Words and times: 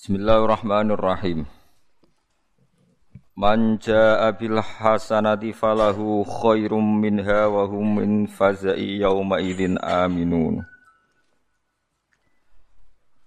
Bismillahirrahmanirrahim. 0.00 1.44
Man 3.36 3.76
jaa 3.84 4.32
bil 4.32 4.56
hasanati 4.56 5.52
falahu 5.52 6.24
khairum 6.24 7.04
minha 7.04 7.52
wa 7.52 7.68
hum 7.68 8.00
min 8.00 8.24
faza'i 8.24 9.04
yawma 9.04 9.44
idzin 9.44 9.76
aminun. 9.76 10.64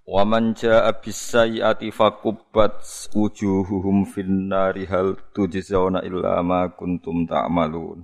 Wa 0.02 0.26
man 0.26 0.58
jaa 0.58 0.90
bis 0.98 1.14
sayyi'ati 1.14 1.94
fakubbat 1.94 2.82
wujuhuhum 3.14 4.02
fin 4.10 4.50
nari 4.50 4.90
hal 4.90 5.14
tujzauna 5.30 6.02
illa 6.02 6.42
ma 6.42 6.66
kuntum 6.74 7.22
ta'malun. 7.22 8.02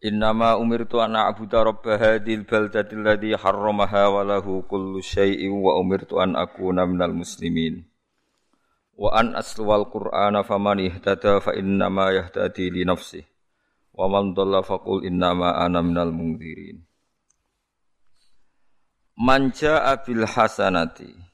Innama 0.00 0.56
umirtu 0.56 0.96
an 1.04 1.12
a'budu 1.12 1.60
rabb 1.60 1.84
hadhil 1.84 2.48
baldati 2.48 2.96
alladhi 2.96 3.36
harramaha 3.36 4.08
wa 4.08 4.24
lahu 4.24 4.64
kullu 4.64 5.04
syai'in 5.04 5.52
wa 5.52 5.76
umirtu 5.76 6.16
an 6.16 6.40
akuna 6.40 6.88
minal 6.88 7.12
muslimin. 7.12 7.84
Wa 8.96 9.20
an 9.20 9.36
asluwal 9.36 9.92
qur'ana 9.92 10.40
faman 10.40 10.80
ihtada 10.88 11.44
fa 11.44 11.52
innama 11.52 12.16
yahtadi 12.16 12.72
li 12.72 12.88
nafsih. 12.88 13.28
Wa 13.92 14.08
man 14.08 14.32
dhalla 14.32 14.64
faqul 14.64 15.04
innama 15.04 15.60
ana 15.60 15.84
minal 15.84 16.16
mungdzirin. 16.16 16.80
Man 19.20 19.52
ja'a 19.52 20.00
bil 20.00 20.24
hasanati 20.24 21.29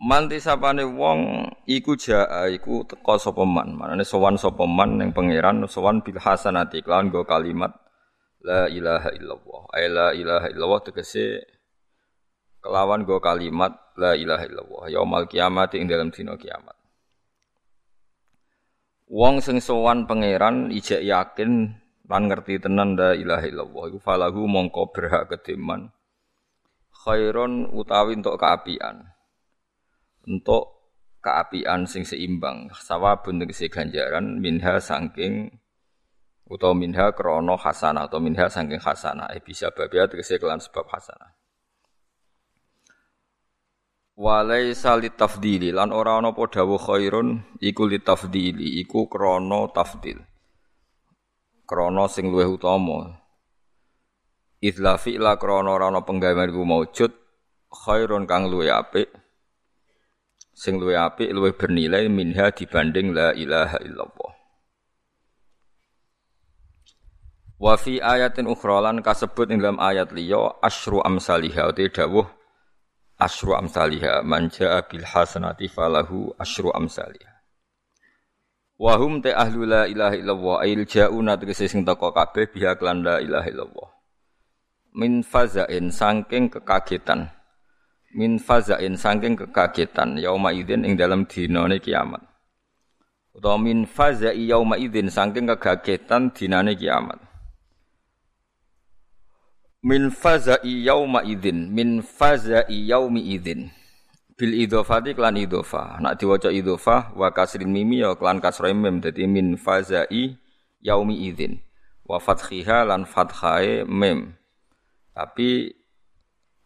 Manti 0.00 0.40
sapane 0.40 0.80
wong 0.80 1.44
iku 1.68 1.92
jaa 1.92 2.48
iku 2.48 2.88
teka 2.88 3.20
sapa 3.20 3.44
man. 3.44 3.76
Manane 3.76 4.00
sowan 4.00 4.40
sapa 4.40 4.64
man 4.64 4.96
ning 4.96 5.12
pangeran 5.12 5.60
sowan 5.68 6.00
bil 6.00 6.16
hasanati 6.16 6.80
kelawan 6.80 7.12
go 7.12 7.28
kalimat 7.28 7.76
la 8.40 8.64
ilaha 8.64 9.12
illallah. 9.12 9.62
Ay 9.76 9.92
la 9.92 10.08
ilaha 10.16 10.48
illallah 10.48 10.80
tegese 10.88 11.44
kelawan 12.64 13.04
go 13.04 13.20
kalimat 13.20 13.76
la 14.00 14.16
ilaha 14.16 14.48
illallah 14.48 14.88
yaumul 14.88 15.28
kiamat 15.28 15.76
ing 15.76 15.84
dalam 15.84 16.08
dina 16.08 16.32
kiamat. 16.40 16.80
Wong 19.12 19.44
sing 19.44 19.60
sowan 19.60 20.08
pangeran 20.08 20.72
ijek 20.72 21.04
yakin 21.04 21.76
lan 22.08 22.22
ngerti 22.24 22.56
tenan 22.56 22.96
la 22.96 23.12
ilaha 23.12 23.44
illallah 23.44 23.84
iku 23.92 24.00
falahu 24.00 24.48
mongko 24.48 24.96
berhak 24.96 25.28
kedeman 25.28 25.92
khairon 27.04 27.68
utawi 27.68 28.16
untuk 28.16 28.40
keapian 28.40 29.19
untuk 30.30 30.94
keapian 31.18 31.90
sing 31.90 32.06
seimbang. 32.06 32.70
Sawabun 32.70 33.42
tegese 33.42 33.66
ganjaran 33.66 34.38
minha 34.38 34.78
saking 34.78 35.50
utawa 36.46 36.78
minha 36.78 37.10
krono 37.10 37.58
hasanah 37.58 38.06
atau 38.06 38.22
minha 38.22 38.46
saking 38.46 38.78
hasanah 38.78 39.34
eh, 39.34 39.42
bisa 39.42 39.74
babia 39.74 40.06
tegese 40.06 40.38
kelan 40.38 40.62
sebab 40.62 40.86
hasanah 40.86 41.40
salit 44.76 45.16
tafdili 45.16 45.72
lan 45.72 45.96
ora 45.96 46.20
ana 46.20 46.32
dawuh 46.32 46.76
khairun 46.76 47.56
iku 47.56 47.88
li 47.88 47.98
tafdili 48.04 48.80
iku 48.84 49.08
krono 49.08 49.72
tafdil. 49.72 50.20
Krono 51.64 52.04
sing 52.10 52.28
luwih 52.28 52.50
utama. 52.52 53.16
Idla 54.60 55.00
fi'la 55.00 55.40
krono 55.40 55.72
ora 55.72 55.88
ana 55.88 56.04
penggawean 56.04 56.52
iku 56.52 56.62
maujud 56.68 57.12
khairun 57.72 58.28
kang 58.28 58.52
luwih 58.52 58.68
apik 58.68 59.08
sing 60.60 60.76
luwih 60.76 61.00
apik 61.00 61.32
luwih 61.32 61.56
bernilai 61.56 62.04
minha 62.12 62.52
dibanding 62.52 63.16
la 63.16 63.32
ilaha 63.32 63.80
illallah. 63.80 64.32
Wa 67.56 67.80
fi 67.80 67.96
ayatin 67.96 68.44
ukhra 68.44 68.84
kasebut 69.00 69.48
ing 69.48 69.64
dalam 69.64 69.80
ayat 69.80 70.12
liya 70.12 70.60
asyru 70.60 71.00
amsalihha 71.00 71.72
uti 71.72 71.88
dawuh 71.88 72.28
asyru 73.16 73.56
amsalihha 73.56 74.20
man 74.20 74.52
jaa 74.52 74.84
bil 74.84 75.04
hasanati 75.04 75.64
falahu 75.64 76.36
asyru 76.36 76.76
amsalihha. 76.76 77.40
Wa 78.76 79.00
hum 79.00 79.24
ta 79.24 79.32
ahlu 79.40 79.64
la 79.64 79.88
ilaha 79.88 80.16
illallah 80.16 80.56
ail 80.64 80.84
jauna 80.84 81.40
tegese 81.40 81.72
sing 81.72 81.88
teko 81.88 82.12
kabeh 82.12 82.52
biha 82.52 82.76
la 82.80 83.16
ilaha 83.20 83.48
illallah. 83.48 83.88
Min 84.92 85.24
fazain 85.24 85.88
saking 85.88 86.52
kekagetan 86.52 87.39
min 88.10 88.42
fazain 88.42 88.98
saking 88.98 89.38
kekagetan 89.38 90.18
yauma 90.18 90.50
idzin 90.50 90.82
ing 90.82 90.98
dalam 90.98 91.26
dinane 91.26 91.78
kiamat. 91.78 92.22
Utawa 93.30 93.62
min 93.62 93.86
fazai 93.86 94.50
yauma 94.50 94.74
idzin 94.74 95.06
saking 95.06 95.46
kekagetan 95.46 96.34
dinane 96.34 96.74
kiamat. 96.74 97.22
Min 99.86 100.10
fazai 100.10 100.84
yauma 100.84 101.22
idzin 101.22 101.70
min 101.70 102.02
fazai 102.02 102.66
yaumi 102.68 103.30
idzin. 103.38 103.70
Bil 104.34 104.56
idhofati 104.56 105.14
klan 105.14 105.36
idhofa 105.36 106.00
nak 106.00 106.16
diwaca 106.16 106.48
idhofa 106.48 107.12
wa 107.12 107.28
kasrin 107.30 107.68
mimi 107.70 108.00
ya 108.02 108.16
klan 108.18 108.42
kasra 108.42 108.74
mim. 108.74 108.98
Dadi 108.98 109.24
min 109.30 109.54
fazai 109.54 110.34
yaumi 110.82 111.30
idzin. 111.30 111.62
Wa 112.02 112.18
fathiha 112.18 112.90
lan 112.90 113.06
fathae 113.06 113.86
mim. 113.86 114.34
Tapi 115.14 115.79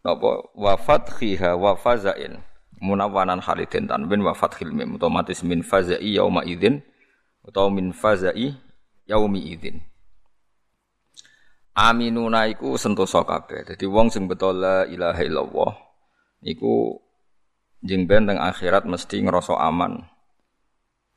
napa? 0.04 0.44
Wa 0.52 0.76
fathiha 0.76 1.56
wa 1.56 1.74
fazain. 1.74 2.38
Munawwanan 2.84 3.40
halidin 3.40 3.88
tanwin 3.88 4.20
wa 4.20 4.36
fathil 4.36 4.70
mim. 4.70 5.00
Otomatis 5.00 5.40
min 5.40 5.64
fazai 5.64 6.20
yauma 6.20 6.44
idzin 6.44 6.84
utawa 7.40 7.72
min 7.72 7.96
fazai 7.96 8.52
yaumi 9.08 9.40
idzin. 9.56 9.80
Aminuna 11.74 12.46
iku 12.46 12.76
sentosa 12.76 13.24
kabeh. 13.24 13.64
Dadi 13.64 13.88
wong 13.88 14.12
sing 14.12 14.28
betul 14.28 14.60
la 14.60 14.84
ilaha 14.84 15.24
illallah 15.24 15.72
iku 16.44 17.00
jeng 17.80 18.04
ben 18.04 18.28
akhirat 18.28 18.84
mesti 18.84 19.24
ngrasa 19.24 19.56
aman. 19.56 20.04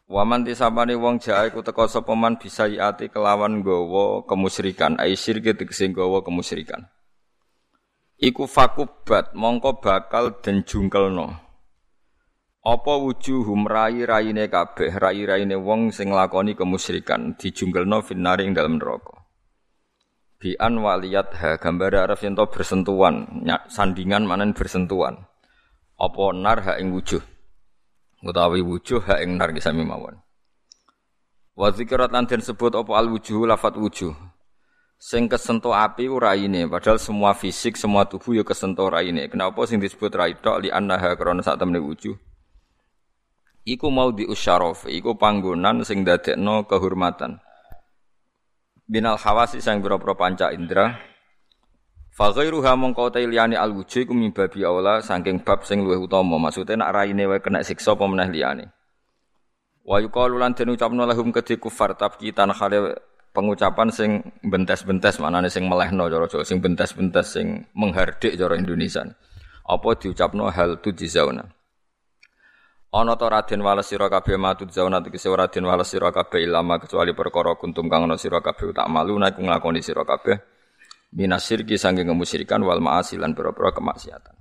Waman 0.07 0.47
tisabane 0.47 0.95
wong 0.95 1.19
jae 1.19 1.51
iku 1.51 1.59
teka 1.59 1.91
sapa 1.91 2.15
man 2.15 2.39
bisa 2.39 2.63
ati 2.63 3.11
kelawan 3.11 3.59
gawa 3.59 4.23
kemusyrikan. 4.23 4.95
Ai 5.03 5.19
syirke 5.19 5.51
tegese 5.51 5.91
gawa 5.91 6.23
kemusyrikan 6.23 6.87
iku 8.17 8.49
fakubat 8.49 9.37
mongko 9.37 9.77
bakal 9.77 10.41
den 10.41 10.65
jungkelno. 10.65 11.37
Apa 12.67 12.93
wujuhum 12.99 13.63
rai-raine 13.63 14.51
kabeh 14.51 14.91
rai-raine 14.99 15.55
wong 15.55 15.95
sing 15.95 16.11
nglakoni 16.11 16.57
kemusyrikan 16.57 17.39
dijungkelno 17.39 18.03
finari 18.03 18.43
ing 18.43 18.51
dalem 18.51 18.81
neraka. 18.81 19.23
Bi 20.37 20.53
an 20.59 20.83
waliyat 20.83 21.33
ha 21.39 21.49
gambar 21.55 22.05
arep 22.05 22.27
yen 22.27 22.35
bersentuhan 22.35 23.47
sandingan 23.71 24.27
manen 24.27 24.51
bersentuhan. 24.51 25.23
Apa 25.97 26.23
nar 26.35 26.59
ha 26.67 26.73
ing 26.77 26.91
wujuh? 26.93 27.23
Utawi 28.21 28.59
wujuh 28.61 28.99
ha 29.07 29.23
ing 29.23 29.39
nar 29.39 29.55
kisami 29.55 29.87
mawon. 29.87 30.19
Wa 31.57 31.73
zikrat 31.73 32.13
lan 32.13 32.29
sebut 32.29 32.75
apa 32.75 32.91
al 32.93 33.09
wujuh 33.09 33.47
lafat 33.47 33.79
wujuh 33.79 34.13
Sing 34.97 35.29
kesentuh 35.29 35.77
api 35.77 36.09
ora 36.09 36.33
ini, 36.33 36.65
padahal 36.65 36.97
semua 36.97 37.37
fisik, 37.37 37.77
semua 37.77 38.09
tubuh 38.09 38.33
ya 38.33 38.41
kesentuh 38.41 38.89
ora 38.89 39.05
ini. 39.05 39.29
Kenapa 39.29 39.61
sing 39.69 39.77
disebut 39.77 40.09
rai 40.17 40.33
tok 40.41 40.65
li 40.65 40.73
annaha 40.73 41.13
krana 41.13 41.45
sak 41.45 41.61
temne 41.61 41.77
wujuh? 41.77 42.17
Iku 43.61 43.93
mau 43.93 44.09
di 44.09 44.25
usyaraf, 44.25 44.89
iku 44.89 45.13
panggonan 45.13 45.85
sing 45.85 46.01
dadekno 46.01 46.65
kehormatan. 46.65 47.37
Binal 48.89 49.21
hawasi 49.21 49.61
sang 49.61 49.85
boro-boro 49.85 50.17
panca 50.17 50.49
indra. 50.49 50.97
Fa 52.09 52.33
ghairuha 52.33 52.73
mongko 52.73 53.13
ta 53.13 53.21
liyane 53.21 53.53
al 53.53 53.77
wujuh 53.77 54.07
iku 54.07 54.17
mimbabi 54.17 54.65
aula 54.65 55.05
saking 55.05 55.45
bab 55.45 55.61
sing 55.61 55.85
luwih 55.85 56.01
utama. 56.01 56.41
Maksude 56.41 56.73
nak 56.73 56.95
raine 56.95 57.29
wae 57.29 57.37
kena 57.37 57.61
siksa 57.61 57.93
apa 57.93 58.07
meneh 58.09 58.33
liyane. 58.33 58.65
Wa 59.85 60.01
yuqalu 60.01 60.41
lan 60.41 60.57
den 60.57 60.73
ucapno 60.73 61.05
lahum 61.05 61.29
kedhi 61.29 61.61
kufar 61.61 61.93
tabkitan 61.93 62.49
khale 62.55 62.97
pengucapan 63.37 63.93
sing 63.93 64.25
bentes-bentes 64.41 65.21
maknane 65.21 65.45
sing 65.53 65.69
melehno 65.69 66.09
cara 66.09 66.25
Jawa 66.25 66.41
sing 66.41 66.57
bentes-bentes 66.57 67.37
sing 67.37 67.69
menghardik 67.77 68.33
cara 68.33 68.57
Indonesia. 68.57 69.05
Apa 69.69 69.93
diucapno 69.93 70.49
hal 70.49 70.81
tu 70.81 70.89
jizauna. 70.89 71.45
Ana 72.89 73.13
ta 73.13 73.29
Raden 73.29 73.61
wales 73.61 73.85
sira 73.85 74.09
kabeh 74.09 74.41
matu 74.41 74.65
zauna 74.65 75.03
tegese 75.05 75.29
Raden 75.29 75.69
wales 75.69 75.85
sira 75.85 76.09
kabeh 76.09 76.41
ilama 76.41 76.81
kecuali 76.81 77.13
perkara 77.13 77.53
kuntum 77.53 77.85
kang 77.85 78.09
ana 78.09 78.17
sira 78.17 78.41
kabeh 78.41 78.73
tak 78.73 78.89
malu 78.89 79.21
nek 79.21 79.37
nglakoni 79.37 79.85
sira 79.85 80.01
kabeh 80.01 80.33
minasirki 81.13 81.77
sangge 81.77 82.07
kemusyrikan 82.07 82.63
wal 82.65 82.81
ma'asi 82.81 83.21
lan 83.21 83.37
pira-pira 83.37 83.69
kemaksiatan. 83.75 84.35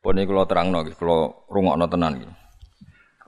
Pun 0.00 0.16
iki 0.16 0.26
kula 0.26 0.48
terangno 0.48 0.80
iki 0.86 0.96
kula 0.96 1.46
rungokno 1.50 1.86
tenan 1.92 2.12
iki. 2.18 2.41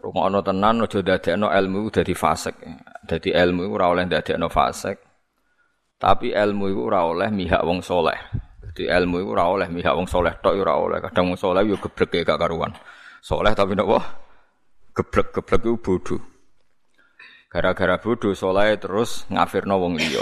Rungokno 0.04 0.44
tenan 0.44 0.84
aja 0.84 1.00
dadekno 1.00 1.48
ilmu 1.48 1.88
dadi 1.88 2.12
fasik. 2.12 2.60
Dadi 3.08 3.32
ilmu 3.32 3.64
iku 3.64 3.74
ora 3.80 3.88
oleh 3.88 4.04
ndadekno 4.04 4.52
fasik. 4.52 5.00
Tapi 5.96 6.36
ilmu 6.36 6.68
iku 6.68 6.92
ora 6.92 7.08
oleh 7.08 7.32
mihak 7.32 7.64
wong 7.64 7.80
soleh. 7.80 8.20
Dadi 8.60 8.84
ilmu 8.84 9.24
iku 9.24 9.32
ora 9.32 9.48
oleh 9.48 9.68
mihak 9.72 9.96
wong 9.96 10.04
soleh 10.04 10.36
tok 10.44 10.60
ora 10.60 10.76
oleh. 10.76 10.98
Kadang 11.00 11.32
wong 11.32 11.40
soleh 11.40 11.64
yo 11.64 11.80
gebrek 11.80 12.20
gak 12.20 12.36
karuan. 12.36 12.76
Soleh 13.24 13.56
tapi 13.56 13.72
napa? 13.72 14.04
Gebrek-gebrek 14.92 15.64
iku 15.64 15.80
bodoh. 15.80 16.20
Gara-gara 17.48 17.96
bodoh 17.96 18.36
soleh 18.36 18.76
terus 18.76 19.24
ngafirno 19.32 19.80
wong 19.80 19.96
liya. 19.96 20.20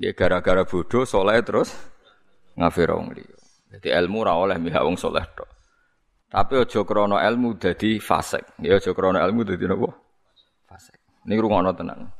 Ya 0.00 0.16
gara-gara 0.16 0.64
bodoh 0.64 1.04
soleh 1.04 1.36
terus 1.44 1.76
ngafir 2.56 2.88
wong 2.88 3.12
liya. 3.12 3.36
Jadi 3.68 3.92
ilmu 3.92 4.24
ora 4.24 4.32
oleh 4.32 4.56
mihak 4.56 4.80
wong 4.80 4.96
soleh 4.96 5.28
tok. 5.36 5.57
Tapi 6.28 6.60
aja 6.60 6.80
krana 6.84 7.24
ilmu 7.24 7.56
dadi 7.56 7.96
fasik. 7.96 8.44
Ya 8.60 8.76
aja 8.76 8.92
krana 8.92 9.24
ilmu 9.24 9.48
dadi 9.48 9.64
napa? 9.64 9.88
Fasik. 10.68 11.00
Niki 11.24 11.40
rungokno 11.40 11.72
tenan. 11.72 12.12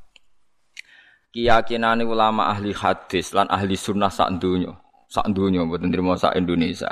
Keyakinane 1.28 2.08
ulama 2.08 2.48
ahli 2.48 2.72
hadis 2.72 3.36
lan 3.36 3.52
ahli 3.52 3.76
sunnah 3.76 4.08
sak 4.08 4.40
donya, 4.40 4.72
sak 5.12 5.28
donya 5.36 5.60
mboten 5.60 5.92
trimo 5.92 6.16
sak 6.16 6.40
Indonesia. 6.40 6.88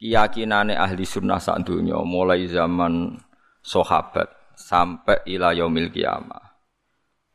Keyakinane 0.00 0.80
ahli 0.80 1.04
sunnah 1.04 1.36
sak 1.36 1.68
donya 1.68 2.00
mulai 2.00 2.48
zaman 2.48 3.20
sahabat 3.60 4.32
sampai 4.56 5.20
ila 5.28 5.52
yaumil 5.52 5.92
kiamah. 5.92 6.56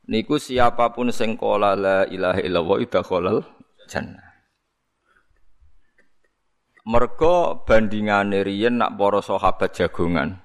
Niku 0.10 0.42
siapa 0.42 0.94
pun 0.94 1.13
sing 1.13 1.38
qala 1.38 1.78
la 1.78 2.00
ilaha 2.10 2.42
illallah 2.42 2.78
idakhalal 2.81 3.42
jannah. 3.86 4.35
Mergo 6.86 7.66
bandingane 7.66 8.46
riyen 8.46 8.78
nak 8.78 8.94
para 8.94 9.18
sahabat 9.18 9.74
jagongan. 9.74 10.38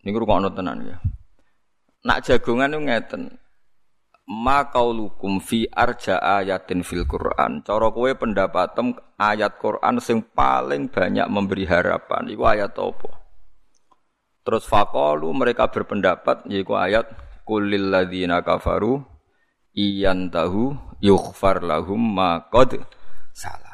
Niku 0.00 0.24
rungokno 0.24 0.48
tenan 0.56 0.80
ya. 0.80 0.96
Nak 2.08 2.24
jagongan 2.24 2.72
niku 2.72 2.82
ngeten. 2.88 3.22
Ma 4.24 4.72
qaulukum 4.72 5.44
fi 5.44 5.68
arja 5.68 6.16
ayatin 6.16 6.80
fil 6.80 7.04
Quran. 7.04 7.60
Cara 7.60 7.92
kowe 7.92 8.08
pendapatem 8.16 8.96
ayat 9.20 9.60
Quran 9.60 10.00
sing 10.00 10.24
paling 10.24 10.88
banyak 10.88 11.28
memberi 11.28 11.68
harapan 11.68 12.32
iku 12.32 12.48
ayat 12.48 12.72
apa? 12.72 13.10
Terus 14.40 14.64
faqalu 14.64 15.28
mereka 15.36 15.68
berpendapat 15.68 16.48
yaiku 16.48 16.80
ayat 16.80 17.12
kulil 17.44 17.92
ladzina 17.92 18.40
kafaru 18.40 19.04
iyantahu 19.76 20.72
yughfar 21.04 21.60
lahum 21.60 22.00
ma 22.00 22.48
qad 22.48 22.80
salah. 23.36 23.73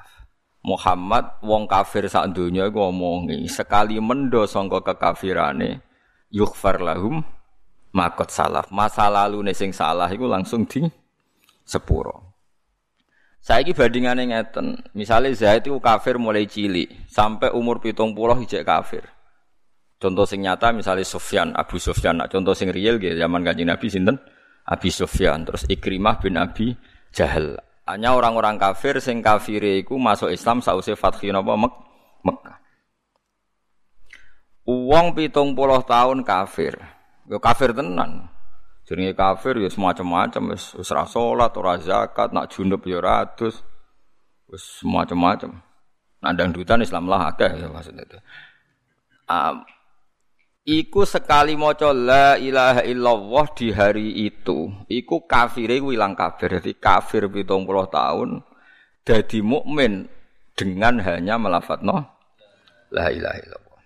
Muhammad 0.60 1.40
wong 1.40 1.64
kafir 1.64 2.04
sak 2.04 2.36
donya 2.36 2.68
iku 2.68 2.92
ngomongi 2.92 3.48
sekali 3.48 3.96
mendo 3.96 4.44
sangka 4.44 4.84
kekafirane 4.84 5.80
yughfar 6.28 6.84
lahum 6.84 7.24
makot 7.96 8.28
salaf 8.28 8.68
masa 8.68 9.08
lalu 9.08 9.40
sing 9.56 9.72
salah 9.72 10.06
iku 10.12 10.28
langsung 10.28 10.68
di 10.68 10.84
sepuro 11.64 12.30
Saiki 13.40 13.72
bandingane 13.72 14.28
ngeten, 14.28 14.84
misalnya 14.92 15.32
Zaid 15.32 15.64
itu 15.64 15.72
kafir 15.80 16.20
mulai 16.20 16.44
cilik 16.44 17.08
sampai 17.08 17.48
umur 17.56 17.80
pitung 17.80 18.12
puluh 18.12 18.36
hijek 18.36 18.68
kafir. 18.68 19.00
Contoh 19.96 20.28
sing 20.28 20.44
nyata 20.44 20.76
misalnya 20.76 21.08
Sufyan, 21.08 21.56
Abu 21.56 21.80
Sufyan, 21.80 22.20
nah, 22.20 22.28
contoh 22.28 22.52
sing 22.52 22.68
real 22.68 23.00
gitu 23.00 23.16
zaman 23.16 23.40
kanjeng 23.40 23.72
Nabi 23.72 23.88
sinten? 23.88 24.20
Abi 24.68 24.92
Sufyan, 24.92 25.48
terus 25.48 25.64
Ikrimah 25.72 26.20
bin 26.20 26.36
Abi 26.36 26.76
Jahal. 27.16 27.56
Hanya 27.90 28.14
orang-orang 28.14 28.54
kafir 28.54 29.02
sing 29.02 29.18
kafir 29.18 29.82
iku 29.82 29.98
masuk 29.98 30.30
Islam 30.30 30.62
sause 30.62 30.94
fathi 30.94 31.34
napa 31.34 31.58
Mek 31.58 31.74
Mekah. 32.22 32.58
Uang 34.70 35.10
pitung 35.18 35.58
puluh 35.58 35.82
tahun 35.82 36.22
kafir. 36.22 36.78
Yo 37.26 37.42
kafir 37.42 37.74
tenan. 37.74 38.30
Jenenge 38.86 39.18
kafir 39.18 39.58
ya 39.58 39.66
semacam-macam 39.66 40.54
wis 40.54 40.70
wis 40.78 40.90
ra 40.94 41.02
salat, 41.02 41.50
ora 41.58 41.82
zakat, 41.82 42.30
nak 42.30 42.54
junub 42.54 42.86
ya 42.86 43.02
ora. 43.02 43.26
Wis 43.26 43.58
semacam-macam. 44.78 45.50
Nah 46.22 46.32
dangdutan 46.36 46.86
Islam 46.86 47.10
lah 47.10 47.34
akeh 47.34 47.58
ya 47.58 47.66
itu. 47.66 48.18
Um, 49.26 49.66
Iku 50.60 51.08
sekali 51.08 51.56
maca 51.56 51.88
la 51.96 52.36
ilaha 52.36 52.84
illallah 52.84 53.46
di 53.56 53.72
hari 53.72 54.28
itu, 54.28 54.68
iku 54.92 55.24
kafire 55.24 55.80
ilang 55.80 56.12
kafir. 56.12 56.60
Jadi 56.60 56.76
kafir 56.76 57.32
70 57.32 57.64
tahun 57.88 58.44
jadi 59.00 59.40
mukmin 59.40 60.04
dengan 60.52 61.00
hanya 61.00 61.40
melafatno 61.40 62.04
la 62.92 63.08
ilaha 63.08 63.38
illallah. 63.40 63.80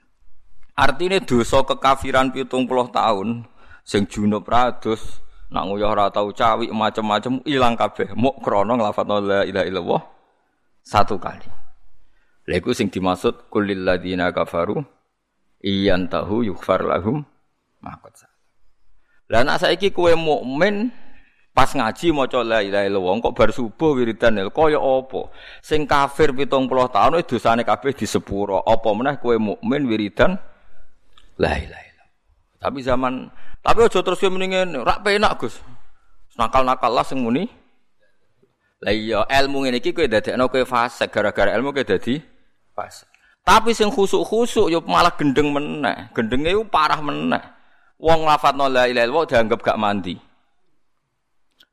Artinya 0.74 1.22
dosa 1.22 1.62
kekafiran 1.62 2.34
70 2.34 2.66
tahun 2.90 3.46
sing 3.86 4.10
junub 4.10 4.42
rados 4.50 5.22
nak 5.54 5.70
nguyah 5.70 5.94
ora 5.94 6.06
tau 6.10 6.34
cawik 6.34 6.74
macam-macam 6.74 7.38
ilang 7.46 7.78
kabeh 7.78 8.10
muk 8.18 8.42
krana 8.42 8.74
nglafadzno 8.74 9.22
la 9.22 9.40
ilaha 9.46 9.66
illallah 9.70 10.02
satu 10.82 11.14
kali. 11.22 11.46
Lha 12.50 12.54
iku 12.58 12.74
sing 12.74 12.90
dimaksud 12.90 13.46
kulil 13.46 13.86
ladina 13.86 14.34
kafaru 14.34 14.82
iyan 15.64 16.12
tahu 16.12 16.44
yukfar 16.44 16.84
lahum 16.84 17.24
makot. 17.80 18.12
Lah 19.32 19.40
nek 19.40 19.64
saiki 19.64 19.88
kowe 19.88 20.12
mukmin 20.12 20.92
pas 21.56 21.72
ngaji 21.72 22.12
maca 22.12 22.44
la 22.44 22.60
ilaha 22.60 22.84
illallah 22.84 23.14
kok 23.24 23.32
bar 23.32 23.48
subuh 23.48 23.96
wiridan 23.96 24.36
kaya 24.52 24.76
apa? 24.76 25.32
Sing 25.64 25.88
kafir 25.88 26.36
70 26.36 26.68
tahun 26.68 27.12
itu 27.24 27.40
dosane 27.40 27.64
kabeh 27.64 27.96
di 27.96 28.04
sepuro. 28.04 28.60
Apa 28.60 28.92
meneh 28.92 29.16
kowe 29.16 29.32
mukmin 29.40 29.88
wiridan 29.88 30.36
la 31.40 31.56
ilaha 31.56 31.84
illallah. 31.88 32.10
Tapi 32.60 32.78
zaman 32.84 33.12
tapi 33.64 33.78
aja 33.80 34.04
terus 34.04 34.20
kowe 34.20 34.28
mendingan 34.28 34.84
rak 34.84 35.00
penak 35.00 35.40
Gus. 35.40 35.56
Nakal-nakal 36.36 36.92
lah 36.92 37.06
sing 37.08 37.24
muni. 37.24 37.48
Lah 38.84 38.92
iya 38.92 39.24
ilmu 39.24 39.64
ngene 39.64 39.80
iki 39.80 39.96
kowe 39.96 40.04
dadekno 40.04 40.52
kowe 40.52 40.68
fase 40.68 41.08
gara-gara 41.08 41.56
ilmu 41.56 41.72
kowe 41.72 41.80
dadi 41.80 42.20
fase. 42.76 43.13
Tapi 43.44 43.76
sing 43.76 43.92
khusuk-khusuk 43.92 44.72
yo 44.72 44.80
malah 44.88 45.12
gendeng 45.12 45.52
meneh. 45.52 46.08
Gendenge 46.16 46.56
yo 46.56 46.64
parah 46.64 46.96
meneh. 47.04 47.44
Wong 48.00 48.24
lafadzno 48.24 48.72
la 48.72 48.88
ilaha 48.88 49.04
illallah 49.04 49.24
dianggap 49.28 49.60
gak 49.60 49.76
mandi. 49.76 50.16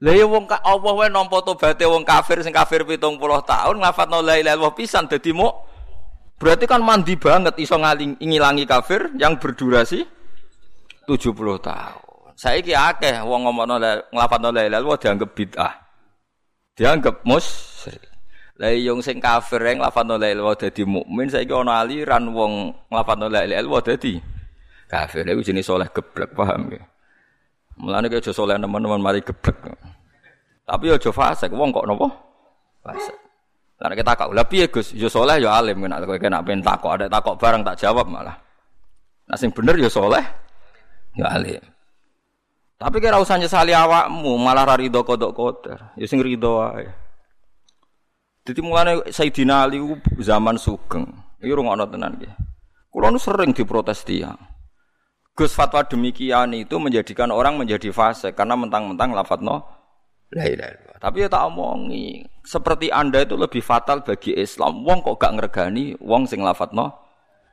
Lah 0.04 0.12
ya 0.12 0.28
wong 0.28 0.52
Allah 0.52 0.94
wae 0.94 1.08
nampa 1.08 1.40
tobaté 1.40 1.88
wong 1.88 2.04
kafir 2.04 2.44
sing 2.44 2.52
kafir 2.52 2.84
70 2.84 3.00
tahun 3.22 3.76
lafadzno 3.80 4.20
la 4.20 4.36
ilaha 4.36 4.60
illallah 4.60 4.76
pisan 4.76 5.08
dadi 5.08 5.32
mu 5.32 5.48
berarti 6.42 6.66
kan 6.68 6.82
mandi 6.84 7.16
banget 7.16 7.56
iso 7.62 7.78
ngaling 7.78 8.20
ngilangi 8.20 8.68
kafir 8.68 9.16
yang 9.16 9.40
berdurasi 9.40 10.04
70 11.08 11.16
tahun. 11.64 12.36
Saiki 12.36 12.76
akeh 12.76 13.24
wong 13.24 13.48
ngomongno 13.48 13.80
nglafadzno 14.12 14.52
la 14.52 14.68
ilaha 14.68 14.84
illallah 14.84 15.00
dianggap 15.00 15.30
bid'ah. 15.32 15.74
Dianggap 16.76 17.16
musyrik. 17.24 18.11
Lah 18.62 18.69
yung 18.78 19.02
sing 19.02 19.18
kafir 19.18 19.58
yang 19.66 19.81
lafadzna 19.81 20.22
la 20.22 20.30
ilaha 20.30 20.54
dadi 20.54 20.86
mukmin 20.86 21.25
saiki 21.25 21.50
ana 21.50 21.81
aliran 21.81 22.30
wong 22.30 22.69
lafadzna 22.94 23.25
la 23.25 23.42
ilaha 23.42 23.81
dadi 23.81 24.22
kafir. 24.86 25.25
Iku 25.25 25.42
jenis 25.42 25.66
soleh 25.66 25.90
geblek 25.90 26.38
paham 26.38 26.69
ya. 26.69 26.86
Mulane 27.81 28.06
kaya 28.06 28.22
aja 28.22 28.30
soleh 28.30 28.62
teman-teman 28.62 29.02
mari 29.02 29.25
geblek. 29.25 29.58
Tapi 30.62 30.86
aja 30.94 31.10
fasik 31.10 31.50
wong 31.58 31.74
kok 31.74 31.90
napa? 31.90 32.06
Fasik. 32.86 33.18
Lah 33.81 33.98
kita 33.98 34.13
takok, 34.13 34.38
lha 34.38 34.46
piye 34.46 34.69
Gus? 34.69 34.94
Ya 34.94 35.10
soleh 35.10 35.42
ya 35.42 35.58
alim 35.58 35.81
nek 35.81 36.06
kowe 36.06 36.22
kena 36.22 36.46
ben 36.46 36.62
takok, 36.62 37.02
ada 37.02 37.10
takok 37.10 37.42
barang 37.42 37.65
tak 37.65 37.82
jawab 37.82 38.06
malah. 38.06 38.38
Nah 39.25 39.34
sing 39.41 39.50
bener 39.50 39.74
ya 39.74 39.89
soleh 39.89 40.22
ya 41.18 41.34
alim. 41.34 41.65
Tapi 42.77 42.98
kira 43.01 43.18
usah 43.18 43.41
nyesali 43.41 43.74
awakmu, 43.74 44.38
malah 44.38 44.70
ra 44.70 44.77
rido 44.77 45.01
kodok 45.01 45.34
kotor. 45.34 45.98
Ya 45.98 46.06
sing 46.06 46.22
rido 46.22 46.62
wae. 46.62 47.00
Jadi 48.51 48.60
mulane 48.60 49.08
Sayyidina 49.08 49.63
Ali 49.63 49.79
zaman 50.20 50.60
sugeng. 50.60 51.08
Iki 51.39 51.55
rungokno 51.55 51.88
tenan 51.88 52.20
nggih. 52.20 52.36
Kula 52.91 53.15
sering 53.15 53.55
diprotes 53.55 54.03
dia. 54.03 54.36
Gus 55.31 55.55
fatwa 55.55 55.79
demikian 55.88 56.51
itu 56.51 56.75
menjadikan 56.75 57.31
orang 57.31 57.55
menjadi 57.55 57.96
fase 57.96 58.36
karena 58.36 58.60
mentang-mentang 58.60 59.15
lafadzno 59.15 59.63
la 60.36 60.43
ilaha 60.43 61.00
Tapi 61.00 61.24
ya 61.24 61.31
tak 61.31 61.48
omongi, 61.48 62.27
seperti 62.43 62.91
Anda 62.91 63.24
itu 63.24 63.39
lebih 63.39 63.63
fatal 63.63 64.03
bagi 64.03 64.36
Islam. 64.36 64.84
Wong 64.84 65.00
kok 65.00 65.15
gak 65.15 65.39
ngergani 65.39 65.96
wong 66.03 66.27
sing 66.27 66.43
lafadzno 66.43 66.91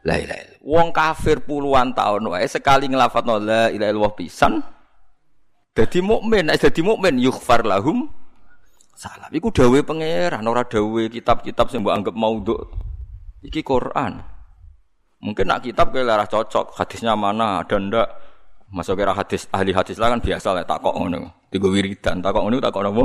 la 0.02 0.19
ilaha 0.19 0.59
Wong 0.67 0.90
kafir 0.90 1.47
puluhan 1.47 1.95
tahun 1.95 2.26
wae 2.26 2.50
sekali 2.50 2.90
nglafadzno 2.90 3.38
la 3.38 3.71
ilaha 3.71 4.11
pisan 4.19 4.59
dadi 5.71 6.02
mukmin, 6.02 6.50
dadi 6.50 6.83
mukmin 6.83 7.23
yughfar 7.23 7.62
lahum 7.62 8.11
salah. 8.99 9.31
Iku 9.31 9.55
dawe 9.55 9.78
pangeran, 9.87 10.43
ora 10.43 10.67
dawe 10.67 11.02
kitab-kitab 11.07 11.71
sing 11.71 11.87
mbok 11.87 11.95
anggap 11.95 12.14
maudhu. 12.19 12.59
Iki 13.47 13.62
Quran. 13.62 14.19
Mungkin 15.23 15.47
nak 15.47 15.62
kitab 15.62 15.95
kayak 15.95 16.07
larah 16.07 16.26
cocok, 16.26 16.75
hadisnya 16.75 17.14
mana 17.14 17.62
ada 17.62 17.78
ndak. 17.78 18.09
Masuk 18.69 19.00
kira 19.00 19.17
hadis 19.17 19.49
ahli 19.49 19.73
hadis 19.73 19.97
lah 19.97 20.12
kan 20.12 20.21
biasa 20.21 20.52
lah 20.52 20.67
takok 20.67 20.93
ngono. 20.93 21.49
Tiga 21.49 21.73
wiridan, 21.73 22.21
takok 22.21 22.43
ngono 22.45 22.61
takok 22.61 22.83
nopo? 22.85 23.05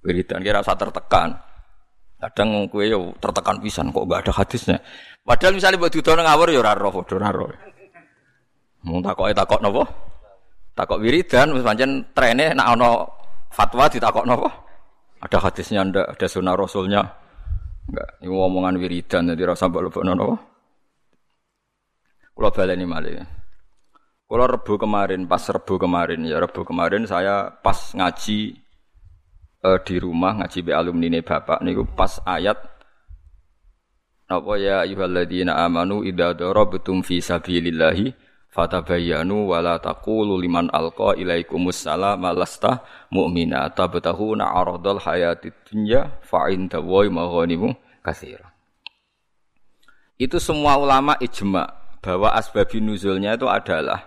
Wiridan 0.00 0.40
kira 0.40 0.64
usah 0.64 0.78
tertekan. 0.78 1.36
Kadang 2.18 2.66
kue 2.72 2.88
yo 2.88 3.12
tertekan 3.20 3.60
pisan 3.60 3.92
kok 3.92 4.08
gak 4.08 4.26
ada 4.26 4.32
hadisnya. 4.42 4.80
Padahal 5.22 5.54
misalnya 5.54 5.78
buat 5.78 5.92
didono 5.92 6.24
ngawur 6.24 6.48
yo 6.50 6.64
ora 6.64 6.72
roh, 6.72 7.04
ora 7.04 7.28
roh. 7.30 7.52
Mung 8.88 9.04
takoke 9.04 9.36
takok 9.36 9.60
nopo? 9.60 9.84
Takok 10.72 10.98
wiridan 11.04 11.52
wis 11.52 11.62
pancen 11.62 12.08
trene 12.16 12.56
nak 12.56 12.66
ana 12.74 13.04
fatwa 13.52 13.86
ditakok 13.92 14.24
nopo? 14.24 14.67
Ada 15.18 15.38
hadisnya 15.42 15.82
ndak, 15.82 16.06
ada 16.14 16.26
sunnah 16.30 16.54
rasulnya. 16.54 17.02
Enggak, 17.88 18.08
ini 18.20 18.28
omongan 18.28 18.76
wiridan 18.78 19.32
jadi 19.32 19.48
rasa 19.48 19.66
mbok 19.66 19.82
lebokno 19.88 20.12
napa? 20.12 20.36
Kula 22.36 22.50
baleni 22.54 22.84
malih. 22.84 23.24
Kula 24.28 24.44
rebu 24.44 24.76
kemarin, 24.76 25.24
pas 25.24 25.40
rebu 25.40 25.74
kemarin 25.80 26.22
ya 26.28 26.36
rebu 26.38 26.62
kemarin 26.62 27.08
saya 27.08 27.48
pas 27.48 27.96
ngaji 27.96 28.60
eh, 29.64 29.78
di 29.82 29.96
rumah 29.96 30.36
ngaji 30.38 30.58
be 30.62 30.72
alumni 30.76 31.08
ini 31.08 31.24
bapak 31.24 31.64
niku 31.64 31.88
pas 31.96 32.20
ayat 32.28 32.78
Napa 34.28 34.60
ya 34.60 34.84
ayyuhalladzina 34.84 35.56
amanu 35.56 36.04
idza 36.04 36.36
darabtum 36.36 37.00
fi 37.00 37.16
sabilillahi 37.24 38.12
fatabayyanu 38.58 39.54
wa 39.54 39.62
la 39.62 39.78
taqulu 39.78 40.34
liman 40.42 40.66
alqa 40.74 41.14
ilaikumus 41.14 41.86
salam 41.86 42.26
lasta 42.26 42.82
mu'mina 43.14 43.70
tabtahuna 43.70 44.50
aradal 44.50 44.98
hayatid 44.98 45.54
dunya 45.70 46.18
fa 46.26 46.50
inda 46.50 46.82
wa 46.82 47.06
maghanimu 47.06 47.70
katsira. 48.02 48.50
Itu 50.18 50.42
semua 50.42 50.74
ulama 50.74 51.14
ijma 51.22 51.70
bahwa 52.02 52.34
asbabun 52.34 52.90
nuzulnya 52.90 53.38
itu 53.38 53.46
adalah 53.46 54.02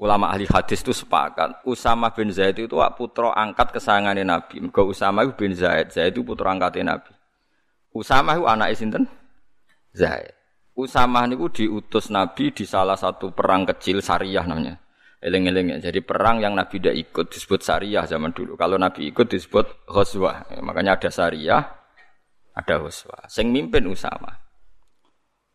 ulama 0.00 0.32
ahli 0.32 0.48
hadis 0.48 0.80
itu 0.80 0.96
sepakat 0.96 1.60
Usama 1.68 2.08
bin 2.16 2.32
Zaid 2.32 2.56
itu 2.56 2.80
putra 2.96 3.36
angkat 3.36 3.76
kesayangannya 3.76 4.24
Nabi. 4.24 4.64
Mergo 4.64 4.88
Usama 4.88 5.28
bin 5.28 5.52
Zaid, 5.52 5.92
Zaid 5.92 6.16
itu 6.16 6.24
putra 6.24 6.56
angkatnya 6.56 6.96
Nabi. 6.96 7.12
Usama 7.92 8.40
itu 8.40 8.48
anak 8.48 8.72
sinten? 8.72 9.04
Zaid. 9.92 10.32
Usama 10.72 11.28
niku 11.28 11.52
diutus 11.52 12.08
Nabi 12.08 12.48
di 12.48 12.64
salah 12.64 12.96
satu 12.96 13.36
perang 13.36 13.68
kecil 13.68 14.00
Sariyah 14.00 14.48
namanya. 14.48 14.80
Eling-eling 15.20 15.76
ya. 15.76 15.92
Jadi 15.92 16.00
perang 16.00 16.40
yang 16.40 16.56
Nabi 16.56 16.80
tidak 16.80 16.96
ikut 16.96 17.26
disebut 17.28 17.60
Sariyah 17.60 18.08
zaman 18.08 18.32
dulu. 18.32 18.56
Kalau 18.56 18.80
Nabi 18.80 19.12
ikut 19.12 19.28
disebut 19.28 19.84
Ghazwah. 19.84 20.48
Ya, 20.48 20.64
makanya 20.64 20.96
ada 20.96 21.12
Sariyah, 21.12 21.62
ada 22.56 22.74
Ghazwah. 22.80 23.28
Sing 23.28 23.52
mimpin 23.52 23.84
Usama. 23.84 24.32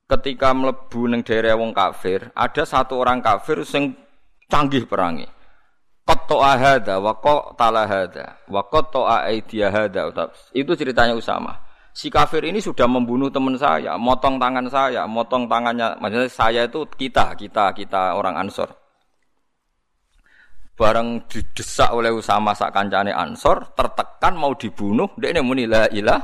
Ketika 0.07 0.55
melebu 0.55 1.11
neng 1.11 1.25
daerah 1.25 1.59
wong 1.59 1.75
kafir, 1.75 2.31
ada 2.31 2.63
satu 2.63 2.95
orang 3.01 3.19
kafir 3.19 3.59
sing 3.67 3.97
canggih 4.47 4.87
perangi. 4.87 5.27
Qatto'a 6.07 6.55
hadza 6.55 7.03
wa 7.03 7.19
qatala 7.19 7.83
hadza 7.83 8.39
wa 8.47 8.63
qatto'a 8.63 9.27
aidiya 9.27 9.67
hadza. 9.67 10.07
Itu 10.55 10.79
ceritanya 10.79 11.11
Usama 11.11 11.66
si 11.97 12.13
kafir 12.13 12.45
ini 12.45 12.61
sudah 12.61 12.85
membunuh 12.85 13.33
teman 13.33 13.57
saya, 13.57 13.97
motong 13.97 14.37
tangan 14.37 14.69
saya, 14.69 15.09
motong 15.09 15.49
tangannya, 15.49 15.97
maksudnya 15.97 16.29
saya 16.29 16.69
itu 16.69 16.85
kita, 16.85 17.33
kita, 17.33 17.73
kita 17.73 18.13
orang 18.13 18.37
Ansor. 18.37 18.69
Bareng 20.77 21.25
didesak 21.25 21.89
oleh 21.89 22.13
Usama 22.13 22.53
sak 22.53 22.69
kancane 22.69 23.09
Ansor, 23.09 23.73
tertekan 23.73 24.37
mau 24.37 24.53
dibunuh, 24.53 25.09
dia 25.17 25.33
ini 25.33 25.41
muni 25.41 25.65
la 25.65 25.89
ilah 25.89 26.21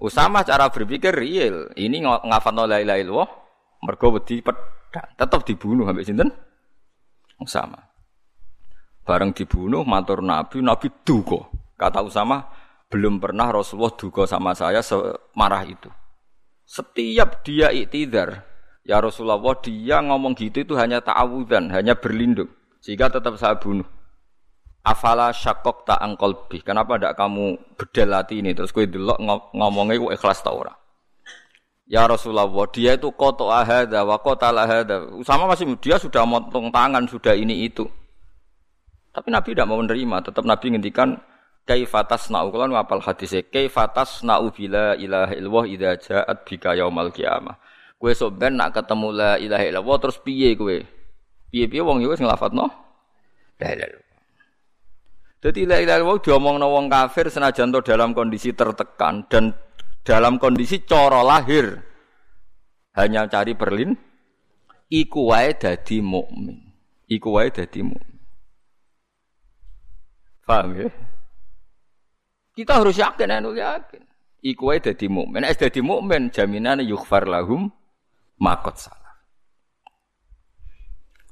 Usama 0.00 0.40
cara 0.48 0.72
berpikir 0.72 1.12
real, 1.12 1.76
ini 1.76 2.00
ngafat 2.00 2.56
la 2.56 2.80
ilah 2.80 2.96
illallah, 2.96 3.28
mergo 3.84 4.16
wedi 4.16 4.40
pedang, 4.40 5.12
tetap 5.12 5.44
dibunuh 5.44 5.84
sampai 5.84 6.08
sinten? 6.08 6.32
Usama. 7.36 7.84
Bareng 9.04 9.36
dibunuh 9.36 9.84
matur 9.84 10.24
Nabi, 10.24 10.64
Nabi 10.64 10.88
duko. 11.04 11.52
Kata 11.76 12.00
Usama, 12.00 12.40
belum 12.90 13.18
pernah 13.18 13.50
Rasulullah 13.50 13.94
duga 13.94 14.26
sama 14.26 14.54
saya 14.54 14.82
semarah 14.82 15.62
itu. 15.66 15.90
Setiap 16.66 17.46
dia 17.46 17.70
iktidar, 17.70 18.42
ya 18.82 18.98
Rasulullah 18.98 19.38
dia 19.62 20.02
ngomong 20.02 20.34
gitu 20.34 20.62
itu 20.62 20.74
hanya 20.78 21.02
ta'awudan, 21.02 21.70
hanya 21.70 21.94
berlindung. 21.98 22.50
Sehingga 22.82 23.10
tetap 23.10 23.34
saya 23.38 23.58
bunuh. 23.58 23.86
Afala 24.86 25.34
syakok 25.34 25.82
tak 25.82 25.98
bih. 26.46 26.62
Kenapa 26.62 26.94
tidak 26.94 27.18
kamu 27.18 27.58
bedel 27.74 28.14
hati 28.14 28.38
ini? 28.38 28.54
Terus 28.54 28.70
gue 28.70 28.86
delok 28.86 29.18
ngomongnya 29.50 29.98
gue 29.98 30.14
ikhlas 30.14 30.38
tau 30.46 30.62
orang. 30.62 30.78
Ya 31.86 32.06
Rasulullah, 32.06 32.46
dia 32.70 32.94
itu 32.98 33.10
koto 33.14 33.50
ahada, 33.50 34.06
wa 34.06 34.18
kota 34.18 34.50
ahada. 34.50 35.06
Sama 35.26 35.50
masih 35.50 35.70
dia 35.78 35.98
sudah 35.98 36.22
motong 36.26 36.70
tangan, 36.70 37.06
sudah 37.06 37.34
ini 37.34 37.66
itu. 37.66 37.86
Tapi 39.10 39.30
Nabi 39.30 39.54
tidak 39.54 39.66
mau 39.70 39.78
menerima. 39.78 40.30
Tetap 40.30 40.42
Nabi 40.46 40.66
ngendikan, 40.74 41.18
kaifatas 41.66 42.30
na'u 42.30 42.54
kula 42.54 42.70
ngapal 42.70 43.02
hadise 43.02 43.42
kaifatas 43.50 44.22
na'u 44.22 44.54
bila 44.54 44.94
ilaha 44.94 45.34
illallah 45.34 45.64
idza 45.66 45.90
ja'at 45.98 46.46
bika 46.46 46.78
yaumal 46.78 47.10
qiyamah? 47.10 47.58
Kowe 47.98 48.12
sok 48.14 48.38
ben 48.38 48.54
nak 48.54 48.70
ketemu 48.78 49.08
la 49.10 49.30
ilaha 49.36 49.64
illallah 49.66 49.96
terus 49.98 50.22
piye 50.22 50.54
kowe? 50.54 50.78
Piye-piye 51.50 51.82
wong 51.82 52.06
yo 52.06 52.14
wis 52.14 52.22
nglafatno 52.22 52.70
la 53.58 53.68
ilaha 53.74 53.98
Jadi 55.42 55.60
la 55.66 55.76
ilaha 55.82 55.98
illallah 56.00 56.22
diomongno 56.22 56.66
wong 56.70 56.86
kafir 56.86 57.26
senajan 57.28 57.74
to 57.74 57.82
dalam 57.82 58.14
kondisi 58.14 58.54
tertekan 58.54 59.26
dan 59.26 59.50
dalam 60.06 60.38
kondisi 60.38 60.86
coro 60.86 61.26
lahir. 61.26 61.82
Hanya 62.96 63.28
cari 63.28 63.52
berlin 63.52 63.92
iku 64.88 65.34
wae 65.34 65.52
dadi 65.58 65.98
mukmin. 65.98 66.56
Iku 67.10 67.28
wae 67.36 67.50
dadi 67.52 67.84
mukmin. 67.84 68.16
Paham 70.46 70.78
ya? 70.78 70.88
Kita 72.56 72.80
harus 72.80 72.96
yakin, 72.96 73.28
anu 73.28 73.52
yakin. 73.52 74.00
Iku 74.40 74.72
wae 74.72 74.80
dadi 74.80 75.12
mukmin. 75.12 75.44
Nek 75.44 75.60
dadi 75.60 75.84
mukmin 75.84 76.32
jaminane 76.32 76.88
yughfar 76.88 77.28
lahum 77.28 77.68
makot 78.40 78.80
salah. 78.80 79.12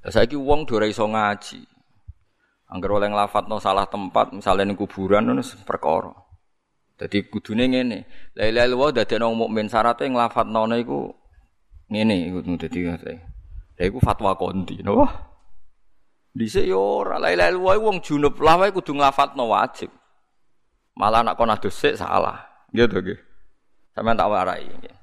Saiki 0.05 0.37
wong 0.37 0.69
ora 0.69 0.85
iso 0.85 1.09
ngaji. 1.09 1.65
Angger 2.69 2.91
oleh 2.93 3.09
nglafatno 3.09 3.57
salah 3.57 3.89
tempat, 3.89 4.37
misalnya 4.37 4.69
ning 4.69 4.77
kuburan 4.77 5.25
ngono 5.25 5.41
perkara. 5.65 6.13
Dadi 7.01 7.25
kudune 7.33 7.73
ngene. 7.73 7.99
La 8.37 8.45
ilaha 8.45 8.65
illallah 8.69 8.91
dadekno 9.01 9.33
mukmin 9.33 9.73
syaratnya 9.73 10.13
nglafatno 10.13 10.69
iku 10.77 11.09
ngene 11.89 12.15
iku 12.29 12.39
dadi 12.61 12.81
Lha 13.75 13.91
iku 13.91 13.99
fatwa 13.99 14.39
konti, 14.39 14.79
napa? 14.87 15.35
Dhisik 16.31 16.67
yo 16.69 17.03
ora 17.03 17.19
la 17.19 17.33
ilaha 17.33 17.51
illallah 17.51 17.77
wong 17.81 17.97
junub 18.05 18.37
lah 18.45 18.61
wae 18.61 18.71
kudu 18.77 18.93
nglafatno 18.93 19.49
wajib. 19.51 19.91
Malah 20.95 21.27
anak 21.27 21.35
kona 21.35 21.59
dosik 21.59 21.99
salah. 21.99 22.47
Gitu 22.71 22.91
nggih. 22.91 23.19
Sampeyan 23.95 24.19
tak 24.19 24.31
warai 24.31 24.67
nggih. 24.67 24.95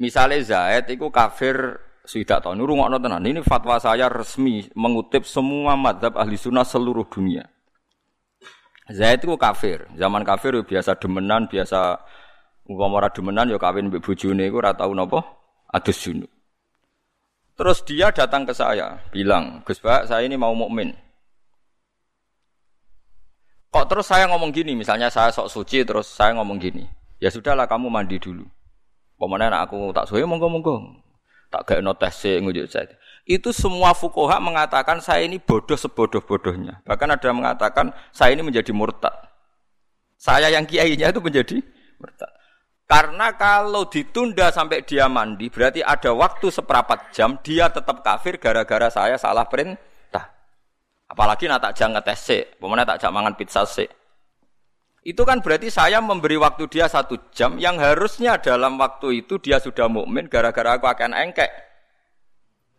Misale 0.00 0.40
Zaid 0.40 0.88
itu 0.88 1.08
kafir 1.12 1.76
sudah 2.08 2.40
tahu 2.40 2.56
nurungokno 2.56 2.96
tenan. 2.96 3.24
Ini 3.24 3.44
fatwa 3.44 3.76
saya 3.76 4.08
resmi 4.08 4.64
mengutip 4.72 5.28
semua 5.28 5.76
madhab 5.76 6.16
ahli 6.16 6.40
sunnah 6.40 6.64
seluruh 6.64 7.04
dunia. 7.04 7.44
Zaid 8.88 9.22
itu 9.22 9.36
kafir. 9.36 9.86
Zaman 9.94 10.24
kafir 10.24 10.56
biasa 10.64 10.96
demenan, 10.96 11.46
biasa 11.46 12.00
umpama 12.66 13.06
demenan 13.12 13.50
ya 13.52 13.58
kawin 13.60 13.90
mbek 13.90 14.02
bojone 14.02 14.46
iku 14.46 14.62
ora 14.62 14.72
tau 14.72 14.90
napa 14.94 15.20
adus 15.70 15.98
junub. 16.00 16.30
Terus 17.60 17.84
dia 17.84 18.08
datang 18.08 18.48
ke 18.48 18.56
saya, 18.56 18.96
bilang, 19.12 19.60
Gus 19.68 19.84
Pak, 19.84 20.08
saya 20.08 20.24
ini 20.24 20.32
mau 20.40 20.56
mukmin. 20.56 20.96
Kok 23.70 23.86
terus 23.86 24.10
saya 24.10 24.26
ngomong 24.26 24.50
gini, 24.50 24.74
misalnya 24.74 25.06
saya 25.06 25.30
sok 25.30 25.46
suci 25.46 25.86
terus 25.86 26.10
saya 26.10 26.34
ngomong 26.34 26.58
gini. 26.58 26.90
Ya 27.22 27.30
sudahlah 27.30 27.70
kamu 27.70 27.86
mandi 27.86 28.18
dulu. 28.18 28.42
Pemenang 29.14 29.54
aku 29.62 29.94
tak 29.94 30.10
suwe 30.10 30.26
monggo-monggo. 30.26 30.98
Tak 31.50 31.66
gak 31.66 31.80
notes 31.82 32.24
ngujuk 32.24 32.66
saya. 32.66 32.90
Itu 33.28 33.54
semua 33.54 33.94
fukoha 33.94 34.42
mengatakan 34.42 34.98
saya 34.98 35.22
ini 35.22 35.38
bodoh 35.38 35.76
sebodoh-bodohnya. 35.78 36.82
Bahkan 36.82 37.08
ada 37.14 37.24
yang 37.30 37.38
mengatakan 37.38 37.94
saya 38.10 38.34
ini 38.34 38.42
menjadi 38.42 38.74
murtad. 38.74 39.12
Saya 40.16 40.50
yang 40.50 40.66
kiainya 40.66 41.14
itu 41.14 41.20
menjadi 41.22 41.62
murtad. 42.00 42.32
Karena 42.90 43.30
kalau 43.38 43.86
ditunda 43.86 44.50
sampai 44.50 44.82
dia 44.82 45.06
mandi, 45.06 45.46
berarti 45.46 45.78
ada 45.78 46.10
waktu 46.10 46.50
seperempat 46.50 47.14
jam 47.14 47.38
dia 47.38 47.70
tetap 47.70 48.02
kafir 48.02 48.34
gara-gara 48.34 48.90
saya 48.90 49.14
salah 49.14 49.46
perintah. 49.46 49.78
Apalagi 51.10 51.50
nak 51.50 51.58
tak 51.58 51.74
jangan 51.74 51.98
tes 52.06 52.22
sih, 52.22 52.42
pemenang 52.62 52.86
tak 52.86 53.02
jangan 53.02 53.14
mangan 53.18 53.34
pizza 53.34 53.66
sih. 53.66 53.90
Itu 55.02 55.26
kan 55.26 55.42
berarti 55.42 55.66
saya 55.66 55.98
memberi 55.98 56.38
waktu 56.38 56.70
dia 56.70 56.86
satu 56.86 57.18
jam 57.34 57.58
yang 57.58 57.82
harusnya 57.82 58.38
dalam 58.38 58.78
waktu 58.78 59.26
itu 59.26 59.42
dia 59.42 59.58
sudah 59.58 59.90
mukmin 59.90 60.30
gara-gara 60.30 60.78
aku 60.78 60.86
akan 60.86 61.10
engkek. 61.18 61.50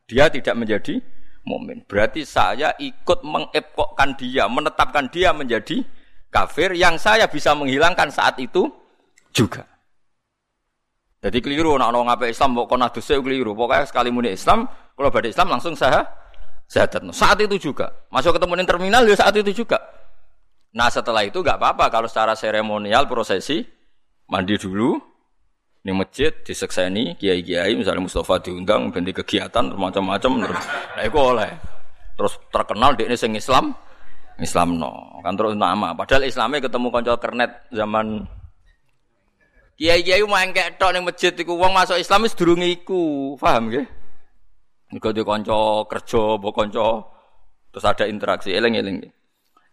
Dia 0.07 0.31
tidak 0.31 0.55
menjadi 0.55 1.03
mukmin. 1.43 1.83
Berarti 1.83 2.23
saya 2.23 2.71
ikut 2.79 3.19
mengepokkan 3.25 4.15
dia, 4.15 4.47
menetapkan 4.47 5.11
dia 5.11 5.35
menjadi 5.35 5.83
kafir 6.31 6.71
yang 6.77 6.95
saya 6.95 7.27
bisa 7.27 7.51
menghilangkan 7.51 8.07
saat 8.13 8.39
itu 8.39 8.71
juga. 9.35 9.67
Jadi 11.21 11.37
keliru, 11.37 11.77
nak 11.77 11.93
orang 11.93 12.17
apa 12.17 12.31
Islam, 12.31 12.57
kok 12.57 12.65
kona 12.65 12.87
keliru. 12.89 13.53
Pokoknya 13.53 13.85
sekali 13.85 14.09
muni 14.09 14.33
Islam, 14.33 14.65
kalau 14.97 15.09
pada 15.13 15.29
Islam 15.29 15.53
langsung 15.53 15.77
saya 15.77 16.01
Zadat. 16.71 17.03
Saat 17.11 17.43
itu 17.43 17.59
juga. 17.59 17.91
Masuk 18.07 18.39
ketemu 18.39 18.63
di 18.63 18.65
terminal 18.65 19.03
ya 19.03 19.19
saat 19.19 19.35
itu 19.35 19.51
juga. 19.51 19.75
Nah 20.71 20.87
setelah 20.87 21.27
itu 21.27 21.43
nggak 21.43 21.59
apa-apa. 21.59 21.91
Kalau 21.91 22.07
secara 22.07 22.31
seremonial 22.31 23.11
prosesi 23.11 23.59
mandi 24.31 24.55
dulu 24.55 24.95
di 25.83 25.91
masjid 25.91 26.31
disekseni 26.31 27.19
kiai-kiai 27.19 27.75
misalnya 27.75 28.07
Mustafa 28.07 28.39
diundang 28.39 28.87
ganti 28.87 29.11
kegiatan 29.11 29.75
macam-macam. 29.75 30.47
Terus 30.47 30.63
nah 30.95 31.03
itu 31.03 31.19
oleh. 31.19 31.51
Terus 32.15 32.33
terkenal 32.47 32.95
di 32.95 33.03
ini 33.03 33.19
sing 33.19 33.35
Islam 33.35 33.75
Islam 34.39 34.79
no 34.79 35.19
kan 35.27 35.35
terus 35.35 35.59
nama. 35.59 35.91
Padahal 35.91 36.23
Islamnya 36.23 36.63
ketemu 36.63 36.87
konco 36.87 37.13
kernet 37.19 37.51
zaman 37.75 38.23
kiai-kiai 39.75 40.23
main 40.23 40.55
kayak 40.55 40.79
tok 40.79 40.95
ning 40.95 41.03
masjid 41.03 41.35
iku 41.35 41.51
wong 41.59 41.75
masuk 41.75 41.99
Islam 41.99 42.23
wis 42.23 42.31
durung 42.31 42.63
iku. 42.63 43.35
Paham 43.35 43.67
nggih 43.67 44.00
Mergo 44.91 45.15
di 45.15 45.23
konco 45.23 45.87
kerja, 45.87 46.35
mbok 46.35 46.51
konco 46.51 46.87
terus 47.71 47.87
ada 47.87 48.03
interaksi 48.05 48.51
eling-eling. 48.51 49.07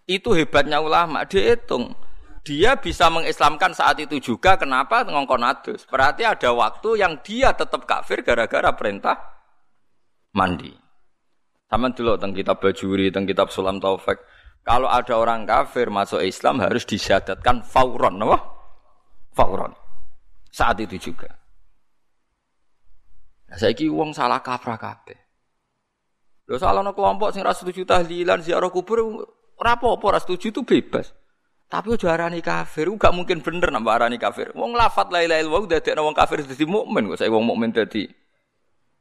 Itu 0.07 0.33
hebatnya 0.33 0.79
ulama, 0.79 1.27
dihitung. 1.27 1.93
dia 2.47 2.81
bisa 2.81 3.13
mengislamkan 3.13 3.77
saat 3.77 4.01
itu 4.01 4.17
juga 4.25 4.57
kenapa 4.57 5.05
ngongkon 5.05 5.45
adus. 5.45 5.85
Berarti 5.85 6.25
ada 6.25 6.49
waktu 6.57 6.97
yang 6.97 7.21
dia 7.21 7.53
tetap 7.53 7.85
kafir 7.85 8.25
gara-gara 8.25 8.73
perintah 8.73 9.21
mandi. 10.33 10.73
Sama 11.69 11.93
dulu 11.93 12.17
tentang 12.17 12.33
kitab 12.33 12.57
Bajuri, 12.65 13.13
tentang 13.13 13.29
kitab 13.29 13.53
Sulam 13.53 13.77
Taufik. 13.77 14.17
Kalau 14.65 14.89
ada 14.89 15.13
orang 15.21 15.45
kafir 15.45 15.93
masuk 15.93 16.25
Islam 16.25 16.65
harus 16.65 16.89
disyadatkan 16.89 17.61
fauron, 17.61 18.17
apa? 18.25 18.39
Fauron. 19.37 19.73
Saat 20.49 20.81
itu 20.81 21.13
juga. 21.13 21.38
Nah, 23.49 23.57
saya 23.57 23.73
uang 23.73 24.13
salah 24.13 24.45
kaprah 24.45 24.77
kabeh. 24.77 25.17
Lho 26.49 26.57
salah 26.57 26.81
no 26.81 26.97
kelompok 26.97 27.33
sing 27.37 27.45
ra 27.45 27.53
setuju 27.53 27.85
tahlilan 27.85 28.41
ziarah 28.41 28.73
kubur 28.73 29.29
ora 29.61 29.77
apa-apa 29.77 30.17
ra 30.17 30.21
setuju 30.21 30.49
itu 30.49 30.65
bebas. 30.65 31.13
Tapi 31.69 31.93
ojo 31.93 32.09
arani 32.09 32.41
kafir, 32.41 32.89
gak 32.97 33.13
mungkin 33.13 33.45
bener 33.45 33.69
nambah 33.69 33.93
arani 33.93 34.17
kafir. 34.17 34.57
Wong 34.57 34.73
lafat 34.73 35.13
la 35.13 35.21
ilaha 35.21 35.45
illallah 35.45 35.65
dadekno 35.77 36.09
wong 36.09 36.17
kafir 36.17 36.41
dadi 36.41 36.65
mukmin 36.65 37.13
kok 37.13 37.21
saya 37.21 37.29
wong 37.29 37.45
mukmin 37.45 37.69
dadi 37.69 38.09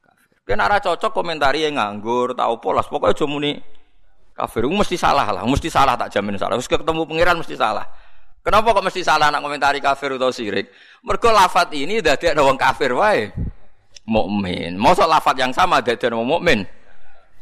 kafir. 0.04 0.60
Ora 0.60 0.78
cocok 0.84 1.12
komentari 1.16 1.64
yang 1.64 1.80
nganggur, 1.80 2.36
tau 2.36 2.60
polas, 2.60 2.92
pokoknya 2.92 3.16
aja 3.16 3.24
muni 3.24 3.56
kafir. 4.36 4.68
Mesti 4.68 5.00
salah 5.00 5.32
lah, 5.32 5.48
mesti 5.48 5.72
salah 5.72 5.96
tak 5.96 6.12
jamin 6.12 6.36
salah. 6.36 6.60
Wis 6.60 6.68
ketemu 6.68 7.08
pangeran 7.08 7.40
mesti 7.40 7.56
salah. 7.56 7.88
Kenapa 8.44 8.76
kok 8.76 8.84
mesti 8.84 9.00
salah 9.00 9.32
nak 9.32 9.40
komentari 9.40 9.80
kafir 9.80 10.20
atau 10.20 10.36
sirik? 10.36 10.68
Mergo 11.08 11.32
lafat 11.32 11.72
ini 11.72 12.04
dadekno 12.04 12.44
wong 12.44 12.60
kafir 12.60 12.92
wae. 12.92 13.32
Mukmin. 14.08 14.80
Mosok 14.80 15.06
lafat 15.06 15.36
yang 15.36 15.52
sama 15.52 15.84
dadekno 15.84 16.24
wong 16.24 16.40
mukmin 16.40 16.60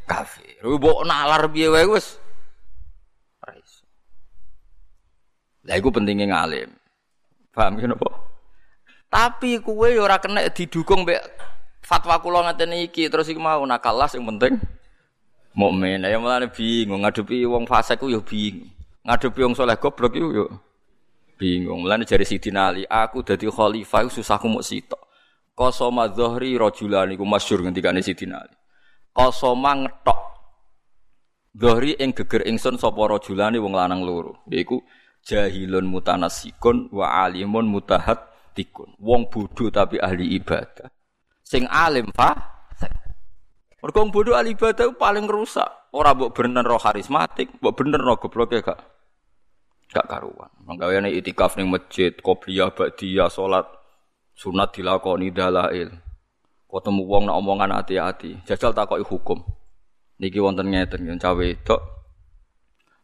kafir. 0.09 0.57
Mbok 0.65 1.05
nalar 1.05 1.45
piye 1.53 1.69
wae 1.69 1.85
wis 1.85 2.17
Lah 5.65 5.81
iku 5.81 5.89
pentingnya 5.89 6.29
ngalim. 6.29 6.69
Paham 7.49 7.81
kan 7.81 7.97
apa? 7.97 8.09
Tapi 9.09 9.57
kue 9.65 9.97
ora 9.97 10.21
kena 10.21 10.45
didukung 10.53 11.01
mbek 11.01 11.21
fatwa 11.81 12.21
kula 12.21 12.45
ngaten 12.45 12.85
iki 12.85 13.09
terus 13.09 13.29
iku 13.29 13.41
mau 13.41 13.65
nakalas 13.65 14.13
yang 14.13 14.29
penting 14.29 14.61
mukmin. 15.57 16.05
Ya 16.05 16.21
mulane 16.21 16.51
bingung 16.53 17.01
ngadepi 17.01 17.49
wong 17.49 17.65
fasik 17.65 17.97
ku 17.97 18.13
ya 18.13 18.21
bingung. 18.21 18.69
Ngadepi 19.05 19.39
wong 19.41 19.55
saleh 19.57 19.77
goblok 19.81 20.13
iku 20.13 20.29
yo 20.29 20.45
bingung. 21.41 21.81
Mulane 21.81 22.05
jari 22.05 22.25
Sidina 22.27 22.69
Ali, 22.69 22.85
aku 22.85 23.25
dadi 23.25 23.49
khalifah 23.49 24.05
susahku 24.09 24.45
muk 24.45 24.65
sitok. 24.65 25.01
Qasama 25.55 26.11
dhahri 26.11 26.59
rajulan 26.59 27.15
iku 27.15 27.23
masyhur 27.23 27.63
ngendikane 27.63 28.03
Sidina 28.03 28.43
Ali. 28.43 28.55
Qasama 29.15 29.87
ngetok 29.87 30.19
Dhahri 31.55 31.95
ing 31.95 32.11
geger 32.11 32.43
ingsun 32.43 32.75
sapa 32.75 32.99
rajulane 32.99 33.55
wong 33.63 33.71
lanang 33.71 34.03
loro. 34.03 34.43
Yaiku 34.51 34.83
jahilun 35.23 35.87
mutanasikun 35.87 36.91
wa 36.91 37.23
alimun 37.23 37.71
tikun. 38.51 38.91
Wong 38.99 39.31
bodoh 39.31 39.71
tapi 39.71 39.95
ahli 39.95 40.35
ibadah. 40.35 40.91
Sing 41.39 41.63
alim 41.71 42.11
fa 42.11 42.35
Mergo 43.79 44.03
wong 44.03 44.11
bodoh 44.11 44.35
ahli 44.35 44.51
ibadah 44.51 44.91
paling 44.99 45.31
rusak. 45.31 45.87
Ora 45.95 46.11
mbok 46.11 46.35
bener 46.35 46.67
roh 46.67 46.81
karismatik, 46.81 47.55
mbok 47.63 47.73
bener 47.79 48.03
roh 48.03 48.19
gobloke 48.19 48.59
gak 48.59 48.81
gak 49.87 50.11
karuan. 50.11 50.51
Manggaweane 50.67 51.07
itikaf 51.15 51.55
ning 51.55 51.71
masjid, 51.71 52.11
qobliyah, 52.19 52.75
ba'diyah, 52.75 53.31
salat 53.31 53.63
sunat 54.35 54.75
dilakoni 54.75 55.31
dalail. 55.31 55.89
Ketemu 56.67 57.01
wong 57.07 57.23
nak 57.31 57.39
omongan 57.39 57.71
hati-hati, 57.71 58.43
jajal 58.43 58.75
takoki 58.75 59.07
hukum. 59.07 59.39
Niki 60.19 60.43
wonten 60.43 60.75
ngeten, 60.75 61.07
cawe 61.19 61.35
wedok 61.35 61.95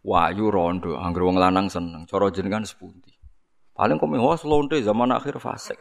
Wayu 0.02 0.50
rondo, 0.50 0.98
angger 0.98 1.22
wong 1.22 1.38
lanang 1.38 1.70
seneng. 1.70 2.10
Cara 2.10 2.34
jenengan 2.34 2.66
sepundi? 2.66 3.14
Paling 3.78 4.02
kok 4.02 4.10
mewah 4.10 4.42
lonte 4.50 4.82
zaman 4.82 5.14
akhir 5.14 5.38
fasik. 5.38 5.78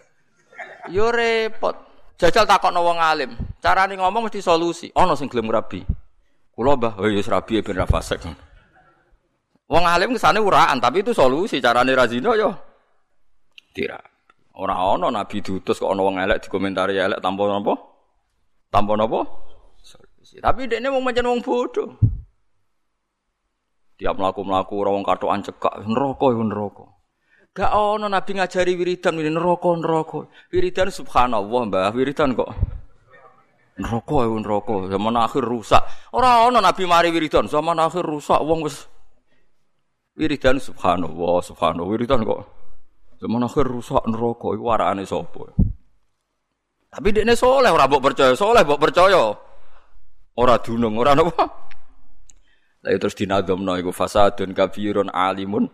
Yo 0.93 1.09
repot. 1.09 1.73
Jajal 2.21 2.45
takokno 2.45 2.85
wong 2.85 3.01
alim. 3.01 3.33
Carane 3.65 3.97
ngomong 3.97 4.29
mesti 4.29 4.45
solusi. 4.45 4.93
Ana 4.93 5.17
sing 5.17 5.33
gelem 5.33 5.49
rabi. 5.49 5.81
Kula 6.53 6.77
Mbah, 6.77 7.01
oh 7.01 7.09
ya 7.09 7.25
rabi 7.25 7.65
ben 7.65 7.81
ra 7.81 7.89
fasik. 7.89 8.21
Wong 9.73 9.85
alim 9.89 10.13
kesane 10.13 10.37
uraan, 10.37 10.77
tapi 10.85 11.01
itu 11.01 11.17
solusi. 11.17 11.57
Carane 11.65 11.97
ra 11.97 12.05
zina 12.05 12.37
yo 12.37 12.53
tidak. 13.73 14.05
Ora 14.61 14.77
ana 14.77 15.09
nabi 15.09 15.41
diutus 15.41 15.81
kok 15.81 15.89
ana 15.89 16.05
wong 16.05 16.21
elek 16.21 16.45
dikomentari 16.45 17.01
elek 17.01 17.25
tanpa 17.25 17.49
napa? 17.49 17.81
Tanpa 18.69 18.93
napa? 18.93 19.25
Tapi 20.21 20.69
dekne 20.69 20.93
wong 20.93 21.01
pancen 21.01 21.25
wong 21.25 21.41
bodoh. 21.41 21.97
Tiap 23.97 24.21
melaku-melaku 24.21 24.85
orang 24.85 25.01
katoan 25.01 25.41
cekak 25.41 25.81
neraka 25.89 26.27
iku 26.29 26.45
neraka. 26.45 26.85
Gak 27.57 27.73
ono 27.73 28.05
nabi 28.05 28.37
ngajari 28.37 28.77
wiridan 28.77 29.17
ini 29.17 29.33
neraka 29.33 29.73
neraka. 29.81 30.29
Wiridan 30.53 30.93
subhanallah 30.93 31.61
Mbah, 31.73 31.93
wiridan 31.97 32.37
kok 32.37 32.53
neraka 33.81 34.17
iku 34.29 34.37
neraka. 34.45 34.75
Zaman 34.93 35.15
akhir 35.17 35.43
rusak. 35.49 35.83
Ora 36.13 36.45
ono 36.45 36.61
nabi 36.61 36.85
mari 36.85 37.09
wiridan, 37.09 37.49
zaman 37.49 37.81
akhir 37.81 38.05
rusak 38.05 38.45
wong 38.45 38.61
wis 38.69 38.85
wiridan 40.21 40.61
subhanallah, 40.61 41.41
subhanallah 41.41 41.89
wiridan 41.89 42.29
kok 42.29 42.60
zaman 43.21 43.45
akhir 43.45 43.69
rusak 43.69 44.03
neraka 44.09 44.49
iku 44.57 44.65
warakane 44.65 45.05
sapa? 45.05 45.53
Tapi 46.91 47.09
dekne 47.15 47.39
soleh 47.39 47.71
ora 47.71 47.87
mbok 47.87 48.03
percaya, 48.11 48.33
soleh 48.35 48.67
mbok 48.67 48.81
percaya. 48.81 49.31
Ora 50.41 50.57
dunung, 50.59 50.99
ora 50.99 51.15
napa? 51.15 51.45
Lalu 52.81 52.97
terus 52.97 53.15
dinadhamno 53.15 53.77
iku 53.77 53.93
fasadun 53.93 54.57
kabirun 54.57 55.13
alimun 55.13 55.69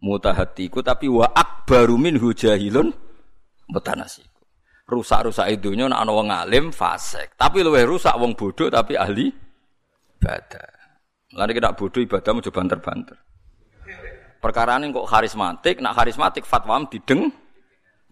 mutahatiku 0.00 0.80
tapi 0.80 1.06
wa 1.06 1.28
akbaru 1.28 2.00
minhu 2.00 2.32
jahilun 2.32 2.88
mutanasiku. 3.68 4.40
Rusak-rusak 4.88 5.52
idunya 5.52 5.84
nak 5.84 6.08
ana 6.08 6.12
wong 6.16 6.32
alim 6.32 6.72
fasik, 6.72 7.36
tapi 7.36 7.60
luwih 7.60 7.84
rusak 7.84 8.16
wong 8.16 8.32
bodoh 8.32 8.72
tapi 8.72 8.96
ahli 8.96 9.28
ibadah. 10.16 10.68
Mulane 11.36 11.52
kita 11.52 11.76
bodoh 11.76 12.00
ibadah 12.00 12.30
mau 12.32 12.40
banter-banter. 12.40 13.18
Perkara 14.38 14.78
ini 14.78 14.94
kok 14.94 15.06
karismatik, 15.10 15.82
nak 15.82 15.98
karismatik 15.98 16.46
fatwa 16.46 16.78
dideng 16.86 17.30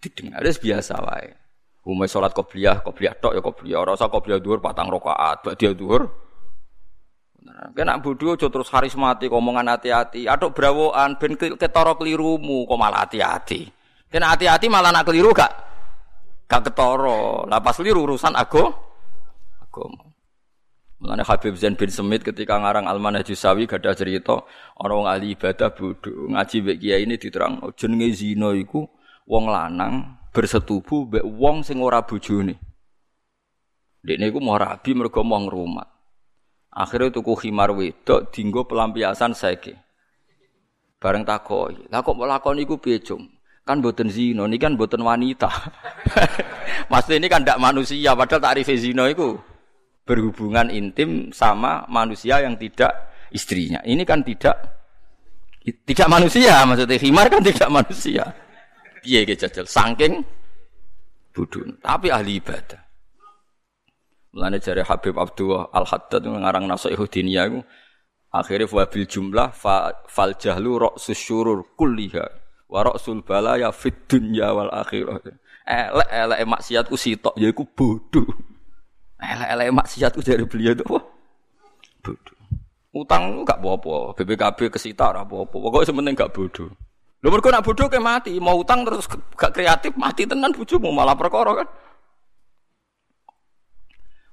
dideng 0.02 0.34
harus 0.34 0.58
biasa 0.58 0.98
wae. 1.02 1.30
Umay 1.86 2.10
sholat 2.10 2.34
qobliyah, 2.34 2.82
qobliyah 2.82 3.14
tok 3.22 3.32
ya 3.38 3.42
qobliyah. 3.42 3.78
Ora 3.78 3.94
usah 3.94 4.10
qobliyah 4.10 4.42
dhuwur 4.42 4.58
patang 4.58 4.90
rakaat, 4.90 5.46
bak 5.46 5.54
dia 5.54 5.70
dhuwur 5.70 6.26
Kena 7.72 7.96
bodoh 8.02 8.36
aja 8.36 8.50
terus 8.50 8.68
karismatik 8.68 9.30
omongan 9.30 9.70
hati-hati. 9.70 10.26
Aduk 10.26 10.52
brawoan 10.52 11.16
ben 11.16 11.38
ketara 11.38 11.94
kelirumu 11.96 12.66
kok 12.68 12.78
malah 12.78 13.06
hati-hati. 13.06 13.70
Kena 14.10 14.34
hati-hati 14.34 14.66
malah 14.68 14.92
nak 14.92 15.06
keliru 15.08 15.32
gak 15.32 15.52
gak 16.50 16.68
ketara. 16.68 17.46
Lah 17.48 17.60
pas 17.62 17.76
keliru 17.78 18.04
urusan 18.04 18.34
aku 18.34 18.66
agama. 19.62 20.15
Mulane 20.96 21.28
Habib 21.28 21.52
Zain 21.61 21.76
bin 21.76 21.92
Semit 21.92 22.24
ketika 22.24 22.56
ngarang 22.56 22.88
Al-Manhaj 22.88 23.28
Sawi 23.37 23.68
gada 23.68 23.92
cerita 23.92 24.48
orang 24.80 25.04
ahli 25.04 25.37
ibadah 25.37 25.68
bodoh 25.76 26.32
ngaji 26.32 26.56
mbek 26.64 26.76
kiai 26.80 27.04
ini 27.04 27.20
diterang 27.20 27.61
jenenge 27.76 28.16
zina 28.16 28.56
iku 28.56 28.88
wong 29.28 29.44
lanang 29.44 30.16
bersetubuh 30.32 31.04
mbek 31.04 31.24
wong 31.28 31.61
sing 31.61 31.85
ora 31.85 32.00
bojone. 32.00 32.56
Dekne 34.00 34.32
iku 34.32 34.40
mau 34.40 34.56
rabi 34.56 34.96
mergo 34.96 35.20
mau 35.20 35.37
ngrumat. 35.37 35.85
Akhirnya 36.72 37.12
tuku 37.12 37.44
khimar 37.44 37.76
wedok 37.76 38.32
dinggo 38.32 38.64
pelampiasan 38.64 39.37
saiki. 39.37 39.76
Bareng 40.96 41.28
takoi, 41.28 41.92
lah 41.92 42.00
kok 42.00 42.16
melakoni 42.16 42.64
iku 42.64 42.80
piye, 42.80 43.00
Kan 43.66 43.82
boten 43.82 44.09
zina, 44.09 44.46
ini 44.48 44.56
kan 44.56 44.78
boten 44.78 45.02
wanita. 45.02 45.50
Maksudnya 46.90 47.18
ini 47.18 47.28
kan 47.28 47.42
tidak 47.42 47.59
manusia, 47.61 48.14
padahal 48.14 48.40
tarif 48.40 48.70
zina 48.78 49.11
itu 49.11 49.35
berhubungan 50.07 50.71
intim 50.71 51.35
sama 51.35 51.83
manusia 51.90 52.38
yang 52.40 52.55
tidak 52.55 52.95
istrinya. 53.35 53.83
Ini 53.83 54.07
kan 54.07 54.23
tidak 54.23 54.55
tidak 55.66 56.07
manusia, 56.07 56.62
maksudnya 56.62 56.95
khimar 56.95 57.27
kan 57.27 57.42
tidak 57.42 57.69
manusia. 57.69 58.23
Piye 59.03 59.27
jajal 59.27 59.66
saking 59.66 60.23
budun, 61.35 61.83
tapi 61.83 62.14
ahli 62.14 62.38
ibadah. 62.38 62.87
Mulane 64.31 64.61
jare 64.62 64.85
Habib 64.85 65.16
Abdullah 65.16 65.73
Al 65.73 65.88
Haddad 65.88 66.23
ngarang 66.29 66.69
Nasihu 66.69 67.09
Diniyah 67.09 67.49
iku 67.49 67.61
akhirnya 68.29 68.69
wabil 68.69 69.09
jumlah 69.09 69.49
fa, 69.57 70.05
fal 70.12 70.37
jahlu 70.37 70.77
ra'sus 70.77 71.16
syurur 71.16 71.73
kulliha 71.73 72.29
wa 72.69 72.85
ra'sul 72.85 73.25
balaya 73.25 73.73
fid 73.73 73.97
dunya 74.05 74.53
wal 74.53 74.69
akhirah. 74.69 75.25
Elek 75.66 76.09
elek 76.12 76.38
maksiatku 76.47 76.95
sitok 77.01 77.35
yaiku 77.40 77.64
bodoh. 77.64 78.29
Elek 79.16 79.48
elek 79.48 79.68
maksiatku 79.72 80.20
dari 80.20 80.44
beliau 80.44 80.76
itu 80.76 80.85
apa? 80.85 81.00
Bodoh. 82.05 82.38
Utang 82.96 83.44
gak 83.44 83.61
apa-apa, 83.61 84.16
BPKB 84.16 84.72
kesita 84.72 85.12
ora 85.12 85.24
apa-apa. 85.24 85.57
Pokoke 85.57 85.85
sementing 85.88 86.16
gak 86.16 86.33
bodoh. 86.33 86.68
Lho 87.24 87.29
mergo 87.33 87.48
nak 87.48 87.64
bodoh 87.64 87.88
ke 87.88 87.96
mati, 87.96 88.37
mau 88.37 88.61
utang 88.61 88.85
terus 88.85 89.09
gak 89.09 89.52
kreatif 89.57 89.96
mati 89.96 90.29
tenan 90.29 90.52
bojomu 90.52 90.92
malah 90.92 91.16
perkara 91.16 91.64
kan. 91.64 91.68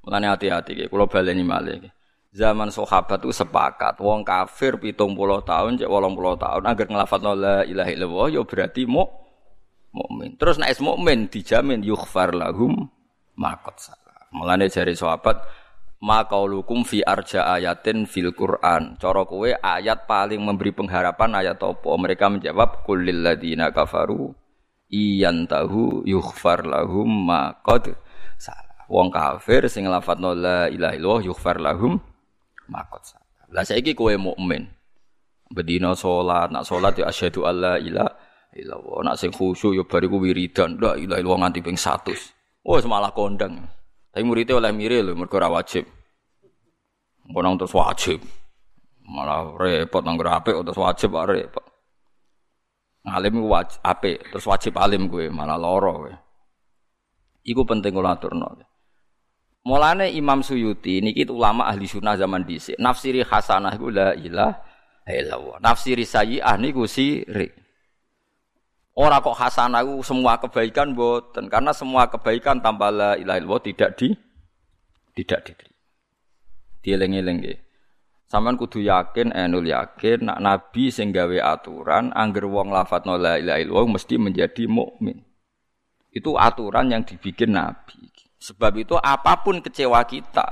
Mulane 0.04 0.28
hati-hati 0.36 0.72
ki, 0.76 0.86
kula 0.91 1.08
baleni 1.08 1.48
malih. 1.48 1.88
zaman 2.34 2.74
sahabat 2.74 3.22
itu 3.22 3.30
sepakat 3.30 4.02
wong 4.02 4.26
kafir 4.26 4.82
pitung 4.82 5.13
puluh 5.13 5.46
tahun 5.46 5.78
cek 5.78 5.86
wolong 5.86 6.17
puluh 6.17 6.34
tahun 6.34 6.65
agar 6.65 6.86
ngelafat 6.89 7.22
la 7.22 7.62
ilaha 7.62 7.91
illallah 7.93 8.28
ya 8.34 8.41
berarti 8.41 8.89
mu 8.89 9.06
mukmin 9.93 10.34
terus 10.41 10.58
naik 10.58 10.82
mukmin 10.82 11.30
dijamin 11.30 11.86
yughfar 11.86 12.34
lahum 12.34 12.89
salah 13.78 14.03
mulane 14.34 14.67
jari 14.67 14.98
sahabat 14.98 15.39
makaulukum 16.04 16.84
fi 16.84 17.00
arja 17.06 17.48
ayatin 17.54 18.10
fil 18.10 18.36
Quran 18.36 19.00
cara 19.00 19.24
kowe 19.24 19.48
ayat 19.48 20.10
paling 20.10 20.43
memberi 20.43 20.76
pengharapan 20.76 21.39
ayat 21.39 21.62
apa 21.63 21.91
mereka 21.96 22.28
menjawab 22.28 22.84
kulil 22.84 23.24
ladina 23.24 23.72
kafaru 23.72 24.36
iyan 24.93 25.50
tahu 25.50 26.06
yughfar 26.06 26.69
lahum 26.69 27.26
salah. 28.38 28.74
Wong 28.91 29.10
kafir 29.10 29.65
sing 29.72 29.89
lafadzno 29.89 30.38
la 30.38 30.69
ilaha 30.69 30.93
illallah 30.93 31.22
yughfar 31.34 31.58
lahum 31.58 31.98
makot 32.69 33.02
salah. 33.02 33.48
Lah 33.50 33.65
saiki 33.65 33.98
kowe 33.98 34.13
mukmin. 34.13 34.69
Bedina 35.54 35.93
salat, 35.93 36.50
nak 36.50 36.65
salat 36.65 36.98
ya 36.98 37.10
asyhadu 37.10 37.46
alla 37.46 37.78
ilaha 37.78 38.13
illallah. 38.58 38.98
Nak 39.06 39.15
sing 39.17 39.30
khusyuk 39.30 39.78
ya 39.78 39.84
bariku 39.86 40.17
wiridan, 40.22 40.78
ilaha 40.78 40.98
illallah 40.98 41.38
nganti 41.46 41.62
ping 41.62 41.78
100. 41.78 42.65
Oh, 42.65 42.80
malah 42.89 43.13
kondang. 43.13 43.69
Tapi 44.13 44.21
muridnya 44.21 44.62
oleh 44.62 44.69
mire 44.69 45.02
lho 45.02 45.17
mergo 45.17 45.41
ora 45.41 45.49
wajib. 45.49 45.89
Ngono 47.26 47.58
terus 47.58 47.73
wajib. 47.73 48.21
Malah 49.10 49.58
repot 49.58 50.06
nang 50.06 50.21
apik 50.21 50.54
terus 50.54 50.78
wajib 50.78 51.17
repot. 51.17 51.73
Alim 53.04 53.43
wajib 53.43 53.84
ape, 53.84 54.15
terus 54.32 54.47
wajib 54.47 54.80
alim 54.80 55.12
gue, 55.12 55.28
malah 55.28 55.60
loro 55.60 56.08
gue. 56.08 56.15
Iku 57.43 57.67
penting 57.67 57.91
kula 57.91 58.15
aturno. 58.15 58.56
Mulane 59.67 60.08
Imam 60.15 60.39
Suyuti 60.39 61.04
niki 61.04 61.28
ulama 61.28 61.67
ahli 61.67 61.84
sunnah 61.84 62.15
zaman 62.15 62.47
dhisik. 62.47 62.80
Nafsiri 62.80 63.28
hasanah 63.28 63.76
iku 63.76 63.91
la 63.91 64.15
ilaha 64.15 65.12
illallah. 65.12 65.60
Nafsiri 65.60 66.08
sayyi'ah 66.08 66.56
niku 66.56 66.88
sirik. 66.88 67.62
Ora 68.93 69.25
kok 69.25 69.34
hasanah 69.34 69.82
iku 69.82 70.06
semua 70.06 70.38
kebaikan 70.38 70.93
boten, 70.93 71.49
karena 71.49 71.73
semua 71.73 72.06
kebaikan 72.06 72.62
tanpa 72.62 72.93
la 72.93 73.17
ilaha 73.17 73.41
illallah 73.41 73.63
tidak 73.65 73.97
di 73.97 74.13
tidak 75.17 75.39
diterima. 75.49 75.73
Nggih. 77.10 77.58
Saman 78.29 78.53
kudu 78.53 78.86
yakin, 78.86 79.34
enul 79.34 79.65
yakin, 79.65 80.29
nak 80.29 80.38
nabi 80.41 80.93
sing 80.93 81.10
gawe 81.10 81.58
aturan, 81.58 82.13
angger 82.13 82.45
wong 82.45 82.69
lafat 82.69 83.10
la 83.10 83.41
ilaha 83.41 83.60
illallah 83.65 83.97
mesti 83.97 84.21
menjadi 84.21 84.69
mukmin. 84.69 85.25
Itu 86.13 86.38
aturan 86.38 86.93
yang 86.93 87.01
dibikin 87.01 87.58
nabi. 87.58 88.13
Sebab 88.38 88.77
itu 88.77 88.93
apa 88.99 89.41
pun 89.41 89.58
kecewa 89.58 90.06
kita, 90.06 90.45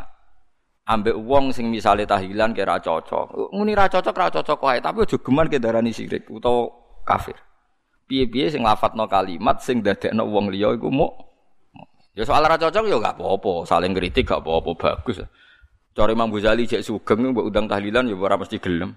ambek 0.90 1.14
wong 1.14 1.54
sing 1.54 1.70
misalnya 1.70 2.18
tahlilan 2.18 2.58
kira 2.58 2.82
cocok. 2.82 3.54
Muni 3.54 3.78
ra 3.78 3.86
cocok 3.86 4.16
ra 4.18 4.34
cocok 4.34 4.60
wae, 4.66 4.82
tapi 4.82 5.06
aja 5.06 5.18
geman 5.22 5.46
ke 5.46 5.62
darani 5.62 5.94
sirik 5.94 6.26
utawa 6.26 6.74
kafir. 7.06 7.38
Piye-piye 8.12 8.52
sing 8.52 8.60
lafadzno 8.60 9.08
kalimat 9.08 9.64
sing 9.64 9.80
dadekno 9.80 10.28
wong 10.28 10.52
liya 10.52 10.76
iku 10.76 10.92
muk. 10.92 11.16
Ya 12.12 12.28
soal 12.28 12.44
ra 12.44 12.60
cocok 12.60 12.92
ya 12.92 13.00
gak 13.00 13.16
apa-apa, 13.16 13.64
saling 13.64 13.96
kritik 13.96 14.28
gak 14.28 14.44
apa-apa 14.44 14.76
bagus. 14.76 15.24
Cara 15.96 16.12
Imam 16.12 16.28
Ghazali 16.28 16.68
cek 16.68 16.84
sugeng 16.84 17.32
mbok 17.32 17.48
undang 17.48 17.72
tahlilan 17.72 18.12
ya 18.12 18.20
ora 18.20 18.36
mesti 18.36 18.60
gelem. 18.60 18.92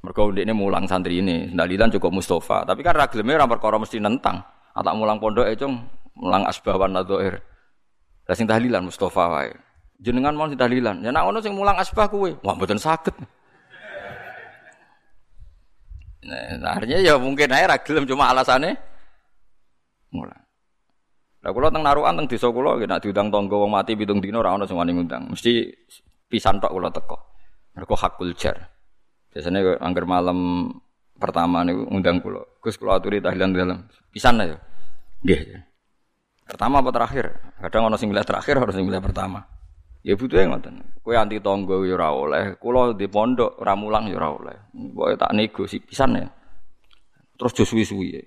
Mergo 0.00 0.32
ndekne 0.32 0.56
mulang 0.56 0.88
santri 0.88 1.20
ini, 1.20 1.52
tahlilan 1.52 1.92
cukup 1.92 2.16
Mustafa, 2.16 2.64
tapi 2.64 2.80
kan 2.80 2.96
ra 2.96 3.12
geleme 3.12 3.36
ora 3.36 3.44
perkara 3.44 3.76
mesti 3.76 4.00
nentang. 4.00 4.40
Atak 4.72 4.96
mulang 4.96 5.20
pondok 5.20 5.44
e 5.44 5.52
mulang 6.16 6.48
asbawan 6.48 6.96
nadzair. 6.96 7.44
Lah 8.24 8.32
sing 8.32 8.48
tahlilan 8.48 8.88
Mustafa 8.88 9.28
wae. 9.28 9.52
Jenengan 10.00 10.32
mau 10.32 10.48
sing 10.48 10.56
tahlilan. 10.56 11.04
Ya 11.04 11.12
nek 11.12 11.28
ono 11.28 11.44
sing 11.44 11.52
mulang 11.52 11.76
asbah 11.76 12.08
kuwe, 12.08 12.40
wah 12.40 12.56
mboten 12.56 12.80
saged. 12.80 13.12
Nah, 16.24 16.72
artinya 16.80 16.98
ya 17.04 17.20
mungkin 17.20 17.52
aja 17.52 17.76
ra 17.76 17.76
cuma 17.84 18.32
alasannya 18.32 18.80
mulang. 20.08 20.40
Lah 21.44 21.52
kula 21.52 21.68
teng 21.68 21.84
narukan 21.84 22.16
teng 22.16 22.26
desa 22.30 22.48
kula 22.48 22.80
nek 22.80 23.04
diundang 23.04 23.28
tangga 23.28 23.56
wong 23.60 23.68
mati 23.68 23.92
pitung 23.92 24.24
dina 24.24 24.40
ora 24.40 24.56
ana 24.56 24.64
sing 24.64 24.80
ngundang. 24.80 25.28
Mesti 25.28 25.68
pisan 26.24 26.56
tok 26.56 26.72
kula 26.72 26.88
teko. 26.88 27.20
Mergo 27.76 27.92
hakul 27.92 28.32
jar. 28.32 28.56
Biasanya 29.28 29.76
angger 29.84 30.08
malam 30.08 30.70
pertama 31.20 31.60
niku 31.60 31.84
undang 31.92 32.24
kula. 32.24 32.40
Gus 32.64 32.80
kula 32.80 32.96
aturi 32.96 33.20
tahlilan 33.20 33.52
dalam. 33.52 33.78
Pisan 34.08 34.40
ya. 34.40 34.56
Nggih. 35.20 35.60
Pertama 36.48 36.80
apa 36.80 36.88
terakhir? 36.92 37.36
Kadang 37.60 37.92
ana 37.92 37.96
sing 38.00 38.12
terakhir, 38.12 38.56
harus 38.60 38.76
sing 38.76 38.88
pertama. 38.88 39.44
Ya 40.04 40.14
butuhe 40.20 40.44
ngoten. 40.44 40.84
Kowe 41.00 41.16
anti 41.16 41.40
tangga 41.40 41.80
ya 41.80 41.96
ora 41.96 42.08
oleh, 42.12 42.44
kula 42.60 42.92
di 42.92 43.08
pondok 43.08 43.56
ora 43.64 43.72
mulang 43.72 44.04
ya 44.12 44.20
ora 44.20 44.28
oleh. 44.36 44.56
Pokoke 44.92 45.16
tak 45.16 45.32
nego 45.32 45.64
sih 45.64 45.80
pisan 45.80 46.20
ya. 46.20 46.28
Terus 47.40 47.56
jo 47.56 47.64
suwi-suwi. 47.64 48.20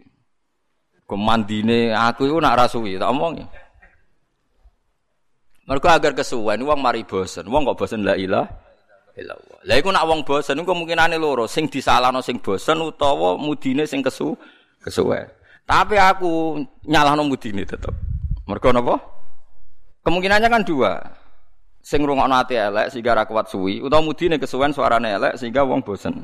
Kemandine 1.08 1.96
aku 1.96 2.28
itu 2.28 2.36
nak 2.42 2.58
rasui, 2.60 3.00
tak 3.00 3.14
omong 3.14 3.40
ya. 3.40 3.48
Mereka 5.68 6.00
agar 6.00 6.12
kesuwen, 6.16 6.64
wong 6.64 6.80
mari 6.80 7.08
bosen, 7.08 7.48
wong 7.48 7.64
kok 7.64 7.78
bosen 7.80 8.04
la 8.04 8.16
ilah 8.16 8.48
illallah. 9.16 9.60
Lah 9.68 9.76
iku 9.76 9.92
nak 9.92 10.08
wong 10.08 10.24
bosen 10.28 10.60
iku 10.60 10.76
kemungkinane 10.76 11.16
loro, 11.16 11.48
sing 11.48 11.72
disalahno 11.72 12.20
sing 12.20 12.40
bosen 12.40 12.82
utawa 12.84 13.40
mudine 13.40 13.88
sing 13.88 14.04
kesu 14.04 14.36
kesuwen. 14.84 15.28
Tapi 15.68 15.96
aku 16.00 16.64
nyalahno 16.88 17.28
mudine 17.28 17.68
tetep. 17.68 17.92
Mergo 18.48 18.72
napa? 18.72 18.96
Kemungkinannya 20.08 20.48
kan 20.48 20.64
dua. 20.64 20.92
Sing 21.88 22.04
rungokno 22.04 22.36
ati 22.36 22.60
elek 22.60 22.92
sehingga 22.92 23.16
ra 23.16 23.24
kuat 23.24 23.48
suwi 23.48 23.80
utawa 23.80 24.04
mudine 24.04 24.36
kesuwen 24.36 24.76
suarane 24.76 25.08
elek 25.08 25.40
sehingga 25.40 25.64
wong 25.64 25.80
bosen. 25.80 26.20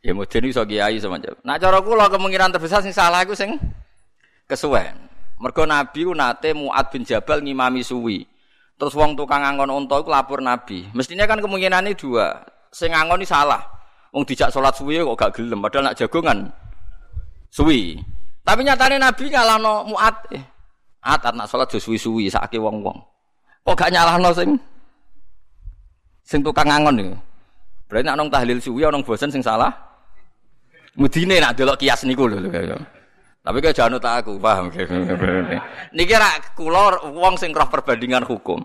Ya 0.00 0.16
mudin 0.16 0.48
iso 0.48 0.64
kiai 0.64 0.96
semacam. 0.96 1.36
Nah 1.44 1.60
cara 1.60 1.76
kula 1.84 2.08
kemungkinan 2.08 2.56
terbesar 2.56 2.80
sing 2.80 2.96
salah 2.96 3.20
iku 3.20 3.36
sing 3.36 3.60
kesuwen. 4.48 4.96
Mergo 5.36 5.68
Nabi 5.68 6.08
ku 6.08 6.16
nate 6.16 6.56
Muad 6.56 6.88
bin 6.88 7.04
Jabal 7.04 7.44
ngimami 7.44 7.84
suwi. 7.84 8.24
Terus 8.80 8.96
wong 8.96 9.12
tukang 9.12 9.44
angon 9.44 9.68
unta 9.68 10.00
iku 10.00 10.08
lapor 10.08 10.40
Nabi. 10.40 10.88
Mestinya 10.96 11.28
kan 11.28 11.44
kemungkinan 11.44 11.84
ini 11.84 11.92
dua. 11.92 12.40
Sing 12.72 12.96
angon 12.96 13.20
ini 13.20 13.28
salah. 13.28 13.60
Wong 14.08 14.24
dijak 14.24 14.48
salat 14.48 14.72
suwi 14.72 15.04
kok 15.04 15.20
gak 15.20 15.36
gelem 15.36 15.60
padahal 15.60 15.92
nak 15.92 16.00
jagongan 16.00 16.48
suwi. 17.52 18.00
Tapi 18.40 18.64
nyatane 18.64 18.96
Nabi 18.96 19.28
ngalahno 19.28 19.84
Muad. 19.84 20.16
Eh, 20.32 20.44
At 21.04 21.28
nak 21.36 21.44
salat 21.44 21.68
jo 21.68 21.76
suwi-suwi 21.76 22.32
sakake 22.32 22.56
wong-wong. 22.56 23.12
Kok 23.62 23.78
gak 23.78 23.92
nyalahno 23.94 24.30
sing 24.34 24.50
sing 26.26 26.40
tukang 26.42 26.66
angon 26.66 26.98
iki. 26.98 27.14
Berarti 27.86 28.06
nak 28.08 28.16
nong 28.18 28.30
tahlil 28.32 28.58
suwi 28.58 28.82
nong 28.88 29.04
bosen 29.06 29.30
sing 29.30 29.44
salah. 29.44 29.70
Mudine 30.98 31.40
nak 31.40 31.56
delok 31.56 31.78
kias 31.80 32.04
niku 32.04 32.28
lho. 32.28 32.40
Tapi 33.42 33.58
kaya 33.58 33.74
jangan 33.74 33.98
tak 33.98 34.22
aku, 34.22 34.38
paham. 34.38 34.70
Niki 35.96 36.14
ra 36.14 36.38
kula 36.54 37.10
wong 37.10 37.34
sing 37.34 37.50
roh 37.50 37.66
perbandingan 37.66 38.22
hukum. 38.22 38.62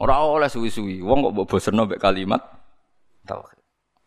Ora 0.00 0.24
oleh 0.24 0.48
suwi-suwi, 0.48 1.04
wong 1.04 1.30
kok 1.30 1.46
bosenno 1.46 1.84
mbek 1.84 2.00
kalimat 2.00 2.40
tauhid. 3.28 3.60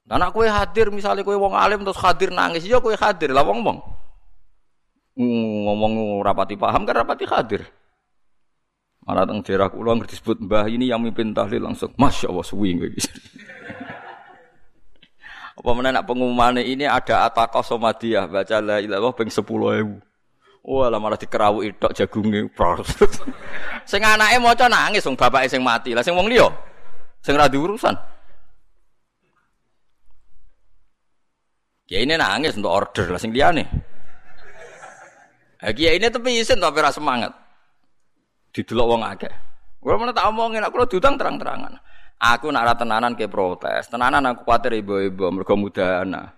Lah 0.10 0.18
nek 0.18 0.34
kowe 0.34 0.44
hadir 0.44 0.90
misalnya 0.90 1.22
kowe 1.22 1.38
wong 1.38 1.54
alim 1.54 1.86
terus 1.86 2.02
hadir 2.02 2.34
nangis, 2.34 2.66
ya 2.66 2.82
kowe 2.82 2.92
hadir 2.98 3.30
lah 3.30 3.46
wong-wong. 3.46 3.93
Ngomong 5.18 6.26
rapati 6.26 6.58
paham 6.58 6.90
kan 6.90 7.06
rapati 7.06 7.26
hadir. 7.30 7.62
Malah 9.04 9.28
teng 9.28 9.44
daerah 9.44 9.68
kula 9.68 10.00
disebut 10.08 10.40
mbah 10.48 10.66
ini 10.72 10.88
yang 10.88 11.04
mimpin 11.04 11.36
tahlil 11.36 11.60
langsung, 11.60 11.92
Masya 12.00 12.32
Allah 12.32 12.48
kowe 12.48 12.90
apa 15.54 15.70
mana 15.70 15.94
nak 15.94 16.10
pengumuman 16.10 16.58
ini 16.66 16.90
ada 16.90 17.30
ataqah 17.30 17.62
somadiyah 17.62 18.26
baca 18.26 18.58
la 18.58 18.82
ilallah 18.82 19.14
sepuluh 19.30 19.78
ewu. 19.78 19.96
Wah 20.64 20.88
lah 20.88 20.98
malah 20.98 21.20
dikerawu 21.20 21.62
itu 21.62 21.88
jagungnya. 21.94 22.48
sing 23.92 24.02
anake 24.02 24.40
maca 24.40 24.66
nangis 24.72 25.04
wong 25.06 25.20
bapake 25.20 25.52
sing 25.52 25.62
mati. 25.62 25.92
Lah 25.94 26.02
sing 26.02 26.16
wong 26.16 26.32
liya 26.32 26.48
sing 27.22 27.38
ra 27.38 27.52
urusan. 27.52 27.94
Ya 31.92 32.00
ini 32.02 32.16
nangis 32.16 32.56
untuk 32.58 32.72
order 32.72 33.12
lah 33.14 33.20
sing 33.22 33.36
liyane. 33.36 33.93
Ya 35.64 35.96
ini 35.96 36.12
tapi 36.12 36.44
isin 36.44 36.60
tapi 36.60 36.84
rasa 36.84 37.00
semangat. 37.00 37.32
Didelok 38.52 38.88
wong 38.92 39.02
akeh. 39.08 39.32
Kulo 39.80 39.96
mana 39.96 40.12
tak 40.12 40.28
omongin, 40.28 40.64
aku 40.64 40.84
diutang 40.88 41.16
terang-terangan. 41.16 41.80
Aku 42.20 42.52
nak 42.52 42.64
ra 42.68 42.74
tenanan 42.76 43.16
ke 43.16 43.28
protes. 43.28 43.88
Tenanan 43.88 44.24
aku 44.28 44.48
kuatir 44.48 44.80
ibu-ibu 44.80 45.28
mergo 45.32 45.56
mudana. 45.56 46.32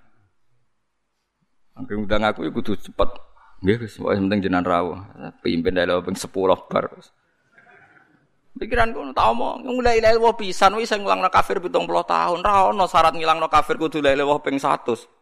Angger 1.78 1.98
ngundang 1.98 2.26
aku 2.26 2.46
iku 2.50 2.62
kudu 2.62 2.74
cepet. 2.90 3.10
Nggih 3.62 3.78
wis 3.86 3.98
pokoke 3.98 4.18
penting 4.18 4.40
jenengan 4.46 4.66
rawuh. 4.66 4.98
Pimpin 5.42 5.78
dalu 5.78 6.02
ping 6.06 6.18
10 6.18 6.30
bar. 6.70 6.86
Pikiranku 8.56 9.12
tak 9.12 9.28
omong, 9.36 9.68
mulai 9.68 10.00
ilaha 10.00 10.16
illallah 10.16 10.36
pisan 10.40 10.80
wis 10.80 10.88
sing 10.88 11.04
ngulangno 11.04 11.28
kafir 11.28 11.60
70 11.60 11.86
tahun. 11.86 12.40
Ra 12.42 12.72
ono 12.72 12.88
syarat 12.88 13.14
ngilangno 13.14 13.52
kafir 13.52 13.76
kudu 13.78 14.00
ilaha 14.02 14.42
ping 14.42 14.58
100. 14.58 15.15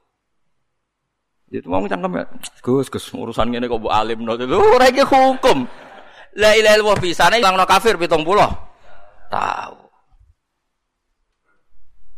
Itu 1.53 1.69
mau 1.69 1.85
cangkem 1.85 2.17
ya. 2.17 2.25
Gus, 2.65 2.89
Gus 2.89 3.05
urusan 3.13 3.53
ngene 3.53 3.69
kok 3.69 3.77
mbok 3.77 3.93
alimno. 3.93 4.33
Lho 4.33 4.57
ora 4.57 4.89
iki 4.89 5.05
hukum. 5.05 5.69
La 6.41 6.57
ilaha 6.57 6.81
illallah 6.81 6.97
pisane 6.97 7.37
ilangno 7.37 7.61
kafir 7.69 7.93
70 7.93 8.25
tahu. 9.29 9.77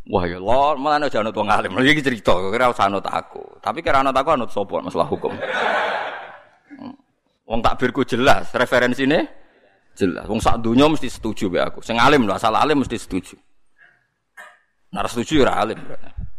Wah 0.05 0.23
ya 0.29 0.37
Allah, 0.37 0.77
malah 0.79 1.09
aja 1.09 1.19
anut 1.19 1.35
wong 1.35 1.49
alim. 1.51 1.75
Iki 1.75 1.99
cerita, 1.99 2.31
kira 2.31 2.71
usah 2.71 2.87
anut 2.87 3.03
aku. 3.03 3.41
Tapi 3.59 3.83
kira 3.83 3.99
anut 3.99 4.15
aku 4.15 4.29
anut 4.37 4.49
sapa 4.53 4.79
masalah 4.79 5.09
hukum. 5.09 5.33
Hmm. 6.77 6.95
Wong 7.43 7.59
takbirku 7.59 8.07
jelas, 8.07 8.53
referensine 8.55 9.27
jelas. 9.97 10.29
Wong 10.29 10.39
sak 10.39 10.63
dunya 10.63 10.87
mesti 10.87 11.11
setuju 11.11 11.51
be 11.51 11.59
aku. 11.59 11.83
Sing 11.83 11.99
alim 11.99 12.23
lho, 12.23 12.37
asal 12.37 12.55
alim 12.55 12.85
mesti 12.85 12.95
setuju. 12.95 13.35
Nar 14.93 15.09
setuju 15.11 15.43
ora 15.43 15.59
alim 15.59 15.75
berarti. 15.81 16.34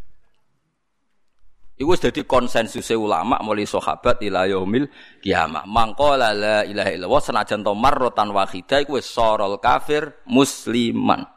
Iku 1.76 1.92
dadi 1.92 2.24
konsensus 2.24 2.88
ulama 2.96 3.36
mulai 3.44 3.68
sahabat 3.68 4.24
ila 4.24 4.48
yaumil 4.48 4.88
kiamah. 5.20 5.68
Mangqala 5.68 6.32
la 6.32 6.64
ilaha 6.64 6.88
illallah 6.88 7.20
senajan 7.20 7.60
to 7.60 7.76
marratan 7.76 8.32
wahidah 8.32 8.80
iku 8.80 8.96
sorol 9.04 9.60
kafir 9.60 10.24
musliman. 10.24 11.28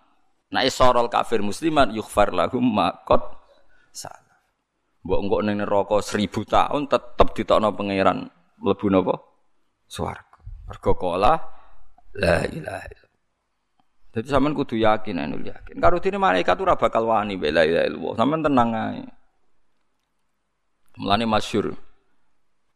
Nah 0.47 0.63
sorol 0.71 1.11
kafir 1.11 1.43
musliman 1.43 1.91
yughfar 1.91 2.31
lahum 2.31 2.63
maqad 2.63 3.19
salah. 3.91 4.39
Mbok 5.03 5.19
engko 5.27 5.37
ning 5.43 5.55
neraka 5.59 5.99
1000 5.99 6.31
tahun 6.47 6.87
tetep 6.87 7.27
ditokno 7.35 7.75
pangeran 7.75 8.31
mlebu 8.63 8.87
napa? 8.87 9.19
Swarga. 9.91 10.39
Mergo 10.71 10.95
kala 10.95 11.35
la 12.15 12.47
ilaha 12.47 12.87
illallah. 12.87 13.19
Jadi 14.15 14.27
sampean 14.31 14.55
kudu 14.55 14.79
yakin 14.79 15.19
anu 15.19 15.43
yakin. 15.43 15.83
Karo 15.83 15.99
dene 15.99 16.15
malaikat 16.15 16.55
ora 16.63 16.79
bakal 16.79 17.11
wani 17.11 17.35
bela 17.35 17.67
ilaha 17.67 17.91
illallah. 17.91 18.13
Sampean 18.15 18.39
tenang 18.39 18.71
ae. 18.71 19.18
Mulane 20.99 21.23
masyur. 21.23 21.71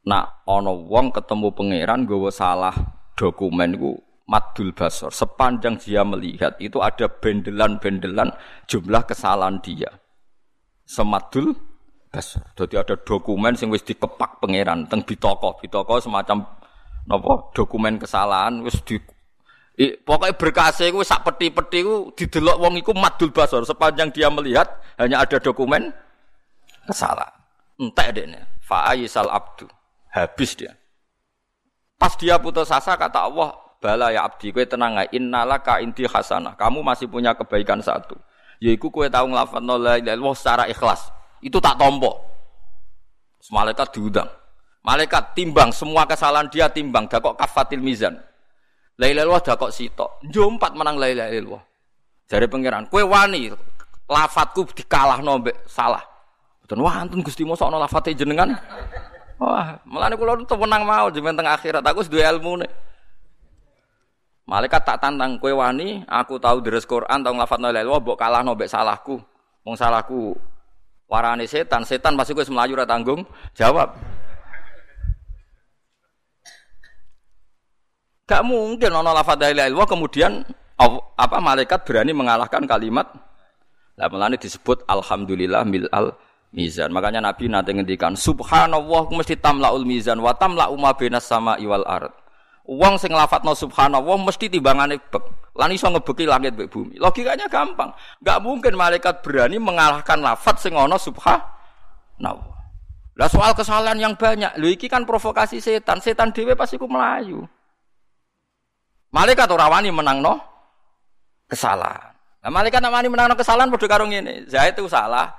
Nak 0.08 0.48
ana 0.48 0.72
wong 0.72 1.12
ketemu 1.12 1.52
pangeran 1.52 2.08
nggawa 2.08 2.32
salah 2.32 2.76
dokumen 3.20 3.76
iku 3.76 4.00
madul 4.32 4.72
basor. 4.72 5.12
Sepanjang 5.12 5.76
dia 5.76 6.08
melihat 6.08 6.56
itu 6.64 6.80
ada 6.80 7.12
bendelan-bendelan 7.12 8.32
jumlah 8.72 9.04
kesalahan 9.04 9.60
dia. 9.60 9.92
Semadul 10.88 11.52
basor. 12.08 12.48
Jadi 12.56 12.80
ada 12.80 12.96
dokumen 12.96 13.60
sing 13.60 13.68
wis 13.68 13.84
dikepak 13.84 14.40
pangeran 14.40 14.88
teng 14.88 15.04
bitoko. 15.04 15.60
Bitoko 15.60 16.00
semacam 16.00 16.48
napa 17.04 17.52
dokumen 17.52 18.00
kesalahan 18.00 18.64
wis 18.64 18.80
di 18.88 18.96
I, 19.74 19.98
pokoknya 19.98 20.38
berkasih 20.38 20.94
itu 20.94 21.02
sak 21.02 21.26
peti-peti 21.26 21.82
itu 21.82 22.14
didelok 22.14 22.62
wong 22.62 22.78
iku 22.78 22.94
madul 22.94 23.34
basor 23.34 23.66
sepanjang 23.66 24.14
dia 24.14 24.30
melihat 24.30 24.70
hanya 25.02 25.26
ada 25.26 25.42
dokumen 25.42 25.90
kesalahan 26.86 27.42
entek 27.80 28.10
dekne. 28.16 28.42
Fa 28.64 28.92
aisal 28.94 29.28
abdu. 29.30 29.68
Habis 30.14 30.54
dia. 30.54 30.78
Pas 31.98 32.14
dia 32.20 32.38
putus 32.38 32.70
asa 32.70 32.94
kata 33.00 33.26
Allah, 33.32 33.56
bala 33.80 34.12
ya 34.12 34.28
abdi, 34.28 34.52
kowe 34.52 34.64
tenang 34.64 35.00
ae. 35.00 35.08
Innalaka 35.16 35.80
inti 35.82 36.06
hasanah. 36.06 36.54
Kamu 36.60 36.84
masih 36.86 37.10
punya 37.10 37.34
kebaikan 37.34 37.82
satu. 37.82 38.14
Yaiku 38.62 38.94
kowe 38.94 39.08
tahu 39.10 39.34
nglafadzno 39.34 39.76
la 39.80 39.98
ilaha 40.00 40.16
illallah 40.16 40.36
secara 40.38 40.64
ikhlas. 40.70 41.10
Itu 41.44 41.60
tak 41.60 41.76
tompo. 41.76 42.24
Malaikat 43.52 43.92
diundang. 43.92 44.30
Malaikat 44.84 45.36
timbang 45.36 45.72
semua 45.76 46.08
kesalahan 46.08 46.48
dia 46.48 46.72
timbang 46.72 47.08
dakok 47.08 47.36
kafatil 47.36 47.84
mizan. 47.84 48.16
La 49.00 49.10
ilaha 49.10 49.28
illallah 49.28 49.44
dakok 49.44 49.72
sitok. 49.74 50.24
Njompat 50.30 50.72
menang 50.78 50.96
la 50.96 51.08
ilaha 51.12 51.30
illallah. 51.34 51.64
Jare 52.30 52.48
pangeran, 52.48 52.88
kowe 52.88 53.04
wani 53.04 53.52
lafadzku 54.08 54.64
dikalahno 54.72 55.44
mbek 55.44 55.68
salah. 55.68 56.12
Boten 56.63 56.80
wantun 56.80 57.19
Gusti 57.19 57.43
mosok 57.43 57.67
ana 57.67 57.84
lafate 57.84 58.15
jenengan. 58.15 58.56
Wah, 59.36 59.84
mulane 59.84 60.15
kula 60.15 60.39
tuh 60.47 60.56
tenang 60.56 60.88
mau 60.88 61.12
jenengan 61.12 61.43
teng 61.43 61.52
akhirat 61.52 61.84
aku 61.84 62.08
duwe 62.08 62.23
ilmune. 62.23 62.63
Malaikat 64.47 64.88
tak 64.88 65.04
tantang 65.04 65.36
kowe 65.39 65.52
wani, 65.52 66.08
aku 66.08 66.39
tahu 66.39 66.63
deres 66.63 66.88
Quran, 66.88 67.19
tahu 67.23 67.36
nglafatno 67.36 67.67
la 67.71 67.84
ilaha 67.84 67.99
mbok 67.99 68.15
kalahno 68.15 68.56
mbek 68.56 68.71
salahku. 68.71 69.19
Wong 69.67 69.76
salahku 69.76 70.36
warane 71.12 71.43
setan, 71.47 71.84
setan 71.84 72.15
pasti 72.15 72.32
kowe 72.32 72.47
melayu 72.47 72.80
ora 72.80 72.88
tanggung 72.88 73.28
jawab. 73.52 73.91
Gak 78.23 78.43
mungkin 78.47 78.91
ana 78.95 79.12
lafaz 79.12 79.36
la 79.36 79.52
ilaha 79.52 79.84
kemudian 79.84 80.47
apa 81.19 81.38
malaikat 81.43 81.84
berani 81.84 82.15
mengalahkan 82.15 82.63
kalimat 82.63 83.12
lah 83.93 84.10
mulane 84.10 84.41
disebut 84.41 84.82
alhamdulillah 84.89 85.62
mil 85.69 85.86
al 85.93 86.17
mizan. 86.54 86.94
Makanya 86.94 87.20
Nabi 87.20 87.50
nanti 87.50 87.74
ngendikan 87.74 88.13
subhanallah 88.13 89.10
mesti 89.12 89.36
tamlaul 89.36 89.84
mizan 89.84 90.22
wa 90.22 90.32
tamla'u 90.32 90.78
ma 90.78 90.94
bainas 90.94 91.26
sama 91.26 91.58
iwal 91.60 91.84
ard. 91.84 92.13
Wong 92.63 92.96
sing 92.96 93.12
lafadzno 93.12 93.52
subhanallah 93.58 94.16
mesti 94.24 94.48
timbangane 94.48 95.02
bek. 95.02 95.52
Lan 95.54 95.70
iso 95.76 95.92
ngebeki 95.92 96.26
langit 96.30 96.56
mbek 96.56 96.72
bumi. 96.72 96.96
Logikanya 97.02 97.52
gampang. 97.52 97.92
Enggak 98.24 98.39
mungkin 98.39 98.74
malaikat 98.80 99.20
berani 99.20 99.60
mengalahkan 99.60 100.22
lafadz 100.24 100.63
sing 100.63 100.74
ana 100.78 100.96
subhanallah. 100.96 102.54
Lah 103.13 103.30
soal 103.30 103.54
kesalahan 103.54 104.02
yang 104.02 104.18
banyak, 104.18 104.58
lho 104.58 104.74
iki 104.74 104.89
kan 104.89 105.06
provokasi 105.06 105.62
setan. 105.62 106.02
Setan 106.02 106.34
dhewe 106.34 106.58
pasti 106.58 106.82
ku 106.82 106.89
melayu. 106.89 107.46
Malaikat 109.13 109.46
ora 109.54 109.70
wani 109.70 109.94
menangno 109.94 110.42
kesalahan. 111.46 112.18
Nah, 112.42 112.50
malaikat 112.50 112.82
nak 112.82 112.92
wani 112.98 113.08
menangno 113.13 113.38
kesalahan 113.38 113.70
padha 113.70 113.86
karo 113.86 114.10
ngene. 114.10 114.50
Zaid 114.50 114.74
itu 114.74 114.89
salah, 114.89 115.30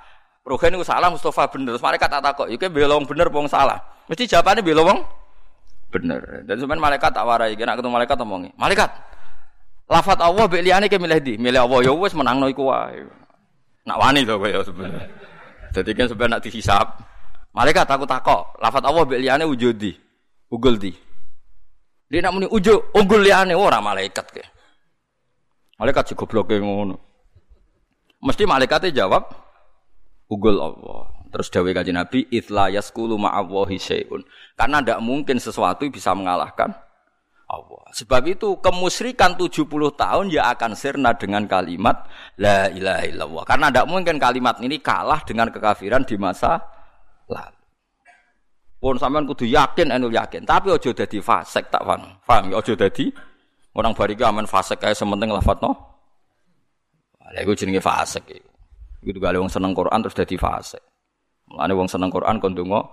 Rogen 0.45 0.77
itu 0.77 0.85
salah, 0.85 1.09
Mustafa 1.09 1.49
bener. 1.49 1.81
Mereka 1.81 2.05
tak 2.05 2.21
takut, 2.21 2.47
itu 2.53 2.69
belong 2.69 3.09
bener, 3.09 3.33
bong 3.33 3.49
salah. 3.49 3.81
Mesti 4.13 4.29
jawabannya 4.29 4.61
belong 4.61 5.01
bener. 5.89 6.45
Dan 6.45 6.61
sebenarnya 6.61 6.85
malaikat 6.85 7.11
tak 7.17 7.25
warai, 7.25 7.57
kena 7.57 7.73
ketemu 7.79 7.95
malaikat 7.97 8.17
omongi. 8.21 8.51
Malaikat, 8.61 8.91
lafat 9.89 10.19
Allah 10.21 10.45
beliane 10.45 10.91
ke 10.91 11.01
milih 11.01 11.21
di, 11.23 11.35
milih 11.41 11.65
Allah 11.65 11.81
ya 11.89 11.93
wes 11.97 12.13
menang 12.13 12.43
no 12.43 12.51
iku 12.51 12.69
wae. 12.69 13.01
Nak 13.89 13.97
wani 13.97 14.27
to 14.27 14.37
ya 14.45 14.61
sebenarnya. 14.61 15.07
Jadi 15.73 15.91
kan 15.97 16.07
sebenarnya 16.13 16.33
nak 16.37 16.43
dihisap. 16.45 16.87
Malaikat 17.55 17.87
aku 17.87 18.05
takok, 18.05 18.59
lafat 18.59 18.83
Allah 18.85 19.05
beliane 19.07 19.47
wujudi, 19.47 19.95
ugul 20.51 20.77
di. 20.77 20.91
Dia 22.11 22.21
nak 22.21 22.37
muni 22.37 22.47
ujo, 22.51 22.93
ugul 22.93 23.23
liane 23.25 23.57
ora 23.57 23.79
malaikat 23.81 24.27
ke. 24.29 24.45
Malaikat 25.79 26.13
sih 26.13 26.17
gobloke 26.19 26.59
ngono. 26.59 26.99
Mesti 28.25 28.45
malaikatnya 28.45 29.05
jawab, 29.05 29.31
Ugul 30.31 30.57
Allah. 30.57 31.13
Terus 31.35 31.51
dawe 31.51 31.71
kaji 31.75 31.91
Nabi, 31.91 32.31
itla 32.31 32.71
yaskulu 32.71 33.19
ma'awahi 33.19 33.77
syai'un. 33.77 34.23
Karena 34.55 34.79
tidak 34.79 35.03
mungkin 35.03 35.43
sesuatu 35.43 35.83
bisa 35.91 36.15
mengalahkan 36.15 36.71
Allah. 37.51 37.85
Sebab 37.93 38.23
itu 38.31 38.57
kemusyrikan 38.63 39.37
70 39.37 39.69
tahun 39.99 40.27
ya 40.33 40.55
akan 40.55 40.73
sirna 40.79 41.13
dengan 41.19 41.45
kalimat 41.45 42.07
La 42.41 42.71
ilaha 42.71 43.03
illallah. 43.05 43.45
Karena 43.45 43.67
tidak 43.69 43.87
mungkin 43.91 44.17
kalimat 44.17 44.57
ini 44.63 44.81
kalah 44.81 45.21
dengan 45.27 45.51
kekafiran 45.53 46.07
di 46.07 46.17
masa 46.17 46.63
lalu. 47.29 47.61
Pun 48.79 49.01
sampean 49.01 49.25
kudu 49.25 49.49
yakin 49.49 49.97
anu 49.97 50.13
yakin, 50.13 50.45
tapi 50.45 50.69
ojo 50.69 50.93
dadi 50.93 51.17
fasik 51.17 51.73
tak 51.73 51.89
paham. 51.89 52.21
Paham 52.21 52.53
ya 52.53 52.61
ojo 52.61 52.77
dadi 52.77 53.09
orang 53.73 53.97
barika 53.97 54.29
aman 54.29 54.45
fasik 54.45 54.77
kae 54.77 54.93
sementing 54.93 55.33
lafadzno. 55.33 55.73
Lha 57.33 57.41
iku 57.43 57.57
jenenge 57.57 57.81
fasik 57.81 58.29
iku. 58.29 58.54
Gitu 59.05 59.21
kali 59.21 59.37
wong 59.37 59.53
seneng 59.53 59.77
Quran 59.77 60.01
terus 60.01 60.17
dadi 60.17 60.41
fase. 60.41 60.81
Mulane 61.53 61.73
wong 61.77 61.89
seneng 61.93 62.09
Quran 62.09 62.41
kon 62.41 62.57
donga 62.57 62.89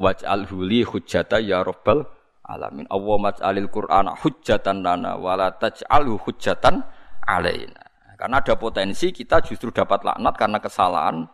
waj'al 0.00 0.48
huli 0.48 0.80
hujjata 0.82 1.38
ya 1.44 1.60
rabbal 1.60 2.08
alamin. 2.48 2.88
Allah 2.88 3.16
maj'alil 3.20 3.68
Qur'an 3.68 4.08
hujjatan 4.16 4.80
lana 4.80 5.20
wala 5.20 5.52
taj'alhu 5.52 6.16
hujjatan 6.24 6.80
alaina. 7.28 7.84
Karena 8.16 8.38
ada 8.38 8.54
potensi 8.54 9.10
kita 9.10 9.42
justru 9.42 9.74
dapat 9.74 10.06
laknat 10.06 10.34
karena 10.38 10.58
kesalahan 10.62 11.26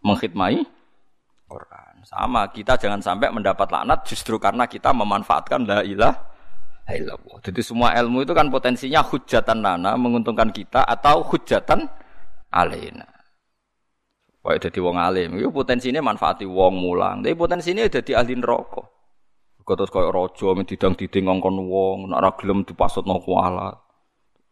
mengkhidmai 0.00 0.62
Quran. 1.46 1.94
Sama, 2.06 2.46
kita 2.54 2.78
jangan 2.78 3.02
sampai 3.02 3.34
mendapat 3.34 3.66
laknat 3.66 4.06
justru 4.06 4.38
karena 4.38 4.62
kita 4.70 4.94
memanfaatkan 4.94 5.66
la 5.66 5.82
ilaha 5.82 6.22
illallah. 6.94 7.42
Jadi 7.42 7.60
semua 7.66 7.98
ilmu 7.98 8.22
itu 8.22 8.30
kan 8.30 8.46
potensinya 8.46 9.02
hujatan 9.02 9.58
lana 9.58 9.98
menguntungkan 9.98 10.54
kita 10.54 10.86
atau 10.86 11.26
hujatan 11.26 11.90
alaina. 12.54 13.15
Kaya 14.46 14.62
dadi 14.62 14.78
wong 14.78 14.94
alim, 14.94 15.42
itu 15.42 15.50
potensinya 15.50 15.98
manfaati 15.98 16.46
wong 16.46 16.78
mulang. 16.78 17.18
Tapi 17.18 17.34
potensinya 17.34 17.82
dadi 17.90 18.14
ahli 18.14 18.38
neraka. 18.38 18.78
Terus 19.66 19.90
kaya 19.90 20.14
raja 20.14 20.54
didang-diding 20.62 21.26
ngongkon 21.26 21.58
wong, 21.66 21.98
nek 22.06 22.18
ora 22.22 22.30
gelem 22.38 22.62
dipasutno 22.62 23.18
kualat. 23.26 23.74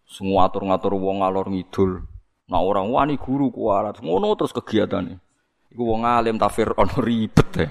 Semua 0.03 0.51
atur-ngatur 0.51 0.99
wong 0.99 1.23
ngalor 1.23 1.47
ngidul. 1.47 2.03
Nah 2.51 2.59
orang 2.59 2.91
wani 2.91 3.15
guru 3.15 3.55
kualat, 3.55 4.03
ngono 4.03 4.35
terus 4.35 4.51
kegiatane. 4.51 5.23
Iku 5.71 5.87
wong 5.87 6.03
alim 6.03 6.43
tafir 6.43 6.75
ono 6.75 6.99
ribet 7.07 7.51
ya. 7.55 7.71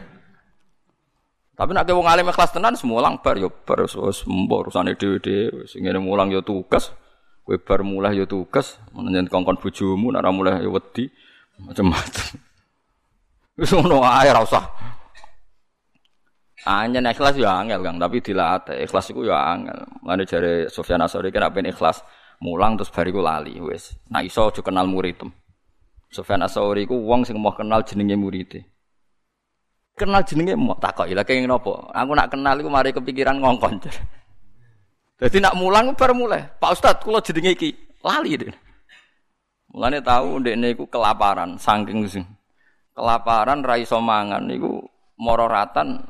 Tapi 1.59 1.75
nek 1.75 1.91
wong 1.91 2.07
alim 2.07 2.31
ikhlas 2.31 2.55
tenan 2.55 2.79
semua 2.79 3.03
lang 3.03 3.19
bar 3.19 3.36
yo 3.36 3.51
bar 3.51 3.83
wis 3.83 4.23
mbok 4.23 4.71
urusane 4.71 4.95
dhewe-dhewe. 4.95 5.67
Sing 5.67 5.83
ngene 5.83 5.99
mulang 5.99 6.31
yo 6.31 6.39
tugas. 6.39 6.95
Kowe 7.43 7.59
bar 7.59 7.83
mulai 7.83 8.15
yo 8.15 8.23
tugas, 8.23 8.79
menjen 8.95 9.27
kongkon 9.27 9.59
bojomu 9.59 10.15
nek 10.15 10.23
ora 10.23 10.31
mulai 10.31 10.63
yo 10.63 10.71
wedi 10.71 11.12
macam-macam. 11.61 12.25
Wis 13.53 13.69
ngono 13.69 14.01
ae 14.01 14.29
ora 14.33 14.41
usah. 14.41 14.65
Hanya 16.63 17.03
ikhlas 17.11 17.35
ya 17.35 17.59
angel 17.59 17.83
Kang, 17.83 17.99
tapi 17.99 18.23
dilatih. 18.23 18.87
Ikhlas 18.87 19.11
iku 19.11 19.27
ya 19.27 19.35
angel. 19.51 19.83
Mulane 20.01 20.23
jare 20.23 20.71
Sofyan 20.71 21.03
Asori 21.03 21.29
kan 21.29 21.51
ben 21.51 21.67
ikhlas 21.67 22.01
mulang 22.39 22.79
terus 22.79 22.89
bariku 22.89 23.19
lali 23.19 23.59
wis. 23.59 23.93
Nah 24.07 24.23
iso 24.23 24.47
aja 24.47 24.63
kenal 24.63 24.87
murid. 24.87 25.19
Sofyan 26.07 26.41
Asori 26.41 26.87
ku 26.87 27.03
wong 27.03 27.27
sing 27.27 27.35
mau 27.35 27.51
kenal 27.51 27.83
jenenge 27.83 28.15
murid. 28.15 28.63
Kenal 29.93 30.23
jenenge 30.23 30.55
mau 30.55 30.79
takoki 30.79 31.13
lha 31.13 31.27
kenging 31.27 31.51
napa? 31.51 31.91
Aku 31.91 32.15
nak 32.15 32.31
kenal 32.31 32.55
iku 32.57 32.71
mari 32.71 32.95
kepikiran 32.95 33.37
ngongkon. 33.43 33.83
Jadi 35.19 35.37
nak 35.43 35.53
mulang 35.59 35.93
baru 35.93 36.15
mulai. 36.15 36.41
Pak 36.57 36.71
Ustad, 36.73 36.95
kula 37.03 37.21
jenenge 37.21 37.53
iki 37.59 37.69
lali 38.01 38.39
deh. 38.39 38.55
Mulane 39.73 40.05
tahu 40.05 40.38
ndekne 40.38 40.77
iku 40.77 40.86
kelaparan 40.86 41.57
saking 41.57 42.05
sing 42.05 42.23
kelaparan 42.93 43.65
ra 43.65 43.81
iso 43.81 43.97
mangan 43.97 44.45
niku 44.45 44.86
mororatan 45.17 46.05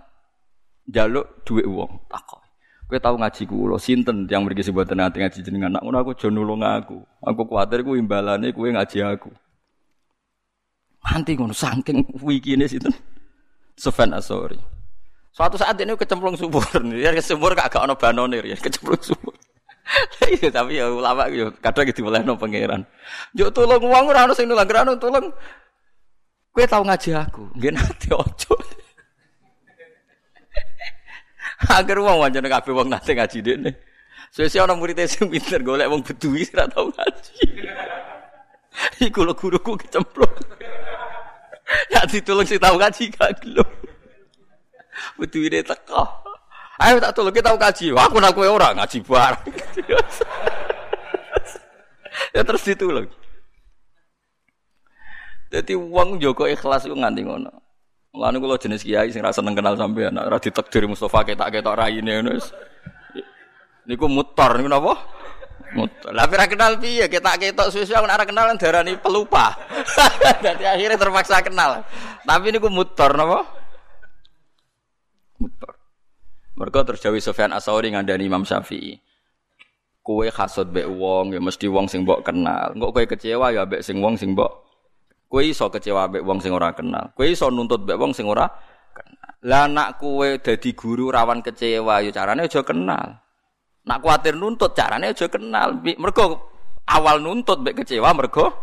jaluk 0.91 1.47
duit 1.47 1.63
uang 1.63 2.12
takok. 2.12 2.43
Kowe 2.91 2.99
tau 2.99 3.15
ngaji 3.15 3.43
kula 3.47 3.80
sinten 3.80 4.28
yang 4.28 4.43
mriki 4.43 4.67
sebutan 4.67 4.99
nanti 4.99 5.23
ngaji 5.23 5.39
jenengan 5.39 5.80
nak 5.80 5.88
ngono 5.88 6.04
aku 6.04 6.12
aja 6.12 6.28
nulung 6.28 6.60
aku. 6.60 6.99
Aku 7.23 7.41
kuwatir 7.47 7.88
ku 7.88 7.95
imbalane 7.95 8.52
kowe 8.52 8.67
ngaji 8.67 8.99
aku. 8.99 9.32
Nanti 11.08 11.39
ngono 11.39 11.56
saking 11.56 12.04
wikine 12.19 12.67
sinten? 12.67 12.91
Sofan 13.80 14.12
Asori. 14.12 14.60
Suatu 15.34 15.58
saat 15.58 15.80
ini 15.82 15.97
kecemplung 15.97 16.38
subur 16.38 16.62
ya 16.99 17.10
subur 17.23 17.58
gak 17.58 17.80
ono 17.80 17.95
banone 17.95 18.43
ya 18.43 18.60
kecemplung 18.60 19.02
subur. 19.02 19.34
Iya 20.39 20.50
tapi 20.50 20.80
ya 20.80 20.88
ulama 20.89 21.28
yo 21.30 21.52
kadang 21.60 21.86
gitu 21.88 22.08
boleh 22.08 22.24
no 22.24 22.39
pangeran. 22.39 22.88
Yo 23.36 23.52
tolong 23.52 23.84
uang 23.84 24.06
ora 24.10 24.26
ono 24.26 24.34
sing 24.34 24.48
nulang, 24.48 24.67
tolong. 24.98 25.28
Kowe 26.54 26.65
tau 26.69 26.86
ngaji 26.86 27.10
aku, 27.17 27.50
nggih 27.58 27.74
nanti 27.74 28.13
ojo. 28.13 28.54
Agar 31.78 31.98
wong 31.98 32.22
wancane 32.22 32.46
kabeh 32.46 32.74
wong 32.74 32.88
nate 32.93 33.17
ngaji 33.17 33.39
dene. 33.41 33.72
Sesi 34.30 34.62
ana 34.62 34.78
murid 34.78 35.02
sing 35.10 35.30
pinter 35.34 35.62
golek 35.65 35.89
wong 35.89 36.06
bedui 36.06 36.46
ora 36.54 36.69
tau 36.69 36.93
ngaji. 36.93 37.46
Iku 39.10 39.26
lho 39.26 39.34
guruku 39.34 39.78
kecemplung. 39.82 40.34
Ya 41.89 42.06
ditulung 42.06 42.46
sing 42.46 42.62
tau 42.62 42.78
ngaji 42.78 43.10
gak 43.13 43.41
gelem. 43.41 43.69
Ne 45.17 45.62
teko. 45.65 46.33
Ayo 46.82 46.98
tak 46.98 47.14
tolong 47.14 47.36
kita 47.36 47.54
ngaji. 47.54 47.94
Aku 47.94 48.18
nak 48.18 48.34
kowe 48.34 48.50
ora 48.50 48.74
ngaji 48.74 48.98
bareng. 49.06 49.46
ya 52.34 52.42
terus 52.42 52.66
ditulung. 52.66 53.06
Jadi 55.54 55.78
uang 55.78 56.18
Joko 56.18 56.50
ikhlas 56.50 56.90
itu 56.90 56.98
nganti 56.98 57.22
ngono. 57.22 57.54
Mulane 58.14 58.38
kula 58.42 58.58
jenis 58.58 58.82
kiai 58.82 59.10
sing 59.14 59.22
rasa 59.22 59.42
seneng 59.42 59.58
kenal 59.58 59.74
sampean, 59.74 60.14
ora 60.18 60.38
ditakdir 60.38 60.86
Mustafa 60.86 61.26
ketak-ketok 61.26 61.78
raine 61.78 62.22
ngono 62.22 62.38
wis. 62.38 62.50
Niku 63.86 64.10
mutor 64.10 64.58
niku 64.58 64.70
napa? 64.70 64.94
Mutor. 65.78 66.10
Lah 66.14 66.26
ora 66.26 66.46
kenal 66.50 66.82
piye 66.82 67.06
ketak-ketok 67.06 67.70
suwe-suwe 67.70 68.02
ora 68.02 68.26
kenal 68.26 68.54
darani 68.58 68.98
pelupa. 68.98 69.54
Dadi 70.46 70.66
akhirnya 70.66 70.98
terpaksa 70.98 71.42
kenal. 71.46 71.86
Tapi 72.26 72.50
niku 72.50 72.70
mutor 72.74 73.14
napa? 73.14 73.46
Mutor. 75.38 75.73
Mergo 76.54 76.86
terjawi 76.86 77.18
Sofyan 77.18 77.54
Asauri 77.54 77.89
ngandani 77.89 78.30
Imam 78.30 78.46
Syafi'i. 78.46 79.02
Kowe 80.04 80.28
hasud 80.28 80.70
mbek 80.70 80.86
wong 80.86 81.34
ya 81.34 81.39
mesti 81.39 81.66
wong 81.72 81.88
sing 81.88 82.04
mbok 82.04 82.28
kenal. 82.28 82.76
Engko 82.76 82.92
kowe 82.92 83.06
kecewa 83.08 83.56
ya 83.56 83.63
mbek 83.63 83.82
sing 83.82 84.04
wong 84.04 84.20
sing 84.20 84.36
mbok 84.36 84.63
Kue 85.34 85.50
iso 85.50 85.66
kecewa 85.74 86.06
mbek 86.13 86.22
wong 86.22 86.38
sing 86.46 86.54
ora 86.54 86.78
kenal. 86.78 87.10
Kue 87.18 87.34
iso 87.34 87.50
nuntut 87.50 87.89
mbek 87.89 87.98
wong 87.98 88.13
sing 88.13 88.30
ora 88.30 88.46
kenal. 88.94 89.32
Lah 89.50 89.66
nak 89.66 89.98
kue 89.98 90.38
dadi 90.38 90.78
guru 90.78 91.10
rawan 91.10 91.42
kecewa 91.42 92.06
ya 92.06 92.13
carane 92.13 92.46
aja 92.46 92.62
kenal. 92.62 93.18
Nak 93.89 93.98
kuatir 94.06 94.38
nuntut 94.38 94.78
carane 94.78 95.10
aja 95.10 95.26
kenal. 95.26 95.82
Mergo 95.82 96.54
awal 96.86 97.18
nuntut 97.18 97.66
mbek 97.66 97.82
kecewa 97.82 98.13
mergo 98.13 98.54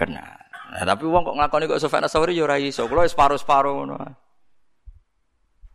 kenal. 0.00 0.40
Nah, 0.72 0.88
tapi 0.88 1.04
wong 1.04 1.28
kok 1.28 1.36
nglakoni 1.36 1.68
kok 1.68 1.76
Sofyan 1.76 2.08
Asawri 2.08 2.32
yo 2.32 2.48
ya 2.48 2.48
ora 2.48 2.56
iso. 2.56 2.88
Kulo 2.88 3.04
paro-paro 3.12 3.84
ngono. 3.84 4.00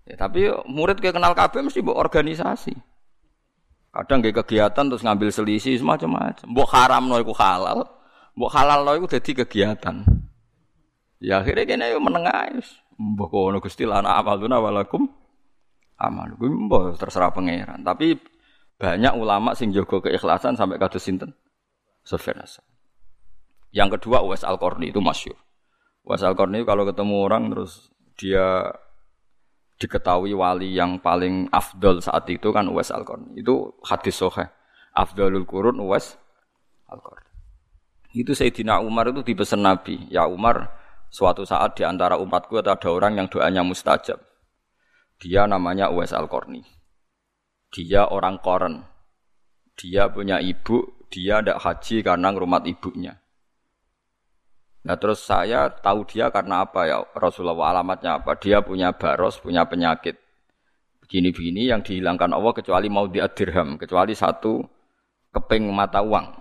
Ya, 0.08 0.16
tapi 0.16 0.48
murid 0.72 1.04
kayak 1.04 1.20
kenal 1.20 1.36
kabeh 1.36 1.60
mesti 1.68 1.84
mbok 1.84 2.00
organisasi. 2.00 2.72
Kadang 3.92 4.24
kayak 4.24 4.40
kegiatan 4.46 4.88
terus 4.88 5.04
ngambil 5.04 5.30
selisih 5.36 5.76
semacam-macam. 5.76 6.48
Mbok 6.48 6.68
haram 6.72 7.04
no 7.12 7.20
iku 7.20 7.36
halal. 7.36 7.84
Mbok 8.40 8.52
halal 8.56 8.88
lo 8.88 8.92
iku 8.96 9.08
dadi 9.12 9.36
kegiatan. 9.36 10.08
Ya 11.20 11.44
akhirnya 11.44 11.68
kene 11.68 11.92
yo 11.92 12.00
menengah 12.00 12.56
wis. 12.56 12.80
Mbok 12.96 13.28
kono 13.28 13.58
Gusti 13.60 13.84
lana 13.84 14.16
amaluna 14.16 14.64
walakum 14.64 15.12
amal. 16.00 16.40
Kuwi 16.40 16.56
mbok 16.56 16.96
terserah 16.96 17.36
pangeran. 17.36 17.84
Tapi 17.84 18.16
banyak 18.80 19.12
ulama 19.18 19.58
sing 19.60 19.76
jaga 19.76 20.08
keikhlasan 20.08 20.56
sampai 20.56 20.80
kados 20.80 21.04
sinten? 21.04 21.36
Sufyan 22.08 22.40
Yang 23.76 24.00
kedua 24.00 24.24
Uwais 24.24 24.48
Al-Qarni 24.48 24.96
itu 24.96 25.04
masyhur. 25.04 25.36
Uwais 26.08 26.24
Al-Qarni 26.24 26.64
kalau 26.64 26.88
ketemu 26.88 27.16
orang 27.20 27.52
terus 27.52 27.92
dia 28.16 28.72
diketahui 29.78 30.34
wali 30.34 30.74
yang 30.74 30.98
paling 30.98 31.48
afdol 31.54 32.02
saat 32.02 32.26
itu 32.30 32.50
kan 32.50 32.66
Uwais 32.70 32.90
Al-Qarni. 32.90 33.38
Itu 33.38 33.78
hadis 33.86 34.18
sahih. 34.18 34.50
Afdalul 34.98 35.46
Qurun 35.46 35.78
Uwais 35.78 36.18
Al-Qarni. 36.90 37.30
Itu 38.18 38.34
Sayyidina 38.34 38.82
Umar 38.82 39.14
itu 39.14 39.22
dipesan 39.22 39.62
Nabi, 39.62 40.10
ya 40.10 40.26
Umar, 40.26 40.74
suatu 41.14 41.46
saat 41.46 41.78
di 41.78 41.86
antara 41.86 42.18
umatku 42.18 42.58
ada 42.58 42.74
orang 42.90 43.22
yang 43.22 43.28
doanya 43.30 43.62
mustajab. 43.62 44.18
Dia 45.22 45.46
namanya 45.46 45.94
Uwais 45.94 46.14
Al-Qarni. 46.14 46.66
Dia 47.70 48.10
orang 48.10 48.42
koren. 48.42 48.82
Dia 49.78 50.10
punya 50.10 50.42
ibu, 50.42 51.06
dia 51.14 51.38
tidak 51.46 51.62
haji 51.62 52.02
karena 52.02 52.34
ngrumat 52.34 52.66
ibunya. 52.66 53.22
Nah 54.88 54.96
terus 54.96 55.20
saya 55.20 55.68
tahu 55.68 56.08
dia 56.08 56.32
karena 56.32 56.64
apa 56.64 56.88
ya 56.88 57.04
Rasulullah 57.12 57.76
alamatnya 57.76 58.24
apa? 58.24 58.40
Dia 58.40 58.64
punya 58.64 58.96
baros, 58.96 59.36
punya 59.44 59.68
penyakit 59.68 60.16
begini-begini 61.04 61.68
yang 61.68 61.84
dihilangkan 61.84 62.32
Allah 62.32 62.56
kecuali 62.56 62.88
mau 62.88 63.04
diadirham, 63.12 63.76
kecuali 63.76 64.16
satu 64.16 64.64
keping 65.36 65.68
mata 65.76 66.00
uang. 66.00 66.40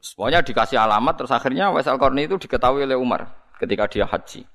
Semuanya 0.00 0.40
dikasih 0.40 0.80
alamat 0.80 1.12
terus 1.20 1.32
akhirnya 1.34 1.68
Wais 1.76 1.84
al 1.84 2.00
itu 2.16 2.40
diketahui 2.40 2.88
oleh 2.88 2.96
Umar 2.96 3.28
ketika 3.60 3.84
dia 3.84 4.08
haji. 4.08 4.48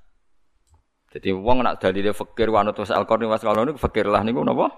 Jadi 1.12 1.30
wong 1.38 1.62
nak 1.62 1.78
dalile 1.78 2.18
fakir 2.18 2.50
wanut 2.50 2.74
Wais 2.82 2.90
Al-Qarni 2.90 3.30
Wais 3.30 3.46
Al-Qarni 3.46 3.78
fakir 3.78 4.10
lah 4.10 4.26
niku 4.26 4.42
napa? 4.42 4.74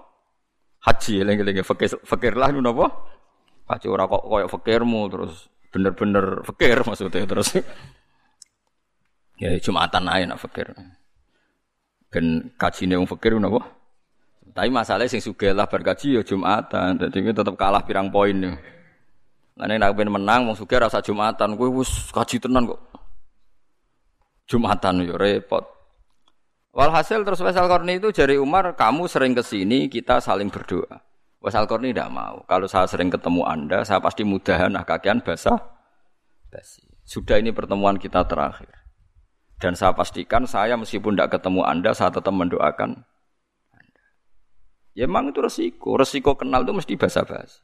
Haji 0.84 1.24
eling-eling 1.24 1.64
fakir 1.64 1.96
fakir 2.04 2.36
lah 2.36 2.52
niku 2.52 2.60
napa? 2.60 2.90
Haji 3.64 3.86
ora 3.88 4.04
kok 4.04 4.28
koyo 4.28 4.46
fakirmu 4.50 5.08
terus 5.08 5.53
bener-bener 5.74 6.46
fakir 6.46 6.78
maksudnya 6.86 7.26
terus. 7.26 7.58
ya 9.42 9.50
Jumatan 9.58 10.06
ae 10.06 10.22
nak 10.22 10.38
fakir. 10.38 10.70
Ben 12.14 12.54
kajine 12.54 12.94
wong 12.94 13.10
fakir 13.10 13.34
napa? 13.34 13.66
Tapi 14.54 14.70
masalahnya 14.70 15.10
sing 15.10 15.18
sugih 15.18 15.50
lah 15.50 15.66
berkaji 15.66 16.14
ya 16.14 16.22
Jumatan. 16.22 17.02
Jadi 17.02 17.34
tetap 17.34 17.58
kalah 17.58 17.82
pirang 17.82 18.14
poin 18.14 18.38
nih. 18.38 18.54
Lane 19.58 19.74
nek 19.82 19.98
ben 19.98 20.14
menang 20.14 20.46
wong 20.46 20.54
sugih 20.54 20.78
rasa 20.78 21.02
Jumatan, 21.02 21.58
kowe 21.58 21.66
wis 21.82 21.90
kaji 22.14 22.38
tenan 22.38 22.70
kok. 22.70 22.78
Jumatan 24.46 25.02
yo 25.02 25.18
repot. 25.18 25.66
Walhasil 26.74 27.22
terus 27.22 27.38
Wasal 27.38 27.70
Korni 27.70 28.02
itu 28.02 28.10
jari 28.10 28.34
Umar, 28.34 28.74
kamu 28.74 29.06
sering 29.06 29.30
ke 29.30 29.46
sini, 29.46 29.86
kita 29.86 30.18
saling 30.18 30.50
berdoa. 30.50 30.98
Wasal 31.44 31.68
Korni 31.68 31.92
tidak 31.92 32.08
mau. 32.08 32.40
Kalau 32.48 32.64
saya 32.64 32.88
sering 32.88 33.12
ketemu 33.12 33.44
Anda, 33.44 33.84
saya 33.84 34.00
pasti 34.00 34.24
mudahan 34.24 34.72
nah 34.72 34.80
kakian 34.80 35.20
basah. 35.20 35.60
Basi. 36.48 36.80
Sudah 37.04 37.36
ini 37.36 37.52
pertemuan 37.52 38.00
kita 38.00 38.24
terakhir. 38.24 38.72
Dan 39.60 39.76
saya 39.76 39.92
pastikan 39.92 40.48
saya 40.48 40.72
meskipun 40.80 41.12
tidak 41.12 41.36
ketemu 41.36 41.60
Anda, 41.68 41.92
saya 41.92 42.08
tetap 42.08 42.32
mendoakan 42.32 42.96
Anda. 43.76 44.04
Ya 44.96 45.04
memang 45.04 45.36
itu 45.36 45.44
resiko. 45.44 46.00
Resiko 46.00 46.32
kenal 46.32 46.64
itu 46.64 46.72
mesti 46.72 46.96
basa-basi. 46.96 47.60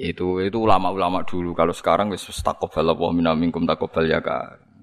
Itu 0.00 0.40
itu 0.40 0.56
ulama-ulama 0.56 1.20
dulu. 1.28 1.52
Kalau 1.52 1.76
sekarang 1.76 2.08
wis 2.16 2.24
takobal 2.40 2.96
Allah 2.96 3.12
minna 3.12 3.36
minkum 3.36 3.68
takobal 3.68 4.08
ya. 4.08 4.24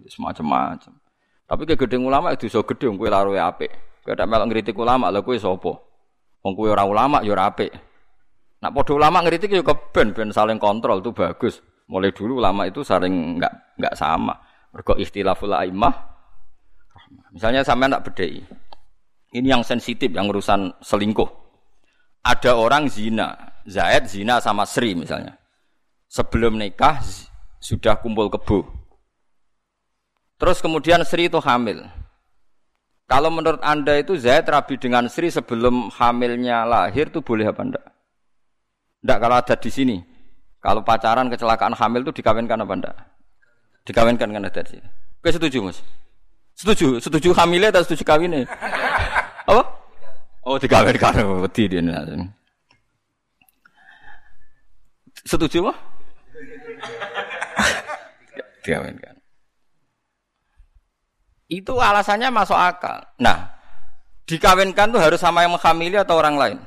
Semacam-macam. 0.06 1.02
Tapi 1.50 1.62
ke 1.66 1.74
gedeng 1.82 2.06
ulama 2.06 2.30
itu 2.30 2.46
so 2.46 2.62
gedeng 2.62 2.94
kowe 2.94 3.10
laro 3.10 3.34
apik. 3.34 3.74
Kowe 4.06 4.14
tak 4.14 4.30
melok 4.30 4.54
ngritik 4.54 4.78
ulama 4.78 5.10
lha 5.10 5.26
kowe 5.26 5.34
sapa? 5.34 5.93
Wong 6.44 6.54
kowe 6.60 6.68
ora 6.76 6.84
ulama 6.84 7.24
ya 7.24 7.32
ora 7.32 7.48
apik. 7.48 7.72
Nak 8.60 8.72
padha 8.76 8.94
ulama 9.00 9.24
ngritik 9.24 9.56
ya 9.56 9.64
keben 9.64 10.12
ben 10.12 10.30
saling 10.36 10.60
kontrol 10.60 11.00
itu 11.00 11.16
bagus. 11.16 11.64
Mulai 11.88 12.12
dulu 12.12 12.44
ulama 12.44 12.68
itu 12.68 12.84
saling 12.84 13.40
enggak 13.40 13.52
enggak 13.80 13.96
sama. 13.96 14.36
Mergo 14.76 15.00
ikhtilaful 15.00 15.56
aimah. 15.56 15.96
Misalnya 17.32 17.64
sampean 17.64 17.96
tak 17.96 18.12
bedhei. 18.12 18.44
Ini 19.34 19.48
yang 19.56 19.64
sensitif 19.66 20.12
yang 20.12 20.30
urusan 20.30 20.78
selingkuh. 20.84 21.26
Ada 22.24 22.56
orang 22.56 22.88
zina, 22.88 23.34
Zaid 23.68 24.08
zina 24.08 24.38
sama 24.40 24.64
Sri 24.68 24.94
misalnya. 24.96 25.36
Sebelum 26.08 26.60
nikah 26.60 27.02
sudah 27.58 27.98
kumpul 28.00 28.30
kebo. 28.30 28.68
Terus 30.38 30.60
kemudian 30.60 31.02
Sri 31.08 31.32
itu 31.32 31.40
hamil. 31.42 31.88
Kalau 33.04 33.30
menurut 33.30 33.60
Anda 33.60 34.00
itu 34.00 34.16
Zaid 34.16 34.48
rabi 34.48 34.80
dengan 34.80 35.12
Sri 35.12 35.28
sebelum 35.28 35.92
hamilnya 35.92 36.64
lahir 36.64 37.12
itu 37.12 37.20
boleh 37.20 37.52
apa 37.52 37.62
enggak? 37.62 37.86
Enggak 39.04 39.18
kalau 39.20 39.36
ada 39.36 39.56
di 39.60 39.70
sini. 39.70 39.98
Kalau 40.64 40.80
pacaran 40.80 41.28
kecelakaan 41.28 41.76
hamil 41.76 42.08
itu 42.08 42.24
dikawinkan 42.24 42.64
apa 42.64 42.74
enggak? 42.74 42.96
Dikawinkan 43.84 44.32
kan 44.32 44.44
ada 44.48 44.62
di 44.64 44.80
sini. 44.80 44.88
Oke 45.20 45.30
setuju 45.36 45.60
mas? 45.68 45.84
Setuju, 46.56 47.04
setuju 47.04 47.30
hamilnya 47.36 47.76
atau 47.76 47.84
setuju 47.84 48.04
kawinnya? 48.08 48.48
apa? 49.52 49.64
Oh 50.48 50.56
dikawinkan, 50.56 51.20
wedi 51.44 51.68
dia. 51.68 51.84
Setuju 55.24 55.72
mah? 55.72 55.78
Dikawinkan. 58.64 59.13
Itu 61.54 61.78
alasannya 61.78 62.34
masuk 62.34 62.58
akal. 62.58 63.06
Nah, 63.22 63.54
dikawinkan 64.26 64.90
tuh 64.90 64.98
harus 64.98 65.22
sama 65.22 65.46
yang 65.46 65.54
menghamili 65.54 66.02
atau 66.02 66.18
orang 66.18 66.34
lain? 66.34 66.58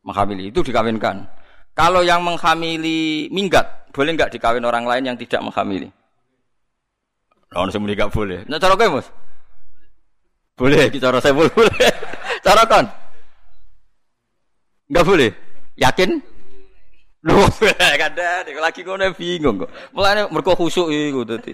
Menghamili 0.00 0.48
itu 0.48 0.64
dikawinkan. 0.64 1.28
Kalau 1.76 2.00
yang 2.00 2.24
menghamili 2.24 3.28
minggat, 3.28 3.92
boleh 3.92 4.16
nggak 4.16 4.32
dikawin 4.32 4.64
orang 4.64 4.88
lain 4.88 5.12
yang 5.12 5.16
tidak 5.20 5.44
menghamili? 5.44 5.92
Lawan 7.52 7.68
semua 7.68 7.92
nggak 7.92 8.08
boleh. 8.08 8.40
Nah, 8.48 8.56
cara 8.56 8.72
mas? 8.88 9.12
Boleh, 10.56 10.88
cara 10.96 11.20
saya 11.20 11.36
boleh. 11.36 11.52
cara 12.46 12.64
kan? 12.64 12.84
Nggak 14.88 15.04
boleh. 15.04 15.30
Yakin? 15.76 16.10
Loh, 17.28 17.50
kada, 18.00 18.46
lagi 18.46 18.80
ngono 18.80 19.12
bingung 19.12 19.60
kok. 19.60 19.70
Mulane 19.92 20.32
mergo 20.32 20.56
khusuk 20.56 20.88
iku 20.88 21.28
dadi. 21.28 21.52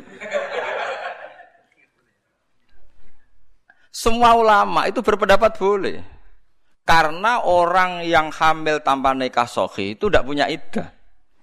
Semua 3.95 4.35
ulama 4.35 4.91
itu 4.91 4.99
berpendapat 5.07 5.55
boleh. 5.55 6.03
Karena 6.83 7.47
orang 7.47 8.03
yang 8.03 8.29
hamil 8.35 8.83
tanpa 8.83 9.15
nikah 9.15 9.47
sohi 9.47 9.95
itu 9.95 10.11
tidak 10.11 10.27
punya 10.27 10.51
iddah. 10.51 10.91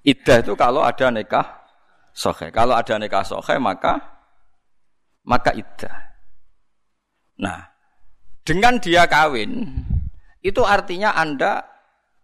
Iddah 0.04 0.38
itu 0.44 0.54
kalau 0.60 0.84
ada 0.84 1.08
nikah 1.08 1.48
sohi. 2.12 2.52
Kalau 2.52 2.76
ada 2.76 3.00
nikah 3.00 3.24
sohi 3.24 3.56
maka 3.56 3.98
maka 5.24 5.56
iddah. 5.56 5.96
Nah, 7.40 7.72
dengan 8.44 8.78
dia 8.84 9.08
kawin 9.08 9.72
itu 10.44 10.62
artinya 10.68 11.16
anda 11.16 11.64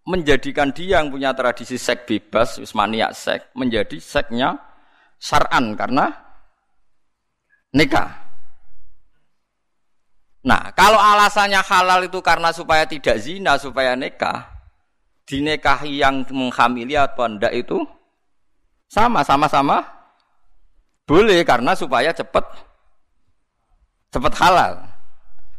menjadikan 0.03 0.75
dia 0.75 0.99
yang 0.99 1.07
punya 1.07 1.32
tradisi 1.32 1.80
seks 1.80 2.03
bebas, 2.03 2.59
maniak 2.75 3.15
seks, 3.15 3.47
menjadi 3.55 3.95
seksnya 3.95 4.59
saran 5.15 5.71
karena 5.80 6.11
nikah. 7.71 8.26
Nah, 10.47 10.71
kalau 10.71 10.95
alasannya 10.95 11.59
halal 11.59 12.07
itu 12.07 12.23
karena 12.23 12.55
supaya 12.55 12.87
tidak 12.87 13.19
zina, 13.19 13.59
supaya 13.59 13.99
nikah, 13.99 14.47
dinikahi 15.27 15.99
yang 15.99 16.23
menghamili 16.31 16.95
atau 16.95 17.27
tidak 17.27 17.51
itu 17.51 17.83
sama, 18.87 19.27
sama-sama 19.27 19.83
boleh 21.03 21.43
karena 21.43 21.75
supaya 21.75 22.15
cepat 22.15 22.47
cepat 24.07 24.33
halal. 24.39 24.73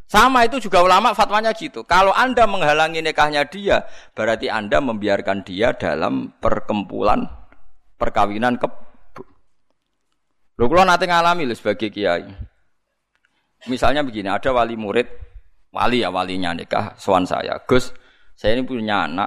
Sama 0.09 0.49
itu 0.49 0.57
juga 0.57 0.81
ulama 0.81 1.13
fatwanya 1.13 1.53
gitu. 1.53 1.85
Kalau 1.85 2.17
Anda 2.17 2.49
menghalangi 2.49 3.05
nikahnya 3.05 3.45
dia, 3.45 3.85
berarti 4.17 4.49
Anda 4.49 4.81
membiarkan 4.81 5.45
dia 5.45 5.77
dalam 5.77 6.33
perkempulan 6.41 7.29
perkawinan 8.01 8.57
ke 8.57 8.89
Lho 10.59 10.67
kula 10.67 10.83
nate 10.83 11.07
ngalami 11.07 11.47
lho 11.47 11.55
sebagai 11.55 11.87
kiai. 11.87 12.27
Misalnya 13.67 14.07
begini, 14.07 14.31
ada 14.31 14.55
wali 14.55 14.79
murid, 14.79 15.11
wali 15.75 16.07
ya 16.07 16.15
walinya 16.15 16.55
nikah, 16.55 16.95
soan 16.95 17.27
saya, 17.27 17.59
Gus, 17.67 17.91
saya 18.39 18.55
ini 18.55 18.63
punya 18.63 19.11
anak, 19.11 19.27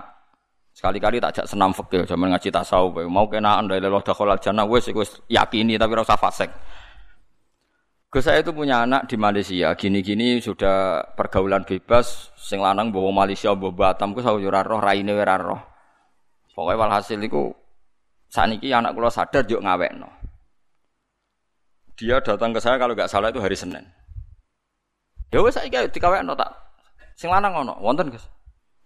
sekali-kali 0.71 1.19
tak 1.19 1.43
jak 1.43 1.47
senam 1.51 1.75
fakir, 1.75 2.07
zaman 2.07 2.31
ngaji 2.31 2.47
tasawuf, 2.47 3.03
mau 3.11 3.27
kena 3.27 3.59
anda 3.59 3.75
leloh 3.75 3.99
dakhalal 3.99 4.39
jannah, 4.39 4.63
wes 4.63 4.87
wes 4.95 5.19
yakini 5.27 5.75
tapi 5.75 5.91
rasa 5.99 6.15
fasek. 6.15 6.47
Gus 8.07 8.23
saya 8.23 8.39
itu 8.39 8.55
punya 8.55 8.87
anak 8.87 9.11
di 9.11 9.19
Malaysia, 9.19 9.75
gini-gini 9.75 10.39
sudah 10.39 11.03
pergaulan 11.15 11.67
bebas, 11.67 12.31
sing 12.39 12.63
lanang 12.63 12.91
bawa 12.91 13.27
Malaysia, 13.27 13.51
bawa 13.51 13.71
Batam, 13.71 14.15
gue 14.15 14.23
sahur 14.23 14.47
roh, 14.47 14.79
raine 14.79 15.11
ora. 15.11 15.39
Pokoknya 16.51 16.79
walhasil 16.79 17.19
itu, 17.19 17.51
saat 18.27 18.51
ini 18.51 18.71
anak 18.71 18.95
kula 18.95 19.11
sadar 19.11 19.43
juk 19.43 19.63
ngawek 19.63 19.91
no. 19.95 20.07
Dia 21.99 22.23
datang 22.23 22.55
ke 22.55 22.59
saya 22.63 22.79
kalau 22.79 22.95
nggak 22.95 23.11
salah 23.11 23.27
itu 23.31 23.43
hari 23.43 23.55
Senin. 23.55 23.83
Ya 25.31 25.39
wis 25.39 25.55
saiki 25.55 25.79
dikawekno 25.95 26.35
tak 26.35 26.51
sing 27.15 27.31
lanang 27.31 27.55
ngono, 27.55 27.73
wonten 27.79 28.11
Gus. 28.11 28.27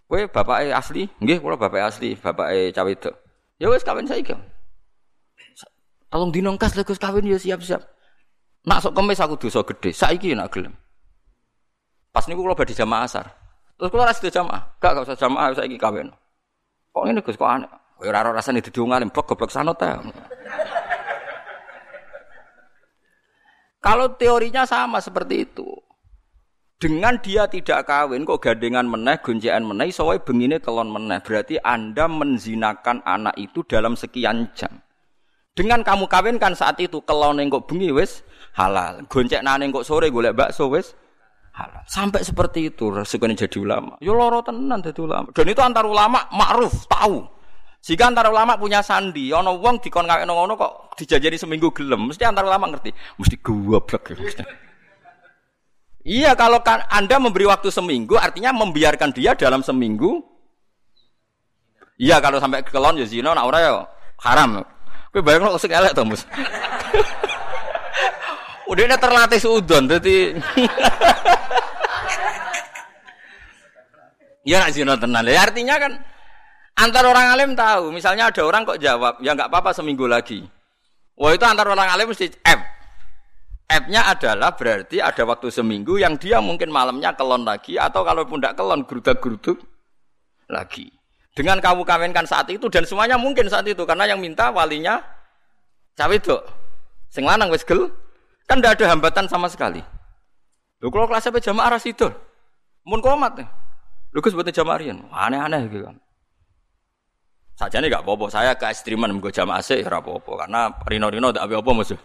Kowe 0.05 0.21
bapake 0.29 0.69
asli? 0.69 1.09
Nggih, 1.17 1.41
kula 1.41 1.57
bapake 1.57 1.81
asli, 1.81 2.13
bapake 2.13 2.69
cawe 2.69 2.91
itu. 2.91 3.11
Ya 3.57 3.67
wis 3.73 3.81
kawin 3.81 4.05
saiki. 4.05 4.37
Tolong 6.13 6.29
dinongkas 6.29 6.77
lho 6.77 6.85
Gus 6.85 7.01
kawin 7.01 7.25
ya 7.25 7.41
siap-siap. 7.41 7.81
Nak 8.65 8.81
sok 8.81 8.93
kemis 8.93 9.21
aku 9.21 9.37
dosa 9.41 9.65
gede, 9.65 9.89
saiki 9.89 10.37
nak 10.37 10.53
gelem. 10.53 10.73
Pas 12.13 12.29
niku 12.29 12.45
kula 12.45 12.53
badhe 12.53 12.77
jamaah 12.77 13.09
asar. 13.09 13.25
Terus 13.75 13.89
kula 13.89 14.05
ra 14.05 14.13
sida 14.13 14.29
jamaah. 14.29 14.61
Gak 14.77 14.91
gak 14.93 15.05
usah 15.09 15.17
jamaah 15.17 15.49
saiki 15.57 15.81
kawin. 15.81 16.13
Kok 16.93 17.03
ngene 17.09 17.25
Gus 17.25 17.35
kok 17.35 17.49
aneh. 17.49 17.71
Kowe 17.97 18.05
ora 18.11 18.21
ora 18.21 18.37
rasane 18.37 18.59
dadi 18.59 18.77
wong 18.77 18.91
alim, 18.91 19.09
goblok 19.09 19.49
sanut 19.49 19.79
ta. 19.79 19.97
Kalau 23.79 24.11
teorinya 24.17 24.67
sama 24.67 24.99
seperti 24.99 25.47
itu. 25.47 25.67
Dengan 26.85 27.17
dia 27.17 27.49
tidak 27.49 27.89
kawin 27.89 28.29
kok 28.29 28.45
gandengan 28.45 28.85
meneh, 28.85 29.17
gonjekan 29.17 29.65
meneh, 29.65 29.89
soalnya 29.89 30.21
bengine 30.21 30.61
kelon 30.61 30.93
meneh. 30.93 31.17
Berarti 31.17 31.57
Anda 31.57 32.05
menzinakan 32.05 33.01
anak 33.01 33.33
itu 33.41 33.65
dalam 33.65 33.97
sekian 33.97 34.53
jam. 34.53 34.69
Dengan 35.57 35.81
kamu 35.81 36.05
kawinkan 36.05 36.53
saat 36.53 36.77
itu 36.77 37.01
kelon 37.01 37.41
kok 37.49 37.65
bengi 37.65 37.89
wis 37.89 38.21
halal. 38.53 39.01
Goncek 39.09 39.41
nane 39.41 39.65
kok 39.73 39.81
sore 39.81 40.13
golek 40.13 40.37
bakso 40.37 40.69
wis 40.69 40.93
halal. 41.57 41.81
Sampai 41.89 42.21
seperti 42.21 42.69
itu 42.69 42.93
resikonya 42.93 43.49
jadi 43.49 43.65
ulama. 43.65 43.97
Yo 43.97 44.13
loro 44.13 44.45
tenan 44.45 44.85
jadi 44.85 45.01
ulama. 45.01 45.33
Dan 45.33 45.49
itu 45.49 45.65
antar 45.65 45.89
ulama 45.89 46.29
ma'ruf, 46.37 46.85
tahu. 46.85 47.25
Jika 47.81 48.13
antar 48.13 48.29
ulama 48.29 48.61
punya 48.61 48.85
sandi, 48.85 49.33
ono 49.33 49.57
wong 49.57 49.81
dikon 49.81 50.05
kawin 50.05 50.29
ngono 50.29 50.53
kok 50.53 51.01
dijajani 51.01 51.33
seminggu 51.33 51.73
gelem, 51.73 52.13
mesti 52.13 52.29
antar 52.29 52.45
ulama 52.45 52.69
ngerti, 52.69 52.93
mesti 53.17 53.41
goblok. 53.41 54.13
Mesti. 54.21 54.74
Iya, 56.05 56.37
kalau 56.37 56.61
Anda 56.93 57.17
memberi 57.17 57.49
waktu 57.49 57.73
seminggu, 57.73 58.13
artinya 58.13 58.53
membiarkan 58.53 59.09
dia 59.09 59.33
dalam 59.33 59.65
seminggu. 59.65 60.21
Iya, 61.97 62.21
kalau 62.21 62.37
sampai 62.37 62.61
kelon 62.61 63.01
ya 63.01 63.09
zina, 63.09 63.33
nak 63.33 63.49
ya 63.57 63.81
haram. 64.21 64.61
Kowe 65.09 65.25
bayang 65.25 65.49
kok 65.49 65.57
sing 65.57 65.73
elek 65.73 65.97
Mus. 66.05 66.21
Udah 68.69 68.83
ini 68.85 68.97
terlatih 69.01 69.41
sudon, 69.41 69.89
jadi. 69.89 70.37
ya 74.49 74.61
nak 74.61 74.77
zina 74.77 74.93
tenan. 75.01 75.25
Ya 75.25 75.41
artinya 75.41 75.81
kan 75.81 76.05
antar 76.77 77.09
orang 77.09 77.33
alim 77.33 77.57
tahu, 77.57 77.89
misalnya 77.89 78.29
ada 78.29 78.45
orang 78.45 78.61
kok 78.61 78.77
jawab, 78.77 79.17
ya 79.25 79.33
nggak 79.33 79.49
apa-apa 79.49 79.73
seminggu 79.73 80.05
lagi. 80.05 80.45
Wah 81.17 81.33
itu 81.33 81.49
antar 81.49 81.65
orang 81.65 81.89
alim 81.89 82.13
mesti 82.13 82.29
F. 82.45 82.74
F-nya 83.65 84.13
adalah 84.13 84.53
berarti 84.53 85.01
ada 85.01 85.25
waktu 85.25 85.49
seminggu 85.49 85.97
yang 85.97 86.21
dia 86.21 86.37
mungkin 86.37 86.69
malamnya 86.69 87.17
kelon 87.17 87.41
lagi 87.41 87.81
atau 87.81 88.05
kalaupun 88.05 88.37
tidak 88.37 88.61
kelon 88.61 88.85
gerudak-geruduk 88.85 89.57
lagi. 90.45 90.93
Dengan 91.35 91.57
kamu 91.59 91.81
kawinkan 91.83 92.29
saat 92.29 92.47
itu 92.53 92.69
dan 92.69 92.85
semuanya 92.85 93.17
mungkin 93.17 93.49
saat 93.49 93.65
itu 93.65 93.81
karena 93.83 94.05
yang 94.05 94.21
minta 94.21 94.53
walinya 94.53 95.01
cawe 95.97 96.13
itu. 96.13 96.37
Sing 97.09 97.25
lanang 97.25 97.49
wis 97.49 97.65
gel 97.65 97.89
kan 98.45 98.61
tidak 98.61 98.79
ada 98.79 98.93
hambatan 98.93 99.25
sama 99.25 99.49
sekali. 99.49 99.81
Lho 100.79 100.87
kalau 100.93 101.09
kelas 101.09 101.25
sampai 101.25 101.41
jamaah 101.41 101.73
ras 101.73 101.83
itu. 101.89 102.05
Mun 102.85 103.01
komat 103.01 103.41
nih. 103.41 103.49
Lho 104.13 104.19
Gus 104.21 104.37
buat 104.37 104.45
jamaah 104.45 104.77
rian. 104.77 105.01
Aneh-aneh 105.09 105.65
gitu 105.73 105.89
kan. 105.89 105.97
Saja 107.55 107.81
nih 107.81 107.89
gak 107.89 108.03
apa-apa. 108.05 108.29
Saya 108.29 108.51
ke 108.53 108.67
ekstriman 108.69 109.09
gue 109.17 109.31
jamaah 109.31 109.63
sih 109.63 109.81
ya 109.81 109.89
karena 109.89 110.69
rino-rino 110.85 111.33
tidak 111.33 111.49
apa-apa 111.49 111.71
musuh. 111.71 111.99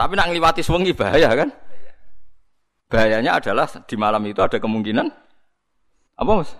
Tapi 0.00 0.16
nak 0.16 0.32
ngliwati 0.32 0.64
sewengi 0.64 0.96
bahaya 0.96 1.28
kan? 1.36 1.52
Bahayanya 2.88 3.36
adalah 3.36 3.68
di 3.84 3.96
malam 4.00 4.24
itu 4.24 4.40
ada 4.40 4.56
kemungkinan 4.56 5.04
apa 6.16 6.30
mas? 6.40 6.56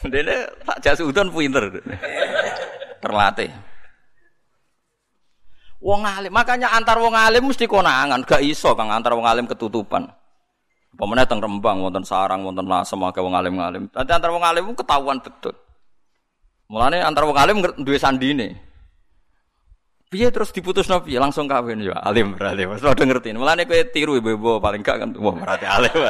Dene 0.12 0.48
tak 0.64 0.80
jas 0.80 1.04
udon 1.04 1.28
pinter. 1.28 1.68
Terlatih. 3.04 3.52
Wong 5.84 6.02
alim, 6.08 6.32
makanya 6.32 6.72
antar 6.72 6.96
wong 6.96 7.12
alim 7.12 7.52
mesti 7.52 7.68
konangan, 7.68 8.24
gak 8.24 8.40
iso 8.40 8.72
kang 8.72 8.88
antar 8.88 9.12
wong 9.12 9.28
alim 9.28 9.44
ketutupan. 9.44 10.08
Pemenang 10.96 11.28
teng 11.28 11.44
Rembang, 11.44 11.84
wonten 11.84 12.08
Sarang, 12.08 12.40
wonten 12.40 12.64
Lasem, 12.64 12.96
akeh 13.04 13.20
wong 13.20 13.36
alim-alim. 13.36 13.84
Tapi 13.92 14.08
antar 14.08 14.32
wong 14.32 14.40
alim 14.40 14.72
ketahuan 14.72 15.20
betul. 15.20 15.52
Mulane 16.72 17.04
antar 17.04 17.28
wong 17.28 17.36
alim 17.36 17.60
duwe 17.84 18.00
sandine. 18.00 18.65
Piye 20.16 20.32
terus 20.32 20.48
diputus 20.48 20.88
nopi 20.88 21.12
langsung 21.20 21.44
kawin 21.44 21.84
ya 21.84 21.92
alim 22.00 22.32
berarti. 22.32 22.64
Wis 22.64 22.80
padha 22.80 23.04
ngerti. 23.04 23.36
Mulane 23.36 23.68
kowe 23.68 23.76
tiru 23.92 24.16
ibu-ibu 24.16 24.56
paling 24.64 24.80
gak 24.80 25.04
kan 25.04 25.12
wah 25.12 25.36
berarti 25.36 25.68
alim. 25.68 25.92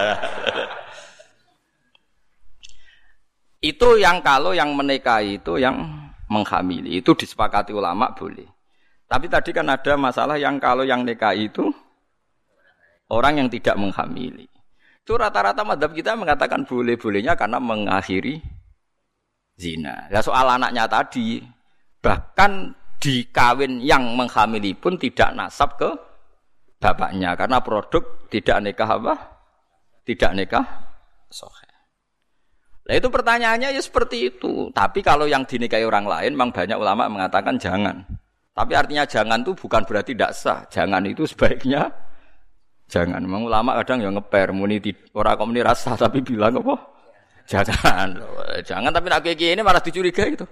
itu 3.66 3.88
yang 3.98 4.22
kalau 4.22 4.54
yang 4.54 4.70
menikahi 4.78 5.42
itu 5.42 5.58
yang 5.58 5.74
menghamili 6.30 7.02
itu 7.02 7.18
disepakati 7.18 7.74
ulama 7.74 8.14
boleh. 8.14 8.46
Tapi 9.10 9.26
tadi 9.26 9.50
kan 9.50 9.66
ada 9.66 9.98
masalah 9.98 10.38
yang 10.38 10.62
kalau 10.62 10.86
yang 10.86 11.02
nikahi 11.02 11.50
itu 11.50 11.66
orang 13.10 13.42
yang 13.42 13.50
tidak 13.50 13.74
menghamili. 13.74 14.46
Itu 15.02 15.18
rata-rata 15.18 15.66
madhab 15.66 15.90
kita 15.90 16.14
mengatakan 16.14 16.62
boleh-bolehnya 16.62 17.34
karena 17.34 17.58
mengakhiri 17.58 18.38
zina. 19.58 20.06
Ya 20.14 20.22
soal 20.22 20.46
anaknya 20.46 20.86
tadi 20.86 21.42
bahkan 21.98 22.70
di 22.96 23.28
kawin 23.28 23.80
yang 23.84 24.16
menghamili 24.16 24.72
pun 24.72 24.96
tidak 24.96 25.36
nasab 25.36 25.76
ke 25.76 25.90
bapaknya 26.80 27.36
karena 27.36 27.60
produk 27.60 28.02
tidak 28.28 28.58
nikah 28.64 28.88
apa? 28.88 29.14
Tidak 30.06 30.32
nikah 30.38 30.66
sohe. 31.30 31.66
Nah 32.86 32.94
itu 32.94 33.10
pertanyaannya 33.10 33.74
ya 33.74 33.82
seperti 33.82 34.30
itu. 34.30 34.70
Tapi 34.70 35.02
kalau 35.02 35.26
yang 35.26 35.42
dinikahi 35.42 35.82
orang 35.82 36.06
lain, 36.06 36.38
memang 36.38 36.54
banyak 36.54 36.78
ulama 36.78 37.10
mengatakan 37.10 37.58
jangan. 37.58 38.06
Tapi 38.54 38.72
artinya 38.72 39.04
jangan 39.04 39.42
itu 39.42 39.52
bukan 39.58 39.82
berarti 39.82 40.14
tidak 40.14 40.32
sah. 40.32 40.62
Jangan 40.70 41.02
itu 41.04 41.26
sebaiknya 41.26 41.90
jangan. 42.86 43.20
Memang 43.26 43.50
ulama 43.50 43.74
kadang 43.82 44.06
yang 44.06 44.14
ngeper 44.14 44.54
muni 44.54 44.78
orang 45.18 45.34
kok 45.34 45.50
rasa 45.66 45.90
tapi 45.98 46.22
bilang 46.22 46.62
apa? 46.62 46.78
Jangan. 47.50 48.08
Jangan 48.62 48.90
tapi 48.94 49.06
nak 49.10 49.20
kayak 49.26 49.42
ini 49.42 49.62
malah 49.66 49.82
dicurigai 49.82 50.38
itu. 50.38 50.46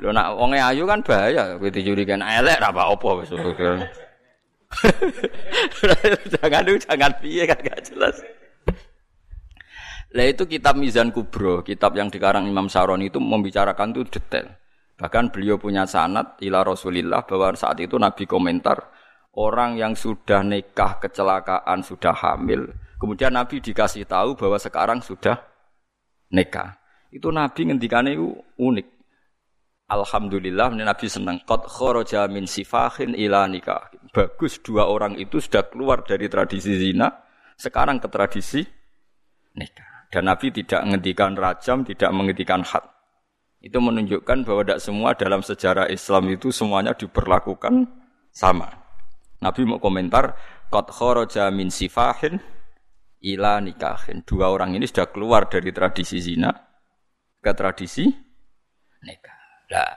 Lho 0.00 0.10
nak 0.16 0.32
wong 0.32 0.56
ayu 0.56 0.88
kan 0.88 1.04
bahaya, 1.04 1.60
kowe 1.60 1.68
dicurigain 1.68 2.24
elek 2.24 2.56
ra 2.56 2.72
apa-apa 2.72 3.20
wis. 3.20 3.30
jangan 6.40 6.62
dulu, 6.62 6.78
jangan 6.78 7.12
piye 7.20 7.42
kan 7.44 7.58
gak 7.60 7.90
jelas. 7.90 8.16
Lah 10.10 10.26
itu 10.26 10.42
kitab 10.48 10.74
Mizan 10.74 11.14
Kubro, 11.14 11.62
kitab 11.62 11.94
yang 11.94 12.10
dikarang 12.10 12.48
Imam 12.48 12.66
Saroni 12.66 13.12
itu 13.12 13.22
membicarakan 13.22 13.94
itu 13.94 14.02
detail. 14.10 14.50
Bahkan 14.98 15.30
beliau 15.30 15.56
punya 15.56 15.86
sanat 15.86 16.40
ila 16.42 16.66
Rasulillah 16.66 17.22
bahwa 17.24 17.54
saat 17.54 17.78
itu 17.78 17.94
Nabi 17.94 18.26
komentar 18.26 18.90
orang 19.38 19.78
yang 19.78 19.94
sudah 19.94 20.42
nikah 20.42 20.98
kecelakaan 20.98 21.86
sudah 21.86 22.12
hamil, 22.12 22.74
kemudian 22.98 23.32
Nabi 23.32 23.62
dikasih 23.62 24.04
tahu 24.04 24.34
bahwa 24.34 24.58
sekarang 24.58 24.98
sudah 24.98 25.38
nikah. 26.34 26.78
Itu 27.14 27.30
Nabi 27.30 27.70
ngendikane 27.70 28.18
itu 28.18 28.34
unik. 28.58 28.99
Alhamdulillah 29.90 30.70
Nabi 30.70 31.10
senang. 31.10 31.42
Qad 31.42 31.66
kharaja 31.66 32.30
min 32.30 32.46
sifahin 32.46 33.18
ila 33.18 33.50
nikah. 33.50 33.90
Bagus 34.14 34.62
dua 34.62 34.86
orang 34.86 35.18
itu 35.18 35.42
sudah 35.42 35.66
keluar 35.66 36.06
dari 36.06 36.30
tradisi 36.30 36.78
zina, 36.78 37.10
sekarang 37.58 37.98
ke 37.98 38.06
tradisi 38.06 38.62
nikah. 39.58 40.06
Dan 40.10 40.30
Nabi 40.30 40.54
tidak 40.54 40.86
menghentikan 40.86 41.34
rajam, 41.34 41.82
tidak 41.82 42.10
menghentikan 42.14 42.62
had. 42.62 42.86
Itu 43.58 43.82
menunjukkan 43.82 44.46
bahwa 44.46 44.62
tidak 44.62 44.80
semua 44.82 45.10
dalam 45.18 45.42
sejarah 45.42 45.86
Islam 45.90 46.30
itu 46.32 46.54
semuanya 46.54 46.94
diperlakukan 46.94 47.86
sama. 48.30 48.70
Nabi 49.42 49.66
mau 49.66 49.82
komentar, 49.82 50.38
Qad 50.70 50.86
kharaja 50.86 51.50
min 51.50 51.66
sifahin 51.66 52.38
ila 53.26 53.58
nikahin. 53.58 54.22
Dua 54.22 54.54
orang 54.54 54.78
ini 54.78 54.86
sudah 54.86 55.10
keluar 55.10 55.50
dari 55.50 55.74
tradisi 55.74 56.22
zina 56.22 56.54
ke 57.42 57.50
tradisi 57.58 58.06
nikah. 59.02 59.39
Nah, 59.70 59.90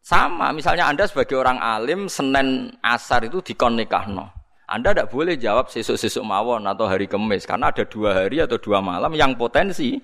sama 0.00 0.54
misalnya 0.56 0.88
Anda 0.88 1.04
sebagai 1.04 1.36
orang 1.36 1.60
alim 1.60 2.08
Senin 2.08 2.72
asar 2.80 3.28
itu 3.28 3.44
dikon 3.44 3.76
nikahno. 3.76 4.32
Anda 4.66 4.90
tidak 4.90 5.14
boleh 5.14 5.38
jawab 5.38 5.70
sesuk-sesuk 5.70 6.26
mawon 6.26 6.66
atau 6.66 6.90
hari 6.90 7.06
kemis 7.06 7.46
karena 7.46 7.70
ada 7.70 7.86
dua 7.86 8.24
hari 8.24 8.42
atau 8.42 8.58
dua 8.58 8.82
malam 8.82 9.14
yang 9.14 9.38
potensi. 9.38 9.94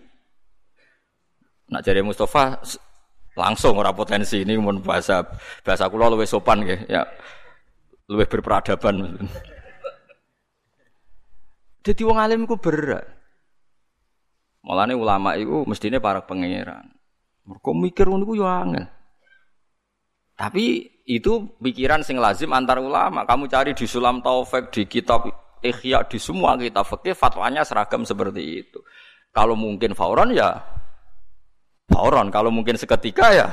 Nak 1.73 1.83
jadi 1.83 2.05
Mustafa 2.05 2.63
langsung 3.33 3.81
orang 3.81 3.97
potensi 3.97 4.45
ini 4.45 4.61
mun 4.61 4.85
bahasa 4.85 5.25
bahasa 5.65 5.89
kula 5.89 6.13
luwih 6.13 6.29
sopan 6.29 6.63
ya. 6.63 6.77
ya 6.87 7.03
luwih 8.07 8.29
berperadaban. 8.29 9.19
Jadi 11.83 12.03
wong 12.07 12.19
alim 12.23 12.47
ku 12.47 12.55
berat. 12.55 13.03
Mulane 14.63 14.95
ulama 14.95 15.35
itu 15.35 15.67
mestinya 15.67 15.99
para 15.99 16.23
pangeran. 16.23 17.02
Mereka 17.43 17.71
mikir 17.75 18.07
ngono 18.07 18.23
ku 18.23 18.35
yo 18.39 18.47
angel. 18.47 18.87
Tapi 20.39 20.87
itu 21.07 21.59
pikiran 21.59 22.07
sing 22.07 22.19
lazim 22.19 22.51
antar 22.55 22.79
ulama. 22.79 23.27
Kamu 23.27 23.51
cari 23.51 23.75
di 23.75 23.87
Sulam 23.87 24.23
Taufik, 24.23 24.71
di 24.71 24.87
kitab 24.87 25.27
Ikhya, 25.63 26.03
di 26.11 26.19
semua 26.19 26.59
kitab 26.59 26.83
fikih 26.87 27.15
fatwanya 27.15 27.63
seragam 27.63 28.03
seperti 28.03 28.67
itu. 28.67 28.79
Kalau 29.31 29.55
mungkin 29.55 29.95
fauron 29.95 30.35
ya 30.35 30.59
fauron, 31.89 32.29
kalau 32.35 32.51
mungkin 32.51 32.75
seketika 32.75 33.31
ya 33.31 33.49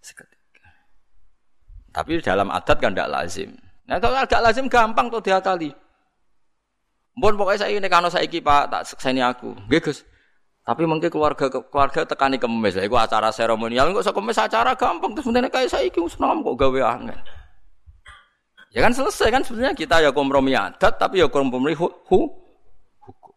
seketika. 0.00 0.68
Tapi 1.92 2.24
dalam 2.24 2.48
adat 2.48 2.76
kan 2.80 2.96
tidak 2.96 3.12
lazim. 3.12 3.52
Nah 3.88 3.96
kalau 4.00 4.16
agak 4.20 4.40
lazim 4.40 4.68
gampang 4.68 5.12
tuh 5.12 5.20
diakali. 5.20 5.72
Mohon 7.18 7.34
pokoknya 7.34 7.60
saya 7.66 7.72
ini 7.74 7.88
karena 7.90 8.08
saya 8.08 8.24
pak 8.24 8.62
tak 8.70 8.82
sekseni 8.86 9.20
aku. 9.20 9.52
Gus. 9.68 10.06
Tapi 10.68 10.84
mungkin 10.84 11.08
keluarga 11.08 11.48
keluarga 11.48 12.04
tekani 12.04 12.36
kemes 12.36 12.76
lah. 12.76 12.84
Iku 12.84 12.92
acara 13.00 13.32
seremonial 13.32 13.88
kok 13.96 14.12
kemes 14.12 14.36
acara 14.36 14.76
gampang 14.76 15.16
terus 15.16 15.24
sebenarnya 15.24 15.48
kayak 15.48 15.72
saya 15.72 15.88
iki 15.88 15.96
seneng 16.04 16.44
kok 16.44 16.60
gawe 16.60 16.80
angin. 16.92 17.16
Ya 18.76 18.84
kan 18.84 18.92
selesai 18.92 19.32
kan 19.32 19.40
sebenarnya 19.40 19.72
kita 19.72 20.04
ya 20.04 20.12
kompromi 20.12 20.52
adat 20.52 21.00
tapi 21.00 21.24
ya 21.24 21.26
kompromi 21.32 21.72
hu, 21.72 21.88
hu 21.88 22.20
hukum. 23.00 23.32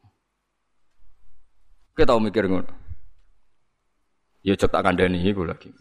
Kita 1.96 2.12
tahu 2.12 2.20
mikir 2.20 2.52
ngono. 2.52 2.68
Ya 4.44 4.52
cek 4.60 4.68
tak 4.68 4.84
kandani 4.84 5.24
iku 5.24 5.48
lagi. 5.48 5.72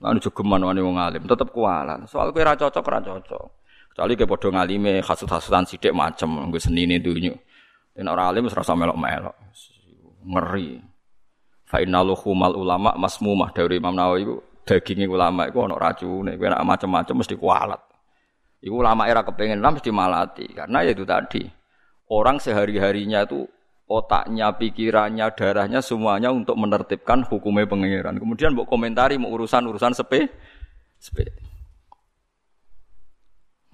Lan 0.00 0.24
jogeman 0.24 0.64
wani 0.64 0.80
wong 0.80 0.96
alim 1.04 1.28
tetep 1.28 1.52
kualan. 1.52 2.08
Soal 2.08 2.32
kowe 2.32 2.40
ra 2.40 2.56
cocok 2.56 2.84
ra 2.88 3.04
cocok. 3.04 3.44
Kecuali 3.92 4.16
ke 4.16 4.24
padha 4.24 4.48
ngalime 4.56 5.04
hasud-hasudan 5.04 5.68
sithik 5.68 5.92
macem 5.92 6.32
nggo 6.32 6.56
senine 6.56 6.96
dunyo. 6.96 7.36
Yen 7.92 8.08
ora 8.08 8.32
alim 8.32 8.48
wis 8.48 8.56
rasa 8.56 8.72
melok-melok 8.72 9.36
ngeri. 10.24 10.80
Fa 11.64 11.80
innaluhumal 11.80 12.56
ulama 12.56 12.96
masmumah 12.96 13.52
dari 13.52 13.80
Imam 13.80 13.96
Nawawi 13.96 14.24
itu 14.24 14.34
dagingnya 14.64 15.08
ulama 15.08 15.48
itu 15.48 15.60
ono 15.60 15.76
racune, 15.76 16.36
kowe 16.40 16.48
nek 16.48 16.64
macam-macam 16.64 17.14
mesti 17.20 17.34
kualat. 17.36 17.80
Iku 18.64 18.80
ulama 18.80 19.04
era 19.04 19.20
kepengen 19.20 19.60
lah 19.60 19.76
mesti 19.76 19.92
malati 19.92 20.48
karena 20.52 20.80
ya 20.80 20.96
itu 20.96 21.04
tadi. 21.04 21.44
Orang 22.08 22.36
sehari-harinya 22.36 23.24
itu 23.24 23.48
otaknya, 23.88 24.52
pikirannya, 24.56 25.32
darahnya 25.36 25.80
semuanya 25.84 26.32
untuk 26.32 26.56
menertibkan 26.56 27.24
hukumnya 27.28 27.68
pengiran. 27.68 28.16
Kemudian 28.16 28.56
mau 28.56 28.64
komentari 28.64 29.20
mau 29.20 29.32
urusan-urusan 29.32 29.92
sepe, 29.92 30.28
sepe. 31.00 31.28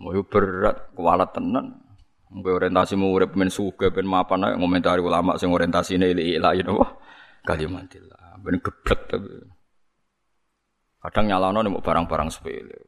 Mau 0.00 0.16
berat, 0.24 0.90
kualat 0.96 1.30
tenan. 1.36 1.79
Mungkin 2.30 2.62
orientasi 2.62 2.94
urip 2.94 3.34
men 3.34 3.50
suge 3.50 3.90
ben 3.90 4.06
mapan 4.06 4.46
ae 4.46 4.54
ngomentari 4.54 5.02
ulama 5.02 5.34
sing 5.34 5.50
orientasine 5.50 6.14
ili 6.14 6.38
ilahi 6.38 6.62
napa 6.62 6.94
kalimatillah. 7.42 8.38
Ben 8.38 8.62
geblek 8.62 9.00
tapi. 9.10 9.34
Kadang 11.00 11.26
nyalano 11.26 11.58
nih 11.64 11.72
barang-barang 11.82 12.28
sepele. 12.30 12.78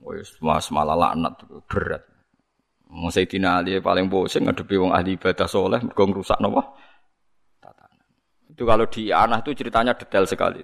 Wis 0.00 0.32
mas 0.40 0.72
malah 0.72 0.96
laknat 0.96 1.44
berat. 1.68 2.02
Mau 2.92 3.08
Sayyidina 3.08 3.60
Ali 3.60 3.80
paling 3.80 4.08
pusing 4.08 4.44
ngadepi 4.48 4.76
wong 4.76 4.92
ahli 4.92 5.16
ibadah 5.16 5.48
soleh 5.48 5.80
mergo 5.80 6.04
ngrusak 6.04 6.40
napa? 6.40 6.72
Itu 8.52 8.68
kalau 8.68 8.84
di 8.84 9.08
anak 9.08 9.48
itu 9.48 9.64
ceritanya 9.64 9.96
detail 9.96 10.28
sekali 10.28 10.60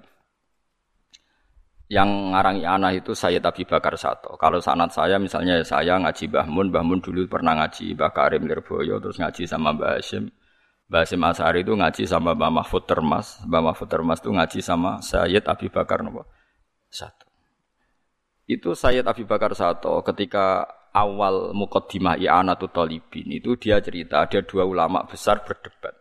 yang 1.89 2.37
ngarang 2.37 2.61
anak 2.61 3.01
itu 3.01 3.17
saya 3.17 3.41
Abi 3.41 3.65
Bakar 3.65 3.97
Sato. 3.97 4.37
Kalau 4.37 4.61
sanat 4.61 4.93
saya 4.93 5.17
misalnya 5.17 5.57
saya 5.65 5.97
ngaji 5.97 6.29
Mbah 6.29 6.45
Mun, 6.45 6.69
Mbah 6.69 6.85
Mun 6.85 7.01
dulu 7.01 7.25
pernah 7.25 7.57
ngaji 7.57 7.97
Mbah 7.97 8.13
Karim 8.13 8.45
Lirboyo, 8.45 9.01
terus 9.01 9.17
ngaji 9.17 9.49
sama 9.49 9.73
Mbah 9.73 9.97
Hashim. 9.97 10.29
Mbah 10.85 11.01
Hashim 11.01 11.21
Asari 11.25 11.65
itu 11.65 11.73
ngaji 11.73 12.05
sama 12.05 12.37
Mbah 12.37 12.61
Mahfud 12.61 12.85
Termas, 12.85 13.41
Mbah 13.41 13.73
Mahfud 13.73 13.89
Termas 13.89 14.21
itu 14.21 14.29
ngaji 14.29 14.59
sama 14.61 15.01
Sayyid 15.01 15.49
Abi 15.49 15.73
Bakar 15.73 16.05
Nopo 16.05 16.29
Sato. 16.93 17.25
Itu 18.45 18.77
Sayyid 18.77 19.09
Abi 19.09 19.25
Bakar 19.25 19.57
Sato 19.57 20.05
ketika 20.05 20.69
awal 20.93 21.57
mukaddimah 21.57 22.21
I'anatul 22.21 22.69
Talibin 22.69 23.33
itu 23.33 23.57
dia 23.57 23.81
cerita 23.81 24.29
ada 24.29 24.45
dua 24.45 24.61
ulama 24.61 25.09
besar 25.09 25.41
berdebat. 25.41 25.97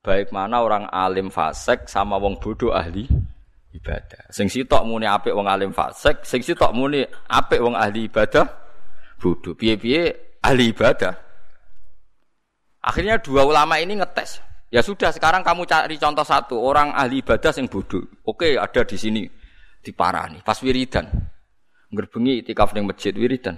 Baik 0.00 0.32
mana 0.32 0.64
orang 0.64 0.88
alim 0.88 1.28
fasek 1.28 1.84
sama 1.92 2.16
wong 2.16 2.40
bodoh 2.40 2.72
ahli 2.72 3.04
ibadah. 3.74 4.30
Sing 4.30 4.50
sitok 4.50 4.82
muni 4.82 5.06
apik 5.06 5.34
wong 5.34 5.46
alim 5.46 5.70
fasik, 5.70 6.26
sing 6.26 6.42
sitok 6.42 6.74
muni 6.74 7.06
apik 7.30 7.62
wong 7.62 7.74
ahli 7.78 8.10
ibadah 8.10 8.46
bodho. 9.20 9.54
Piye-piye 9.54 10.02
ahli 10.42 10.74
ibadah. 10.74 11.14
Akhirnya 12.80 13.20
dua 13.20 13.44
ulama 13.44 13.76
ini 13.76 14.00
ngetes. 14.00 14.40
Ya 14.70 14.80
sudah 14.80 15.10
sekarang 15.10 15.42
kamu 15.42 15.66
cari 15.66 15.98
contoh 15.98 16.22
satu 16.22 16.56
orang 16.56 16.94
ahli 16.94 17.20
ibadah 17.20 17.50
yang 17.54 17.66
bodoh. 17.66 18.02
Oke 18.24 18.54
ada 18.56 18.82
di 18.86 18.96
sini. 18.96 19.24
diparani 19.80 20.44
pas 20.44 20.60
wiridan. 20.60 21.08
Ngerbengi 21.90 22.44
itikaf 22.44 22.76
ning 22.76 22.84
masjid 22.86 23.16
wiridan. 23.16 23.56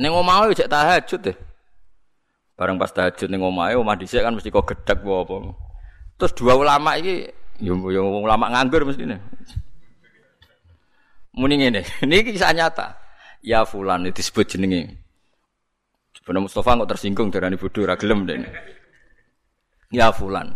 Ning 0.00 0.10
omah 0.10 0.50
cek 0.50 0.66
tahajud 0.66 1.20
deh. 1.20 1.36
Bareng 2.56 2.80
pas 2.80 2.90
tahajud 2.90 3.28
ning 3.30 3.44
omahe 3.44 3.78
omah 3.78 3.94
dhisik 3.94 4.24
kan 4.24 4.34
mesti 4.34 4.50
kok 4.50 4.66
gedhek 4.66 5.04
apa. 5.04 5.36
Terus 6.18 6.32
dua 6.34 6.56
ulama 6.58 6.96
iki 6.98 7.30
yo 7.60 7.78
yo 7.90 8.02
ulama 8.22 8.50
nganggur 8.50 8.86
mestine. 8.86 9.20
Muni 11.34 11.58
ngene, 11.58 11.82
ini 12.06 12.22
kisah 12.22 12.54
nyata. 12.54 12.94
Ya 13.44 13.66
fulan 13.66 14.06
disebut 14.08 14.46
jenenge. 14.56 15.04
Sebenarnya 16.16 16.46
Mustafa 16.48 16.78
kok 16.78 16.88
tersinggung 16.94 17.28
darani 17.28 17.60
bodoh 17.60 17.84
ra 17.84 17.98
gelem 17.98 18.24
dene. 18.24 18.48
Ya 19.92 20.14
fulan. 20.14 20.54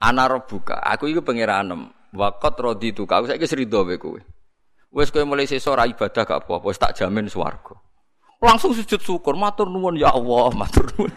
Ana 0.00 0.30
buka, 0.40 0.80
aku 0.80 1.10
iku 1.10 1.20
pangeranem. 1.20 1.90
Waqat 2.14 2.54
raditu 2.62 3.04
ka, 3.04 3.18
aku 3.18 3.34
saiki 3.34 3.50
srido 3.50 3.82
kowe 3.82 3.98
kowe. 3.98 4.20
Wis 4.94 5.10
kowe 5.10 5.26
mulai 5.26 5.50
sesuk 5.50 5.74
ra 5.74 5.90
ibadah 5.90 6.22
gak 6.22 6.46
apa-apa, 6.46 6.70
tak 6.78 6.94
jamin 6.94 7.26
swarga. 7.26 7.74
Langsung 8.38 8.70
sujud 8.70 9.02
syukur, 9.02 9.34
matur 9.34 9.66
nuwun 9.66 9.98
ya 9.98 10.14
Allah, 10.14 10.54
matur 10.60 10.86
nuwun. 10.94 11.10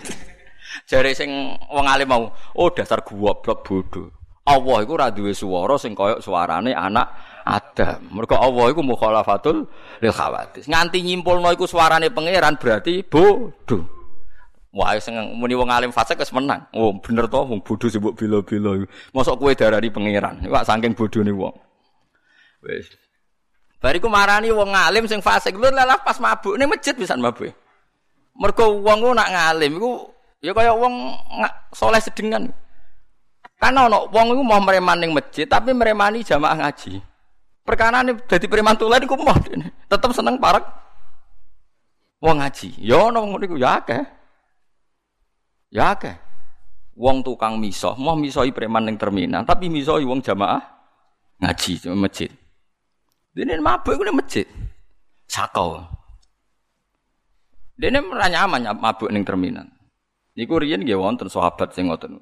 Jare 0.90 1.14
sing 1.14 1.30
wong 1.70 1.86
alim 1.86 2.10
mau, 2.10 2.34
oh 2.58 2.70
dasar 2.74 3.06
goblok 3.06 3.62
bodoh. 3.62 4.17
Allah 4.48 4.78
iku 4.80 4.96
ora 4.96 5.12
duwe 5.12 5.36
swara 5.36 5.76
sing 5.76 5.92
kaya 5.92 6.24
suarane 6.24 6.72
anak 6.72 7.12
Adam. 7.44 8.00
Mergo 8.16 8.40
Allah 8.40 8.72
iku 8.72 8.80
mukhalafatul 8.80 9.68
lil 10.00 10.14
khawatis. 10.16 10.72
Nganti 10.72 11.04
nyimpulno 11.04 11.52
iku 11.52 11.68
suarane 11.68 12.08
pangeran 12.08 12.56
berarti 12.56 13.04
bodoh. 13.04 13.84
Wah, 14.72 14.96
sing 15.04 15.16
muni 15.36 15.52
wong 15.52 15.68
alim 15.68 15.92
fasik 15.92 16.20
wis 16.20 16.32
menang. 16.32 16.64
Oh, 16.72 16.96
bener 17.00 17.28
to 17.28 17.40
wong 17.44 17.60
bodoh 17.60 17.92
sing 17.92 18.00
mbok 18.00 18.16
bela-bela. 18.16 18.88
Mosok 19.12 19.36
kowe 19.36 19.52
darani 19.52 19.92
pangeran. 19.92 20.40
Iku 20.40 20.56
saking 20.64 20.96
bodhone 20.96 21.32
wong. 21.36 21.56
Wis. 22.64 22.88
Bariku 23.84 24.08
marani 24.08 24.48
wong 24.52 24.72
alim 24.72 25.12
sing 25.12 25.20
fasik. 25.20 25.60
Lho 25.60 25.72
lah 25.76 26.00
pas 26.00 26.20
mabuk 26.24 26.56
ning 26.56 26.72
masjid 26.72 26.96
bisa 26.96 27.20
mabuk. 27.20 27.52
Mergo 28.38 28.80
wong 28.80 28.98
ku 29.04 29.12
nak 29.12 29.28
ngalim 29.28 29.76
iku 29.76 29.92
ya 30.40 30.56
kaya 30.56 30.72
wong 30.72 31.16
soleh 31.76 32.00
sedengan. 32.00 32.48
Karena 33.58 33.90
ono 33.90 34.06
wong 34.14 34.38
iku 34.38 34.44
mau 34.46 34.62
mereman 34.62 35.02
ning 35.02 35.12
masjid 35.18 35.50
tapi 35.50 35.74
meremani 35.74 36.22
jamaah 36.22 36.62
ngaji. 36.62 37.02
Perkara 37.66 38.06
ini 38.06 38.14
jadi 38.30 38.46
preman 38.46 38.78
tulen 38.78 39.02
iku 39.02 39.18
mau 39.18 39.34
tetep 39.90 40.14
seneng 40.14 40.38
parek 40.38 40.62
wong 42.22 42.38
ngaji. 42.38 42.78
Ya 42.78 43.10
ono 43.10 43.26
ngono 43.26 43.44
iku 43.50 43.58
ya 43.58 43.82
akeh. 43.82 44.04
Ya 45.74 45.98
akeh. 45.98 46.16
Wong 46.98 47.22
tukang 47.22 47.62
miso, 47.62 47.94
mau 47.98 48.18
misoi 48.18 48.50
preman 48.50 48.82
ning 48.82 48.98
terminal, 48.98 49.46
tapi 49.46 49.70
misoi 49.70 50.02
wong 50.02 50.18
jamaah 50.22 50.62
ngaji 51.42 51.94
masjid. 51.94 52.30
Dene 53.34 53.58
mabuk 53.62 53.98
iku 53.98 54.06
masjid. 54.14 54.46
Sakau. 55.30 55.82
Dene 57.78 58.02
ora 58.02 58.30
nyaman 58.30 58.70
mabuk 58.78 59.10
ning 59.10 59.26
terminal. 59.26 59.66
Niku 60.38 60.62
riyen 60.62 60.86
nggih 60.86 60.98
wonten 60.98 61.30
sahabat 61.30 61.74
sing 61.74 61.90
ngoten 61.90 62.22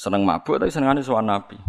seneng 0.00 0.24
mabuk 0.24 0.56
tapi 0.56 0.72
senengane 0.72 1.04
sowan 1.04 1.28
Nabi. 1.28 1.60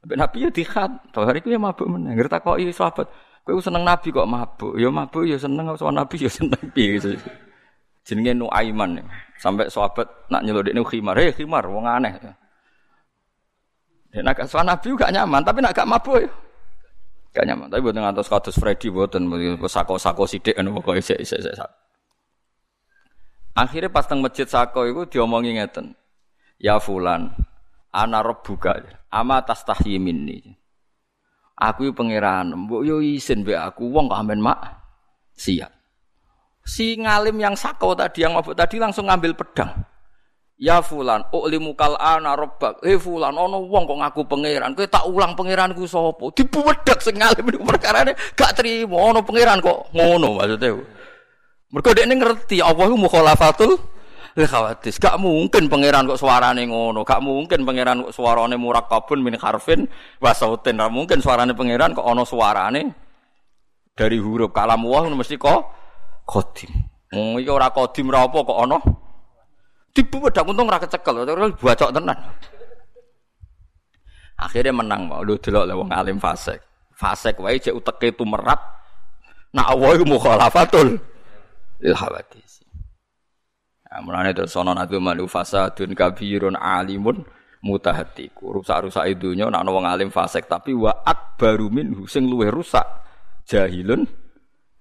Tapi 0.00 0.14
Nabi 0.16 0.48
ya 0.48 0.48
dikhat, 0.48 1.12
to 1.12 1.20
hari 1.28 1.44
ku 1.44 1.52
ya 1.52 1.60
mabuk 1.60 1.84
meneh. 1.84 2.16
Ngerti 2.16 2.32
takoki 2.32 2.72
sahabat, 2.72 3.04
kowe 3.44 3.60
seneng 3.60 3.84
Nabi 3.84 4.08
kok 4.08 4.24
mabuk? 4.24 4.80
Ya 4.80 4.88
mabuk 4.88 5.28
ya 5.28 5.36
seneng 5.36 5.68
sowan 5.76 6.00
Nabi 6.00 6.16
ya 6.16 6.30
seneng 6.32 6.56
piye 6.74 6.96
gitu. 6.96 7.12
Jenenge 8.08 8.32
Nuaiman. 8.32 9.04
Sampai 9.36 9.68
sahabat 9.68 10.08
nak 10.32 10.40
nyelodikne 10.48 10.80
khimar, 10.88 11.20
"Hei 11.20 11.36
khimar, 11.36 11.68
wong 11.68 11.84
aneh." 11.84 12.16
Dan 14.08 14.24
nak 14.24 14.40
sowan 14.48 14.72
Nabi 14.72 14.96
gak 14.96 15.12
nyaman, 15.12 15.44
tapi 15.44 15.60
nak 15.60 15.76
gak 15.76 15.84
mabuk 15.84 16.24
ya. 16.24 16.28
Gak 17.36 17.44
nyaman, 17.44 17.68
tapi 17.68 17.84
buatan 17.84 18.00
ngantos 18.00 18.32
kados 18.32 18.56
Freddy 18.56 18.88
buatan 18.88 19.28
sako-sako 19.68 20.24
sidik 20.24 20.56
anu 20.56 20.72
pokoke 20.80 21.04
isek-isek. 21.04 21.52
Akhirnya 23.52 23.92
pas 23.92 24.08
teng 24.08 24.24
masjid 24.24 24.48
sako 24.48 24.88
itu 24.88 25.20
diomongi 25.20 25.52
ngeten. 25.60 25.92
Ya 26.56 26.80
fulan, 26.80 27.36
ana 27.92 28.22
rabbuka 28.22 28.82
ama 29.12 29.42
tastahyi 29.42 30.00
minni 30.00 30.56
aku 31.56 31.92
pangeran 31.92 32.54
mbok 32.54 32.82
yo 32.84 32.98
isin 33.00 33.42
be 33.46 33.56
aku 33.56 33.88
wong 33.88 34.08
kok 34.08 34.20
amen 34.20 34.40
mak 34.40 34.60
siap 35.36 35.72
si 36.66 36.98
ngalim 36.98 37.36
yang 37.38 37.54
sakau 37.54 37.94
tadi 37.94 38.24
yang 38.24 38.34
mabuk 38.34 38.56
tadi 38.56 38.76
langsung 38.80 39.06
ngambil 39.08 39.36
pedang 39.36 39.72
Ya 40.56 40.80
fulan, 40.80 41.20
uklimu 41.36 41.76
kal 41.76 42.00
ana 42.00 42.32
rabbak. 42.32 42.80
Eh 42.80 42.96
fulan, 42.96 43.36
ono 43.36 43.60
wong 43.68 43.84
kok 43.84 44.00
ngaku 44.00 44.20
pangeran. 44.24 44.72
Kowe 44.72 44.88
tak 44.88 45.04
ulang 45.04 45.36
pangeranku 45.36 45.84
sapa? 45.84 46.32
Dibuwedak 46.32 47.04
sing 47.04 47.20
ngalim 47.20 47.60
perkarane 47.60 48.16
gak 48.32 48.56
trimo 48.56 48.96
ono 48.96 49.20
pangeran 49.20 49.60
kok 49.60 49.92
ngono 49.92 50.40
maksudnya. 50.40 50.80
Mergo 51.76 51.90
dekne 51.92 52.14
ngerti 52.16 52.64
Allah 52.64 52.88
mukhalafatul 52.88 53.76
Lha 54.36 54.44
khawatir, 54.44 54.92
gak 55.00 55.16
mungkin 55.16 55.64
pangeran 55.72 56.04
kok 56.04 56.20
suarane 56.20 56.68
ngono, 56.68 57.08
gak 57.08 57.24
mungkin 57.24 57.64
pangeran 57.64 58.04
kok 58.04 58.12
suarane 58.12 58.60
murakkabun 58.60 59.24
min 59.24 59.32
harfin 59.40 59.88
wa 60.20 60.36
sautin, 60.36 60.76
gak 60.76 60.92
mungkin 60.92 61.24
suarane 61.24 61.56
pangeran 61.56 61.96
kok 61.96 62.04
ana 62.04 62.20
suarane 62.20 62.92
dari 63.96 64.20
huruf 64.20 64.52
kalam 64.52 64.84
wah 64.84 65.08
mesti 65.08 65.40
kok 65.40 65.72
qadim. 66.28 66.68
Wong 67.16 67.40
iki 67.40 67.48
ora 67.48 67.72
qadim 67.72 68.12
ora 68.12 68.28
apa 68.28 68.38
kok 68.44 68.60
ana 68.60 68.78
dibuwedak 69.96 70.44
untung 70.44 70.68
ora 70.68 70.84
kecekel, 70.84 71.24
bacok 71.56 71.90
tenan. 71.96 72.18
Akhirnya 74.36 74.76
menang 74.76 75.08
mau 75.08 75.24
lu 75.24 75.40
delok 75.40 75.64
wong 75.72 75.88
alim 75.96 76.20
fasik. 76.20 76.60
Fasik 76.92 77.40
wae 77.40 77.56
cek 77.56 77.72
uteke 77.72 78.12
tumerat. 78.12 78.60
Nak 79.56 79.72
iku 79.72 80.04
mukhalafatul 80.04 81.00
lil 81.80 81.96
hawadis. 81.96 82.65
Nah, 83.86 84.02
mulane 84.02 84.34
terus 84.34 84.58
ana 84.58 84.74
nabi 84.74 84.98
malu 84.98 85.30
fasadun 85.30 85.94
kabirun 85.94 86.58
alimun 86.58 87.22
mutahatiku. 87.62 88.58
Rusak-rusak 88.58 89.06
idunya 89.14 89.46
nak 89.46 89.62
wong 89.62 89.86
alim 89.86 90.10
fasik 90.10 90.50
tapi 90.50 90.74
wa 90.74 90.90
akbaru 91.06 91.70
minhu 91.70 92.10
sing 92.10 92.26
luwih 92.26 92.50
rusak 92.50 92.82
jahilun 93.46 94.02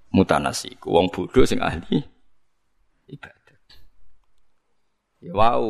mutanasiku. 0.09 0.89
Wong 0.89 1.13
bodoh 1.13 1.45
sing 1.45 1.61
ahli 1.61 2.01
ibadat. 3.05 3.61
Ya 5.21 5.33
wow, 5.33 5.65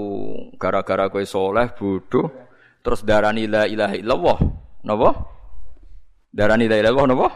gara-gara 0.55 1.11
kowe 1.11 1.23
soleh 1.27 1.75
bodoh 1.75 2.31
terus 2.79 3.03
darani 3.03 3.51
la 3.51 3.67
ilaha 3.67 3.95
illallah. 3.99 4.37
Napa? 4.87 5.11
Darani 6.31 6.71
la 6.71 6.79
ilaha 6.79 6.91
illallah 6.91 7.07
napa? 7.11 7.29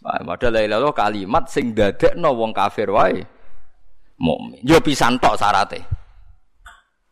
Padahal 0.00 0.52
la 0.56 0.60
ilaha 0.64 0.92
kalimat 0.92 1.48
sing 1.48 1.72
dadekno 1.72 2.32
wong 2.36 2.52
kafir 2.52 2.88
wae 2.92 3.39
mukmin. 4.20 4.60
Yo 4.62 4.76
pisan 4.84 5.16
tok 5.16 5.40
syaratnya. 5.40 5.80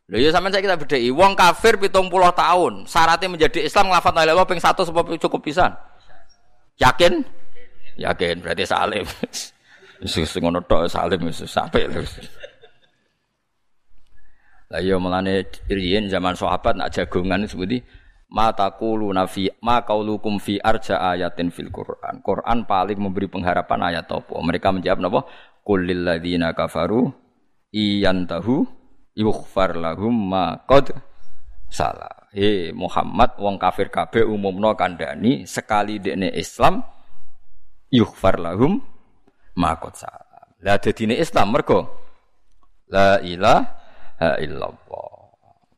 Lho 0.08 0.16
ya 0.24 0.32
sampean 0.32 0.52
saya 0.52 0.64
kita 0.64 0.76
bedheki 0.80 1.12
wong 1.12 1.36
kafir 1.36 1.76
70 1.76 2.08
tahun, 2.32 2.72
syaratnya 2.88 3.28
menjadi 3.28 3.60
Islam 3.68 3.92
nglafat 3.92 4.12
la 4.16 4.22
ilaha 4.24 4.48
ping 4.48 4.60
1 4.60 4.72
sebab 4.72 5.04
cukup 5.20 5.40
pisan. 5.44 5.68
Yakin? 6.80 7.20
Yakin 8.00 8.40
berarti 8.40 8.64
salim. 8.64 9.04
Wis 10.00 10.32
ngono 10.38 10.62
tok 10.62 10.86
salim 10.86 11.26
wis 11.26 11.42
sampe 11.50 11.82
lho. 11.90 12.06
Lah 14.68 14.80
yo 14.84 15.02
mulane 15.02 15.48
riyen 15.66 16.06
zaman 16.06 16.38
sahabat 16.38 16.78
nak 16.78 16.94
jagongan 16.94 17.48
seperti 17.48 17.82
mata 18.28 18.68
kulu 18.76 19.08
nafi 19.10 19.48
ma 19.64 19.80
kaulukum 19.80 20.36
fi 20.36 20.60
arja 20.60 21.00
ayatin 21.16 21.48
fil 21.48 21.72
Quran. 21.72 22.20
Quran 22.20 22.68
paling 22.68 23.00
memberi 23.00 23.26
pengharapan 23.26 23.80
ayat 23.92 24.06
apa? 24.12 24.36
Mereka 24.38 24.68
menjawab 24.70 24.98
napa? 25.00 25.20
Qul 25.68 25.84
lil 25.84 26.00
ladzina 26.00 26.56
kafaru 26.56 27.12
iyantahu 27.76 28.64
yughfar 29.12 29.76
lahum 29.76 30.32
ma 30.32 30.56
qad 30.64 30.96
salah. 31.68 32.32
He 32.32 32.72
Muhammad 32.72 33.36
wong 33.36 33.60
kafir 33.60 33.92
kabeh 33.92 34.24
umumno 34.24 34.72
kandhani 34.72 35.44
sekali 35.44 36.00
dekne 36.00 36.32
Islam 36.32 36.80
yughfar 37.92 38.40
lahum 38.40 38.80
ma 39.60 39.76
qad 39.76 40.08
salah. 40.08 40.56
Lah 40.64 40.80
dadine 40.80 41.20
Islam 41.20 41.52
mergo 41.52 41.84
la 42.88 43.20
ilaha 43.20 44.40
illallah. 44.40 45.08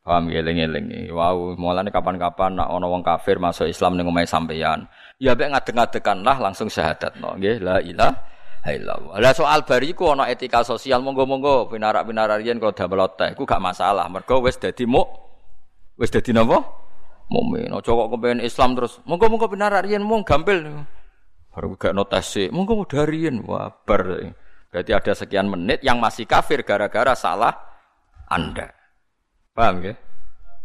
Paham 0.01 0.33
eling-eling. 0.33 1.13
Wow, 1.13 1.53
mulane 1.59 1.93
kapan-kapan 1.93 2.57
nak 2.57 2.73
ana 2.73 2.87
wong 2.89 3.05
kafir 3.05 3.37
masuk 3.37 3.69
Islam 3.69 3.99
ning 3.99 4.09
omahe 4.09 4.25
sampeyan, 4.25 4.89
ya 5.21 5.37
mek 5.37 5.53
ngadeg-ngadegan 5.53 6.25
lah 6.25 6.41
langsung 6.41 6.73
syahadat 6.73 7.21
no. 7.21 7.37
Nggih, 7.37 7.61
la 7.61 7.77
ilaha 7.85 8.17
illallah. 8.69 9.17
Lah 9.17 9.33
soal 9.33 9.65
bariku 9.65 10.13
ana 10.13 10.29
etika 10.29 10.61
sosial 10.61 11.01
monggo-monggo 11.01 11.65
pinarak-pinarak 11.73 12.45
riyen 12.45 12.61
kalau 12.61 12.77
damel 12.77 13.09
teh 13.17 13.33
iku 13.33 13.43
gak 13.49 13.61
masalah. 13.61 14.05
Mergo 14.05 14.45
wis 14.45 14.61
dadi 14.61 14.85
mu 14.85 15.01
wis 15.97 16.13
dadi 16.13 16.29
napa? 16.29 16.61
Mukmin. 17.31 17.73
Aja 17.73 17.89
kok 17.89 18.11
Islam 18.43 18.69
terus. 18.77 19.01
Monggo-monggo 19.09 19.49
pinarak 19.49 19.89
riyen 19.89 20.05
mung 20.05 20.21
gampil. 20.21 20.85
Baru 21.49 21.73
gak 21.73 21.97
notasi. 21.97 22.53
Monggo 22.53 22.85
darian 22.85 23.41
wah 23.41 23.71
bar. 23.71 24.05
Berarti 24.71 24.91
ada 24.95 25.11
sekian 25.17 25.51
menit 25.51 25.83
yang 25.83 25.99
masih 25.99 26.23
kafir 26.23 26.63
gara-gara 26.63 27.11
salah 27.17 27.51
Anda. 28.31 28.71
Paham 29.51 29.83
ya? 29.83 29.93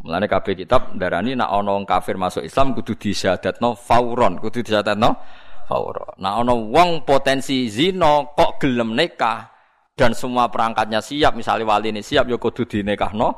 Mulane 0.06 0.30
kabeh 0.30 0.54
kitab 0.54 0.94
darani 0.94 1.34
nak 1.34 1.50
ana 1.50 1.74
kafir 1.82 2.14
masuk 2.14 2.46
Islam 2.46 2.78
kudu 2.78 2.94
disyahadatno 2.94 3.74
fauron, 3.74 4.38
kudu 4.38 4.62
disyahadatno 4.62 5.18
fauron. 5.66 6.14
Nak 6.22 6.34
ana 6.46 6.54
wong 6.54 7.02
potensi 7.02 7.66
zina 7.66 8.22
kok 8.32 8.62
gelem 8.62 8.94
nikah 8.94 9.50
dan 9.98 10.14
semua 10.14 10.46
perangkatnya 10.46 11.02
siap, 11.02 11.34
misalnya 11.34 11.66
wali 11.66 11.90
ini 11.90 12.00
siap 12.00 12.30
ya 12.30 12.38
kudu 12.38 12.64
dinikahno 12.64 13.34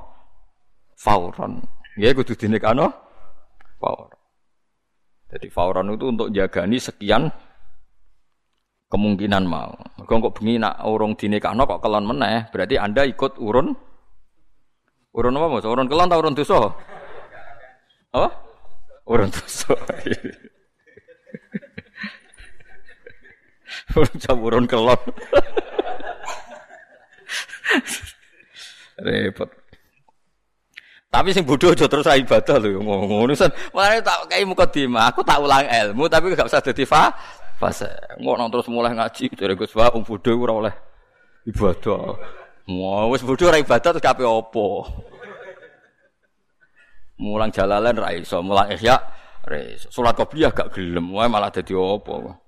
fauron. 0.95 1.65
Ya 1.97 2.13
kudu 2.13 2.37
dinikahno 2.37 2.93
fauron. 3.81 4.21
Jadi 5.29 5.47
fauron 5.49 5.93
itu 5.93 6.07
untuk 6.09 6.29
jagani 6.33 6.77
sekian 6.77 7.33
kemungkinan 8.89 9.45
mau. 9.45 9.73
Mergo 10.01 10.29
kok 10.29 10.41
bengi 10.41 10.57
nak 10.61 10.85
urung 10.85 11.17
dinikahno 11.17 11.65
kok 11.65 11.81
kelon 11.81 12.05
meneh, 12.09 12.49
berarti 12.53 12.77
Anda 12.77 13.09
ikut 13.09 13.41
urun 13.41 13.89
Urun 15.19 15.35
apa 15.41 15.47
mas? 15.51 15.67
Urun 15.67 15.89
kelon 15.89 16.07
atau 16.07 16.21
urun 16.21 16.37
dosa? 16.37 16.69
Apa? 18.13 18.29
Urun 19.09 19.33
dosa. 19.33 19.73
urun 23.97 24.17
jam 24.21 24.37
urun 24.41 24.67
kelon. 24.67 25.01
Repot. 28.99 29.49
Tapi 31.09 31.33
sing 31.33 31.49
bodoh 31.49 31.73
aja 31.73 31.89
terus 31.89 32.05
ibadah 32.05 32.57
lho 32.61 32.85
ngono 32.85 33.33
sen. 33.33 33.49
Mulane 33.73 34.05
tak 34.05 34.29
kei 34.29 34.45
mukadimah, 34.45 35.09
aku 35.09 35.25
tak 35.25 35.41
ulang 35.41 35.65
ilmu 35.65 36.05
tapi 36.05 36.37
gak 36.37 36.53
usah 36.53 36.61
dadi 36.61 36.85
fa 36.85 37.09
fase. 37.57 37.89
Ngono 38.21 38.53
terus 38.53 38.69
mulai 38.69 38.93
ngaji 38.93 39.33
dari 39.33 39.57
Gus 39.57 39.73
Wah 39.73 39.89
wong 39.89 40.05
bodoh 40.05 40.37
ora 40.37 40.53
oleh 40.53 40.75
ibadah. 41.49 42.05
Wah, 42.69 43.09
wis 43.09 43.25
bodho 43.25 43.49
ora 43.49 43.57
ibadah 43.57 43.97
terus 43.97 44.05
kape 44.05 44.21
opo? 44.29 44.85
Mulang 47.17 47.49
jalalan 47.49 47.97
ra 47.97 48.13
iso, 48.13 48.45
mulang 48.45 48.69
ihya 48.77 49.01
ra 49.49 49.57
iso. 49.57 49.89
Salat 49.89 50.13
qobliyah 50.13 50.53
gak 50.53 50.77
gelem, 50.77 51.09
wae 51.17 51.25
malah 51.33 51.49
dadi 51.49 51.73
opo. 51.73 52.45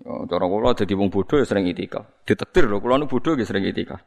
Oh, 0.00 0.24
cara 0.24 0.48
kula 0.48 0.72
dadi 0.72 0.96
wong 0.96 1.12
bodho 1.12 1.36
ya 1.36 1.44
sering 1.44 1.68
itikaf. 1.68 2.24
Ditetir 2.24 2.64
lho, 2.64 2.80
kula 2.80 2.96
nu 2.96 3.04
bodho 3.04 3.36
ya 3.36 3.44
sering 3.44 3.68
itikaf. 3.68 4.00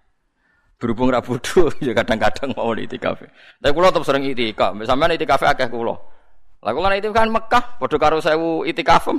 Berhubung 0.81 1.13
ra 1.13 1.21
bodho 1.21 1.69
ya 1.85 1.93
kadang-kadang 1.93 2.57
mau 2.57 2.73
itikaf. 2.73 3.21
Tapi 3.61 3.71
kula 3.71 3.93
tetep 3.93 4.03
sering 4.03 4.25
itikaf. 4.25 4.73
Sampeyan 4.83 5.15
itikaf 5.15 5.45
akeh 5.45 5.69
kula. 5.69 5.95
Lah 6.65 6.71
kula 6.73 6.97
itikaf 6.97 7.15
kan 7.15 7.29
Mekah, 7.29 7.63
padha 7.77 7.97
karo 8.01 8.17
1000 8.19 8.65
itikaf. 8.73 9.07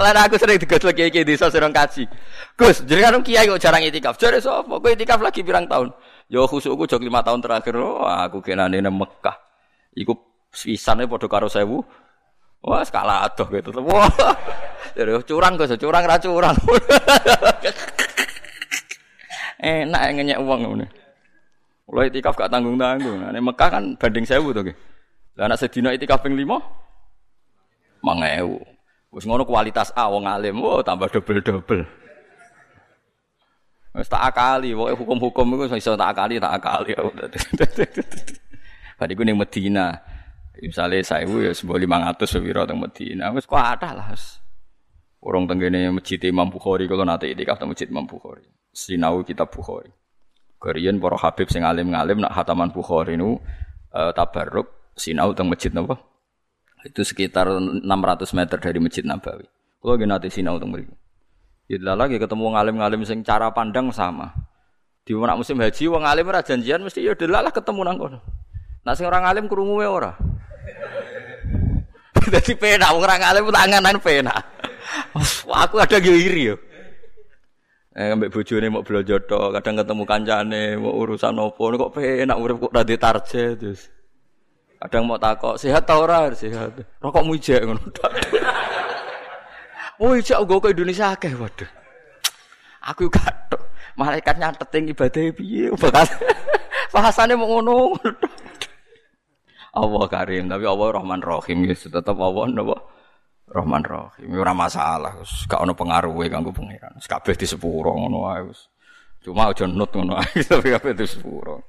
Malah 0.00 0.24
aku 0.24 0.40
sering 0.40 0.56
digotlek 0.56 0.96
kiai 0.96 1.10
kiai 1.12 1.28
desa 1.28 1.52
sering 1.52 1.76
kaji. 1.76 2.08
Gus, 2.56 2.80
jadi 2.88 3.04
kan 3.04 3.20
kiai 3.20 3.44
kok 3.44 3.60
jarang 3.60 3.84
itikaf. 3.84 4.16
Jadi 4.16 4.40
sapa? 4.40 4.80
Kowe 4.80 4.96
itikaf 4.96 5.20
lagi 5.20 5.44
pirang 5.44 5.68
tahun? 5.68 5.92
Yo 6.32 6.48
khusukku 6.48 6.88
jog 6.88 7.04
lima 7.04 7.20
tahun 7.20 7.44
terakhir. 7.44 7.76
Oh, 7.76 8.08
aku 8.08 8.40
kenane 8.40 8.80
Mekah. 8.80 9.36
Iku 9.92 10.16
sisane 10.48 11.04
padha 11.04 11.28
karo 11.28 11.52
sewu. 11.52 11.84
Wah, 12.60 12.84
skala 12.84 13.24
adoh 13.24 13.48
gitu. 13.48 13.72
Wah. 13.84 14.08
Jadi 14.96 15.16
curang 15.24 15.56
Gus, 15.56 15.72
curang 15.80 16.04
ra 16.04 16.16
curang. 16.20 16.56
Enak 19.60 20.02
ngenyek 20.16 20.40
uang 20.40 20.60
ngene. 20.64 20.86
Mulai 21.90 22.08
itikaf 22.08 22.38
gak 22.38 22.48
tanggung-tanggung. 22.48 23.18
Nah, 23.18 23.34
Mekah 23.34 23.68
kan 23.68 23.84
banding 23.98 24.24
sewu 24.24 24.54
tuh. 24.54 24.72
Lah 25.36 25.48
anak 25.48 25.58
sedina 25.58 25.92
itikaf 25.92 26.22
ping 26.22 26.36
5 26.36 28.04
mangewu. 28.04 28.60
Wis 29.10 29.26
ngono 29.26 29.42
kualitas 29.42 29.90
A 29.98 30.06
wong 30.06 30.22
alim, 30.22 30.62
oh 30.62 30.86
tambah 30.86 31.10
double-double. 31.10 31.82
Wis 33.90 34.06
tak 34.06 34.22
akali, 34.22 34.70
pokoke 34.70 34.94
hukum-hukum 35.02 35.46
iku 35.58 35.74
iso 35.74 35.98
tak 35.98 36.14
akali, 36.14 36.38
tak 36.38 36.62
akali. 36.62 36.94
Bar 38.98 39.08
iku 39.10 39.22
ning 39.26 39.34
Medina. 39.34 39.98
Misale 40.60 41.00
1000 41.00 41.24
ya 41.46 41.52
sembo 41.56 41.80
500 41.80 42.20
sepiro 42.28 42.68
teng 42.68 42.76
Medina. 42.76 43.32
Wis 43.32 43.48
ada 43.48 43.96
lah. 43.96 44.12
Orang 45.20 45.48
tenggene 45.48 45.88
masjid 45.92 46.20
Imam 46.28 46.48
Bukhari 46.52 46.84
kalau 46.84 47.04
nanti 47.04 47.32
itikaf 47.32 47.56
teng 47.56 47.72
masjid 47.72 47.88
Imam 47.88 48.04
Bukhari. 48.04 48.44
Sinau 48.72 49.24
kitab 49.24 49.48
Bukhari. 49.48 49.88
Karian 50.60 51.00
para 51.00 51.16
habib 51.16 51.48
sing 51.48 51.64
alim-alim 51.64 52.20
nak 52.20 52.36
hataman 52.36 52.68
Bukhari 52.68 53.16
nu 53.16 53.40
uh, 53.96 54.12
tabarruk 54.12 54.92
sinau 54.92 55.32
teng 55.32 55.48
masjid 55.48 55.72
napa? 55.72 55.96
Itu 56.84 57.04
sekitar 57.04 57.48
600 57.48 57.84
meter 58.32 58.56
dari 58.56 58.80
Masjid 58.80 59.04
Nabawi. 59.04 59.44
Kalau 59.84 59.96
gini 60.00 60.08
nanti 60.08 60.32
sinau 60.32 60.56
teng 60.56 60.72
mriku. 60.72 60.96
Ya 61.68 61.76
lagi 61.92 62.16
ketemu 62.16 62.56
ngalim-ngalim 62.56 63.04
sing 63.04 63.20
cara 63.20 63.52
pandang 63.52 63.92
sama. 63.92 64.32
Di 65.04 65.12
mana 65.16 65.36
musim 65.36 65.60
haji 65.60 65.84
wong 65.88 66.04
alim 66.04 66.28
ora 66.28 66.40
janjian 66.40 66.80
mesti 66.84 67.04
ya 67.04 67.12
delalah 67.16 67.52
ketemu 67.52 67.84
nang 67.84 67.98
sing 68.96 69.04
orang 69.04 69.28
alim 69.28 69.44
krungu 69.48 69.80
ora. 69.84 70.16
Dadi 72.32 72.54
pena 72.54 72.94
wong 72.94 73.02
orang 73.02 73.22
alim 73.26 73.50
tanganan 73.50 73.96
pena. 73.98 74.34
Wah, 75.46 75.58
aku 75.66 75.82
ada 75.82 75.98
iri 75.98 76.54
yo. 76.54 76.56
Eh 77.90 78.14
ambek 78.14 78.30
bojone 78.30 78.70
mau 78.70 78.86
belanja 78.86 79.18
tok, 79.26 79.58
kadang 79.58 79.82
ketemu 79.82 80.04
kancane, 80.06 80.64
mau 80.78 80.94
urusan 80.94 81.34
opo 81.42 81.74
kok 81.74 81.98
penak 81.98 82.38
urip 82.38 82.62
kok 82.62 82.70
ora 82.70 82.86
target 82.86 83.58
terus. 83.58 83.90
Kadang 84.80 85.10
mau 85.10 85.18
takok, 85.18 85.58
sehat 85.60 85.84
tau 85.84 86.06
ora? 86.06 86.30
Sehat. 86.32 86.72
Rokok 87.02 87.26
ijek 87.36 87.66
ngono. 87.66 87.82
Oh 90.00 90.16
ijek 90.16 90.40
gue 90.48 90.64
ke 90.64 90.72
Indonesia 90.72 91.12
akeh 91.12 91.36
waduh. 91.36 91.68
Aku 92.88 93.12
gak 93.12 93.52
Malaikat 94.00 94.40
nyatet 94.40 94.72
ibadah 94.72 95.28
piye 95.36 95.68
bakal 95.76 96.08
bahasane 96.88 97.36
mau 97.36 97.60
ngono. 97.60 98.00
Allah 99.70 100.04
Karim, 100.10 100.50
tapi 100.50 100.64
Allah 100.66 100.88
Rahman 100.98 101.22
Rahim 101.22 101.58
ya 101.66 101.74
tetep 101.78 102.16
Allah 102.18 102.44
napa? 102.50 102.76
Rahman 103.50 103.82
Rahim. 103.82 104.28
Ora 104.38 104.54
masalah, 104.54 105.14
gak 105.22 105.60
ono 105.62 105.74
pengaruhe 105.74 106.30
kanggo 106.30 106.54
pangeran. 106.54 106.94
Kabeh 107.02 107.34
di 107.34 107.46
sepuro 107.46 107.94
ngono 107.94 108.30
wae 108.30 108.46
Cuma 109.20 109.52
aja 109.52 109.68
nut 109.68 109.90
ngono 109.90 110.16
ae, 110.16 110.40
tapi 110.50 110.70
kabeh 110.70 110.94
di 110.94 111.06
sepuro. 111.06 111.60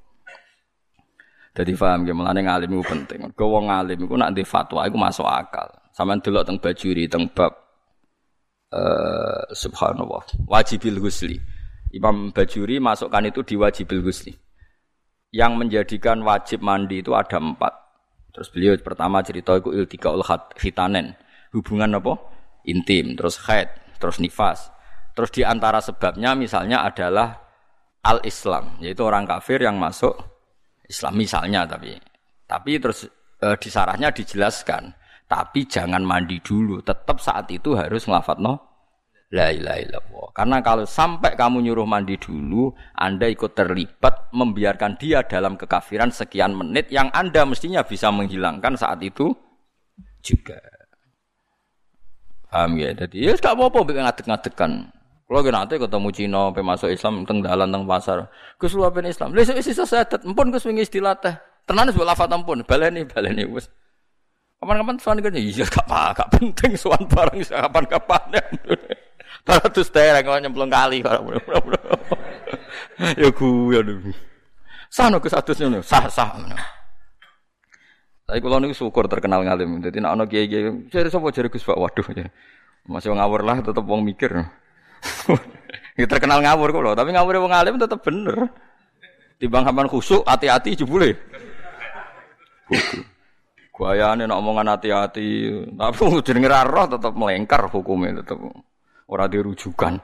Jadi 1.51 1.75
paham 1.75 2.07
ya, 2.07 2.15
melane 2.15 2.47
ngalim 2.47 2.79
itu 2.79 2.83
penting. 2.87 3.19
Kau 3.35 3.51
wong 3.51 3.67
ngalim 3.67 3.99
itu 3.99 4.15
nanti 4.15 4.41
fatwa 4.47 4.87
itu 4.87 4.95
masuk 4.95 5.27
akal. 5.27 5.67
Sama 5.91 6.15
dulu 6.15 6.47
teng 6.47 6.55
bajuri 6.63 7.11
teng 7.11 7.27
bab 7.27 7.51
uh, 8.71 9.43
subhanallah 9.51 10.23
wajibil 10.47 11.03
husli. 11.03 11.35
Imam 11.91 12.31
Bajuri 12.31 12.79
masukkan 12.79 13.19
itu 13.27 13.43
di 13.43 13.59
wajibil 13.59 13.99
husli. 13.99 14.31
Yang 15.35 15.51
menjadikan 15.59 16.23
wajib 16.23 16.63
mandi 16.63 17.03
itu 17.03 17.11
ada 17.11 17.35
empat. 17.35 17.80
Terus 18.31 18.47
beliau 18.51 18.73
pertama 18.79 19.19
cerita 19.21 19.55
itu 19.59 19.75
iltikaul 19.75 20.23
hitanen. 20.59 21.15
Hubungan 21.51 21.99
apa? 21.99 22.15
Intim. 22.67 23.15
Terus 23.19 23.39
haid. 23.47 23.67
Terus 23.99 24.17
nifas. 24.23 24.71
Terus 25.11 25.29
di 25.35 25.43
antara 25.43 25.83
sebabnya 25.83 26.33
misalnya 26.33 26.83
adalah 26.87 27.35
al-Islam. 28.01 28.79
Yaitu 28.79 29.03
orang 29.03 29.27
kafir 29.27 29.59
yang 29.59 29.75
masuk 29.75 30.31
Islam 30.91 31.15
misalnya 31.15 31.63
tapi 31.63 31.95
tapi 32.43 32.75
terus 32.83 33.07
e, 33.39 33.47
di 33.55 33.69
sarahnya 33.71 34.11
dijelaskan 34.11 34.91
tapi 35.31 35.63
jangan 35.63 36.03
mandi 36.03 36.43
dulu 36.43 36.83
tetap 36.83 37.23
saat 37.23 37.47
itu 37.47 37.79
harus 37.79 38.03
ngelafat 38.03 38.43
no 38.43 38.70
la 39.31 39.47
ilaha 39.51 39.79
illallah 39.79 40.27
karena 40.35 40.57
kalau 40.59 40.83
sampai 40.83 41.39
kamu 41.39 41.63
nyuruh 41.63 41.87
mandi 41.87 42.19
dulu 42.19 42.75
anda 42.99 43.31
ikut 43.31 43.55
terlibat 43.55 44.31
membiarkan 44.35 44.99
dia 44.99 45.23
dalam 45.23 45.55
kekafiran 45.55 46.11
sekian 46.11 46.51
menit 46.51 46.91
yang 46.91 47.07
anda 47.15 47.47
mestinya 47.47 47.79
bisa 47.81 48.11
menghilangkan 48.11 48.75
saat 48.75 48.99
itu 48.99 49.31
juga 50.19 50.59
paham 52.51 52.75
ya 52.75 52.91
jadi 52.91 53.31
ya 53.31 53.33
gak 53.39 53.55
apa-apa 53.55 53.79
ngadek-ngadekan 53.87 54.91
kalau 55.31 55.47
kita 55.47 55.55
nanti 55.55 55.79
ketemu 55.79 56.09
Cina, 56.11 56.51
masuk 56.51 56.91
Islam, 56.91 57.23
teng 57.23 57.39
dalan, 57.39 57.71
teng 57.71 57.87
pasar, 57.87 58.27
Gus 58.59 58.75
lu 58.75 58.83
Islam. 58.83 59.31
Lalu 59.31 59.63
isi 59.63 59.71
sesadat, 59.71 60.27
empun 60.27 60.51
Gus 60.51 60.67
wingi 60.67 60.83
istilah 60.83 61.15
teh. 61.23 61.31
Tenan 61.63 61.87
wis 61.87 61.95
lafat 61.95 62.27
empun, 62.35 62.67
baleni 62.67 63.07
baleni 63.07 63.47
wis. 63.47 63.71
Kapan-kapan 64.59 64.99
sowan 64.99 65.23
kan 65.23 65.31
iya 65.39 65.63
gak 65.63 65.87
apa, 65.87 66.19
gak 66.19 66.29
penting 66.35 66.75
sowan 66.75 67.07
barang 67.07 67.47
kapan-kapan. 67.47 68.21
Taratus 69.41 69.89
tereng 69.89 70.21
kok 70.21 70.41
nyemplung 70.41 70.69
kali 70.69 71.01
Ya 73.19 73.29
gue 73.33 73.75
aduh. 73.77 74.13
Sano 74.91 75.23
Gus 75.23 75.31
atus 75.31 75.55
ngono, 75.63 75.79
sah 75.79 76.11
sah. 76.11 76.35
Tapi 78.27 78.39
kalau 78.43 78.59
niku 78.59 78.75
syukur 78.75 79.07
terkenal 79.07 79.43
ngalim. 79.43 79.79
Jadi 79.79 80.03
nak 80.03 80.19
ono 80.19 80.23
kiai-kiai, 80.27 80.91
jadi 80.91 81.07
sapa 81.07 81.31
jare 81.31 81.47
Gus 81.47 81.63
Pak, 81.63 81.79
waduh. 81.79 82.05
Masih 82.87 83.15
ngawur 83.15 83.41
lah 83.47 83.63
tetep 83.63 83.83
wong 83.87 84.03
mikir. 84.03 84.31
ya 85.99 86.05
terkenal 86.05 86.43
ngawur 86.43 86.75
kok 86.75 86.81
loh, 86.83 86.93
tapi 86.93 87.15
ngawur 87.15 87.39
wong 87.39 87.53
alim 87.55 87.79
tetap 87.79 88.03
bener. 88.03 88.51
Timbang 89.39 89.65
sampean 89.65 89.87
khusuk, 89.89 90.21
hati-hati 90.27 90.77
jebule. 90.77 91.17
Guayane 93.71 94.27
nek 94.27 94.37
omongan 94.37 94.75
hati-hati, 94.77 95.27
tapi 95.79 96.03
jenenge 96.27 96.47
ra 96.51 96.67
roh 96.67 96.85
tetep 96.85 97.15
melengkar 97.15 97.65
hukumnya 97.71 98.21
tetep 98.21 98.37
ora 99.11 99.27
dirujukan. 99.27 99.99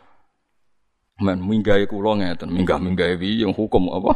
Men 1.18 1.42
minggahe 1.42 1.90
kula 1.90 2.22
ngeten, 2.22 2.54
minggah-minggahe 2.54 3.18
piye 3.18 3.42
yang 3.42 3.56
hukum 3.56 3.90
apa? 3.90 4.14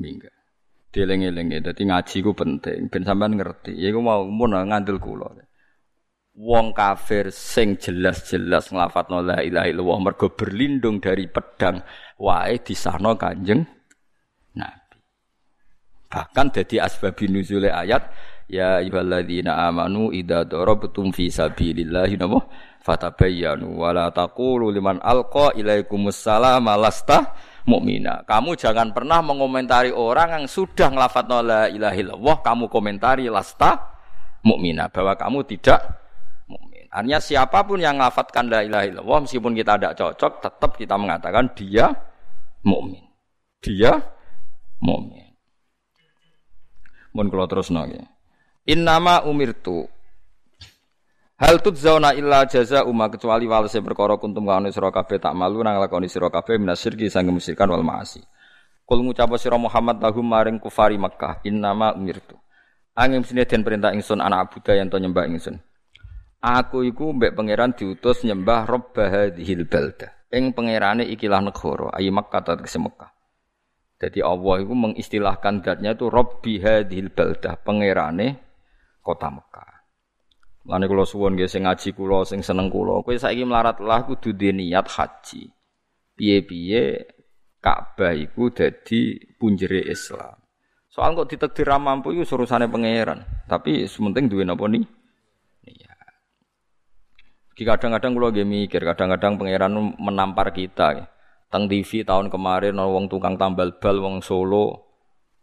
Minggah. 0.00 0.32
Dieling-eling 0.88 1.60
dadi 1.60 1.84
ngaji 1.84 2.16
ku 2.24 2.32
penting 2.32 2.88
ben 2.88 3.04
sampean 3.04 3.36
ngerti. 3.36 3.76
Ya 3.76 3.92
iku 3.92 4.00
mau 4.00 4.24
mun 4.24 4.56
ngandel 4.56 4.96
kula. 4.96 5.28
Wong 6.36 6.72
kafir 6.72 7.28
sing 7.28 7.76
jelas-jelas 7.76 8.72
nglafadzno 8.72 9.20
la 9.20 9.44
ilaha 9.44 9.68
illallah 9.68 10.00
mergo 10.00 10.32
berlindung 10.32 11.00
dari 11.00 11.28
pedang 11.28 11.84
wae 12.16 12.60
disahno 12.60 13.16
Kanjeng 13.16 13.64
Nabi. 14.56 14.96
Bahkan 16.08 16.46
dadi 16.52 16.76
asbabun 16.80 17.36
nuzul 17.36 17.68
ayat 17.68 18.08
ya 18.46 18.82
ayyuhalladzina 18.82 19.66
amanu 19.66 20.14
idza 20.14 20.46
darabtum 20.46 21.10
fi 21.10 21.30
sabilillahi 21.30 22.14
napa 22.18 22.46
fatabayyanu 22.86 23.74
wala 23.74 24.14
taqulu 24.14 24.70
liman 24.70 25.02
alqa 25.02 25.50
ilaikumus 25.58 26.22
salama 26.22 26.78
lasta 26.78 27.34
mukmina. 27.66 28.22
Kamu 28.22 28.54
jangan 28.54 28.94
pernah 28.94 29.20
mengomentari 29.20 29.90
orang 29.90 30.40
yang 30.40 30.44
sudah 30.46 30.94
ngelafat 30.94 31.26
la 31.42 31.66
ilaha 31.66 31.96
illallah, 31.98 32.36
kamu 32.46 32.70
komentari 32.70 33.26
lasta 33.26 33.98
mukmina 34.46 34.86
bahwa 34.86 35.18
kamu 35.18 35.42
tidak 35.50 35.82
mukmin. 36.46 36.86
Artinya 36.94 37.18
siapa 37.18 37.66
pun 37.66 37.82
yang 37.82 37.98
ngelafatkan 37.98 38.46
la 38.46 38.62
ilaha 38.62 38.86
illallah 38.86 39.18
meskipun 39.26 39.52
kita 39.58 39.74
tidak 39.76 39.94
cocok, 39.98 40.32
tetap 40.46 40.70
kita 40.78 40.94
mengatakan 40.94 41.50
dia 41.58 41.90
mukmin. 42.62 43.02
Dia 43.58 43.98
mukmin. 44.78 45.34
Mun 47.10 47.26
kula 47.26 47.50
terus 47.50 47.74
nggih. 47.74 48.15
Innama 48.66 49.22
umirtu 49.22 49.86
Hal 51.38 51.62
zauna 51.62 52.16
illa 52.18 52.48
jaza 52.50 52.82
umma 52.82 53.06
kecuali 53.06 53.46
walese 53.46 53.78
perkara 53.78 54.18
kuntum 54.18 54.42
kaone 54.42 54.74
sira 54.74 54.90
kabeh 54.90 55.22
tak 55.22 55.36
malu 55.38 55.62
nang 55.62 55.78
lakoni 55.78 56.10
sira 56.10 56.32
kabeh 56.32 56.58
minasirki 56.58 57.06
sang 57.06 57.28
musyrikan 57.28 57.70
wal 57.70 57.86
maasi. 57.86 58.24
Kul 58.88 59.04
ngucap 59.06 59.30
sira 59.38 59.54
Muhammad 59.60 60.02
lahum 60.02 60.24
maring 60.24 60.58
kufari 60.58 60.96
Makkah 60.98 61.44
innama 61.44 61.92
umirtu. 61.92 62.34
Angin 62.96 63.20
sini 63.22 63.44
den 63.44 63.62
perintah 63.62 63.92
ingsun 63.92 64.18
anak 64.18 64.48
Abuda 64.48 64.72
yang 64.74 64.88
to 64.88 64.96
nyembah 64.96 65.28
ingsun. 65.28 65.60
Aku 66.40 66.82
iku 66.82 67.12
mbek 67.12 67.36
pangeran 67.36 67.76
diutus 67.76 68.24
nyembah 68.24 68.64
Rabb 68.64 68.96
hadhil 68.96 69.68
balda. 69.68 70.10
Ing 70.32 70.56
pangerane 70.56 71.04
ikilah 71.04 71.38
negara, 71.44 71.92
ayi 71.94 72.08
Makkah 72.08 72.42
ta 72.42 72.56
Mekah. 72.56 73.12
Jadi 74.00 74.24
Allah 74.24 74.56
itu 74.64 74.74
mengistilahkan 74.74 75.62
zatnya 75.62 75.92
itu 75.92 76.08
Rabbi 76.08 76.64
hadhil 76.64 77.12
balda, 77.12 77.60
pangerane 77.60 78.45
kota 79.06 79.30
Mekah. 79.30 79.72
Lane 80.66 80.90
kula 80.90 81.06
suwon 81.06 81.38
nggih 81.38 81.46
sing 81.46 81.62
ngaji 81.62 81.94
kula 81.94 82.26
sing 82.26 82.42
seneng 82.42 82.66
kula, 82.66 83.06
kowe 83.06 83.14
saiki 83.14 83.46
melarat 83.46 83.78
lah 83.78 84.02
kudu 84.02 84.34
niat 84.34 84.90
haji. 84.90 85.54
Piye-piye 86.18 87.06
Ka'bah 87.62 88.10
iku 88.10 88.50
dadi 88.50 89.14
punjere 89.38 89.86
Islam. 89.86 90.42
Soal 90.90 91.14
kok 91.14 91.30
ditakdir 91.30 91.70
mampu 91.78 92.10
iku 92.10 92.26
urusane 92.34 92.66
pangeran, 92.66 93.22
tapi 93.46 93.86
sementing 93.86 94.26
duwe 94.26 94.42
napa 94.42 94.66
nih? 94.66 94.82
Iya. 95.70 95.92
Kadang-kadang 97.54 98.16
kula 98.16 98.28
nggih 98.34 98.48
mikir, 98.48 98.82
kadang-kadang 98.82 99.38
pangeran 99.38 99.94
menampar 100.02 100.50
kita. 100.50 100.86
Ya. 100.98 101.04
Teng 101.46 101.70
TV 101.70 102.02
tahun 102.02 102.26
kemarin 102.26 102.74
wong 102.74 103.06
tukang 103.06 103.38
tambal 103.38 103.78
bal 103.78 104.02
wong 104.02 104.18
Solo 104.18 104.85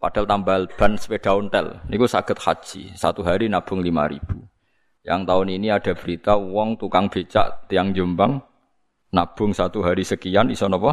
padahal 0.03 0.27
tambal 0.27 0.67
ban 0.67 0.99
sepeda 0.99 1.31
ontel 1.31 1.79
niku 1.87 2.03
sakit 2.03 2.35
haji 2.35 2.81
satu 2.91 3.23
hari 3.23 3.47
nabung 3.47 3.79
lima 3.79 4.03
ribu 4.11 4.43
yang 5.07 5.23
tahun 5.23 5.55
ini 5.55 5.71
ada 5.71 5.95
berita 5.95 6.35
uang 6.35 6.75
tukang 6.75 7.07
becak 7.07 7.71
tiang 7.71 7.95
Jombang 7.95 8.43
nabung 9.15 9.55
satu 9.55 9.79
hari 9.79 10.03
sekian 10.03 10.51
iso 10.51 10.67
nopo 10.67 10.91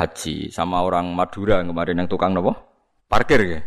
haji 0.00 0.48
sama 0.48 0.80
orang 0.80 1.12
Madura 1.12 1.60
kemarin 1.60 2.00
yang 2.00 2.08
tukang 2.08 2.32
nopo 2.32 2.56
parkir 3.08 3.40
ya. 3.44 3.60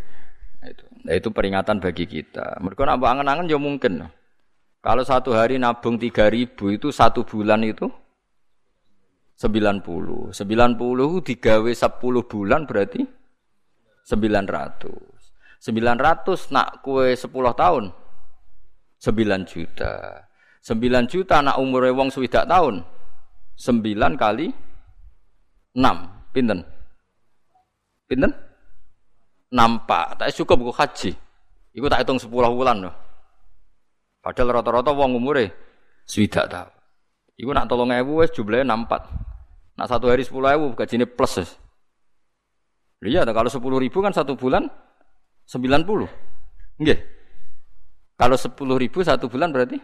Nah, 0.60 0.68
itu. 0.68 0.86
Nah, 1.08 1.14
itu 1.16 1.30
peringatan 1.32 1.80
bagi 1.80 2.04
kita. 2.04 2.60
Mereka 2.60 2.84
nak 2.84 3.00
angen-angen 3.00 3.48
ya 3.48 3.56
mungkin. 3.56 4.04
Kalau 4.84 5.04
satu 5.08 5.32
hari 5.32 5.56
nabung 5.56 5.96
tiga 5.96 6.28
ribu 6.28 6.72
itu 6.72 6.92
satu 6.92 7.24
bulan 7.24 7.64
itu 7.64 7.88
sembilan 9.38 9.86
puluh 9.86 10.34
sembilan 10.34 10.74
puluh 10.80 11.22
digawe 11.22 11.72
sepuluh 11.74 12.26
bulan 12.26 12.66
berarti 12.66 13.17
sembilan 14.08 14.46
ratus 14.48 15.36
sembilan 15.60 15.98
ratus 16.00 16.56
nak 16.56 16.80
kue 16.80 17.12
sepuluh 17.20 17.52
tahun 17.52 18.08
9 18.98 19.46
juta. 19.46 20.26
9 20.66 21.06
juta 21.12 21.40
anak 21.40 21.62
umur 21.62 21.86
wong 21.94 22.10
swidak 22.10 22.50
tahun. 22.50 22.82
9 23.58 24.18
kali 24.18 24.48
6. 25.78 26.34
Pinten? 26.34 26.60
Pinten? 28.10 28.32
Nampak. 29.54 30.18
Tak 30.22 30.34
cukup 30.34 30.74
kok 30.74 30.78
haji. 30.82 31.12
Iku 31.78 31.86
tak 31.88 32.02
hitung 32.04 32.18
10 32.18 32.30
bulan 32.30 32.78
loh. 32.82 32.96
Padahal 34.22 34.60
rata-rata 34.60 34.92
wong 34.92 35.16
umure 35.16 35.54
swidak 36.04 36.50
tahun. 36.50 36.74
Iku 37.38 37.54
nak 37.54 37.70
tolong 37.70 37.94
ewu 37.94 38.26
wes 38.26 38.34
jumlahnya 38.34 38.66
nampak. 38.66 39.06
Nak 39.78 39.88
satu 39.88 40.10
hari 40.10 40.26
sepuluh 40.26 40.58
ewu 40.58 40.74
gajine 40.74 41.06
plus. 41.06 41.54
Iya, 42.98 43.22
kalau 43.30 43.50
sepuluh 43.52 43.78
ribu 43.78 44.02
kan 44.02 44.10
satu 44.10 44.34
bulan 44.34 44.66
sembilan 45.46 45.82
puluh. 45.86 46.10
Enggak. 46.82 46.98
Kalau 48.18 48.34
sepuluh 48.34 48.82
ribu 48.82 49.06
satu 49.06 49.30
bulan 49.30 49.54
berarti 49.54 49.78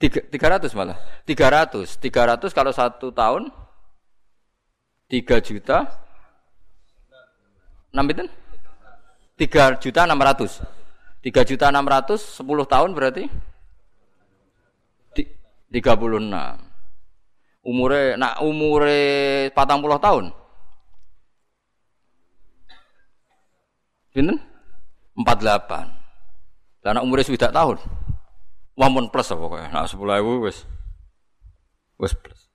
tiga 0.00 0.48
ratus 0.56 0.72
malah. 0.72 0.96
tiga 1.28 1.52
ratus. 1.52 2.00
tiga 2.00 2.24
ratus 2.24 2.56
kalau 2.56 2.72
satu 2.72 3.12
tahun 3.12 3.52
tiga 5.12 5.36
juta. 5.44 5.84
Enam 7.92 8.08
itu 8.08 8.24
tiga 9.36 9.76
juta 9.76 10.08
enam 10.08 10.20
ratus. 10.20 10.64
tiga 11.20 11.44
juta 11.44 11.68
enam 11.68 11.84
ratus 11.84 12.40
sepuluh 12.40 12.64
tahun 12.64 12.96
berarti 12.96 13.28
tiga 15.68 15.92
puluh 15.92 16.24
enam. 16.24 16.56
Umure 17.60 18.16
nak 18.16 18.40
umure 18.40 19.52
patang 19.52 19.84
puluh 19.84 20.00
tahun 20.00 20.32
Pinten? 24.16 24.40
empat 25.16 25.36
delapan 25.40 25.86
karena 26.84 27.02
umurnya 27.02 27.26
sudah 27.26 27.50
tahun. 27.50 27.82
Wamun 28.78 29.08
plus 29.10 29.32
apa 29.32 29.40
pokoknya. 29.40 29.68
Nah 29.74 29.88
sepuluh 29.90 30.14
ribu 30.14 30.46
wes 30.46 30.62
wes 31.98 32.14
plus. 32.14 32.46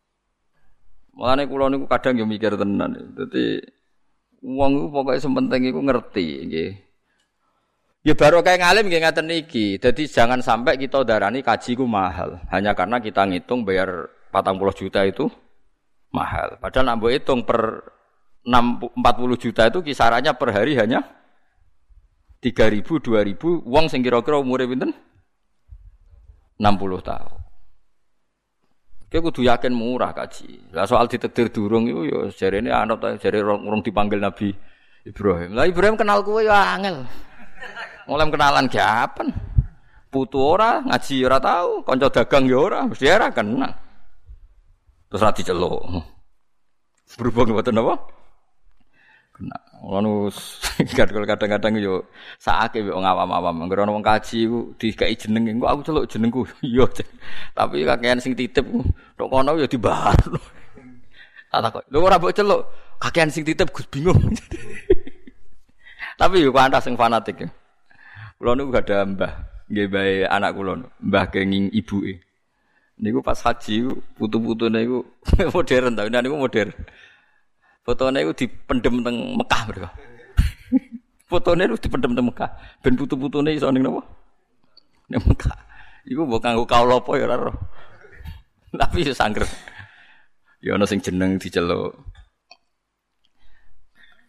Mulane 1.11 1.49
kula 1.49 1.67
niku 1.67 1.89
kadang 1.89 2.15
yo 2.15 2.23
mikir 2.23 2.55
tenan. 2.55 2.95
Dadi 3.17 3.59
wong 4.39 4.71
iku 4.79 4.87
pokoke 4.87 5.19
sementing 5.19 5.67
iku 5.67 5.83
ngerti 5.83 6.25
nggih. 6.47 6.71
Ya 8.07 8.13
baru 8.15 8.39
kayak 8.39 8.63
ngalim 8.63 8.87
nggih 8.87 9.01
ngaten 9.03 9.27
iki. 9.35 9.75
Jadi 9.81 10.07
jangan 10.07 10.39
sampai 10.39 10.79
kita 10.79 11.03
darani 11.03 11.43
kaji 11.43 11.75
ku 11.75 11.83
mahal 11.83 12.39
hanya 12.55 12.71
karena 12.71 13.03
kita 13.03 13.27
ngitung 13.27 13.67
bayar 13.67 14.07
40 14.31 14.79
juta 14.79 15.03
itu 15.03 15.27
mahal. 16.15 16.55
Padahal 16.63 16.95
nambah 16.95 17.11
hitung 17.11 17.43
per 17.43 17.83
40 18.47 18.95
juta 19.35 19.67
itu 19.67 19.83
kisarannya 19.83 20.31
per 20.39 20.49
hari 20.55 20.79
hanya 20.79 21.20
tiga 22.41 22.65
ribu, 22.67 22.97
dua 22.97 23.21
ribu, 23.21 23.61
uang 23.63 23.87
sing 23.87 24.01
kira-kira 24.01 24.41
umurnya 24.41 24.67
pinten? 24.67 24.91
60 26.57 27.01
tahun. 27.05 27.39
Kita 29.11 29.19
kudu 29.27 29.41
yakin 29.43 29.75
murah 29.75 30.15
kaji. 30.15 30.71
Lah 30.71 30.87
soal 30.87 31.05
ditekdir 31.05 31.51
durung 31.51 31.83
itu 31.83 32.07
ya 32.07 32.31
jari 32.31 32.63
ini 32.63 32.71
anak 32.71 33.19
jari 33.19 33.43
orang 33.43 33.83
dipanggil 33.83 34.23
Nabi 34.23 34.55
Ibrahim. 35.03 35.51
Lah 35.51 35.67
Ibrahim 35.67 35.99
kenal 35.99 36.23
kue 36.23 36.47
ya 36.47 36.79
angel. 36.79 37.03
Mulai 38.07 38.31
kenalan 38.31 38.65
kapan? 38.71 39.27
Putu 40.11 40.39
ora, 40.39 40.83
ngaji 40.83 41.23
ora 41.23 41.39
tahu, 41.39 41.87
konco 41.87 42.07
dagang 42.11 42.43
ya 42.43 42.57
ora, 42.59 42.79
mesti 42.83 43.07
ora 43.07 43.31
kenal. 43.31 43.71
Terus 45.07 45.23
ra 45.23 45.31
diceluk. 45.31 45.79
Berhubung 47.19 47.55
mboten 47.55 47.79
apa? 47.79 47.95
Kena. 49.35 49.59
Ngono 49.81 50.29
kadang-kadang 50.97 51.73
yo 51.81 52.05
sakake 52.37 52.85
wong 52.85 53.01
awam-awam. 53.01 53.65
Anggere 53.65 53.81
ana 53.81 53.97
wong 53.97 54.05
kaji 54.05 54.45
ku 54.45 54.77
dikai 54.77 55.17
jeneng 55.17 55.57
engko 55.57 55.65
aku 55.65 55.81
celuk 55.81 56.05
jenengku. 56.05 56.45
Iya. 56.61 56.85
Tapi 57.57 57.81
kakean 57.81 58.21
sing 58.21 58.37
titip 58.37 58.61
tok 59.17 59.27
kono 59.27 59.57
yo 59.57 59.65
dibarno. 59.65 60.37
Tak 61.51 61.59
takok. 61.67 61.83
Lho 61.91 61.97
ora 61.99 62.15
mbok 62.21 62.31
celuk. 62.31 62.61
Kakean 63.01 63.33
sing 63.33 63.41
titip 63.41 63.73
Gus 63.73 63.89
bingung. 63.89 64.21
Tapi 66.21 66.45
yo 66.45 66.53
kanthas 66.53 66.85
sing 66.85 66.93
fanatik. 66.93 67.49
Kula 68.37 68.53
niku 68.53 68.69
gak 68.69 68.85
ada 68.85 69.03
mbah. 69.09 69.33
Nggih 69.71 69.87
bae 69.87 70.13
anak 70.27 70.51
kula, 70.53 70.83
mbah 70.99 71.25
kenging 71.31 71.71
ibuke. 71.71 72.19
Niku 73.01 73.23
pas 73.23 73.39
haji 73.39 73.89
putu-putune 74.19 74.83
niku 74.83 74.99
modern 75.55 75.95
ta, 75.97 76.05
niku 76.05 76.37
modern. 76.37 76.69
Fotone 77.81 78.21
itu 78.21 78.45
dipendem 78.45 79.01
teng 79.01 79.17
Mekah 79.41 79.61
mereka. 79.65 79.89
Fotone 81.25 81.65
itu 81.65 81.77
dipendem 81.81 82.13
teng 82.13 82.29
Mekah. 82.29 82.49
Ben 82.85 82.93
putu-putune 82.93 83.57
iso 83.57 83.73
ning 83.73 83.81
napa? 83.81 84.05
Ning 85.09 85.21
Mekah. 85.25 85.57
Iku 86.05 86.25
mbok 86.29 86.41
kanggo 86.45 86.65
kaula 86.69 87.01
apa 87.01 87.11
ya. 87.17 87.25
Tapi 88.77 89.01
ya 89.01 89.13
sangger. 89.17 89.49
Ya 90.61 90.77
ana 90.77 90.85
sing 90.85 91.01
jeneng 91.01 91.41
diceluk. 91.41 91.97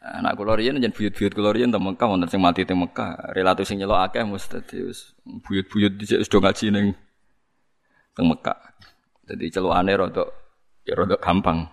Anak 0.03 0.35
kula 0.35 0.59
riyen 0.59 0.83
jen 0.83 0.91
buyut-buyut 0.91 1.37
kula 1.37 1.53
riyen 1.53 1.69
teng 1.69 1.85
Mekah 1.85 2.09
wonten 2.09 2.33
sing 2.33 2.41
mati 2.41 2.65
teng 2.65 2.81
Mekah. 2.81 3.37
Relatif 3.37 3.69
sing 3.69 3.77
nyelok 3.77 4.01
akeh 4.09 4.25
mesti 4.25 4.49
dadi 4.49 4.77
wis 4.89 5.13
buyut-buyut 5.23 6.01
dhisik 6.01 6.25
wis 6.25 6.33
do 6.33 6.41
ngaji 6.41 6.73
ning 6.73 6.87
teng 8.17 8.33
Mekah. 8.33 8.57
Dadi 9.29 9.53
celukane 9.53 9.93
rada 9.93 10.25
ya 10.89 10.97
rada 10.97 11.21
gampang. 11.21 11.69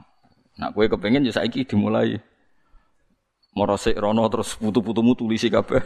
Nak 0.59 0.75
kowe 0.75 0.85
kepengin 0.91 1.23
ya 1.23 1.31
saiki 1.31 1.63
dimulai. 1.63 2.19
Morosik 3.55 3.95
rono 3.95 4.27
terus 4.27 4.59
putu-putumu 4.59 5.15
tulisi 5.15 5.47
kabeh. 5.47 5.79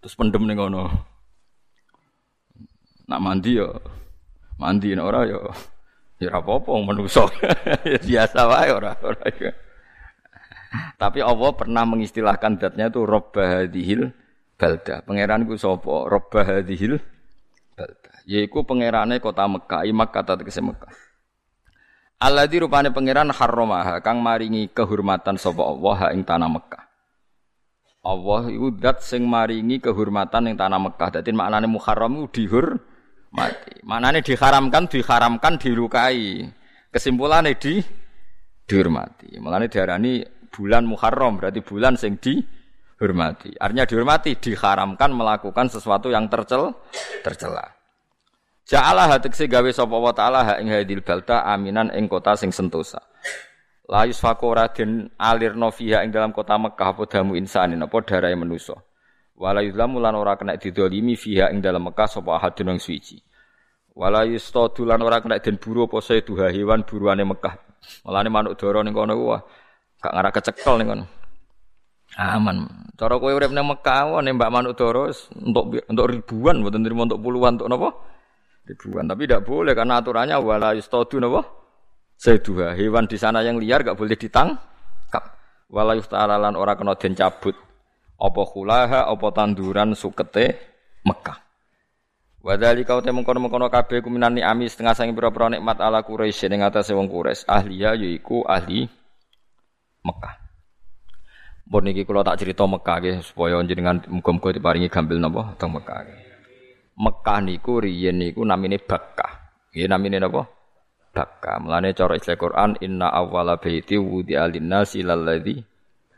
Terus 0.00 0.14
pendem 0.14 0.46
ning 0.46 0.56
ngono. 0.56 0.86
Nak 3.10 3.20
mandi 3.20 3.58
ya 3.58 3.66
mandi 4.56 4.94
nek 4.94 5.04
ora 5.04 5.26
ya 5.26 5.38
ya 6.22 6.30
ora 6.30 6.38
apa-apa 6.38 6.70
menungso. 6.78 7.26
Biasa 8.08 8.40
wae 8.46 8.70
ora 8.70 8.94
ora. 9.02 9.26
Tapi 10.94 11.18
Allah 11.18 11.50
pernah 11.58 11.82
mengistilahkan 11.82 12.62
zatnya 12.62 12.94
itu 12.94 13.02
Robba 13.02 13.66
hadhil 13.66 14.14
balda. 14.54 15.02
Pangeran 15.02 15.42
ku 15.50 15.58
sapa? 15.58 16.06
Robba 16.06 16.46
hadhil 16.46 17.02
balda. 17.74 18.12
Yaiku 18.30 18.62
pangerane 18.62 19.18
kota 19.18 19.50
Mekah, 19.50 19.82
imak 19.82 20.14
kata 20.14 20.38
tegese 20.38 20.62
Mekah. 20.62 21.09
Di 22.20 22.56
rupane 22.60 22.92
pangeran 22.92 23.32
harramaha 23.32 24.04
kang 24.04 24.20
maringi 24.20 24.68
kehormatan 24.68 25.40
sapa 25.40 25.64
Allah 25.64 26.12
ing 26.12 26.20
tanah 26.20 26.48
Mekah. 26.52 26.84
Allah 28.00 28.42
iku 28.52 28.76
zat 28.80 29.00
sing 29.00 29.24
maringi 29.24 29.80
kehormatan 29.80 30.52
ing 30.52 30.56
tanah 30.60 30.76
Mekah. 30.76 31.20
Dadi 31.20 31.32
maknane 31.32 31.64
muharram 31.64 32.20
iku 32.20 32.28
dihur 32.28 32.66
mati. 33.32 33.80
Maknane 33.88 34.20
diharamkan, 34.20 34.84
diharamkan, 34.92 35.56
dilukai. 35.56 36.44
Kesimpulannya 36.92 37.56
di 37.56 37.80
dihormati. 38.68 39.38
Mulane 39.40 39.66
diarani 39.66 40.22
bulan 40.50 40.86
Muharram 40.86 41.38
berarti 41.38 41.62
bulan 41.62 41.98
sing 41.98 42.18
dihormati. 42.18 43.54
Artinya 43.58 43.86
dihormati 43.86 44.38
diharamkan 44.38 45.10
melakukan 45.10 45.66
sesuatu 45.70 46.10
yang 46.10 46.30
tercel 46.30 46.74
tercela. 47.26 47.79
Ja'ala 48.68 49.10
hatekse 49.10 49.48
gawe 49.48 49.70
sapa 49.72 49.96
wa 49.96 50.12
ta'ala 50.12 50.40
ha 50.44 50.54
ing 50.60 50.70
hadil 50.70 51.00
balta 51.00 51.42
aminan 51.48 51.90
ing 51.96 52.06
kota 52.06 52.36
sing 52.36 52.52
sentosa. 52.54 53.00
La 53.90 54.06
yusfaku 54.06 54.54
raden 54.54 55.10
alirno 55.18 55.74
fiha 55.74 56.06
ing 56.06 56.14
dalam 56.14 56.30
kota 56.30 56.54
Mekah 56.54 56.94
apa 56.94 57.02
damu 57.10 57.34
insanin 57.34 57.82
apa 57.82 57.96
darahe 58.06 58.38
manusa. 58.38 58.78
Wala 59.34 59.64
yuzlamu 59.64 59.98
lan 59.98 60.14
ora 60.14 60.36
kena 60.36 60.54
didolimi 60.60 61.16
fiha 61.18 61.50
ing 61.50 61.58
dalam 61.64 61.88
Mekah 61.90 62.06
sapa 62.06 62.38
ahadun 62.38 62.76
yang 62.76 62.78
suci. 62.78 63.18
Wala 63.96 64.22
yustadu 64.28 64.86
lan 64.86 65.02
ora 65.02 65.18
kena 65.18 65.42
den 65.42 65.58
buru 65.58 65.90
apa 65.90 65.98
duha 66.22 66.54
hewan 66.54 66.86
buruane 66.86 67.26
Mekah. 67.26 67.54
Mulane 68.06 68.28
manuk 68.30 68.54
dara 68.60 68.84
ning 68.84 68.94
kono 68.94 69.14
ku 69.16 69.26
Gak 70.00 70.12
ngarah 70.16 70.32
kecekel 70.32 70.74
nih 70.80 70.86
kan. 70.88 71.00
Aman. 72.16 72.56
Cara 72.96 73.20
kowe 73.20 73.30
urip 73.30 73.52
nang 73.52 73.68
Mekah 73.68 74.16
wae 74.16 74.24
nembak 74.24 74.48
manuk 74.48 74.74
doros 74.74 75.28
untuk 75.36 75.76
untuk 75.84 76.06
ribuan 76.08 76.64
mboten 76.64 76.82
terima 76.82 77.04
untuk 77.04 77.20
puluhan 77.20 77.60
untuk 77.60 77.68
napa? 77.68 77.88
Ribuan. 78.70 79.10
Tapi 79.10 79.26
tidak 79.26 79.42
boleh 79.42 79.74
karena 79.74 79.98
aturannya 79.98 80.36
wala 80.38 80.78
yustadu 80.78 81.18
napa? 81.18 81.42
Seduha. 82.14 82.76
Hewan 82.78 83.10
di 83.10 83.18
sana 83.18 83.42
yang 83.42 83.58
liar 83.58 83.82
gak 83.82 83.98
boleh 83.98 84.14
ditangkap. 84.14 85.24
Wala 85.70 85.98
yusta'ala 85.98 86.52
ora 86.54 86.78
kena 86.78 86.94
den 86.94 87.18
cabut. 87.18 87.56
Apa 88.20 88.42
khulaha 88.44 89.08
apa 89.08 89.26
tanduran 89.32 89.96
sukete 89.96 90.60
Mekah. 91.08 91.40
Wadali 92.40 92.88
kau 92.88 93.04
temu 93.04 93.20
kono 93.20 93.52
kono 93.52 93.68
kabeh 93.68 94.00
kuminani 94.00 94.40
ami 94.40 94.64
setengah 94.64 94.96
sangi 94.96 95.12
pira-pira 95.12 95.52
nikmat 95.52 95.76
ala 95.76 96.00
Quraisy 96.00 96.48
ning 96.48 96.64
atase 96.64 96.96
wong 96.96 97.08
Quraisy. 97.08 97.44
Ahliya 97.48 97.96
yaiku 97.96 98.44
ahli 98.48 98.88
Mekah. 100.04 100.34
Bon 101.68 101.84
niki 101.84 102.04
kula 102.04 102.24
tak 102.24 102.40
cerita 102.40 102.64
Mekah 102.64 102.96
nggih 103.00 103.16
supaya 103.24 103.60
jenengan 103.64 104.00
muga-muga 104.08 104.56
diparingi 104.56 104.88
gambil 104.88 105.20
napa 105.20 105.52
teng 105.60 105.72
Mekah. 105.72 106.19
Mekah 106.96 107.38
niku 107.44 107.82
riyen 107.84 108.18
niku 108.18 108.42
namine 108.42 108.80
Bakkah. 108.80 109.54
Nggih 109.70 109.86
namine 109.86 110.16
napa? 110.18 110.48
Bakkah. 111.10 111.62
Mulane 111.62 111.94
cara 111.94 112.16
istilah 112.18 112.38
Quran 112.38 112.70
inna 112.82 113.10
awwala 113.10 113.58
baiti 113.58 113.98
wudi'a 113.98 114.46
lin-nasi 114.50 115.04
lalladzi 115.04 115.62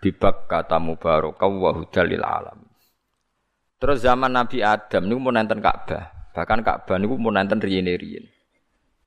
bi 0.03 0.11
Bakkah 0.11 0.65
mubarakaw 0.81 1.53
wa 1.53 1.71
hudal 1.77 2.07
lil 2.09 2.25
alam. 2.25 2.73
Terus 3.83 3.99
zaman 4.07 4.31
Nabi 4.31 4.63
Adam 4.63 5.11
niku 5.11 5.19
mun 5.19 5.35
nenten 5.35 5.59
Ka'bah. 5.59 6.31
Bahkan 6.31 6.63
Ka'bah 6.63 6.97
niku 7.03 7.19
mun 7.19 7.35
nenten 7.35 7.59
riyen-riyen. 7.59 8.31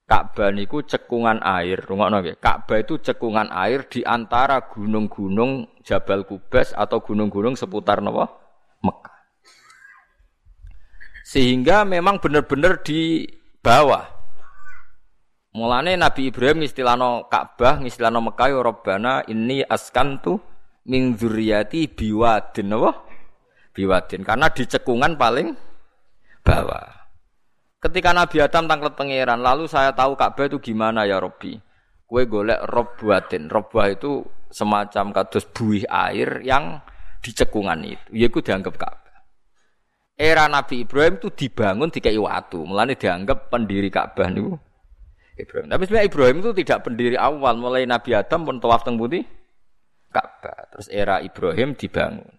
Ka'bah 0.04 0.52
niku 0.52 0.84
cekungan 0.84 1.40
air, 1.42 1.82
rungokno 1.82 2.20
nggih. 2.20 2.38
Ka'bah 2.44 2.84
itu 2.84 3.00
cekungan 3.00 3.50
air 3.56 3.88
di 3.88 4.04
antara 4.04 4.68
gunung-gunung 4.68 5.80
Jabal 5.80 6.28
Kubas 6.28 6.76
atau 6.76 7.00
gunung-gunung 7.02 7.56
seputar 7.56 8.04
napa? 8.04 8.30
Mekah. 8.84 9.15
Sehingga 11.26 11.82
memang 11.90 12.22
benar-benar 12.22 12.86
di 12.86 13.26
bawah. 13.66 14.06
Mulane 15.58 15.98
Nabi 15.98 16.30
Ibrahim 16.30 16.62
istilahno 16.62 17.26
Ka'bah, 17.26 17.82
istilahno 17.82 18.22
Mekah 18.22 18.54
ya 18.54 18.62
Rabbana 18.62 19.14
ini 19.26 19.66
askantu 19.66 20.38
min 20.86 21.18
dzurriyyati 21.18 21.90
biwadin 21.98 22.70
napa? 22.70 22.92
Biwadin 23.74 24.22
karena 24.22 24.54
di 24.54 24.70
cekungan 24.70 25.18
paling 25.18 25.58
bawah. 26.46 26.94
Ketika 27.82 28.14
Nabi 28.14 28.46
Adam 28.46 28.70
tangklet 28.70 28.94
pangeran, 28.94 29.42
lalu 29.42 29.66
saya 29.66 29.98
tahu 29.98 30.14
Ka'bah 30.14 30.46
itu 30.46 30.62
gimana 30.62 31.10
ya 31.10 31.18
Robbi. 31.18 31.58
Kue 32.06 32.30
golek 32.30 32.62
rob 32.70 33.02
buatin. 33.02 33.50
Robah 33.50 33.90
itu 33.90 34.22
semacam 34.54 35.10
kados 35.10 35.50
buih 35.50 35.90
air 35.90 36.46
yang 36.46 36.86
di 37.18 37.34
cekungan 37.34 37.82
itu. 37.82 38.06
Ya 38.14 38.30
dianggap 38.30 38.78
Ka'bah. 38.78 39.05
Era 40.16 40.48
Nabi 40.48 40.88
Ibrahim 40.88 41.20
itu 41.20 41.28
dibangun 41.28 41.92
di 41.92 42.00
kayu 42.00 42.24
watu. 42.24 42.64
Mulanya 42.64 42.96
dianggap 42.96 43.52
pendiri 43.52 43.92
Ka'bah 43.92 44.32
itu 44.32 44.56
Ibrahim. 45.36 45.68
Tapi 45.68 45.84
sebenarnya 45.84 46.08
Ibrahim 46.08 46.38
itu 46.40 46.52
tidak 46.64 46.80
pendiri 46.88 47.20
awal. 47.20 47.60
Mulai 47.60 47.84
Nabi 47.84 48.16
Adam 48.16 48.48
pun 48.48 48.58
tawaf 48.64 48.88
teng 48.88 48.96
putih 48.96 49.28
Ka'bah. 50.16 50.72
Terus 50.72 50.88
era 50.88 51.20
Ibrahim 51.20 51.76
dibangun. 51.76 52.32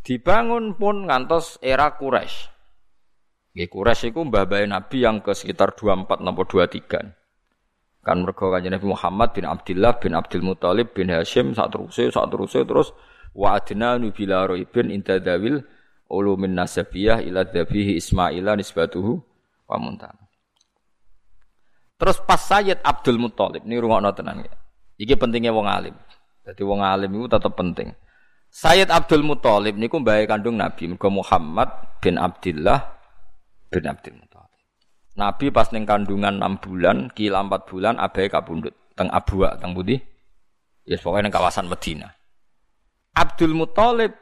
Dibangun 0.00 0.80
pun 0.80 1.04
ngantos 1.04 1.60
era 1.60 1.92
Quraisy. 1.92 2.48
Nggih 3.52 3.68
Quraisy 3.68 4.16
iku 4.16 4.24
mbah 4.24 4.48
Nabi 4.48 5.04
yang 5.04 5.20
ke 5.20 5.36
sekitar 5.36 5.76
24 5.76 6.24
napa 6.24 6.48
23. 6.48 7.20
Kan 8.00 8.24
mergo 8.24 8.48
kanjeng 8.48 8.72
Nabi 8.72 8.88
Muhammad 8.88 9.36
bin 9.36 9.44
Abdullah 9.44 10.00
bin 10.00 10.16
Abdul 10.16 10.40
Muthalib 10.40 10.96
bin 10.96 11.12
Hashim 11.12 11.52
sak 11.52 11.68
teruse 11.68 12.08
sak 12.08 12.32
teruse 12.32 12.64
terus 12.64 12.96
wa 13.36 13.60
adna 13.60 14.00
nubila 14.00 14.48
raibin 14.48 14.88
intadawil 14.88 15.60
ulumin 16.10 16.58
nasabiyah 16.58 17.22
ila 17.22 17.46
dhabihi 17.46 17.94
Ismaila 17.94 18.58
nisbatuhu 18.58 19.22
wa 19.70 19.76
muntam. 19.78 20.12
Terus 22.00 22.18
pas 22.26 22.40
Sayyid 22.40 22.82
Abdul 22.82 23.22
Muthalib 23.22 23.62
ini 23.62 23.78
rungokno 23.78 24.10
tenan 24.10 24.42
ya. 24.42 24.52
Iki 24.98 25.14
pentingnya 25.14 25.54
wong 25.54 25.70
alim. 25.70 25.94
Jadi 26.42 26.62
wong 26.66 26.80
alim 26.82 27.12
itu 27.14 27.28
tetap 27.30 27.54
penting. 27.54 27.94
Sayyid 28.50 28.90
Abdul 28.90 29.22
Muthalib 29.22 29.78
niku 29.78 30.02
mbah 30.02 30.18
kandung 30.26 30.58
Nabi 30.58 30.90
Muhammad 30.90 31.70
bin 32.02 32.18
Abdullah 32.18 32.98
bin 33.70 33.84
Abdul 33.86 34.16
Muthalib. 34.18 34.58
Nabi 35.14 35.46
pas 35.52 35.68
ning 35.70 35.84
kandungan 35.84 36.40
6 36.40 36.64
bulan, 36.64 36.96
kila 37.12 37.44
4 37.44 37.68
bulan 37.68 37.94
abai 38.00 38.32
kapundhut 38.32 38.72
teng 38.96 39.12
Abwa 39.12 39.52
teng 39.60 39.76
Budi. 39.76 40.00
Ya 40.88 40.96
yes, 40.96 41.04
pokoknya 41.04 41.28
kawasan 41.28 41.68
Medina. 41.68 42.08
Abdul 43.12 43.52
Muthalib 43.52 44.16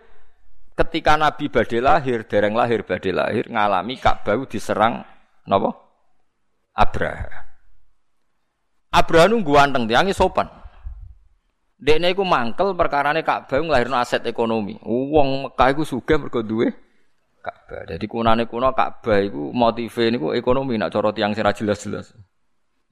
ketika 0.79 1.19
Nabi 1.19 1.51
badhe 1.51 1.83
lahir, 1.83 2.23
dereng 2.23 2.55
lahir 2.55 2.87
badhe 2.87 3.11
lahir 3.11 3.51
ngalami 3.51 3.99
Ka'bah 3.99 4.39
diserang 4.47 5.03
napa? 5.43 5.75
Abraha. 6.79 7.27
Abraha 8.95 9.27
nunggu 9.27 9.59
anteng 9.59 9.91
tiange 9.91 10.15
sopan. 10.15 10.47
Dekne 11.79 12.15
iku 12.15 12.23
mangkel 12.23 12.79
perkarane 12.79 13.27
Ka'bah 13.27 13.59
nglahirno 13.59 13.99
aset 13.99 14.23
ekonomi. 14.31 14.79
Wong 14.87 15.51
Mekah 15.51 15.69
iku 15.75 15.83
sugih 15.83 16.19
mergo 16.23 16.47
duwe 16.47 16.71
Ka'bah. 17.43 17.87
Jadi 17.91 18.07
kunane 18.07 18.47
kuno 18.47 18.71
Ka'bah 18.71 19.19
iku 19.19 19.51
motive 19.51 20.15
niku 20.15 20.31
ekonomi 20.35 20.79
nak 20.79 20.95
cara 20.95 21.11
tiang 21.11 21.35
sing 21.35 21.43
jelas-jelas. 21.43 22.15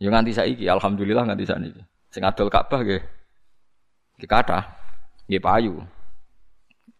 Ya 0.02 0.10
nganti 0.12 0.34
saiki 0.34 0.66
alhamdulillah 0.66 1.22
nganti 1.26 1.46
saniki. 1.46 1.82
Sing 2.10 2.26
adol 2.26 2.50
Ka'bah 2.50 2.82
nggih. 2.82 3.02
Nggih 4.18 4.28
kathah. 4.30 4.64
Nggih 5.30 5.42
payu. 5.42 5.74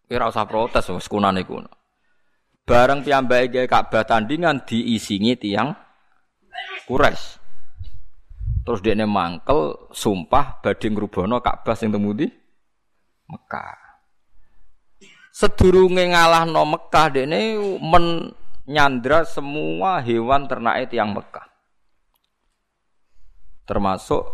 Ora 0.07 0.31
usah 0.31 0.47
protes 0.47 0.87
wis 0.87 1.07
kunane 1.11 1.43
kuno. 1.43 1.67
Bareng 2.67 3.03
piyambake 3.03 3.51
gawe 3.51 3.67
Ka'bah 3.67 4.03
tandingan 4.03 4.63
diisingi 4.67 5.39
tiang 5.39 5.71
Quraisy. 6.87 7.39
Terus 8.67 8.83
dia 8.83 8.95
mangkel 9.07 9.91
sumpah 9.95 10.59
badhe 10.59 10.87
ngrubono 10.91 11.39
Ka'bah 11.39 11.75
sing 11.75 11.91
temudi 11.91 12.27
Mekah 13.27 13.87
sedurunge 15.37 16.01
ngalahno 16.09 16.65
Mekah 16.65 17.13
dene 17.13 17.61
menyandra 17.77 19.21
semua 19.21 20.01
hewan 20.01 20.49
ternak 20.49 20.89
yang 20.89 21.13
Mekah. 21.13 21.45
Termasuk 23.69 24.25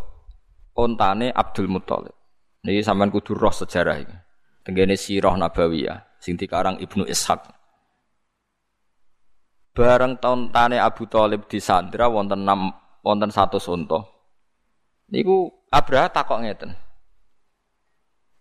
ontane 0.72 1.36
Abdul 1.36 1.68
Muthalib. 1.68 2.16
Niki 2.64 2.80
sampean 2.80 3.12
kudu 3.12 3.36
roh 3.36 3.52
sejarah 3.52 4.00
iki. 4.00 4.16
Tenggene 4.64 4.96
sirah 4.96 5.36
nabawiyah 5.36 6.20
sing 6.24 6.40
dikarang 6.40 6.80
Ibnu 6.80 7.04
Ishaq. 7.04 7.52
Bareng 9.76 10.22
tahun 10.22 10.56
tane 10.56 10.80
Abu 10.80 11.04
Thalib 11.10 11.52
di 11.52 11.60
Sandra 11.60 12.08
wonten 12.08 12.48
enam 12.48 12.72
wonten 13.04 13.28
satu 13.28 13.60
unta. 13.74 14.00
Niku 15.12 15.52
Abraha 15.68 16.08
takok 16.14 16.48
ngeten. 16.48 16.72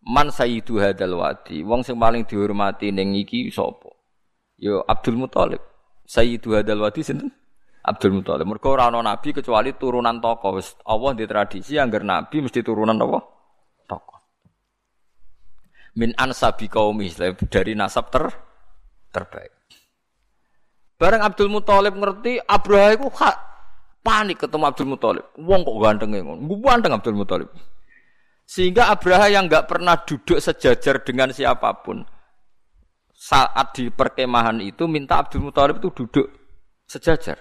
Man 0.02 0.30
sayyidu 0.30 0.82
hadal 0.82 1.18
wadi, 1.18 1.62
wong 1.62 1.86
sing 1.86 1.98
paling 1.98 2.26
dihormati 2.26 2.90
ning 2.90 3.14
iki 3.14 3.50
sapa? 3.50 3.90
Yo 4.58 4.82
Abdul 4.86 5.18
Muthalib. 5.18 5.62
Sayyidu 6.06 6.54
hadal 6.58 6.82
wadi 6.82 7.02
sinten? 7.02 7.30
Abdul 7.82 8.14
Muthalib. 8.14 8.46
Mergo 8.46 8.74
ora 8.74 8.90
ana 8.90 9.02
nabi 9.02 9.34
kecuali 9.34 9.74
turunan 9.74 10.22
tokoh. 10.22 10.58
Wis 10.58 10.78
Allah 10.86 11.18
di 11.18 11.26
tradisi 11.26 11.78
anggar 11.78 12.06
nabi 12.06 12.42
mesti 12.42 12.62
turunan 12.62 12.98
apa? 12.98 13.18
Tokoh. 13.90 14.18
Min 15.92 16.16
ansabi 16.16 16.72
qaumi 16.72 17.12
dari 17.52 17.76
nasab 17.76 18.08
ter 18.08 18.32
terbaik. 19.12 19.52
Bareng 20.96 21.20
Abdul 21.20 21.50
Muthalib 21.52 21.98
ngerti 21.98 22.38
Abraha 22.40 22.94
iku 22.94 23.10
panik 24.00 24.46
ketemu 24.46 24.64
Abdul 24.70 24.88
Muthalib. 24.88 25.26
Wong 25.36 25.60
kok 25.66 25.78
gantenge 25.82 26.18
ngono. 26.22 26.40
Ganteng 26.62 26.92
Abdul 26.96 27.18
Muthalib. 27.18 27.50
Sehingga 28.46 28.88
Abraha 28.88 29.28
yang 29.28 29.50
nggak 29.50 29.68
pernah 29.68 29.98
duduk 30.00 30.38
sejajar 30.40 31.02
dengan 31.04 31.34
siapa 31.34 31.72
pun 31.82 32.04
saat 33.22 33.78
di 33.78 33.86
perkemahan 33.86 34.58
itu 34.58 34.90
minta 34.90 35.22
Abdul 35.22 35.46
Muthalib 35.46 35.78
itu 35.78 35.94
duduk 35.94 36.26
sejajar. 36.90 37.38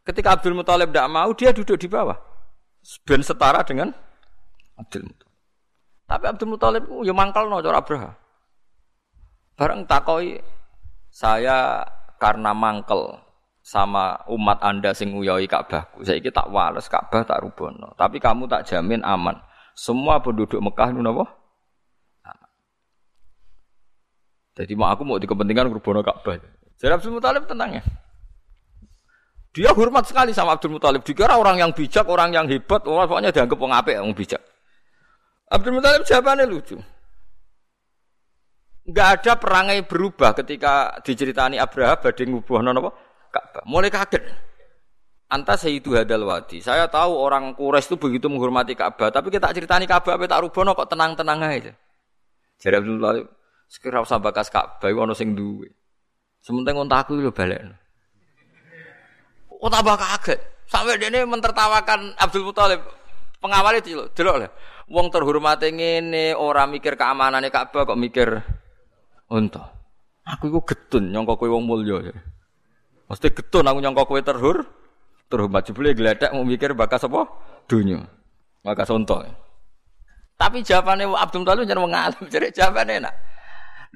Ketika 0.00 0.38
Abdul 0.38 0.56
Muthalib 0.56 0.94
tidak 0.94 1.12
mau, 1.12 1.28
dia 1.36 1.52
duduk 1.52 1.76
di 1.76 1.90
bawah. 1.90 2.16
Ben 3.04 3.20
setara 3.20 3.60
dengan 3.66 3.92
Abdul 4.80 5.04
Muthalib. 5.04 5.25
Tapi 6.06 6.24
Abdul 6.30 6.54
Muthalib 6.54 6.86
ya 7.02 7.10
mangkal 7.10 7.50
no 7.50 7.58
cara 7.58 7.82
Abraha. 7.82 8.10
Bareng 9.58 9.82
takoi 9.90 10.38
saya 11.10 11.82
karena 12.22 12.54
mangkel 12.54 13.18
sama 13.66 14.22
umat 14.30 14.62
anda 14.62 14.94
sing 14.94 15.10
nguyoi 15.10 15.50
Ka'bahku. 15.50 16.06
Saya 16.06 16.22
tak 16.30 16.46
wales 16.54 16.86
Ka'bah 16.86 17.26
tak 17.26 17.42
rubono. 17.42 17.90
Tapi 17.98 18.22
kamu 18.22 18.46
tak 18.46 18.70
jamin 18.70 19.02
aman. 19.02 19.34
Semua 19.74 20.22
penduduk 20.22 20.62
Mekah 20.62 20.94
nu 20.94 21.02
napa? 21.02 21.26
Jadi 24.56 24.72
mau 24.72 24.88
aku 24.88 25.04
mau 25.04 25.20
di 25.20 25.26
kepentingan 25.26 25.68
rubono 25.68 26.06
Ka'bah. 26.06 26.38
Jadi 26.78 26.92
Abdul 26.94 27.18
Muthalib 27.18 27.44
tenang 27.50 27.82
ya. 27.82 27.84
Dia 29.56 29.72
hormat 29.72 30.04
sekali 30.06 30.30
sama 30.36 30.54
Abdul 30.54 30.76
Muthalib. 30.76 31.02
Dikira 31.02 31.34
orang 31.34 31.58
yang 31.58 31.72
bijak, 31.72 32.06
orang 32.06 32.30
yang 32.30 32.46
hebat, 32.46 32.84
pokoknya 32.84 33.32
dianggap 33.32 33.56
orang 33.56 33.80
apik, 33.80 33.96
orang 33.98 34.12
bijak. 34.12 34.40
Abdul 35.46 35.78
Muthalib 35.78 36.02
jawabannya 36.02 36.46
lucu. 36.50 36.76
Enggak 38.86 39.08
ada 39.18 39.32
perangai 39.34 39.82
berubah 39.82 40.34
ketika 40.34 40.98
diceritani 41.02 41.58
Abraha 41.58 41.98
badhe 41.98 42.22
ngubuhno 42.26 42.70
napa? 42.70 42.90
Ka'bah. 43.34 43.62
Mulai 43.66 43.90
kaget. 43.90 44.22
Anta 45.26 45.58
Sayyidu 45.58 45.98
Hadal 45.98 46.22
Wadi. 46.22 46.62
Saya 46.62 46.86
tahu 46.86 47.18
orang 47.18 47.58
Quraisy 47.58 47.90
itu 47.90 47.96
begitu 47.98 48.26
menghormati 48.30 48.78
Ka'bah, 48.78 49.10
tapi 49.10 49.34
kita 49.34 49.50
ceritani 49.50 49.82
Ka'bah 49.90 50.14
apa 50.14 50.30
tak 50.30 50.38
rubono 50.46 50.70
kok 50.78 50.86
tenang-tenang 50.86 51.42
aja. 51.42 51.74
Jadi 52.62 52.74
Abdul 52.78 53.02
Muthalib, 53.02 53.26
sekira 53.66 53.98
usah 53.98 54.22
bakas 54.22 54.54
Ka'bah 54.54 54.86
ono 54.86 55.18
sing 55.18 55.34
duwe. 55.34 55.66
Sementing 56.46 56.78
untaku 56.78 57.18
lho 57.18 57.34
balekno. 57.34 57.74
Oh 59.58 59.66
tambah 59.66 59.98
kaget. 59.98 60.38
Sampai 60.70 60.98
dia 60.98 61.10
ini 61.10 61.26
mentertawakan 61.26 62.14
Abdul 62.22 62.46
Muthalib. 62.46 62.86
Pengawal 63.42 63.82
itu 63.82 63.98
delok 64.14 64.46
lah. 64.46 64.50
Wong 64.86 65.10
terhormat 65.10 65.58
ngene, 65.58 66.38
orang 66.38 66.70
mikir 66.70 66.94
keamanannya 66.94 67.50
Ka'bah 67.50 67.82
kok 67.82 67.98
mikir 67.98 68.38
unta. 69.26 69.74
Aku 70.22 70.46
iku 70.46 70.62
getun 70.62 71.10
nyangka 71.10 71.34
kowe 71.34 71.50
wong 71.50 71.66
mulya. 71.66 72.06
Mesti 73.10 73.34
getun 73.34 73.66
aku 73.66 73.78
nyangka 73.82 74.06
kowe 74.06 74.20
terhur 74.22 74.62
terhormat 75.26 75.66
jebule 75.66 75.90
gledek 75.90 76.30
mau 76.30 76.46
mikir 76.46 76.74
bakas 76.78 77.02
apa? 77.02 77.26
Dunya. 77.66 77.98
Bakas 78.62 78.90
unta. 78.94 79.26
Tapi 80.38 80.62
jawabannya 80.62 81.10
Abdul 81.18 81.42
Muthalib 81.42 81.64
jangan 81.66 81.84
mengalim, 81.86 82.24
jadi 82.34 82.46
jawabannya 82.54 82.94
enak. 83.02 83.14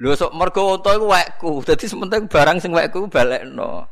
Lho 0.01 0.11
sok 0.17 0.35
mergo 0.35 0.75
unta 0.75 0.91
iku 0.91 1.07
wekku. 1.07 1.51
Dadi 1.67 1.85
sementing 1.87 2.27
barang 2.27 2.57
sing 2.59 2.75
wekku 2.75 3.07
balekno. 3.07 3.87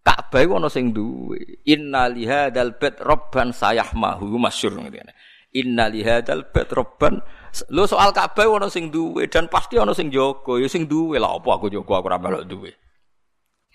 Ka'bah 0.00 0.40
iku 0.40 0.56
ana 0.56 0.72
sing 0.72 0.96
duwe. 0.96 1.60
Inna 1.68 2.08
li 2.08 2.24
hadzal 2.24 2.80
bait 2.80 2.96
robban 3.04 3.52
sayahmahu 3.52 4.32
masyhur 4.40 4.80
ngene. 4.80 5.12
Inna 5.56 5.88
li 5.88 6.04
hadzal 6.04 6.44
bait 6.52 6.68
robban 6.68 7.24
Lho 7.72 7.88
soal 7.88 8.12
Ka'bah 8.12 8.60
ana 8.60 8.68
sing 8.68 8.92
duwe 8.92 9.24
dan 9.26 9.48
pasti 9.48 9.80
ana 9.80 9.96
sing 9.96 10.12
jaga. 10.12 10.60
Ya 10.60 10.68
sing 10.68 10.84
duwe 10.84 11.16
lah 11.16 11.40
apa 11.40 11.48
aku 11.56 11.72
jaga 11.72 11.98
aku 11.98 12.06
ora 12.12 12.20
melok 12.20 12.44
duwe. 12.44 12.70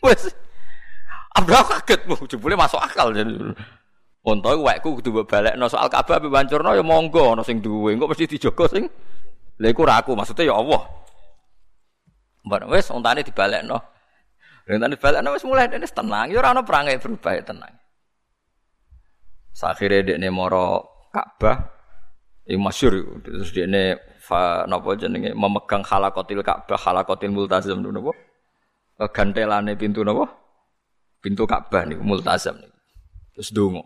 Wes 0.06 0.30
Abraham 1.34 1.66
kaget 1.66 2.06
mu 2.06 2.16
jebule 2.30 2.54
masuk 2.54 2.78
akal 2.78 3.10
jadi. 3.12 3.34
Unta 4.24 4.56
wekku 4.56 5.02
kudu 5.02 5.26
balekno 5.26 5.66
soal 5.68 5.90
Ka'bah 5.90 6.22
ape 6.22 6.30
wancurno 6.30 6.78
ya 6.78 6.86
monggo 6.86 7.34
ana 7.34 7.42
sing 7.42 7.60
duwe. 7.60 7.98
Engko 7.98 8.08
mesti 8.08 8.30
dijaga 8.30 8.70
sing 8.70 8.86
Lha 9.62 9.70
iku 9.70 9.86
ora 9.86 10.02
aku, 10.02 10.18
maksudnya 10.18 10.50
ya 10.50 10.58
Allah. 10.58 10.82
Mbak 12.42 12.74
wis 12.74 12.90
untane 12.90 13.22
dibalekno. 13.22 13.78
Rentane 14.66 14.98
balekno 14.98 15.30
wis 15.36 15.46
mulai 15.46 15.70
dene 15.70 15.86
tenang, 15.86 16.34
ya 16.34 16.42
ora 16.42 16.58
ana 16.58 16.66
perangai 16.66 16.98
berubah 16.98 17.38
tenang. 17.46 17.74
Sakhire 19.54 20.02
dekne 20.02 20.34
moro 20.34 20.93
Ka'bah 21.14 21.70
iki 22.44 22.58
masyhur 22.58 23.22
terus 23.22 23.54
dekne 23.54 24.02
fa 24.18 24.66
napa 24.66 24.98
jenenge 24.98 25.38
memegang 25.38 25.86
halakotil 25.86 26.42
Ka'bah, 26.42 26.76
halakotil 26.76 27.30
multazam 27.30 27.86
napa? 27.86 28.18
Gantelane 29.14 29.78
pintu 29.78 30.02
napa? 30.02 30.26
Pintu 31.22 31.46
Ka'bah 31.46 31.86
niku 31.86 32.02
multazam 32.02 32.58
niku. 32.58 32.78
Terus 33.38 33.50
donga. 33.54 33.86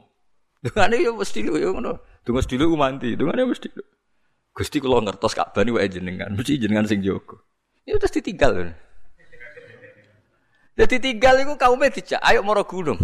Dungane 0.63 1.03
ya 1.03 1.11
mesti 1.11 1.39
lho 1.43 1.59
ya 1.59 1.69
ngono. 1.75 1.99
Donga 2.23 2.39
sedilo 2.41 2.71
ku 2.71 2.79
mandi, 2.79 3.13
dungane 3.19 3.43
mesti 3.43 3.69
lho. 3.75 3.83
Gusti 4.55 4.81
kula 4.81 5.03
ngertos 5.03 5.35
Ka'bah 5.35 5.61
niku 5.67 5.83
jenengan, 5.85 6.31
mesti 6.33 6.57
jenengan 6.57 6.87
sing 6.87 7.03
jaga. 7.03 7.37
Ya 7.83 7.99
terus 7.99 8.15
ditinggal 8.15 8.51
lho. 8.55 8.63
Jadi 10.77 11.01
tinggal 11.01 11.41
itu 11.41 11.53
kaumnya 11.57 11.89
dijak, 11.89 12.21
ayo 12.21 12.45
moro 12.45 12.61
gunung. 12.61 12.97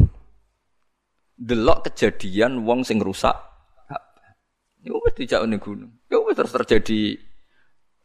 Delok 1.34 1.90
kejadian 1.90 2.62
wong 2.64 2.86
sing 2.86 3.02
rusak. 3.02 3.53
Iku 4.84 5.00
wis 5.00 5.16
dijak 5.16 5.48
ning 5.48 5.64
gunung. 5.64 5.92
Ya 6.12 6.20
wis 6.20 6.36
terus 6.36 6.52
terjadi 6.52 7.16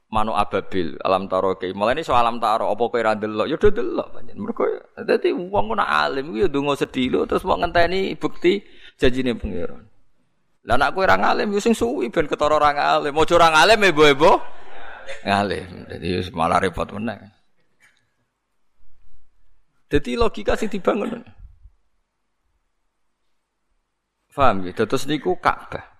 manu 0.09 0.33
ababil 0.33 0.95
alam 1.03 1.27
taro 1.27 1.59
ke. 1.59 1.75
Mulai 1.75 1.99
ini 1.99 2.07
soal 2.07 2.23
alam 2.23 2.39
taro 2.39 2.71
apa 2.71 2.83
kowe 2.87 3.03
ra 3.03 3.19
delok? 3.19 3.51
Ya 3.51 3.59
do 3.59 3.69
delok 3.75 4.15
pancen. 4.15 4.39
Mergo 4.39 4.65
dadi 4.95 5.35
wong 5.35 5.75
kena 5.75 5.85
alim 5.85 6.31
ya 6.39 6.47
ndonga 6.47 6.79
sedilo 6.79 7.27
terus 7.27 7.43
wong 7.43 7.67
ngenteni 7.67 8.15
bukti 8.15 8.63
janjine 8.95 9.35
pangeran. 9.35 9.83
Lah 10.71 10.79
nek 10.79 10.95
kowe 10.95 11.03
ora 11.03 11.19
ngalim 11.19 11.51
yo 11.51 11.59
ya 11.59 11.67
sing 11.67 11.75
suwi 11.75 12.15
ben 12.15 12.31
ketara 12.31 12.55
ora 12.55 12.71
ngalim. 12.71 13.11
Mojo 13.11 13.35
ora 13.35 13.51
ngalim 13.51 13.79
ebo-ebo 13.91 14.39
ngalim. 15.27 15.67
Dadi 15.91 16.09
malah 16.31 16.63
repot 16.63 16.95
meneh. 16.95 17.19
Jadi 19.89 20.15
logika 20.15 20.55
sih 20.55 20.71
dibangun. 20.71 21.25
Faham 24.29 24.63
ya? 24.69 24.77
Terus 24.77 25.09
niku 25.09 25.35
Ka'bah. 25.41 25.98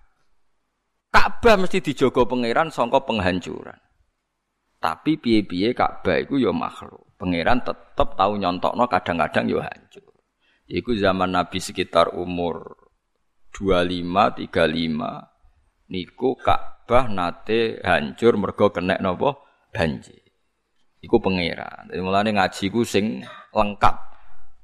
Ka'bah 1.09 1.57
mesti 1.57 1.81
dijogo 1.81 2.29
pangeran 2.29 2.69
sangka 2.69 3.01
penghancuran. 3.09 3.81
Tapi 4.79 5.19
piye-piye 5.19 5.73
Ka'bah 5.73 6.21
iku 6.21 6.37
ya 6.37 6.53
makhluk. 6.53 7.17
Pangeran 7.19 7.65
tetep 7.65 8.15
tahu 8.15 8.39
nyontokno 8.39 8.87
kadang-kadang 8.87 9.51
ya 9.51 9.67
hancur. 9.67 10.15
Iku 10.69 10.95
zaman 10.95 11.33
Nabi 11.33 11.59
sekitar 11.59 12.13
umur 12.13 12.77
25 13.57 14.53
35 14.53 15.89
niku 15.89 16.37
Ka'bah 16.37 17.09
nate 17.09 17.81
hancur 17.81 18.37
mergo 18.37 18.69
kena 18.69 19.01
napa 19.01 19.41
banjir. 19.73 20.21
Iku 21.01 21.17
pangeran. 21.25 21.89
Jadi 21.89 22.01
mulane 22.05 22.37
ngaji 22.37 22.65
ku 22.69 22.85
sing 22.85 23.25
lengkap. 23.57 23.97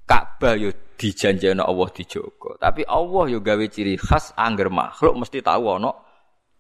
Ka'bah 0.05 0.61
yo 0.61 0.69
dijanjeni 1.01 1.65
Allah 1.65 1.89
dijogo. 1.91 2.61
Tapi 2.61 2.85
Allah 2.85 3.25
yo 3.33 3.41
gawe 3.41 3.65
ciri 3.73 3.97
khas 3.97 4.37
angger 4.37 4.69
makhluk 4.69 5.17
mesti 5.17 5.41
tahu 5.41 5.81
ana 5.81 6.04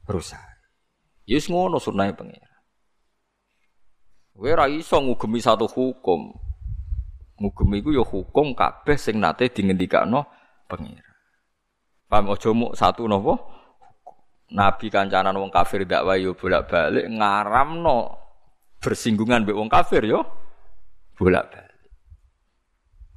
rusak. 0.08 0.42
Yus 1.24 1.48
ngono 1.48 1.80
sunahe 1.80 2.12
pangeran. 2.12 2.54
Kowe 4.34 4.50
ora 4.50 4.66
iso 4.68 5.00
ngugemi 5.00 5.40
satu 5.40 5.64
hukum. 5.64 6.34
Ngugemi 7.40 7.80
iku 7.80 7.90
yo 7.94 8.04
hukum 8.04 8.52
kabeh 8.52 8.98
sing 8.98 9.22
nate 9.22 9.48
dingendikakno 9.48 10.26
pangeran. 10.68 11.16
Paham 12.10 12.34
aja 12.34 12.50
muk 12.52 12.76
satu 12.76 13.08
napa? 13.08 13.34
Nabi 14.54 14.92
kancanan 14.92 15.40
wong 15.40 15.48
kafir 15.48 15.88
dakwah 15.88 16.20
yo 16.20 16.36
bolak-balik 16.36 17.08
ngaramno 17.08 18.12
bersinggungan 18.78 19.48
mbek 19.48 19.56
wong 19.56 19.72
kafir 19.72 20.04
yo 20.04 20.20
bolak-balik. 21.16 21.90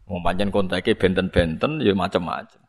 Wong 0.08 0.24
pancen 0.24 0.50
kontake 0.50 0.96
benten-benten 0.96 1.84
ya 1.84 1.92
macam-macam. 1.92 2.64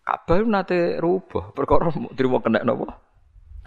Kabeh 0.00 0.48
nate 0.48 0.96
rubah 0.96 1.52
perkara 1.52 1.92
trimo 2.16 2.40
kena 2.40 2.64
napa? 2.64 3.07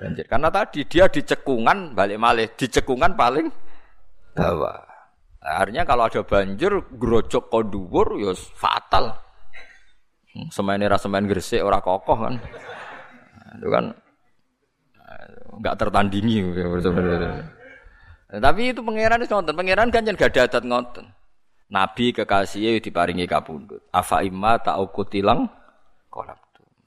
Banjir. 0.02 0.26
Karena 0.26 0.50
tadi 0.50 0.82
dia 0.90 1.06
di 1.06 1.22
cekungan 1.22 1.94
balik 1.94 2.18
malih, 2.18 2.50
di 2.58 2.66
cekungan 2.66 3.14
paling 3.14 3.46
bawah. 4.34 4.82
Artinya 5.42 5.86
kalau 5.86 6.10
ada 6.10 6.22
banjir 6.26 6.74
grojok 6.98 7.54
kok 7.54 7.64
dhuwur 7.70 8.18
ya 8.18 8.34
fatal. 8.58 9.14
Hmm, 10.34 10.50
Semene 10.50 10.90
ra 10.90 10.98
semen 10.98 11.30
gresik 11.30 11.62
ora 11.62 11.78
kokoh 11.78 12.18
kan. 12.18 12.34
Itu 13.62 13.68
kan 13.70 13.86
enggak 15.62 15.76
tertandingi 15.78 16.40
Tapi 18.32 18.62
itu 18.72 18.80
pangeran 18.80 19.20
itu 19.20 19.34
ngonten, 19.36 19.56
pangeran 19.60 19.92
kan 19.92 20.08
gak 20.08 20.32
ada 20.32 20.42
adat. 20.48 20.64
Nabi 21.72 22.16
kekasihnya 22.16 22.80
diparingi 22.80 23.28
kapundut. 23.28 23.84
Afa 23.92 24.24
imma 24.24 24.60
ta'ukutilang 24.60 25.48
kolam. 26.12 26.40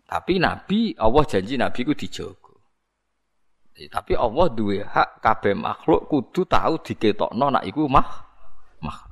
Tapi 0.05 0.37
Nabi 0.37 0.93
Allah 1.01 1.25
janji 1.25 1.57
Nabi 1.57 1.81
ku 1.85 1.97
dijogo. 1.97 2.44
Tapi 3.75 4.15
Allah 4.15 4.47
duwe 4.55 4.87
hak 4.87 5.19
kabeh 5.19 5.59
makhluk 5.59 6.07
kudu 6.07 6.47
tahu 6.47 6.79
diketokno 6.79 7.59
nak 7.59 7.67
iku 7.67 7.91
mah 7.91 8.07
mah. 8.79 9.11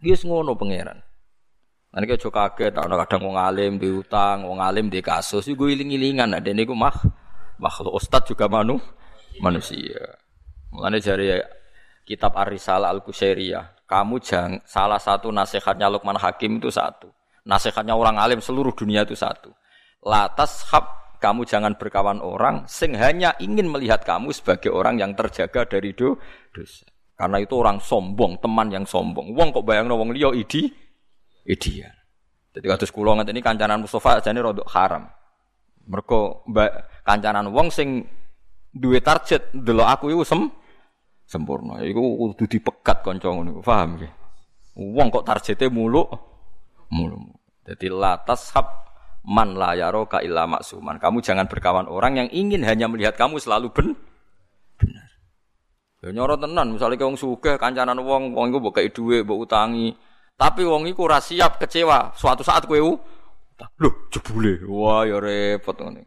Wis 0.00 0.24
ngono 0.24 0.56
pangeran. 0.56 1.04
Nanti 1.88 2.04
kayak 2.04 2.20
kaget, 2.20 2.72
kadang 2.76 3.20
wong 3.24 3.36
alim 3.40 3.80
di 3.80 3.88
utang, 3.88 4.44
wong 4.44 4.60
alim 4.60 4.92
di 4.92 5.00
kasus, 5.00 5.48
itu 5.48 5.68
iling-ilingan. 5.68 6.36
Ada 6.36 6.52
ini 6.52 6.68
mah 6.68 6.96
makhluk 7.56 7.96
ustad 7.96 8.28
juga 8.28 8.44
manu 8.44 8.76
manusia. 9.40 10.20
Mulane 10.68 11.00
jari 11.00 11.40
kitab 12.04 12.36
Ar-Risalah 12.36 12.92
Al-Qusairiyah, 12.92 13.88
kamu 13.88 14.20
jangan 14.20 14.60
salah 14.68 15.00
satu 15.00 15.32
nasihatnya 15.32 15.88
Luqman 15.88 16.20
Hakim 16.20 16.60
itu 16.60 16.68
satu. 16.68 17.08
Nasihatnya 17.48 17.96
orang 17.96 18.20
alim 18.20 18.44
seluruh 18.44 18.76
dunia 18.76 19.08
itu 19.08 19.16
satu. 19.16 19.48
Latas 20.04 20.68
hab 20.68 21.07
kamu 21.18 21.44
jangan 21.44 21.74
berkawan 21.76 22.22
orang 22.22 22.64
sing 22.70 22.94
hanya 22.94 23.34
ingin 23.42 23.68
melihat 23.68 24.02
kamu 24.06 24.30
sebagai 24.30 24.70
orang 24.70 24.98
yang 24.98 25.12
terjaga 25.18 25.66
dari 25.66 25.92
do 25.92 26.18
dosa. 26.54 26.86
Karena 27.18 27.42
itu 27.42 27.58
orang 27.58 27.82
sombong, 27.82 28.38
teman 28.38 28.70
yang 28.70 28.86
sombong. 28.86 29.34
Wong 29.34 29.50
kok 29.50 29.66
bayang 29.66 29.90
wong 29.90 30.14
liya 30.14 30.30
idi 30.30 30.70
ideal. 31.50 31.90
Jadi 32.54 32.66
kados 32.70 32.94
kula 32.94 33.18
ini 33.26 33.42
kancanan 33.42 33.82
Mustafa 33.82 34.22
ini 34.22 34.38
rodok 34.38 34.70
haram. 34.70 35.10
Mergo 35.90 36.46
kancanan 37.02 37.50
wong 37.50 37.74
sing 37.74 38.06
duwe 38.70 39.02
target 39.02 39.50
delok 39.50 39.88
aku 39.98 40.14
iku 40.14 40.22
sem 40.22 40.46
sempurna. 41.26 41.82
Iku 41.82 41.98
kudu 41.98 42.46
dipegat 42.46 43.02
kanca 43.02 43.34
ngono. 43.34 43.66
Paham 43.66 43.98
nggih? 43.98 44.12
Wong 44.78 45.10
kok 45.10 45.26
targete 45.26 45.66
muluk 45.66 46.06
mulu. 46.94 47.34
Jadi 47.66 47.92
latas 47.92 48.48
hab 48.56 48.87
man 49.28 49.52
la 49.60 49.76
ka 50.08 50.24
illa 50.24 50.48
maksuman. 50.48 50.96
Kamu 50.96 51.20
jangan 51.20 51.44
berkawan 51.44 51.84
orang 51.84 52.24
yang 52.24 52.28
ingin 52.32 52.64
hanya 52.64 52.88
melihat 52.88 53.20
kamu 53.20 53.36
selalu 53.36 53.68
ben 53.76 53.88
benar. 54.80 55.08
Ya 56.00 56.08
nyoro 56.16 56.40
tenan, 56.40 56.72
misalnya 56.72 57.04
wong 57.04 57.20
sugih 57.20 57.60
kancanan 57.60 58.00
wong, 58.00 58.32
wong 58.32 58.46
iku 58.48 58.58
mbok 58.64 58.80
kei 58.80 58.88
mbok 58.88 59.38
utangi. 59.44 59.92
Tapi 60.38 60.62
wong 60.64 60.88
iku 60.88 61.10
ora 61.10 61.20
siap 61.20 61.60
kecewa. 61.60 62.16
Suatu 62.16 62.40
saat 62.40 62.64
kowe 62.64 62.78
lho 62.78 63.90
jebule. 64.08 64.64
Wah 64.70 65.04
ya 65.04 65.18
repot 65.18 65.74
ngene. 65.76 66.06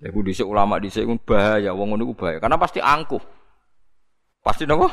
Lha 0.00 0.08
ku 0.12 0.20
dhisik 0.24 0.48
ulama 0.48 0.80
dhisik 0.80 1.04
ku 1.04 1.14
bahaya, 1.22 1.76
wong 1.76 1.94
ngono 1.94 2.08
ku 2.10 2.14
bahaya. 2.16 2.40
Karena 2.40 2.56
pasti 2.56 2.80
angkuh. 2.80 3.20
Pasti 4.40 4.64
napa? 4.64 4.88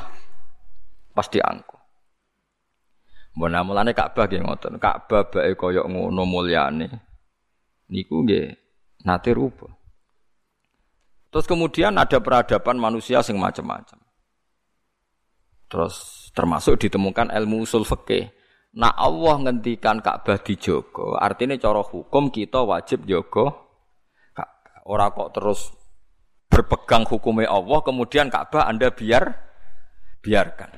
Pasti 1.15 1.39
angkuh. 1.39 1.82
Mbona 3.33 3.65
mulane 3.65 3.97
Ka'bah 3.97 4.29
nggih 4.29 4.45
ngoten. 4.45 4.77
Ka'bah 4.77 5.25
bae 5.29 5.57
kaya 5.57 5.81
ngono 5.85 6.23
mulyane. 6.25 6.87
Niku 7.89 8.21
nggih 8.21 8.53
nate 9.05 9.33
rupa. 9.33 9.67
Terus 11.33 11.49
kemudian 11.49 11.97
ada 11.97 12.21
peradaban 12.21 12.77
manusia 12.77 13.25
sing 13.25 13.41
macam-macam. 13.41 13.97
Terus 15.65 16.29
termasuk 16.37 16.77
ditemukan 16.77 17.33
ilmu 17.33 17.65
usul 17.65 17.81
fikih. 17.81 18.29
Nah 18.77 18.93
Allah 18.93 19.41
ngendikan 19.41 20.01
Ka'bah 20.01 20.37
dijogo, 20.41 21.17
artinya 21.17 21.57
cara 21.57 21.81
hukum 21.81 22.29
kita 22.29 22.61
wajib 22.61 23.05
jogo 23.09 23.49
Ka'bah. 24.33 24.85
Ora 24.85 25.09
kok 25.09 25.33
terus 25.33 25.73
berpegang 26.49 27.05
hukumnya 27.09 27.49
Allah, 27.49 27.81
kemudian 27.81 28.29
Ka'bah 28.29 28.69
Anda 28.69 28.93
biar 28.93 29.25
biarkan. 30.21 30.69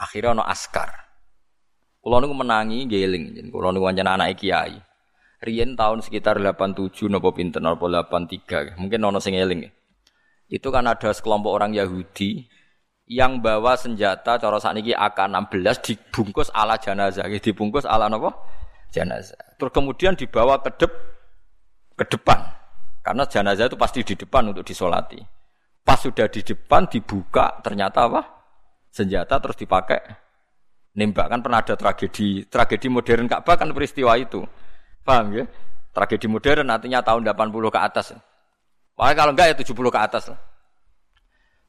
Akhirnya 0.00 0.36
ono 0.36 0.44
askar. 0.44 1.09
Kulo 2.00 2.16
niku 2.16 2.32
menangi 2.32 2.88
geling, 2.88 3.52
kulo 3.52 3.76
niku 3.76 3.92
anak 3.92 4.40
kiai. 4.40 4.80
Riyen 5.44 5.76
tahun 5.76 6.00
sekitar 6.00 6.40
87 6.40 7.12
napa 7.12 7.28
pinten 7.36 7.60
napa 7.60 7.84
83, 7.84 8.80
mungkin 8.80 9.04
ono 9.04 9.20
sing 9.20 9.36
eling. 9.36 9.68
Itu 10.48 10.72
kan 10.72 10.88
ada 10.88 11.12
sekelompok 11.12 11.52
orang 11.52 11.76
Yahudi 11.76 12.48
yang 13.04 13.44
bawa 13.44 13.76
senjata 13.76 14.40
cara 14.40 14.56
sakniki 14.56 14.96
AK-16 14.96 15.76
dibungkus 15.84 16.48
ala 16.56 16.80
jenazah, 16.80 17.28
dibungkus 17.28 17.84
ala 17.84 18.08
napa? 18.08 18.32
Jenazah. 18.88 19.60
Terus 19.60 19.72
kemudian 19.72 20.16
dibawa 20.16 20.56
ke 20.64 20.72
dep 20.80 20.92
ke 22.00 22.04
depan. 22.08 22.40
Karena 23.04 23.28
jenazah 23.28 23.68
itu 23.68 23.76
pasti 23.76 24.00
di 24.00 24.16
depan 24.16 24.56
untuk 24.56 24.64
disolati. 24.64 25.20
Pas 25.84 26.00
sudah 26.00 26.32
di 26.32 26.40
depan 26.40 26.88
dibuka 26.88 27.60
ternyata 27.60 28.08
apa? 28.08 28.20
Senjata 28.88 29.36
terus 29.36 29.56
dipakai 29.60 30.29
nembak 30.94 31.30
kan 31.30 31.38
pernah 31.40 31.62
ada 31.62 31.74
tragedi 31.78 32.46
tragedi 32.50 32.86
modern 32.90 33.30
Ka'bah 33.30 33.54
kan 33.54 33.70
peristiwa 33.70 34.18
itu. 34.18 34.42
Paham 35.06 35.34
ya? 35.34 35.44
Tragedi 35.90 36.26
modern 36.30 36.70
artinya 36.70 37.02
tahun 37.02 37.26
80 37.26 37.74
ke 37.74 37.80
atas. 37.80 38.06
Pokoknya 38.94 39.14
kalau 39.16 39.32
enggak 39.32 39.46
ya 39.50 39.54
70 39.56 39.74
ke 39.94 40.00
atas 40.00 40.24
lah. 40.30 40.38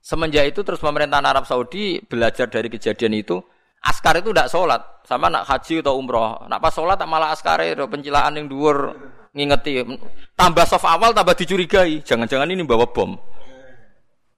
Semenjak 0.01 0.49
itu 0.49 0.65
terus 0.65 0.81
pemerintahan 0.81 1.21
Arab 1.21 1.45
Saudi 1.45 2.01
belajar 2.01 2.49
dari 2.49 2.73
kejadian 2.73 3.21
itu, 3.21 3.37
askar 3.85 4.17
itu 4.17 4.33
tidak 4.33 4.49
sholat, 4.49 4.81
sama 5.05 5.29
nak 5.29 5.45
haji 5.45 5.85
atau 5.85 5.93
umroh. 5.93 6.41
Nak 6.49 6.57
pas 6.57 6.73
sholat 6.73 6.97
malah 7.05 7.29
askar 7.29 7.61
itu 7.61 7.85
pencilaan 7.85 8.33
yang 8.33 8.49
dhuwur 8.49 8.97
ngingeti. 9.37 9.85
Tambah 10.33 10.65
soft 10.65 10.89
awal 10.89 11.13
tambah 11.13 11.37
dicurigai, 11.37 12.01
jangan-jangan 12.01 12.49
ini 12.49 12.65
bawa 12.65 12.89
bom. 12.89 13.13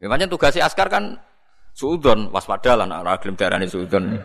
Memangnya 0.04 0.28
tugasnya 0.28 0.68
askar 0.68 0.92
kan 0.92 1.16
suudon, 1.72 2.28
waspada 2.36 2.76
lah 2.76 2.84
nak 2.84 3.08
raglim 3.08 3.40
darani 3.40 3.72
suudon. 3.72 4.20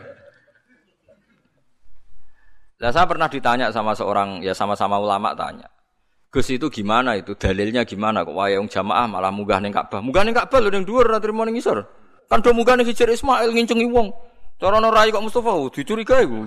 Nah, 2.79 2.95
saya 2.95 3.11
pernah 3.11 3.27
ditanya 3.27 3.75
sama 3.75 3.91
seorang 3.91 4.39
ya 4.39 4.55
sama-sama 4.55 5.03
ulama 5.03 5.35
tanya. 5.35 5.67
Gus 6.29 6.47
itu 6.53 6.69
gimana 6.69 7.17
itu? 7.17 7.33
Dalilnya 7.35 7.83
gimana 7.89 8.21
kok 8.21 8.37
wayang 8.37 8.69
jamaah 8.69 9.09
malah 9.09 9.33
munggah 9.33 9.59
ning 9.65 9.73
Ka'bah. 9.73 10.05
Munggah 10.05 10.23
ning 10.29 10.37
Ka'bah 10.37 10.61
lho 10.61 10.69
ning 10.69 10.85
dhuwur 10.85 11.09
ora 11.09 11.19
trimo 11.19 11.43
ning 11.43 11.57
isor. 11.57 11.89
Kan 12.29 12.45
do 12.45 12.53
munggah 12.53 12.77
ning 12.77 12.85
Hijr 12.85 13.09
Ismail 13.09 13.49
ngincengi 13.51 13.89
wong. 13.89 14.13
Cara 14.61 14.77
ono 14.77 14.93
rai 14.93 15.09
kok 15.09 15.25
Mustafa 15.25 15.51
oh, 15.57 15.73
dicurigai 15.73 16.29
ku. 16.29 16.45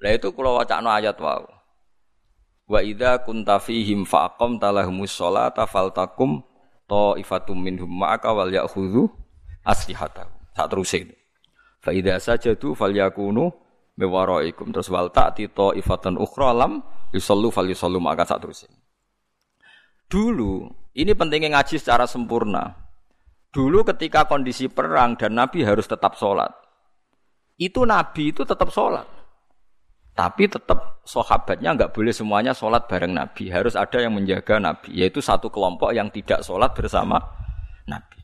Lah 0.00 0.10
itu 0.14 0.32
kula 0.32 0.64
wacana 0.64 0.98
ayat 0.98 1.20
wae. 1.20 1.52
Wa 2.68 2.80
idza 2.80 3.20
kunta 3.20 3.60
fihim 3.60 4.08
faqam 4.08 4.56
talahumus 4.56 5.12
sholata 5.12 5.68
faltakum 5.68 6.40
ta'ifatum 6.88 7.56
minhum 7.60 7.88
ma'aka 7.88 8.32
wal 8.32 8.48
ya'khudhu 8.48 9.04
aslihatahum. 9.68 10.32
Sak 10.56 10.66
terus 10.72 10.92
itu. 10.96 11.14
Fa 11.84 11.92
idza 11.92 12.16
sajadu 12.16 12.72
falyakunu 12.72 13.67
mewaraikum 13.98 14.70
terus 14.70 14.86
wal 14.88 15.10
ta'ti 15.10 15.50
ta'ifatan 15.50 16.14
ukhra 16.14 16.54
lam 16.54 16.78
yusallu 17.10 17.50
fal 17.50 17.66
yusallu 17.66 17.98
maka 17.98 18.22
sak. 18.22 18.46
Dulu 20.08 20.70
ini 20.94 21.12
pentingnya 21.12 21.58
ngaji 21.58 21.76
secara 21.76 22.06
sempurna. 22.06 22.88
Dulu 23.50 23.82
ketika 23.82 24.24
kondisi 24.30 24.70
perang 24.70 25.18
dan 25.18 25.34
Nabi 25.34 25.66
harus 25.66 25.90
tetap 25.90 26.14
sholat. 26.14 26.54
Itu 27.58 27.82
Nabi 27.82 28.30
itu 28.30 28.46
tetap 28.46 28.70
sholat. 28.70 29.04
Tapi 30.14 30.50
tetap 30.50 31.02
sahabatnya 31.06 31.74
nggak 31.74 31.90
boleh 31.94 32.14
semuanya 32.14 32.54
sholat 32.54 32.86
bareng 32.86 33.14
Nabi. 33.14 33.50
Harus 33.50 33.74
ada 33.74 33.98
yang 33.98 34.14
menjaga 34.14 34.62
Nabi. 34.62 34.94
Yaitu 34.94 35.18
satu 35.22 35.50
kelompok 35.50 35.90
yang 35.90 36.10
tidak 36.10 36.42
sholat 36.42 36.74
bersama 36.74 37.18
Nabi. 37.86 38.18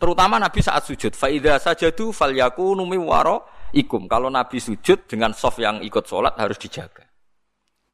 Terutama 0.00 0.40
Nabi 0.40 0.60
saat 0.64 0.86
sujud. 0.86 1.12
Faidah 1.12 1.60
sajadu 1.60 2.10
fal 2.14 2.32
yakunu 2.32 2.86
waro 3.04 3.44
ikum. 3.74 4.06
Kalau 4.06 4.28
Nabi 4.28 4.58
sujud 4.58 5.06
dengan 5.06 5.34
soft 5.34 5.58
yang 5.62 5.82
ikut 5.84 6.04
sholat 6.06 6.34
harus 6.38 6.58
dijaga. 6.58 7.06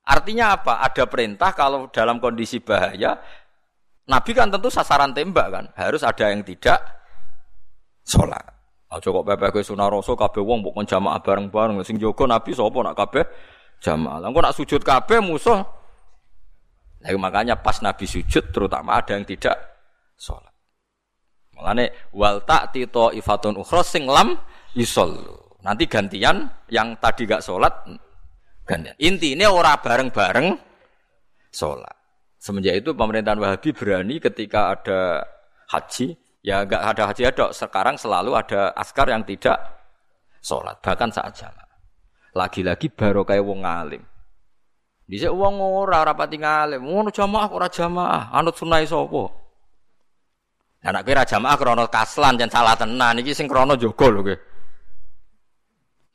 Artinya 0.06 0.54
apa? 0.54 0.86
Ada 0.86 1.10
perintah 1.10 1.50
kalau 1.50 1.90
dalam 1.90 2.22
kondisi 2.22 2.62
bahaya, 2.62 3.18
Nabi 4.06 4.30
kan 4.30 4.54
tentu 4.54 4.70
sasaran 4.70 5.10
tembak 5.10 5.50
kan. 5.50 5.64
Harus 5.74 6.06
ada 6.06 6.30
yang 6.30 6.46
tidak 6.46 6.78
sholat. 8.06 8.42
Aja 8.86 9.10
kok 9.10 9.26
pepe 9.26 9.50
kowe 9.50 9.62
sunah 9.66 9.90
wong 9.90 10.62
mbok 10.62 10.78
jamaah 10.86 11.18
bareng-bareng 11.18 11.82
sing 11.82 11.98
jaga 11.98 12.38
Nabi 12.38 12.54
sapa 12.54 12.78
nak 12.86 12.94
kabeh 12.94 13.26
jamaah. 13.82 14.22
Lah 14.22 14.30
nak 14.30 14.54
sujud 14.54 14.78
kabeh 14.86 15.18
musuh. 15.18 15.58
Nah, 17.02 17.10
makanya 17.18 17.58
pas 17.58 17.82
Nabi 17.82 18.06
sujud 18.06 18.54
terutama 18.54 19.02
ada 19.02 19.18
yang 19.18 19.26
tidak 19.26 19.58
sholat. 20.14 20.54
Makanya 21.58 21.90
wal 22.14 22.46
ta'ti 22.46 22.86
ifatun 22.90 23.58
ukhra 23.58 23.82
sing 23.82 24.06
lam 24.06 24.38
yusallu. 24.78 25.45
Nanti 25.66 25.90
gantian 25.90 26.46
yang 26.70 26.94
tadi 27.02 27.26
gak 27.26 27.42
sholat 27.42 27.74
gantian. 28.62 28.94
Intinya 29.02 29.50
ora 29.50 29.74
bareng-bareng 29.82 30.54
sholat. 31.50 31.96
Semenjak 32.38 32.78
itu 32.78 32.94
pemerintahan 32.94 33.42
Wahabi 33.42 33.74
berani 33.74 34.22
ketika 34.22 34.70
ada 34.70 35.26
haji, 35.66 36.14
ya 36.46 36.62
enggak 36.62 36.94
ada 36.94 37.02
haji 37.10 37.22
ada. 37.26 37.46
Sekarang 37.50 37.98
selalu 37.98 38.38
ada 38.38 38.70
askar 38.78 39.10
yang 39.10 39.26
tidak 39.26 39.58
sholat, 40.38 40.78
bahkan 40.78 41.10
saat 41.10 41.34
jamaah. 41.34 41.66
Lagi-lagi 42.38 42.86
baru 42.94 43.26
kayak 43.26 43.42
wong 43.42 43.66
alim. 43.66 44.06
Bisa 45.02 45.34
wong 45.34 45.58
ora 45.58 46.06
rapati 46.06 46.38
ngalim, 46.38 46.86
ngono 46.86 47.10
jamaah 47.10 47.50
ora 47.50 47.66
jamaah, 47.66 48.30
anut 48.30 48.54
sunah 48.54 48.82
sapa? 48.86 49.22
Anak 50.86 51.02
kira 51.02 51.26
jamaah 51.26 51.58
krono 51.58 51.90
kaslan 51.90 52.38
dan 52.38 52.46
salah 52.46 52.78
tenan 52.78 53.18
iki 53.18 53.34
sing 53.34 53.50
krono 53.50 53.74
jogo 53.74 54.06
lho 54.06 54.22
kowe. 54.22 54.36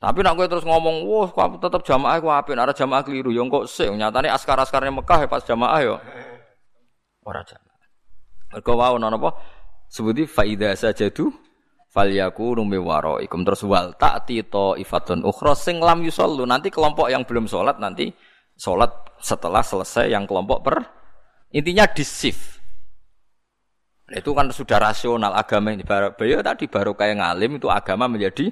Tapi 0.02 0.18
nak 0.26 0.34
gue 0.34 0.50
terus 0.50 0.66
ngomong, 0.66 1.06
wah, 1.06 1.30
kok 1.30 1.62
tetap 1.62 1.86
jamaah 1.86 2.18
gue 2.18 2.32
apin, 2.34 2.58
ada 2.58 2.74
jamaah 2.74 3.06
keliru, 3.06 3.30
yang 3.30 3.46
kok 3.46 3.70
sih, 3.70 3.86
nyatanya 3.86 4.34
askar-askarnya 4.34 4.90
Mekah 4.90 5.18
ya 5.22 5.28
pas 5.30 5.46
jamaah 5.46 5.78
yo, 5.86 5.94
orang 7.22 7.46
jamaah. 7.46 7.86
Mereka 8.50 8.72
wow, 8.74 8.98
nono 8.98 9.16
apa? 9.22 9.30
Sebuti 9.86 10.26
faida 10.26 10.74
saja 10.74 11.06
tuh, 11.14 11.30
falyaku 11.92 12.58
numi 12.58 12.82
ikum 13.22 13.44
terus 13.44 13.62
wal 13.68 13.92
tak 13.94 14.26
tito 14.26 14.74
ifatun 14.74 15.22
ukhra. 15.22 15.52
Sing 15.52 15.78
lam 15.78 16.02
yusollu 16.02 16.48
nanti 16.48 16.72
kelompok 16.72 17.12
yang 17.12 17.28
belum 17.28 17.44
sholat 17.44 17.76
nanti 17.76 18.08
sholat 18.56 18.90
setelah 19.20 19.60
selesai 19.60 20.08
yang 20.08 20.24
kelompok 20.24 20.58
per 20.64 20.76
intinya 21.52 21.84
disif. 21.84 22.58
Itu 24.08 24.32
kan 24.32 24.48
sudah 24.48 24.80
rasional 24.80 25.36
agama 25.36 25.72
ini 25.72 25.84
baru 25.84 26.16
tadi 26.16 26.68
baru 26.68 26.96
kayak 26.96 27.20
ngalim 27.20 27.60
itu 27.60 27.68
agama 27.68 28.08
menjadi 28.08 28.48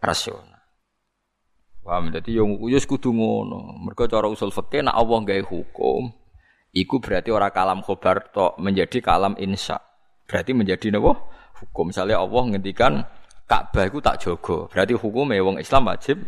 rasional 0.00 0.47
Paham? 1.88 2.12
Jadi 2.12 2.36
yang 2.36 2.60
uyus 2.60 2.84
kudu 2.84 3.16
ngono. 3.16 3.80
Mereka 3.80 4.12
cara 4.12 4.28
usul 4.28 4.52
fikih 4.52 4.84
nak 4.84 5.00
Allah 5.00 5.24
gawe 5.24 5.42
hukum, 5.48 6.12
iku 6.76 7.00
berarti 7.00 7.32
orang 7.32 7.48
kalam 7.48 7.80
khobar 7.80 8.28
tok 8.28 8.60
menjadi 8.60 9.00
kalam 9.00 9.32
insya. 9.40 9.80
Berarti 10.28 10.52
menjadi 10.52 10.92
napa? 10.92 11.16
Hukum. 11.64 11.88
Misalnya 11.88 12.20
Allah 12.20 12.44
ngendikan 12.44 12.92
Ka'bah 13.48 13.88
iku 13.88 14.04
tak 14.04 14.20
jogo. 14.20 14.68
Berarti 14.68 14.92
hukumnya 14.92 15.40
wong 15.40 15.56
Islam 15.56 15.88
wajib 15.88 16.20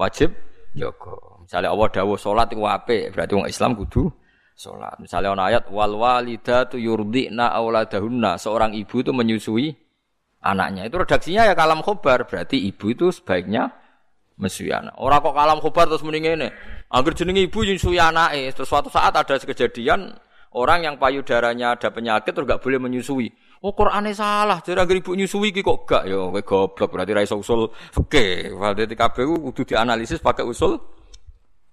wajib 0.00 0.32
jogo. 0.72 1.44
Misalnya 1.44 1.68
Allah 1.68 1.88
dawuh 1.92 2.16
salat 2.16 2.48
iku 2.48 2.64
apik, 2.64 3.12
berarti 3.12 3.32
wong 3.36 3.44
Islam 3.52 3.76
kudu 3.76 4.08
salat. 4.56 4.96
Misalnya 4.96 5.36
ana 5.36 5.52
ayat 5.52 5.68
wal 5.68 6.00
walidatu 6.00 6.80
yurdina 6.80 7.52
auladahunna, 7.52 8.40
seorang 8.40 8.72
ibu 8.72 9.04
itu 9.04 9.12
menyusui 9.12 9.76
anaknya. 10.40 10.88
Itu 10.88 10.96
redaksinya 10.96 11.44
ya 11.44 11.52
kalam 11.52 11.84
khobar, 11.84 12.24
berarti 12.24 12.56
ibu 12.56 12.88
itu 12.88 13.12
sebaiknya 13.12 13.81
mesyuyana. 14.42 14.98
Orang 14.98 15.22
kok 15.22 15.34
kalam 15.38 15.58
khobar 15.62 15.86
terus 15.86 16.02
mending 16.02 16.34
ini. 16.34 16.48
Angger 16.90 17.14
jenenge 17.14 17.46
ibu 17.46 17.62
nyusui 17.62 18.02
anake, 18.02 18.50
terus 18.50 18.66
suatu 18.66 18.90
saat 18.90 19.14
ada 19.14 19.38
kejadian 19.38 20.10
orang 20.58 20.84
yang 20.84 20.94
payudaranya 20.98 21.78
ada 21.78 21.88
penyakit 21.94 22.34
terus 22.34 22.44
gak 22.44 22.60
boleh 22.60 22.82
menyusui. 22.82 23.30
Oh 23.62 23.70
Qur'ane 23.72 24.10
salah, 24.10 24.58
jadi 24.58 24.82
angger 24.82 24.98
ibu 24.98 25.14
nyusui 25.14 25.54
iki 25.54 25.62
kok 25.62 25.86
gak 25.86 26.10
ya 26.10 26.18
kowe 26.18 26.42
goblok 26.42 26.90
berarti 26.90 27.14
ra 27.14 27.22
iso 27.22 27.38
usul 27.38 27.70
fikih. 27.94 28.58
Berarti 28.58 28.98
kabeh 28.98 29.22
kudu 29.22 29.62
dianalisis 29.62 30.18
pakai 30.18 30.42
usul 30.42 30.82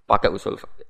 pakai 0.05 0.29
usul 0.29 0.53
fikih. 0.55 0.85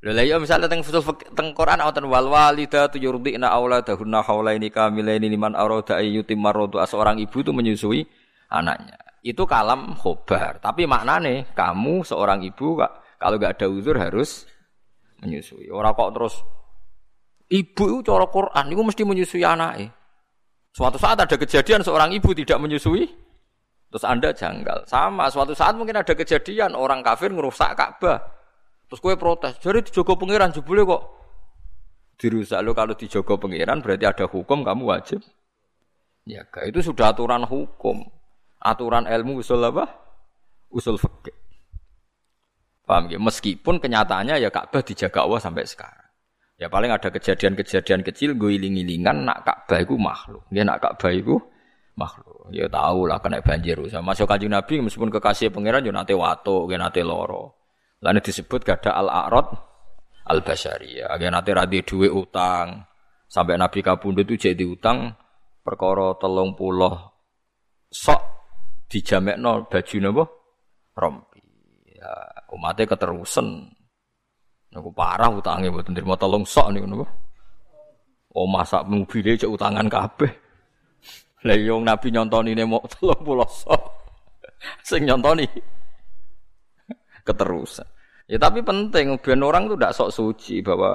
Lha 0.00 0.24
ya 0.24 0.40
misalnya 0.40 0.64
teng 0.64 0.80
usul 0.80 1.04
teng 1.36 1.52
Quran 1.52 1.82
wonten 1.84 2.08
wal 2.08 2.30
walidatu 2.32 2.96
yurdina 2.96 3.52
auladahunna 3.52 4.24
haulaini 4.24 4.72
kamilaini 4.72 5.28
liman 5.28 5.52
arada 5.52 6.00
ayyutim 6.00 6.40
maradu 6.40 6.80
seorang 6.80 7.20
ibu 7.20 7.44
itu 7.44 7.52
menyusui 7.52 8.08
anaknya 8.48 9.09
itu 9.20 9.42
kalam 9.44 9.92
khobar. 9.96 10.60
Tapi 10.60 10.88
maknane 10.88 11.52
kamu 11.52 12.04
seorang 12.04 12.40
ibu 12.44 12.80
kak, 12.80 13.20
kalau 13.20 13.36
gak 13.36 13.60
ada 13.60 13.66
uzur 13.68 13.96
harus 13.96 14.48
menyusui. 15.20 15.68
Orang 15.68 15.92
kok 15.92 16.10
terus 16.16 16.34
ibu 17.52 17.84
itu 17.92 17.98
cara 18.08 18.26
Quran 18.28 18.64
itu 18.72 18.82
mesti 18.82 19.02
menyusui 19.04 19.44
anaknya. 19.44 19.92
Suatu 20.70 20.96
saat 20.96 21.18
ada 21.18 21.34
kejadian 21.34 21.82
seorang 21.82 22.14
ibu 22.14 22.30
tidak 22.30 22.62
menyusui, 22.62 23.04
terus 23.90 24.04
anda 24.06 24.30
janggal. 24.30 24.86
Sama, 24.86 25.26
suatu 25.28 25.52
saat 25.52 25.74
mungkin 25.74 25.98
ada 25.98 26.14
kejadian 26.14 26.78
orang 26.78 27.02
kafir 27.02 27.34
ngerusak 27.34 27.74
Ka'bah. 27.74 28.22
Terus 28.86 28.98
kue 29.02 29.14
protes, 29.14 29.58
jadi 29.62 29.86
dijogo 29.86 30.18
pangeran 30.18 30.50
jebule 30.50 30.82
kok 30.82 31.02
dirusak 32.20 32.60
lo 32.60 32.76
kalau 32.76 32.92
dijogo 32.92 33.38
pangeran 33.40 33.80
berarti 33.80 34.04
ada 34.04 34.26
hukum 34.26 34.60
kamu 34.66 34.82
wajib. 34.82 35.24
Ya, 36.28 36.44
itu 36.68 36.84
sudah 36.84 37.16
aturan 37.16 37.48
hukum 37.48 38.19
aturan 38.60 39.08
ilmu 39.08 39.40
usul 39.40 39.64
apa? 39.64 39.88
Usul 40.70 41.00
fikih. 41.00 41.34
Paham 42.86 43.10
ya? 43.10 43.18
Meskipun 43.18 43.80
kenyataannya 43.80 44.38
ya 44.38 44.50
Ka'bah 44.52 44.84
dijaga 44.84 45.24
Allah 45.24 45.40
sampai 45.40 45.64
sekarang. 45.66 46.08
Ya 46.60 46.68
paling 46.68 46.92
ada 46.92 47.08
kejadian-kejadian 47.08 48.04
kecil 48.04 48.36
gue 48.36 48.60
iling-ilingan 48.60 49.24
nak 49.24 49.48
Ka'bah 49.48 49.80
itu 49.80 49.96
makhluk. 49.96 50.44
Ya 50.52 50.62
nak 50.62 50.84
Ka'bah 50.84 51.10
itu 51.10 51.40
makhluk. 51.96 52.52
Ya 52.52 52.68
tahu 52.68 53.08
lah 53.08 53.22
kena 53.22 53.40
banjir. 53.40 53.80
Masuk 53.80 54.26
kanjeng 54.28 54.52
Nabi 54.52 54.82
meskipun 54.84 55.08
kekasih 55.08 55.54
pangeran 55.54 55.86
yo 55.86 55.94
nate 55.94 56.12
wato, 56.12 56.66
ya 56.68 56.76
nate 56.76 57.00
loro. 57.00 57.62
Lalu 58.02 58.20
disebut 58.20 58.66
gada 58.66 58.92
al-a'rad 58.92 59.48
al-basyariyah. 60.26 61.16
Ya 61.16 61.28
nate 61.30 61.54
radi 61.54 61.80
duwe 61.86 62.10
utang. 62.10 62.84
Sampai 63.30 63.54
Nabi 63.54 63.86
kabundut 63.86 64.26
itu 64.26 64.50
jadi 64.50 64.64
utang 64.66 65.14
perkara 65.62 66.18
telung 66.18 66.58
puluh 66.58 66.90
sok 67.86 68.39
dijamekno 68.90 69.70
baju 69.70 69.96
napa? 70.02 70.24
Rompi. 70.98 71.40
Ya, 71.94 72.10
umatnya 72.50 72.90
keterusan. 72.90 73.70
Niku 74.70 74.90
parah 74.94 75.30
utangnya 75.30 75.70
mboten 75.70 75.94
trimo 75.94 76.18
tolong 76.18 76.42
sok 76.42 76.74
niku 76.74 76.86
napa? 76.90 77.06
Oh 78.34 78.46
masak 78.46 78.86
mobilnya 78.86 79.38
cek 79.38 79.50
utangan 79.50 79.86
kabeh. 79.86 80.30
Lah 81.46 81.56
yo 81.56 81.80
Nabi 81.80 82.12
nyontoni 82.12 82.52
ne 82.54 82.62
mau 82.66 82.82
30 82.82 83.18
sok. 83.46 83.82
Sing 84.86 85.06
nyontoni 85.08 85.46
keterusan. 87.26 87.86
Ya 88.30 88.38
tapi 88.38 88.62
penting 88.62 89.18
biar 89.18 89.40
orang 89.42 89.66
tuh 89.66 89.74
tidak 89.74 89.94
sok 89.96 90.10
suci 90.14 90.62
bahwa 90.62 90.94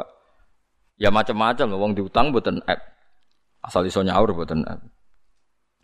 ya 0.95 1.11
macam-macam 1.11 1.75
wong 1.75 1.91
diutang 1.91 2.31
mboten. 2.31 2.63
Asal 3.59 3.83
iso 3.89 3.99
nyaur 3.99 4.31
mboten 4.31 4.63
app. 4.63 4.94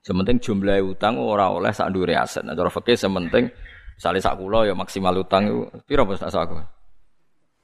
Sementing 0.02 0.42
jumlah 0.42 0.82
utang 0.82 1.22
ora 1.22 1.54
oleh 1.54 1.70
sak 1.70 1.94
ndure 1.94 2.18
aset. 2.18 2.42
Nah, 2.42 2.58
cara 2.58 2.74
fikih 2.74 2.98
sementing 2.98 3.46
misale 3.94 4.18
sak 4.18 4.34
kula 4.34 4.66
ya 4.66 4.74
maksimal 4.74 5.14
utang 5.14 5.46
itu 5.46 5.62
piro 5.86 6.10
Mas 6.10 6.18
sak 6.18 6.34
aku? 6.34 6.58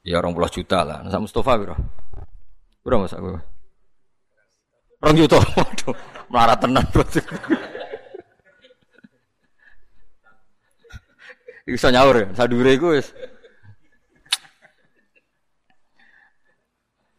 Ya 0.06 0.22
20 0.22 0.38
juta 0.54 0.86
lah. 0.86 1.02
Nah, 1.02 1.10
sak 1.10 1.22
Mustofa 1.26 1.58
piro? 1.58 1.74
Piro 2.86 2.96
Mas 3.02 3.14
aku? 3.18 3.42
Rong 5.02 5.16
juta. 5.18 5.38
Waduh, 5.58 5.96
melarat 6.30 6.58
tenan 6.62 6.86
berarti. 6.94 7.22
Iso 11.68 11.92
nyaur 11.92 12.16
ya, 12.16 12.26
sadure 12.32 12.72
iku 12.80 12.96
wis 12.96 13.12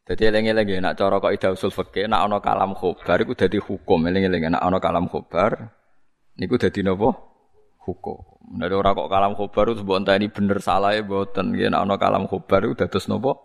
Jadi 0.08 0.22
eling-eling 0.24 0.80
nak 0.80 0.96
cara 0.96 1.20
kok 1.20 1.32
ida 1.36 1.52
usul 1.52 1.68
fikih 1.68 2.08
nak 2.08 2.24
ana 2.24 2.40
kalam 2.40 2.72
khobar 2.72 3.20
iku 3.20 3.36
dadi 3.36 3.60
hukum 3.60 4.08
eling-eling 4.08 4.56
nak 4.56 4.64
ana 4.64 4.80
kalam 4.80 5.04
khobar 5.04 5.68
niku 6.40 6.56
dadi 6.56 6.80
napa? 6.80 7.12
Hukum. 7.84 8.40
Nek 8.56 8.72
ora 8.72 8.96
kok 8.96 9.08
kalam 9.12 9.36
khobar 9.36 9.68
itu 9.68 9.84
mbok 9.84 10.00
enteni 10.00 10.32
bener 10.32 10.64
salah 10.64 10.96
e 10.96 11.04
mboten 11.04 11.52
nggih 11.52 11.68
nak 11.68 11.84
ana 11.84 11.94
kalam 12.00 12.24
khobar 12.24 12.64
iku 12.64 12.74
dados 12.80 13.04
napa? 13.04 13.36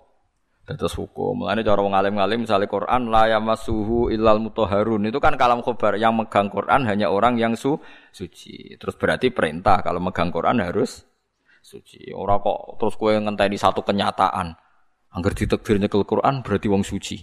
Dados 0.64 0.96
hukum. 0.96 1.44
Mulane 1.44 1.68
cara 1.68 1.84
wong 1.84 2.00
alim-alim 2.00 2.48
misale 2.48 2.72
Quran 2.72 3.12
la 3.12 3.28
yamassuhu 3.28 4.08
illal 4.16 4.40
mutahharun 4.40 5.04
itu 5.12 5.20
kan 5.20 5.36
kalam 5.36 5.60
khobar 5.60 6.00
yang 6.00 6.16
megang 6.16 6.48
Quran 6.48 6.88
hanya 6.88 7.12
orang 7.12 7.36
yang 7.36 7.60
su 7.60 7.76
suci. 8.16 8.80
Terus 8.80 8.96
berarti 8.96 9.36
perintah 9.36 9.84
kalau 9.84 10.00
megang 10.00 10.32
Quran 10.32 10.64
harus 10.64 11.04
suci. 11.60 12.16
Ora 12.16 12.40
kok 12.40 12.80
terus 12.80 12.96
kowe 12.96 13.12
ngenteni 13.12 13.60
satu 13.60 13.84
kenyataan. 13.84 14.63
Angger 15.14 15.34
ditekdir 15.38 15.78
nyekel 15.78 16.04
Quran 16.10 16.42
berarti 16.42 16.68
wong 16.70 16.82
suci. 16.82 17.22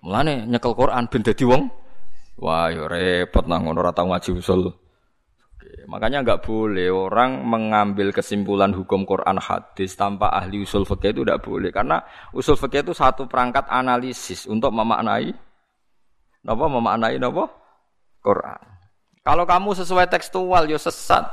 Mulane 0.00 0.48
nyekel 0.48 0.72
Quran 0.72 1.04
ben 1.12 1.20
dadi 1.20 1.44
wong 1.44 1.62
wah 2.40 2.70
yo 2.72 2.88
repot 2.88 3.44
nang 3.44 3.68
ngono 3.68 3.84
ora 3.84 3.92
tau 3.92 4.08
usul. 4.08 4.72
Makanya 5.88 6.24
nggak 6.24 6.44
boleh 6.44 6.88
orang 6.88 7.44
mengambil 7.44 8.12
kesimpulan 8.12 8.72
hukum 8.72 9.04
Quran 9.04 9.36
hadis 9.36 9.96
tanpa 9.96 10.32
ahli 10.32 10.64
usul 10.64 10.88
fikih 10.88 11.12
itu 11.12 11.20
tidak 11.24 11.44
boleh 11.44 11.68
karena 11.68 12.00
usul 12.32 12.56
fikih 12.56 12.84
itu 12.84 12.92
satu 12.96 13.28
perangkat 13.28 13.68
analisis 13.68 14.48
untuk 14.48 14.72
memaknai 14.72 15.32
napa 16.44 16.64
memaknai 16.68 17.16
napa 17.20 17.52
Quran. 18.24 18.60
Kalau 19.24 19.44
kamu 19.44 19.70
sesuai 19.76 20.08
tekstual 20.08 20.72
yo 20.72 20.80
sesat. 20.80 21.24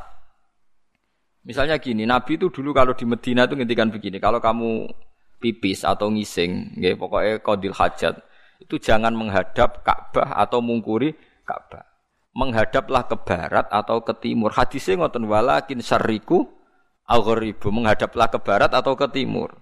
Misalnya 1.45 1.77
gini, 1.77 2.09
Nabi 2.09 2.41
itu 2.41 2.49
dulu 2.49 2.73
kalau 2.73 2.97
di 2.97 3.05
Medina 3.05 3.45
itu 3.45 3.53
ngintikan 3.53 3.93
begini, 3.93 4.17
kalau 4.17 4.41
kamu 4.41 4.89
pipis 5.45 5.85
atau 5.85 6.09
ngising, 6.09 6.81
nggih 6.81 6.97
pokoknya 6.97 7.37
kodil 7.45 7.69
hajat, 7.77 8.17
itu 8.57 8.81
jangan 8.81 9.13
menghadap 9.13 9.85
Ka'bah 9.85 10.33
atau 10.41 10.57
mungkuri 10.57 11.13
Ka'bah. 11.45 11.85
Menghadaplah 12.33 13.05
ke 13.05 13.15
barat 13.21 13.69
atau 13.69 14.01
ke 14.01 14.17
timur. 14.17 14.49
Hadisnya 14.49 15.05
ngoten 15.05 15.29
walakin 15.29 15.85
syariku 15.85 16.49
aghribu, 17.05 17.69
menghadaplah 17.69 18.33
ke 18.33 18.41
barat 18.41 18.73
atau 18.73 18.97
ke 18.97 19.05
timur. 19.13 19.53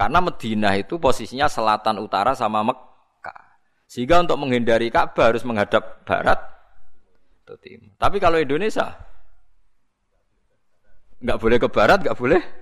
Karena 0.00 0.24
Madinah 0.24 0.80
itu 0.80 0.96
posisinya 0.96 1.46
selatan 1.46 2.00
utara 2.00 2.32
sama 2.32 2.64
Mekah. 2.64 3.60
Sehingga 3.84 4.24
untuk 4.24 4.40
menghindari 4.40 4.88
Ka'bah 4.88 5.28
harus 5.28 5.44
menghadap 5.44 6.02
barat 6.08 6.40
atau 7.44 7.54
timur. 7.60 7.92
Tapi 8.00 8.16
kalau 8.16 8.40
Indonesia 8.40 8.96
nggak 11.22 11.38
boleh 11.38 11.58
ke 11.60 11.68
barat, 11.70 12.00
nggak 12.02 12.18
boleh 12.18 12.61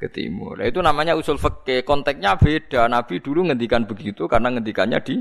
ke 0.00 0.08
timur. 0.08 0.56
Nah, 0.56 0.64
itu 0.64 0.80
namanya 0.80 1.12
usul 1.12 1.36
fikih. 1.36 1.84
Konteksnya 1.84 2.40
beda. 2.40 2.88
Nabi 2.88 3.20
dulu 3.20 3.52
ngendikan 3.52 3.84
begitu 3.84 4.24
karena 4.24 4.48
ngendikannya 4.48 4.96
di 5.04 5.20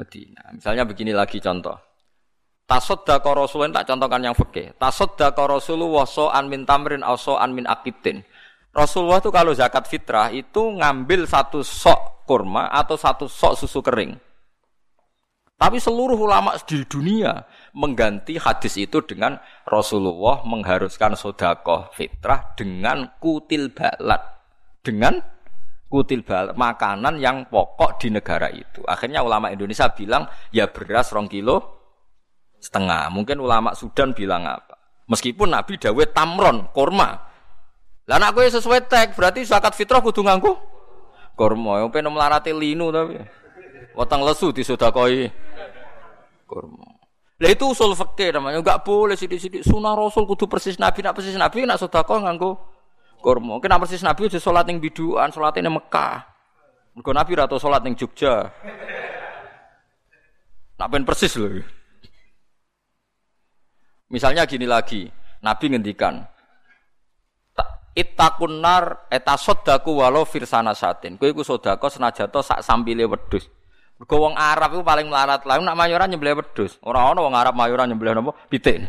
Medina. 0.00 0.48
Misalnya 0.56 0.88
begini 0.88 1.12
lagi 1.12 1.36
contoh. 1.38 1.76
Tasoddaqa 2.64 3.28
Rasulullah 3.36 3.84
tak 3.84 3.92
contohkan 3.92 4.24
yang 4.24 4.32
fikih. 4.32 4.72
Tasoddaqa 4.80 5.44
Rasulullah 5.44 6.08
so'an 6.08 6.48
min 6.48 6.64
tamrin 6.64 7.04
aw 7.04 7.12
so'an 7.12 7.52
min 7.52 7.68
akitin. 7.68 8.24
Rasulullah 8.72 9.20
itu 9.20 9.30
kalau 9.30 9.52
zakat 9.52 9.84
fitrah 9.86 10.32
itu 10.32 10.72
ngambil 10.80 11.28
satu 11.28 11.60
sok 11.60 12.24
kurma 12.24 12.72
atau 12.72 12.96
satu 12.96 13.28
sok 13.28 13.60
susu 13.60 13.84
kering. 13.84 14.16
Tapi 15.54 15.78
seluruh 15.78 16.18
ulama 16.18 16.56
di 16.66 16.82
dunia 16.82 17.46
mengganti 17.74 18.38
hadis 18.38 18.78
itu 18.78 19.02
dengan 19.02 19.36
Rasulullah 19.66 20.46
mengharuskan 20.46 21.18
sodakoh 21.18 21.90
fitrah 21.90 22.54
dengan 22.54 23.18
kutil 23.18 23.74
balat. 23.74 24.22
Dengan 24.80 25.18
kutil 25.90 26.22
balat, 26.22 26.54
makanan 26.54 27.18
yang 27.18 27.50
pokok 27.50 27.98
di 27.98 28.14
negara 28.14 28.46
itu. 28.48 28.80
Akhirnya 28.86 29.26
ulama 29.26 29.50
Indonesia 29.50 29.90
bilang 29.90 30.30
ya 30.54 30.70
beras 30.70 31.10
rong 31.10 31.26
kilo 31.26 31.82
setengah. 32.62 33.10
Mungkin 33.10 33.42
ulama 33.42 33.74
Sudan 33.74 34.14
bilang 34.14 34.46
apa? 34.46 34.78
Meskipun 35.10 35.52
Nabi 35.52 35.76
Dawud 35.76 36.16
tamron, 36.16 36.70
korma. 36.72 37.12
Lah 38.08 38.16
nak 38.20 38.36
kowe 38.36 38.44
sesuai 38.44 38.88
tag, 38.88 39.12
berarti 39.18 39.44
zakat 39.44 39.74
fitrah 39.74 40.00
kudu 40.00 40.22
nganggo 40.22 40.56
korma. 41.34 41.82
Yang 41.82 41.90
pengen 41.90 42.14
melarati 42.14 42.54
linu 42.54 42.94
tapi. 42.94 43.18
Wetang 43.94 44.22
lesu 44.22 44.50
disodakoi 44.54 45.30
korma. 46.46 46.93
Lah 47.44 47.52
itu 47.52 47.68
usul 47.68 47.92
fikih 47.92 48.32
namanya, 48.32 48.64
enggak 48.64 48.88
boleh 48.88 49.20
sidik-sidik 49.20 49.60
sunah 49.60 49.92
Rasul 49.92 50.24
kudu 50.24 50.48
persis 50.48 50.80
Nabi, 50.80 51.04
nak 51.04 51.12
persis 51.12 51.36
Nabi 51.36 51.68
nak 51.68 51.76
sedekah 51.76 52.24
nganggo. 52.24 52.56
Mungkin 53.20 53.68
nak 53.68 53.84
persis 53.84 54.00
Nabi 54.00 54.32
aja 54.32 54.40
salat 54.40 54.64
ning 54.64 54.80
biduan, 54.80 55.28
salat 55.28 55.52
ning 55.60 55.68
Mekah. 55.68 56.24
Mergo 56.96 57.12
Nabi 57.12 57.36
ra 57.36 57.44
tau 57.44 57.60
salat 57.60 57.84
ning 57.84 57.92
Jogja. 58.00 58.48
Nak 60.80 60.88
ben 60.88 61.04
persis 61.04 61.36
lho. 61.36 61.60
Misalnya 64.08 64.48
gini 64.48 64.64
lagi, 64.64 65.04
Nabi 65.44 65.64
ngendikan, 65.68 66.24
Ittaqun 67.92 68.58
nar 68.58 69.06
etasodaku 69.12 70.00
walau 70.00 70.24
firsana 70.24 70.72
satin. 70.72 71.20
Kowe 71.20 71.28
iku 71.28 71.44
sedekah 71.44 71.92
senajan 71.92 72.32
sak 72.40 72.64
sambile 72.64 73.04
wedhus. 73.04 73.52
Mergo 74.04 74.20
wong 74.20 74.36
Arab 74.36 74.76
iku 74.76 74.84
paling 74.84 75.08
melarat. 75.08 75.48
Lah 75.48 75.56
nak 75.64 75.80
mayoran 75.80 76.12
nyembelih 76.12 76.36
wedhus. 76.36 76.76
Ora 76.84 77.08
ana 77.08 77.24
wong 77.24 77.32
Arab 77.32 77.56
mayoran 77.56 77.88
nyembelih 77.88 78.12
napa? 78.12 78.36
Pitik. 78.52 78.84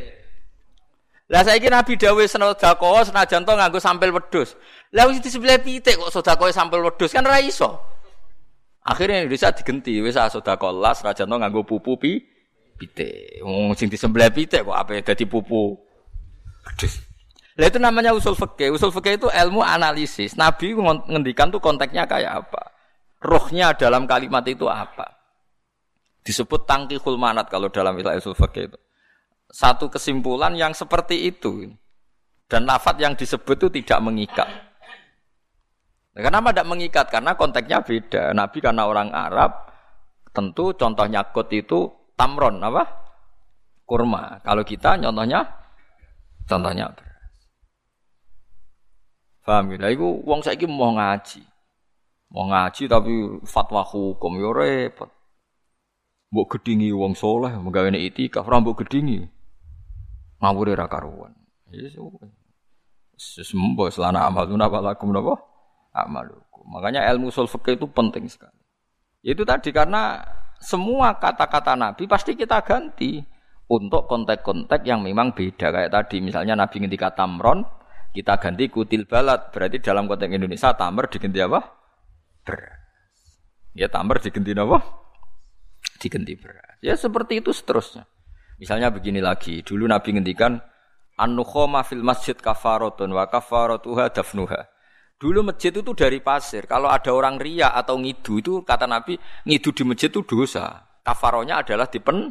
Lah 1.31 1.39
saiki 1.47 1.71
Nabi 1.71 1.95
dawuh 1.95 2.27
sedekah 2.27 2.99
senajan 3.07 3.47
to 3.47 3.55
nganggo 3.55 3.79
sampil 3.79 4.11
wedhus. 4.11 4.59
Lah 4.91 5.07
wis 5.07 5.23
disembelih 5.23 5.63
pitik 5.63 5.95
kok 5.95 6.11
sedekah 6.11 6.51
sampil 6.51 6.83
wedhus 6.83 7.15
kan 7.15 7.23
ora 7.23 7.39
iso. 7.39 7.79
Akhirnya 8.83 9.23
Indonesia 9.23 9.55
digenti 9.55 10.03
wis 10.03 10.19
sedekah 10.19 10.75
las 10.75 10.99
senajan 10.99 11.31
to 11.31 11.35
nganggo 11.39 11.63
pupu 11.63 11.95
pi 11.95 12.19
pitik. 12.75 13.39
Wong 13.39 13.71
sing 13.79 13.87
disembelih 13.87 14.35
pitik 14.35 14.67
kok 14.67 14.75
ape 14.75 14.99
dadi 14.99 15.23
pupu. 15.23 15.79
Aduh. 16.67 16.93
Lah 17.55 17.71
itu 17.71 17.79
namanya 17.79 18.11
usul 18.11 18.35
fikih. 18.35 18.75
Usul 18.75 18.91
fikih 18.91 19.15
itu 19.15 19.31
ilmu 19.31 19.63
analisis. 19.63 20.35
Nabi 20.35 20.75
ngendikan 21.07 21.47
tuh 21.47 21.63
konteksnya 21.63 22.03
kayak 22.03 22.43
apa? 22.43 22.74
Rohnya 23.21 23.73
dalam 23.75 24.05
kalimat 24.05 24.43
itu 24.47 24.67
apa? 24.67 25.15
Disebut 26.25 26.65
tangki 26.65 26.97
manat 27.15 27.53
kalau 27.53 27.69
dalam 27.69 27.95
istilah 27.95 28.17
usul 28.17 28.33
fikih 28.33 28.73
itu. 28.73 28.79
Satu 29.49 29.87
kesimpulan 29.93 30.57
yang 30.57 30.73
seperti 30.73 31.29
itu. 31.29 31.69
Dan 32.45 32.65
lafat 32.65 32.97
yang 33.01 33.13
disebut 33.13 33.57
itu 33.57 33.67
tidak 33.81 33.99
mengikat. 34.05 34.49
Nah, 36.15 36.21
kenapa 36.21 36.53
tidak 36.53 36.69
mengikat? 36.69 37.05
Karena 37.09 37.33
konteksnya 37.33 37.81
beda. 37.81 38.23
Nabi 38.31 38.57
karena 38.61 38.87
orang 38.87 39.09
Arab, 39.11 39.69
tentu 40.31 40.71
contohnya 40.77 41.27
kot 41.29 41.49
itu 41.51 41.91
tamron 42.15 42.61
apa? 42.61 42.83
Kurma. 43.85 44.41
Kalau 44.41 44.65
kita 44.65 44.97
contohnya 44.97 45.45
contohnya 46.49 46.89
beras. 46.89 47.35
Paham 49.45 49.77
ya? 49.77 49.87
Iku 49.93 50.25
wong 50.25 50.41
saiki 50.41 50.65
mau 50.65 50.95
ngaji. 50.97 51.55
Mau 52.36 52.52
ngaji 52.52 52.91
tapi 52.91 53.14
fatwa 53.48 53.80
hukum 53.80 54.36
yo 54.36 54.52
repot. 54.52 55.07
Mbok 56.36 56.60
gedingi 56.60 56.91
wong 56.91 57.16
soleh 57.16 57.56
menggawe 57.56 57.88
itikaf 57.95 58.44
ora 58.44 58.60
mbok 58.60 58.84
gedingi. 58.84 59.24
Ngawure 60.44 60.76
ra 60.76 60.91
karuan. 60.91 61.32
Yes, 61.72 61.95
Sembo 63.16 63.88
selana 63.88 64.28
amal 64.28 64.52
apa 64.52 64.84
lakum 64.84 65.16
napa? 65.16 65.40
Amalukum. 65.95 66.68
Makanya 66.68 67.07
ilmu 67.16 67.32
usul 67.32 67.48
itu 67.48 67.88
penting 67.88 68.28
sekali. 68.28 68.60
Itu 69.24 69.48
tadi 69.48 69.72
karena 69.72 70.20
semua 70.60 71.16
kata-kata 71.16 71.80
Nabi 71.80 72.03
pasti 72.03 72.36
kita 72.36 72.60
ganti 72.68 73.24
untuk 73.72 74.12
konteks-konteks 74.12 74.84
yang 74.84 74.99
memang 75.07 75.32
beda 75.32 75.72
kayak 75.72 75.91
tadi 75.95 76.20
misalnya 76.20 76.60
Nabi 76.60 76.84
ngendika 76.84 77.16
tamron 77.16 77.64
kita 78.12 78.36
ganti 78.38 78.68
kutil 78.68 79.07
balat 79.07 79.56
berarti 79.56 79.80
dalam 79.80 80.06
konteks 80.06 80.36
Indonesia 80.36 80.76
tamer 80.76 81.07
diganti 81.10 81.40
apa 81.41 81.85
beras 82.45 82.80
ya 83.73 83.89
tamer 83.89 84.22
diganti 84.22 84.53
apa 84.53 84.77
diganti 85.99 86.34
beras 86.38 86.77
ya 86.80 86.93
seperti 86.93 87.41
itu 87.41 87.49
seterusnya 87.51 88.05
misalnya 88.61 88.93
begini 88.93 89.19
lagi 89.19 89.65
dulu 89.65 89.89
Nabi 89.89 90.15
ngendikan 90.15 90.61
an-nukhoma 91.17 91.81
fil 91.84 92.05
masjid 92.05 92.38
kafaratun 92.38 93.11
wa 93.11 93.26
kafaratuha 93.27 94.13
dafnuha 94.13 94.76
Dulu 95.15 95.47
masjid 95.47 95.72
itu 95.72 95.91
dari 95.95 96.19
pasir. 96.19 96.67
Kalau 96.67 96.91
ada 96.91 97.07
orang 97.15 97.39
ria 97.39 97.72
atau 97.72 97.95
ngidu 97.95 98.43
itu 98.43 98.53
kata 98.67 98.84
Nabi, 98.84 99.15
ngidu 99.47 99.72
di 99.72 99.84
masjid 99.88 100.11
itu 100.11 100.27
dosa. 100.27 100.84
Kafaronya 101.07 101.63
adalah 101.63 101.88
dipen 101.88 102.27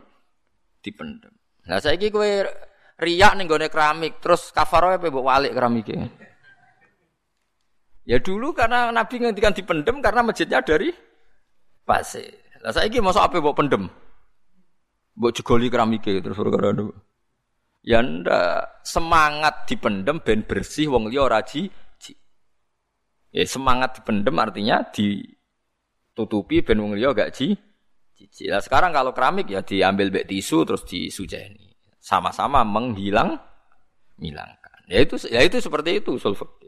dipendem. 0.84 1.32
Nah 1.64 1.80
saya 1.80 1.96
kue 1.96 2.44
ria 3.00 3.28
nih 3.32 3.44
gue 3.48 3.72
keramik, 3.72 4.20
terus 4.20 4.52
kafaronya 4.52 5.00
pe 5.00 5.08
walik 5.08 5.56
keramiknya. 5.56 6.12
Ya 8.04 8.20
dulu 8.20 8.52
karena 8.52 8.92
Nabi 8.92 9.20
ngendikan 9.20 9.56
dipendem 9.56 10.04
karena 10.04 10.20
masjidnya 10.20 10.60
dari 10.60 10.92
pasir. 11.88 12.36
Saya 12.64 12.88
kira 12.88 13.04
masuk 13.04 13.20
apa 13.20 13.40
bawa 13.40 13.56
pendem? 13.56 13.88
Bawa 15.16 15.32
jegoli 15.32 15.72
keramiknya 15.72 16.20
terus 16.20 16.36
gara 16.36 16.72
Ya 17.84 18.00
ndak 18.00 18.80
semangat 18.84 19.68
dipendem 19.68 20.20
ben 20.24 20.40
bersih 20.44 20.88
wong 20.88 21.12
liya 21.12 21.28
raji 21.28 21.68
Ya 23.34 23.42
semangat 23.50 23.98
dipendem 24.00 24.36
artinya 24.38 24.86
ditutupi 24.88 26.62
ben 26.62 26.78
wong 26.78 26.94
liya 26.94 27.10
gak 27.10 27.34
ji. 27.34 27.58
Nah, 28.46 28.62
sekarang 28.62 28.94
kalau 28.94 29.10
keramik 29.10 29.50
ya 29.50 29.60
diambil 29.60 30.08
bek 30.14 30.30
tisu 30.30 30.62
terus 30.62 30.86
disujeni. 30.86 31.74
Sama-sama 31.98 32.62
menghilang 32.62 33.34
hilangkan. 34.22 34.86
Ya 34.86 35.02
itu 35.02 35.18
ya 35.26 35.42
itu 35.42 35.58
seperti 35.58 35.98
itu 35.98 36.14
fikih. 36.14 36.63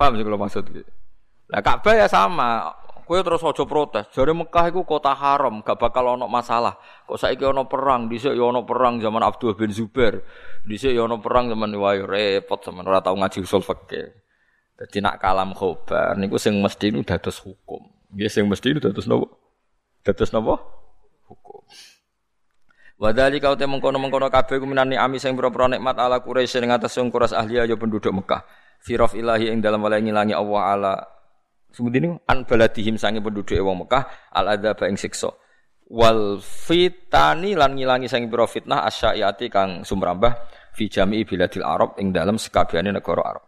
Paham 0.00 0.16
sih 0.16 0.24
kalau 0.24 0.40
maksud 0.40 0.64
gitu. 0.72 0.88
Lah 1.52 1.60
Ka'bah 1.60 1.92
ya 1.92 2.08
sama. 2.08 2.72
Kowe 3.04 3.20
terus 3.20 3.42
aja 3.44 3.66
protes. 3.68 4.06
Jare 4.16 4.32
Mekah 4.32 4.70
iku 4.70 4.86
kota 4.86 5.12
haram, 5.12 5.60
gak 5.60 5.76
bakal 5.76 6.14
ono 6.16 6.24
masalah. 6.30 6.78
Kok 7.04 7.18
saiki 7.20 7.44
ono 7.44 7.66
perang, 7.66 8.06
dhisik 8.08 8.32
ya 8.32 8.48
ono 8.48 8.64
perang 8.64 9.02
zaman 9.02 9.20
Abdul 9.20 9.58
bin 9.58 9.74
Zubair. 9.74 10.24
Dhisik 10.64 10.94
ya 10.94 11.04
ono 11.04 11.20
perang 11.20 11.52
zaman 11.52 11.74
wae 11.74 12.00
repot 12.06 12.64
zaman 12.64 12.86
ora 12.86 13.04
tau 13.04 13.18
ngaji 13.18 13.44
usul 13.44 13.60
fikih. 13.60 14.08
Jadi 14.80 15.04
nak 15.04 15.20
kalam 15.20 15.52
khobar 15.52 16.16
niku 16.16 16.40
sing 16.40 16.56
mesti 16.62 16.88
nu 16.88 17.04
dados 17.04 17.36
hukum. 17.44 17.84
Nggih 18.16 18.30
sing 18.32 18.48
mesti 18.48 18.72
nu 18.72 18.80
dados 18.80 19.04
napa? 19.04 19.28
Dados 20.06 20.30
napa? 20.32 20.54
Hukum. 21.28 21.66
Wadali 22.96 23.36
kau 23.42 23.58
temung 23.58 23.84
kono 23.84 24.00
mengkono 24.00 24.32
kabeh 24.32 24.56
kuminani 24.56 24.96
ami 24.96 25.20
sing 25.20 25.36
pira-pira 25.36 25.68
nikmat 25.76 26.00
ala 26.00 26.24
Quraisy 26.24 26.64
ing 26.64 26.72
atas 26.72 26.96
sing 26.96 27.12
kuras 27.12 27.36
ahli 27.36 27.60
penduduk 27.76 28.08
Mekah. 28.14 28.69
Firof 28.80 29.12
ilahi 29.12 29.52
ing 29.52 29.60
dalam 29.60 29.84
wala 29.84 30.00
ngilangi 30.00 30.32
Allah 30.32 30.62
ala 30.72 30.94
Sebutin 31.70 32.18
an 32.26 32.42
baladihim 32.42 32.98
sange 32.98 33.22
penduduk 33.22 33.54
wong 33.62 33.86
Mekah 33.86 34.34
al 34.34 34.58
adzab 34.58 34.82
ing 34.90 34.98
siksa. 34.98 35.30
Wal 35.90 36.42
fitani 36.42 37.54
lan 37.54 37.78
ngilangi 37.78 38.10
sange 38.10 38.26
pira 38.26 38.46
fitnah 38.46 38.86
asyaiati 38.86 39.46
kang 39.50 39.86
sumrambah 39.86 40.34
fi 40.74 40.90
jami'i 40.90 41.22
biladil 41.22 41.62
Arab 41.62 41.94
ing 42.02 42.10
dalam 42.10 42.38
sekabehane 42.38 42.90
negara 42.90 43.22
Arab. 43.22 43.44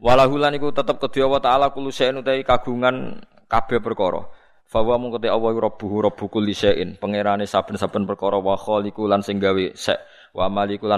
Walahulan 0.00 0.56
iku 0.56 0.72
tetep 0.72 0.96
kedua 1.00 1.38
wa 1.38 1.40
taala 1.40 1.72
kulo 1.72 1.92
utawi 1.92 2.42
kagungan 2.44 3.20
kabeh 3.48 3.80
perkara. 3.84 4.24
Fawa 4.64 4.96
mung 4.96 5.12
Allah 5.12 5.52
rabbuhu 5.54 6.02
rabbu 6.08 6.24
kulli 6.32 6.56
syai'in, 6.56 6.96
pangerane 6.96 7.44
saben-saben 7.44 8.08
perkara 8.08 8.40
wa 8.40 8.56
khaliqu 8.56 9.04
lan 9.04 9.20
sing 9.20 9.36
gawe 9.36 9.76
sek 9.76 10.00
wa 10.32 10.48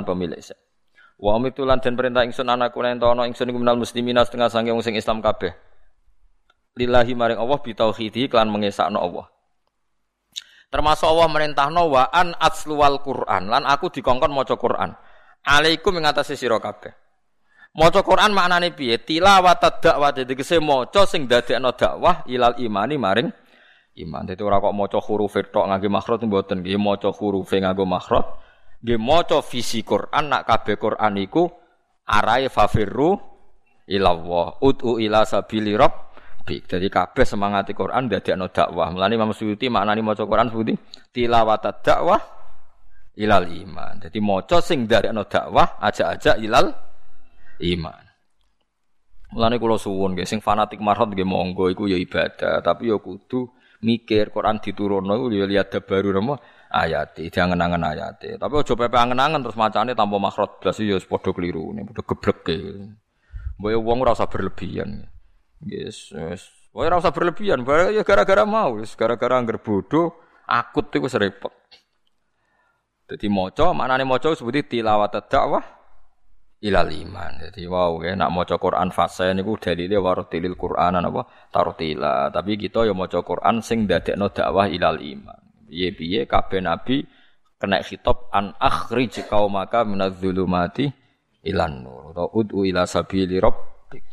pemilik 0.07 0.39
sek. 0.39 0.66
Wa 1.17 1.41
umitulan 1.41 1.81
dan 1.81 1.97
perintah 1.97 2.29
ingsun 2.29 2.45
anakku 2.45 2.77
nek 2.85 3.01
ana 3.01 3.25
ingsun 3.25 3.49
iku 3.49 3.57
minal 3.57 3.81
muslimina 3.81 4.21
setengah 4.21 4.53
sange 4.53 4.69
wong 4.69 4.85
sing 4.85 5.01
Islam 5.01 5.25
kabeh. 5.25 5.57
Lillahi 6.77 7.17
maring 7.17 7.41
Allah 7.41 7.57
bitauhidi 7.57 8.29
kelan 8.29 8.53
mengesakno 8.53 9.01
Allah. 9.01 9.27
Termasuk 10.69 11.09
Allah 11.09 11.29
merintahno 11.33 11.89
wa 11.89 12.05
an 12.13 12.37
atsluwal 12.37 13.01
Quran 13.01 13.49
lan 13.49 13.65
aku 13.65 13.89
dikongkon 13.89 14.29
maca 14.29 14.61
Quran. 14.61 14.93
Alaikum 15.47 15.97
ing 15.97 16.05
atase 16.05 16.37
sira 16.37 16.61
kabeh. 16.61 16.93
Maca 17.77 18.01
Quran 18.05 18.37
maknane 18.37 18.77
piye? 18.77 19.01
Tilawat 19.01 19.81
dakwah 19.81 20.13
tegese 20.13 20.61
maca 20.61 21.09
sing 21.09 21.25
dadekno 21.25 21.73
dakwah 21.73 22.29
ilal 22.29 22.61
imani 22.61 23.01
maring 23.01 23.29
iman. 24.05 24.29
Dadi 24.29 24.45
ora 24.45 24.61
kok 24.61 24.77
maca 24.77 25.01
huruf 25.01 25.41
tok 25.49 25.65
ngangge 25.65 25.89
makhraj 25.89 26.21
mboten 26.29 26.61
nggih 26.61 26.77
maca 26.77 27.09
huruf 27.09 27.49
nganggo 27.53 27.89
makhraj. 27.89 28.46
Nggih 28.83 29.01
maca 29.01 29.39
visi 29.41 29.81
Quran 29.81 30.29
nak 30.29 30.45
kabeh 30.45 30.77
Quran 30.77 31.17
iku 31.21 31.49
arahe 32.07 32.53
fafirru 32.53 33.17
ilallah. 33.89 34.61
Ud'u 34.63 35.01
ila 35.01 35.25
sabili 35.25 35.73
rabbik. 35.73 36.69
Jadi 36.69 36.87
kabeh 36.91 37.25
semangati 37.25 37.73
Quran 37.73 38.11
dadekno 38.11 38.53
dakwah. 38.53 38.93
Mulane 38.93 39.17
Imam 39.17 39.33
Suyuti 39.33 39.67
maknani 39.73 40.03
maca 40.05 40.23
Quran 40.23 40.53
seperti 40.53 40.75
tilawat 41.15 41.83
dakwah 41.83 42.21
ilal 43.17 43.49
iman. 43.49 43.95
Jadi 44.03 44.19
maca 44.21 44.61
sing 44.61 44.85
dadekno 44.85 45.25
dakwah 45.25 45.81
aja-aja 45.81 46.37
ilal 46.37 46.69
iman. 47.65 48.05
Mulane 49.27 49.59
kula 49.59 49.75
suwun 49.75 50.15
nggih 50.15 50.29
sing 50.29 50.39
fanatik 50.39 50.79
marhot 50.79 51.11
nggih 51.11 51.27
monggo 51.27 51.67
iku 51.67 51.91
ya 51.91 51.99
ibadah, 51.99 52.63
tapi 52.63 52.95
ya 52.95 52.97
kudu 53.03 53.51
mikir 53.83 54.31
Quran 54.31 54.63
diturunno 54.63 55.19
iku 55.19 55.27
ya 55.35 55.45
lihat 55.51 55.75
baru 55.83 56.15
nama 56.15 56.39
ayat, 56.71 57.17
diangen-angen 57.17 57.83
ayat. 57.83 58.19
Tapi 58.19 58.55
aja 58.55 58.75
pepe 58.75 58.97
angen-angen 58.97 59.43
terus 59.43 59.59
macane 59.59 59.93
tanpa 59.93 60.17
makhraj 60.19 60.63
blas 60.63 60.79
ya 60.83 60.97
padha 61.03 61.31
keliru, 61.31 61.71
padha 61.73 62.03
gebleke. 62.03 62.59
Mbok 63.57 63.71
ya 63.73 63.79
wong 63.81 63.99
ora 64.05 64.13
usah 64.13 64.29
berlebihan. 64.29 65.09
Yes, 65.65 66.13
yes. 66.13 66.53
Wong 66.77 66.85
ora 66.89 67.01
usah 67.01 67.15
berlebihan, 67.15 67.65
ya 67.93 68.03
gara-gara 68.05 68.45
mau, 68.45 68.77
gara-gara 68.83 69.35
angger 69.41 69.63
bodoh 69.65 70.17
akut 70.45 70.93
iku 70.93 71.09
repot. 71.17 71.55
Dadi 73.07 73.31
maca, 73.31 73.71
maknane 73.71 74.03
maca 74.03 74.35
sebuti 74.35 74.67
tilawat 74.67 75.31
dakwah 75.31 75.63
ilal 76.59 76.91
iman. 76.91 77.39
Jadi 77.39 77.63
wow, 77.71 78.03
ya, 78.03 78.19
nak 78.19 78.35
maca 78.35 78.59
Quran 78.59 78.91
fase 78.91 79.31
niku 79.31 79.55
dalile 79.63 79.95
warotilil 79.95 80.59
Qur'an 80.59 80.99
apa 80.99 81.23
tartila. 81.55 82.35
Tapi 82.35 82.59
kita 82.59 82.83
ya 82.83 82.99
maca 82.99 83.23
Quran 83.23 83.63
sing 83.63 83.87
dadekno 83.87 84.35
dakwah 84.35 84.67
ilal 84.67 84.99
iman. 84.99 85.46
Piye-piye 85.67 86.31
kabeh 86.31 86.63
nabi 86.63 87.03
kena 87.59 87.83
khitab 87.83 88.31
an 88.31 88.55
akhrij 88.57 89.27
qaumaka 89.27 89.83
minadz-dzulumati 89.83 90.87
ilan 91.47 91.73
nur. 91.83 92.15
Atau 92.15 92.29
ud'u 92.43 92.67
ila 92.67 92.87
sabili 92.87 93.43
rabbik. 93.43 94.07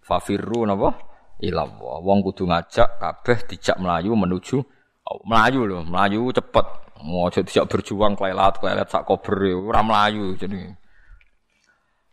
Fafirru 0.00 0.64
napa? 0.64 0.96
Ila 1.44 1.62
Allah. 1.68 1.96
Wong 2.02 2.18
kudu 2.24 2.48
ngajak 2.48 2.98
kabeh 2.98 3.38
dijak 3.46 3.76
melayu 3.78 4.16
menuju 4.16 4.58
oh, 5.06 5.20
melayu 5.28 5.68
loh, 5.68 5.82
melayu 5.84 6.32
cepet. 6.32 6.66
Mau 7.04 7.30
dijak 7.30 7.70
berjuang 7.70 8.18
klelat 8.18 8.58
klelat 8.58 8.88
sak 8.90 9.06
kober 9.06 9.38
ora 9.54 9.84
melayu 9.84 10.34
jadi. 10.34 10.74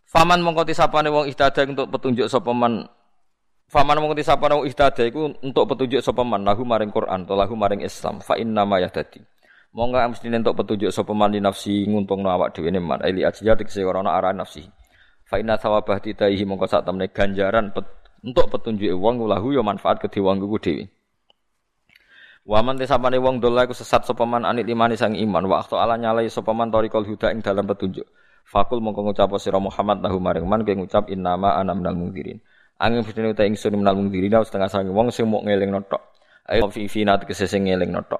Faman 0.05 0.39
mongko 0.45 0.63
tisapane 0.63 1.09
wong 1.09 1.25
ihtada 1.27 1.65
untuk 1.65 1.89
petunjuk 1.91 2.29
sapa 2.29 2.53
Faman 3.65 3.97
mongko 3.97 4.13
tisapane 4.21 4.61
wong 4.61 4.69
ihtada 4.69 5.09
iku 5.09 5.33
untuk 5.41 5.65
petunjuk 5.73 5.97
sapa 5.97 6.21
man 6.21 6.45
lahu 6.45 6.61
maring 6.61 6.93
Quran 6.93 7.25
atau 7.25 7.33
lahu 7.33 7.57
maring 7.57 7.81
Islam 7.81 8.21
fa 8.21 8.37
inna 8.37 8.61
ma 8.61 8.77
yahtadi. 8.77 9.25
Monggo 9.73 9.97
mesti 9.97 10.29
untuk 10.29 10.53
petunjuk 10.61 10.93
sapa 10.93 11.11
man 11.17 11.33
di 11.33 11.41
nafsi 11.41 11.89
nguntungno 11.89 12.29
awak 12.29 12.53
dhewe 12.53 12.69
ne 12.69 12.77
man 12.77 13.01
ili 13.01 13.25
ajiyat 13.25 13.57
tegese 13.59 13.81
ora 13.81 14.05
ana 14.05 14.13
arah 14.13 14.37
nafsi. 14.37 14.69
Fa 15.25 15.41
inna 15.41 15.57
thawabah 15.57 15.97
titaihi 15.97 16.45
mongko 16.45 16.69
sak 16.69 16.85
temne 16.85 17.09
ganjaran 17.09 17.73
pet, 17.73 17.89
untuk 18.21 18.53
petunjuk 18.53 18.93
wong 19.01 19.25
lahu 19.25 19.57
ya 19.57 19.65
manfaat 19.65 19.97
kedhe 19.97 20.21
wong 20.21 20.45
ku 20.45 20.61
dhewe. 20.61 20.85
Waman 22.45 22.77
tisapane 22.77 23.17
wong 23.17 23.41
dola 23.41 23.65
iku 23.65 23.73
sesat 23.73 24.05
sapa 24.05 24.29
man 24.29 24.45
anit 24.45 24.69
imani 24.69 24.93
sang 24.93 25.17
iman 25.17 25.49
wa 25.49 25.65
ala 25.65 25.97
nyalai 25.97 26.29
sapa 26.29 26.53
man 26.53 26.69
tariqal 26.69 27.01
huda 27.01 27.33
ing 27.33 27.41
dalam 27.41 27.65
petunjuk. 27.65 28.05
Fakul 28.45 28.77
mongko 28.77 29.09
ngucap 29.09 29.33
sira 29.41 29.57
Muhammad 29.57 30.05
nahu 30.05 30.21
maring 30.21 30.45
man 30.45 30.61
kowe 30.61 30.77
ngucap 30.77 31.09
innama 31.09 31.57
ana 31.57 31.73
minal 31.73 31.97
mungdirin. 31.97 32.37
Angin 32.75 33.07
fitne 33.07 33.31
uta 33.31 33.47
ingsun 33.47 33.79
minal 33.79 33.95
mungdirin 33.95 34.35
setengah 34.43 34.67
sange 34.67 34.91
wong 34.91 35.07
sing 35.07 35.31
mok 35.31 35.47
ngeling 35.47 35.71
notok. 35.71 36.11
Ayo 36.51 36.67
fi 36.67 36.91
fi 36.91 37.07
nat 37.07 37.23
kese 37.23 37.47
sing 37.47 37.71
ngeling 37.71 37.95
notok. 37.95 38.19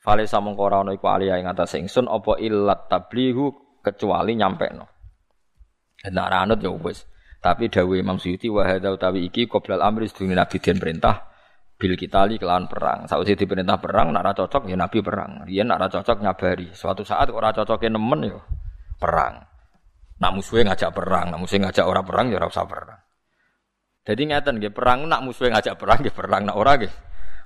Fale 0.00 0.24
samong 0.24 0.56
ora 0.56 0.80
ana 0.80 0.96
iku 0.96 1.12
aliyah 1.12 1.36
ing 1.36 1.44
atas 1.44 1.76
ingsun 1.76 2.08
apa 2.08 2.40
illat 2.40 2.88
tablihu 2.88 3.52
kecuali 3.84 4.32
nyampekno. 4.40 4.88
Nek 6.08 6.24
ora 6.24 6.48
anut 6.48 6.64
ya 6.64 6.72
wis. 6.72 7.04
Tapi 7.40 7.68
dawuh 7.68 8.00
Imam 8.00 8.16
Suyuti 8.16 8.48
wa 8.48 8.64
hadza 8.64 8.88
utawi 8.88 9.28
iki 9.28 9.44
qoblal 9.44 9.84
amri 9.84 10.08
sedurunge 10.08 10.36
nabi 10.36 10.56
den 10.60 10.76
perintah 10.80 11.28
bil 11.76 11.92
kitali 12.00 12.40
kelawan 12.40 12.68
perang. 12.72 13.04
Sausé 13.04 13.36
diperintah 13.36 13.76
perang 13.76 14.16
nek 14.16 14.24
ora 14.24 14.32
cocok 14.32 14.64
ya 14.64 14.76
nabi 14.80 15.04
perang. 15.04 15.44
Nek 15.44 15.76
ora 15.76 15.88
cocok 15.92 16.24
nyabari. 16.24 16.72
Suatu 16.72 17.04
saat 17.04 17.28
ora 17.28 17.52
cocoke 17.52 17.84
nemen 17.84 18.32
ya 18.32 18.40
perang. 18.96 19.44
Nak 20.20 20.32
musuhnya 20.36 20.72
ngajak 20.72 20.92
perang, 20.92 21.32
nak 21.32 21.40
musuhnya 21.40 21.68
ngajak 21.68 21.84
orang 21.88 22.04
perang 22.04 22.26
ya 22.28 22.36
ora 22.40 22.48
usah 22.48 22.68
perang. 22.68 23.00
Jadi 24.00 24.22
ngeten 24.32 24.56
nggih, 24.58 24.72
perang 24.72 25.04
nak 25.04 25.20
musuhnya 25.22 25.60
ngajak 25.60 25.76
perang 25.76 25.98
nggih 26.00 26.14
perang, 26.16 26.42
nak 26.48 26.56
ora 26.56 26.80
nggih. 26.80 26.92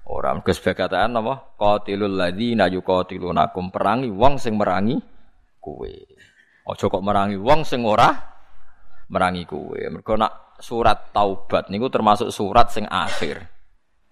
Ora 0.05 0.37
mergo 0.37 0.53
sebagataan 0.53 1.17
napa? 1.17 1.57
Qatilul 1.57 2.13
ladzina 2.13 2.69
yuqatilunakum 2.69 3.73
perangi 3.73 4.13
wong 4.13 4.37
sing 4.37 4.61
merangi 4.61 5.01
kowe. 5.57 5.93
Aja 6.69 6.85
kok 6.93 7.05
merangi 7.05 7.41
wong 7.41 7.65
sing 7.65 7.81
ora 7.89 8.13
merangi 9.09 9.49
kowe. 9.49 9.81
Mergo 9.89 10.15
nak 10.21 10.61
surat 10.61 11.09
taubat 11.09 11.73
niku 11.73 11.89
termasuk 11.89 12.29
surat 12.29 12.69
sing 12.69 12.85
akhir. 12.85 13.49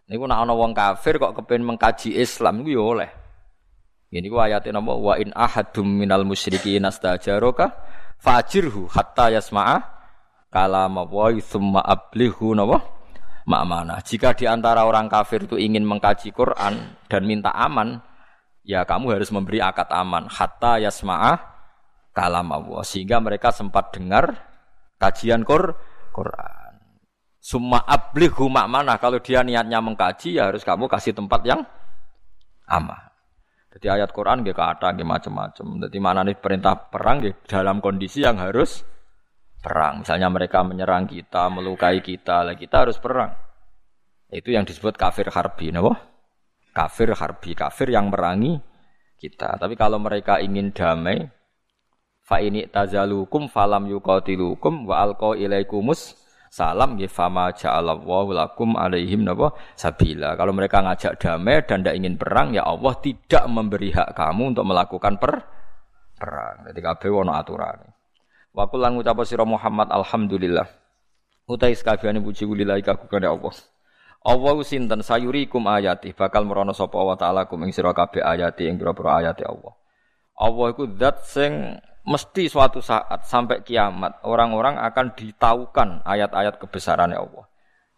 Niku 0.08 0.24
nak 0.24 0.48
ana 0.48 0.56
wong 0.56 0.72
kafir 0.72 1.20
kok 1.20 1.36
kepen 1.36 1.60
mengkaji 1.60 2.16
Islam 2.16 2.64
niku 2.64 2.72
ya 2.72 2.82
oleh. 2.82 3.10
Ini 4.12 4.28
ku 4.32 4.40
ayatnya 4.40 4.80
napa 4.80 4.96
wa 4.96 5.16
in 5.20 5.28
ahadum 5.36 5.88
minal 5.88 6.24
musyrikin 6.24 6.88
astajaraka 6.88 7.68
fajirhu 8.16 8.88
hatta 8.88 9.28
yasma'a 9.28 9.91
kalam 10.52 11.00
wa 11.00 11.32
thumma 11.40 11.80
ablihu 11.80 12.52
napa 12.52 12.84
ma'mana. 13.48 14.04
Jika 14.04 14.36
di 14.36 14.44
antara 14.46 14.84
orang 14.84 15.08
kafir 15.08 15.48
itu 15.48 15.56
ingin 15.56 15.82
mengkaji 15.82 16.30
Quran 16.30 17.00
dan 17.08 17.22
minta 17.24 17.50
aman, 17.56 17.98
ya 18.62 18.84
kamu 18.84 19.18
harus 19.18 19.32
memberi 19.34 19.58
akad 19.58 19.90
aman 19.90 20.28
hatta 20.30 20.78
yasma'a 20.78 21.40
kalam 22.12 22.52
Allah 22.52 22.84
sehingga 22.84 23.18
mereka 23.18 23.50
sempat 23.50 23.90
dengar 23.96 24.36
kajian 25.00 25.42
Qur 25.42 25.74
Quran. 26.12 26.72
Summa 27.42 27.82
ablihu 27.82 28.46
ma'mana 28.46 29.02
kalau 29.02 29.18
dia 29.18 29.42
niatnya 29.42 29.82
mengkaji 29.82 30.38
ya 30.38 30.52
harus 30.52 30.62
kamu 30.62 30.86
kasih 30.86 31.16
tempat 31.16 31.42
yang 31.42 31.66
aman. 32.70 33.10
Jadi 33.72 33.88
ayat 33.88 34.12
Quran 34.12 34.44
nggih 34.44 34.54
kata 34.54 34.92
nggih 34.94 35.08
macam-macam. 35.08 35.66
Jadi 35.88 35.98
mana 35.98 36.20
nih 36.22 36.36
perintah 36.38 36.76
perang 36.76 37.24
nggih 37.24 37.48
dalam 37.48 37.80
kondisi 37.80 38.20
yang 38.20 38.36
harus 38.36 38.84
perang. 39.62 40.02
Misalnya 40.02 40.28
mereka 40.28 40.66
menyerang 40.66 41.06
kita, 41.06 41.46
melukai 41.48 42.02
kita, 42.02 42.42
lah 42.42 42.58
kita 42.58 42.84
harus 42.84 42.98
perang. 42.98 43.30
Itu 44.28 44.50
yang 44.50 44.66
disebut 44.66 44.98
kafir 44.98 45.30
harbi, 45.30 45.70
nabo? 45.70 45.94
Kafir 46.74 47.14
harbi, 47.14 47.54
kafir 47.54 47.94
yang 47.94 48.10
merangi 48.10 48.58
kita. 49.22 49.56
Tapi 49.56 49.78
kalau 49.78 50.02
mereka 50.02 50.42
ingin 50.42 50.74
damai, 50.74 51.22
fa 52.26 52.42
ini 52.42 52.66
tazalukum 52.66 53.46
falam 53.46 53.86
yuqatilukum 53.86 54.90
wa 54.90 54.98
alqa 54.98 55.38
ilaikumus 55.38 56.18
salam 56.52 57.00
nggih 57.00 57.08
fama 57.08 57.48
ja'alallahu 57.48 58.36
lakum 58.36 58.76
alaihim 58.76 59.24
napa 59.24 59.56
sabila. 59.72 60.36
Kalau 60.36 60.52
mereka 60.52 60.84
ngajak 60.84 61.16
damai 61.16 61.64
dan 61.64 61.80
tidak 61.80 61.96
ingin 61.96 62.20
perang 62.20 62.52
ya 62.52 62.64
Allah 62.68 62.92
tidak 63.00 63.44
memberi 63.48 63.88
hak 63.92 64.12
kamu 64.12 64.52
untuk 64.52 64.64
melakukan 64.68 65.16
per 65.16 65.32
perang. 66.16 66.68
Jadi 66.68 66.80
kabeh 66.80 67.08
ono 67.08 67.32
aturan. 67.32 67.91
Wa 68.52 68.68
kulan 68.68 69.00
ngucap 69.00 69.16
sira 69.24 69.48
Muhammad 69.48 69.88
alhamdulillah. 69.88 70.68
Utai 71.48 71.72
sekabiane 71.72 72.20
puji 72.20 72.44
kulillahi 72.44 72.84
kagungane 72.84 73.28
Allah. 73.28 73.52
Allah 74.22 74.54
sinten 74.62 75.02
sayurikum 75.02 75.66
ayati 75.66 76.14
bakal 76.14 76.46
merono 76.46 76.70
sapa 76.70 76.94
wa 76.94 77.18
taala 77.18 77.50
kum 77.50 77.64
ing 77.66 77.74
sira 77.74 77.90
kabeh 77.90 78.22
ayati 78.22 78.70
ing 78.70 78.78
pira-pira 78.78 79.18
ayati 79.18 79.42
Allah. 79.42 79.74
Allah 80.38 80.66
iku 80.70 80.84
zat 80.94 81.26
sing 81.26 81.52
mesti 82.06 82.46
suatu 82.46 82.78
saat 82.78 83.26
sampai 83.26 83.66
kiamat 83.66 84.22
orang-orang 84.26 84.78
akan 84.78 85.14
ditaukan 85.16 86.06
ayat-ayat 86.06 86.60
kebesarannya 86.62 87.18
Allah. 87.18 87.44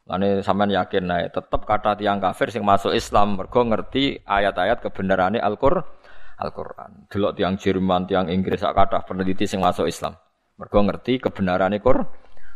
Lalu 0.05 0.45
sampean 0.45 0.69
yakin 0.69 1.05
nah, 1.09 1.25
tetap 1.25 1.65
kata 1.65 1.97
tiang 1.97 2.21
kafir 2.21 2.53
sing 2.53 2.61
masuk 2.61 2.93
Islam 2.93 3.41
mergo 3.41 3.65
ngerti 3.65 4.21
ayat-ayat 4.25 4.85
kebenarannya 4.85 5.41
Al-Qur'an. 5.41 5.85
Al-Qur'an. 6.37 7.09
Delok 7.09 7.33
tiang 7.41 7.57
Jerman, 7.57 8.05
tiang 8.05 8.29
Inggris 8.29 8.61
sak 8.61 8.77
kathah 8.77 9.07
peneliti 9.09 9.49
sing 9.49 9.65
masuk 9.65 9.89
Islam. 9.89 10.13
Mergo 10.55 10.81
ngerti 10.87 11.19
kebenarannya 11.19 11.83
Qur'an. 11.83 12.07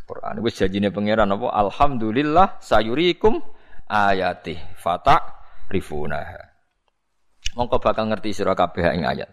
Quran 0.09 0.41
wis 0.41 0.57
janjine 0.57 0.89
pangeran 0.89 1.29
apa 1.29 1.53
alhamdulillah 1.53 2.65
sayurikum 2.65 3.45
ayati 3.85 4.57
fata 4.81 5.21
rifuna. 5.69 6.25
Mongko 7.53 7.77
bakal 7.77 8.09
ngerti 8.09 8.33
sira 8.33 8.57
kabeh 8.57 8.89
ing 8.97 9.05
ayat. 9.05 9.29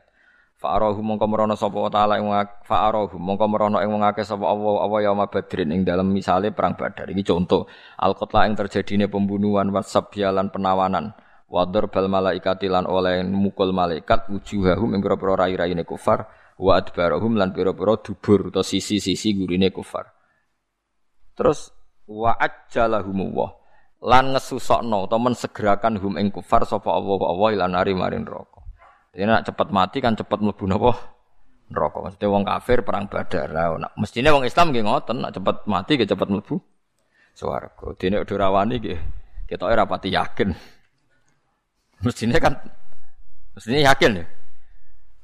Fa'arahu 0.56 1.00
mongko 1.00 1.28
merono 1.32 1.56
sapa 1.56 1.80
taala 1.92 2.20
ing 2.20 2.28
fa'arahu 2.68 3.16
mongko 3.16 3.46
merono 3.48 3.78
ing 3.80 3.92
wong 3.92 4.04
akeh 4.04 4.24
sapa 4.24 4.48
Allah 4.48 4.76
apa 4.88 4.96
yauma 5.04 5.26
badrin 5.28 5.72
ing 5.72 5.82
dalam 5.84 6.12
misale 6.12 6.52
perang 6.52 6.80
badar 6.80 7.12
iki 7.12 7.28
contoh 7.28 7.68
al 8.00 8.16
qatla 8.16 8.48
ing 8.48 8.56
terjadine 8.56 9.12
pembunuhan 9.12 9.68
wasabyalan 9.72 10.52
penawanan 10.52 11.12
wadar 11.52 11.92
bal 11.92 12.08
malaikati 12.08 12.72
lan 12.72 12.88
oleh 12.88 13.22
mukul 13.28 13.76
malaikat 13.76 14.32
wujuhahum 14.32 14.96
ing 14.96 15.04
pira-pira 15.04 15.44
rai-raine 15.44 15.84
kufar 15.84 16.26
wa 16.56 16.80
adbarahum 16.80 17.36
lan 17.36 17.52
pira-pira 17.52 18.00
dubur 18.00 18.52
atau 18.52 18.64
sisi-sisi 18.64 19.36
gurine 19.36 19.72
kufar 19.72 20.12
terus 21.36 21.72
wa 22.08 22.36
ajjalahum 22.36 23.36
lan 24.06 24.26
ngesusokno 24.38 25.10
utawa 25.10 25.32
mensegerakan 25.32 26.00
hum 26.00 26.16
ing 26.22 26.32
kufar 26.32 26.64
sapa 26.64 26.94
Allah 26.94 27.20
Allah 27.28 27.50
ilan 27.56 27.72
nari 27.76 27.92
marin 27.98 28.24
neraka 28.24 28.56
jadi 29.16 29.32
nak 29.32 29.48
cepat 29.48 29.72
mati 29.72 30.04
kan 30.04 30.12
cepat 30.12 30.44
mlebu 30.44 30.68
napa? 30.68 30.92
Neraka. 31.72 31.98
Maksudnya 32.04 32.28
wong 32.28 32.44
kafir 32.44 32.84
perang 32.84 33.08
Badar. 33.08 33.48
Lah 33.48 33.80
nak 33.80 33.96
mestine 33.96 34.28
wong 34.28 34.44
Islam 34.44 34.76
nggih 34.76 34.84
ngoten, 34.84 35.24
nak 35.24 35.32
cepat 35.32 35.64
mati 35.72 35.96
nggih 35.96 36.12
cepat 36.12 36.28
mlebu 36.28 36.60
swarga. 37.32 37.96
Dene 37.96 38.20
udah 38.20 38.36
rawani 38.36 38.76
nggih 38.84 39.00
kita 39.48 39.64
ora 39.64 39.88
pati 39.88 40.12
yakin. 40.12 40.52
Mestine 42.04 42.36
kan 42.44 42.60
mestine 43.56 43.88
yakin 43.88 44.20
ya. 44.20 44.26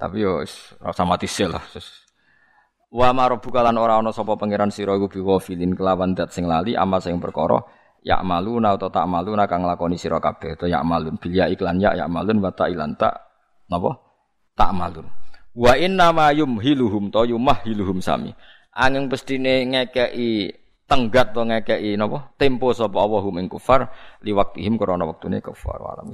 Tapi 0.02 0.18
yo 0.18 0.42
rasa 0.82 1.06
mati 1.06 1.30
sel 1.30 1.54
lah. 1.54 1.62
Wa 2.90 3.14
marobuka 3.14 3.62
lan 3.62 3.78
ora 3.78 4.02
ana 4.02 4.10
sapa 4.10 4.34
pangeran 4.34 4.74
sira 4.74 4.98
iku 4.98 5.06
biwafilin 5.06 5.78
kelawan 5.78 6.18
dat 6.18 6.34
sing 6.34 6.50
lali 6.50 6.74
amal 6.74 6.98
sing 6.98 7.22
perkara 7.22 7.62
ya 8.02 8.18
maluna 8.26 8.74
atau 8.74 8.90
tak 8.90 9.06
maluna 9.06 9.46
kang 9.46 9.62
lakoni 9.62 9.96
sira 9.96 10.18
kabeh 10.18 10.58
to 10.58 10.66
ya 10.66 10.82
bil 11.22 11.32
ya 11.32 11.46
iklan 11.46 11.78
ya 11.78 11.94
ya 11.94 12.10
wa 12.10 12.52
ta 12.52 12.66
ilan 12.66 12.98
tak 12.98 13.14
napa? 13.70 13.94
Tak 14.58 14.74
malun 14.74 15.06
wa 15.54 15.74
inna 15.78 16.10
ma 16.10 16.34
yumhiluhum 16.34 17.14
to 17.14 17.30
yumahhiluhum 17.30 18.02
sami. 18.02 18.34
Angin 18.72 19.06
pestine 19.12 19.68
ngekei 19.70 20.50
tenggat 20.90 21.36
to 21.36 21.46
ngekei 21.46 21.94
napa? 21.94 22.34
Tempo 22.42 22.74
sapa 22.74 22.98
Allahum 22.98 23.38
ing 23.38 23.48
kufar 23.48 23.92
liwaktihim 24.26 24.82
krana 24.82 25.06
wektune 25.06 25.44
kufar. 25.46 25.78
Wa 25.78 25.94
alam 25.94 26.10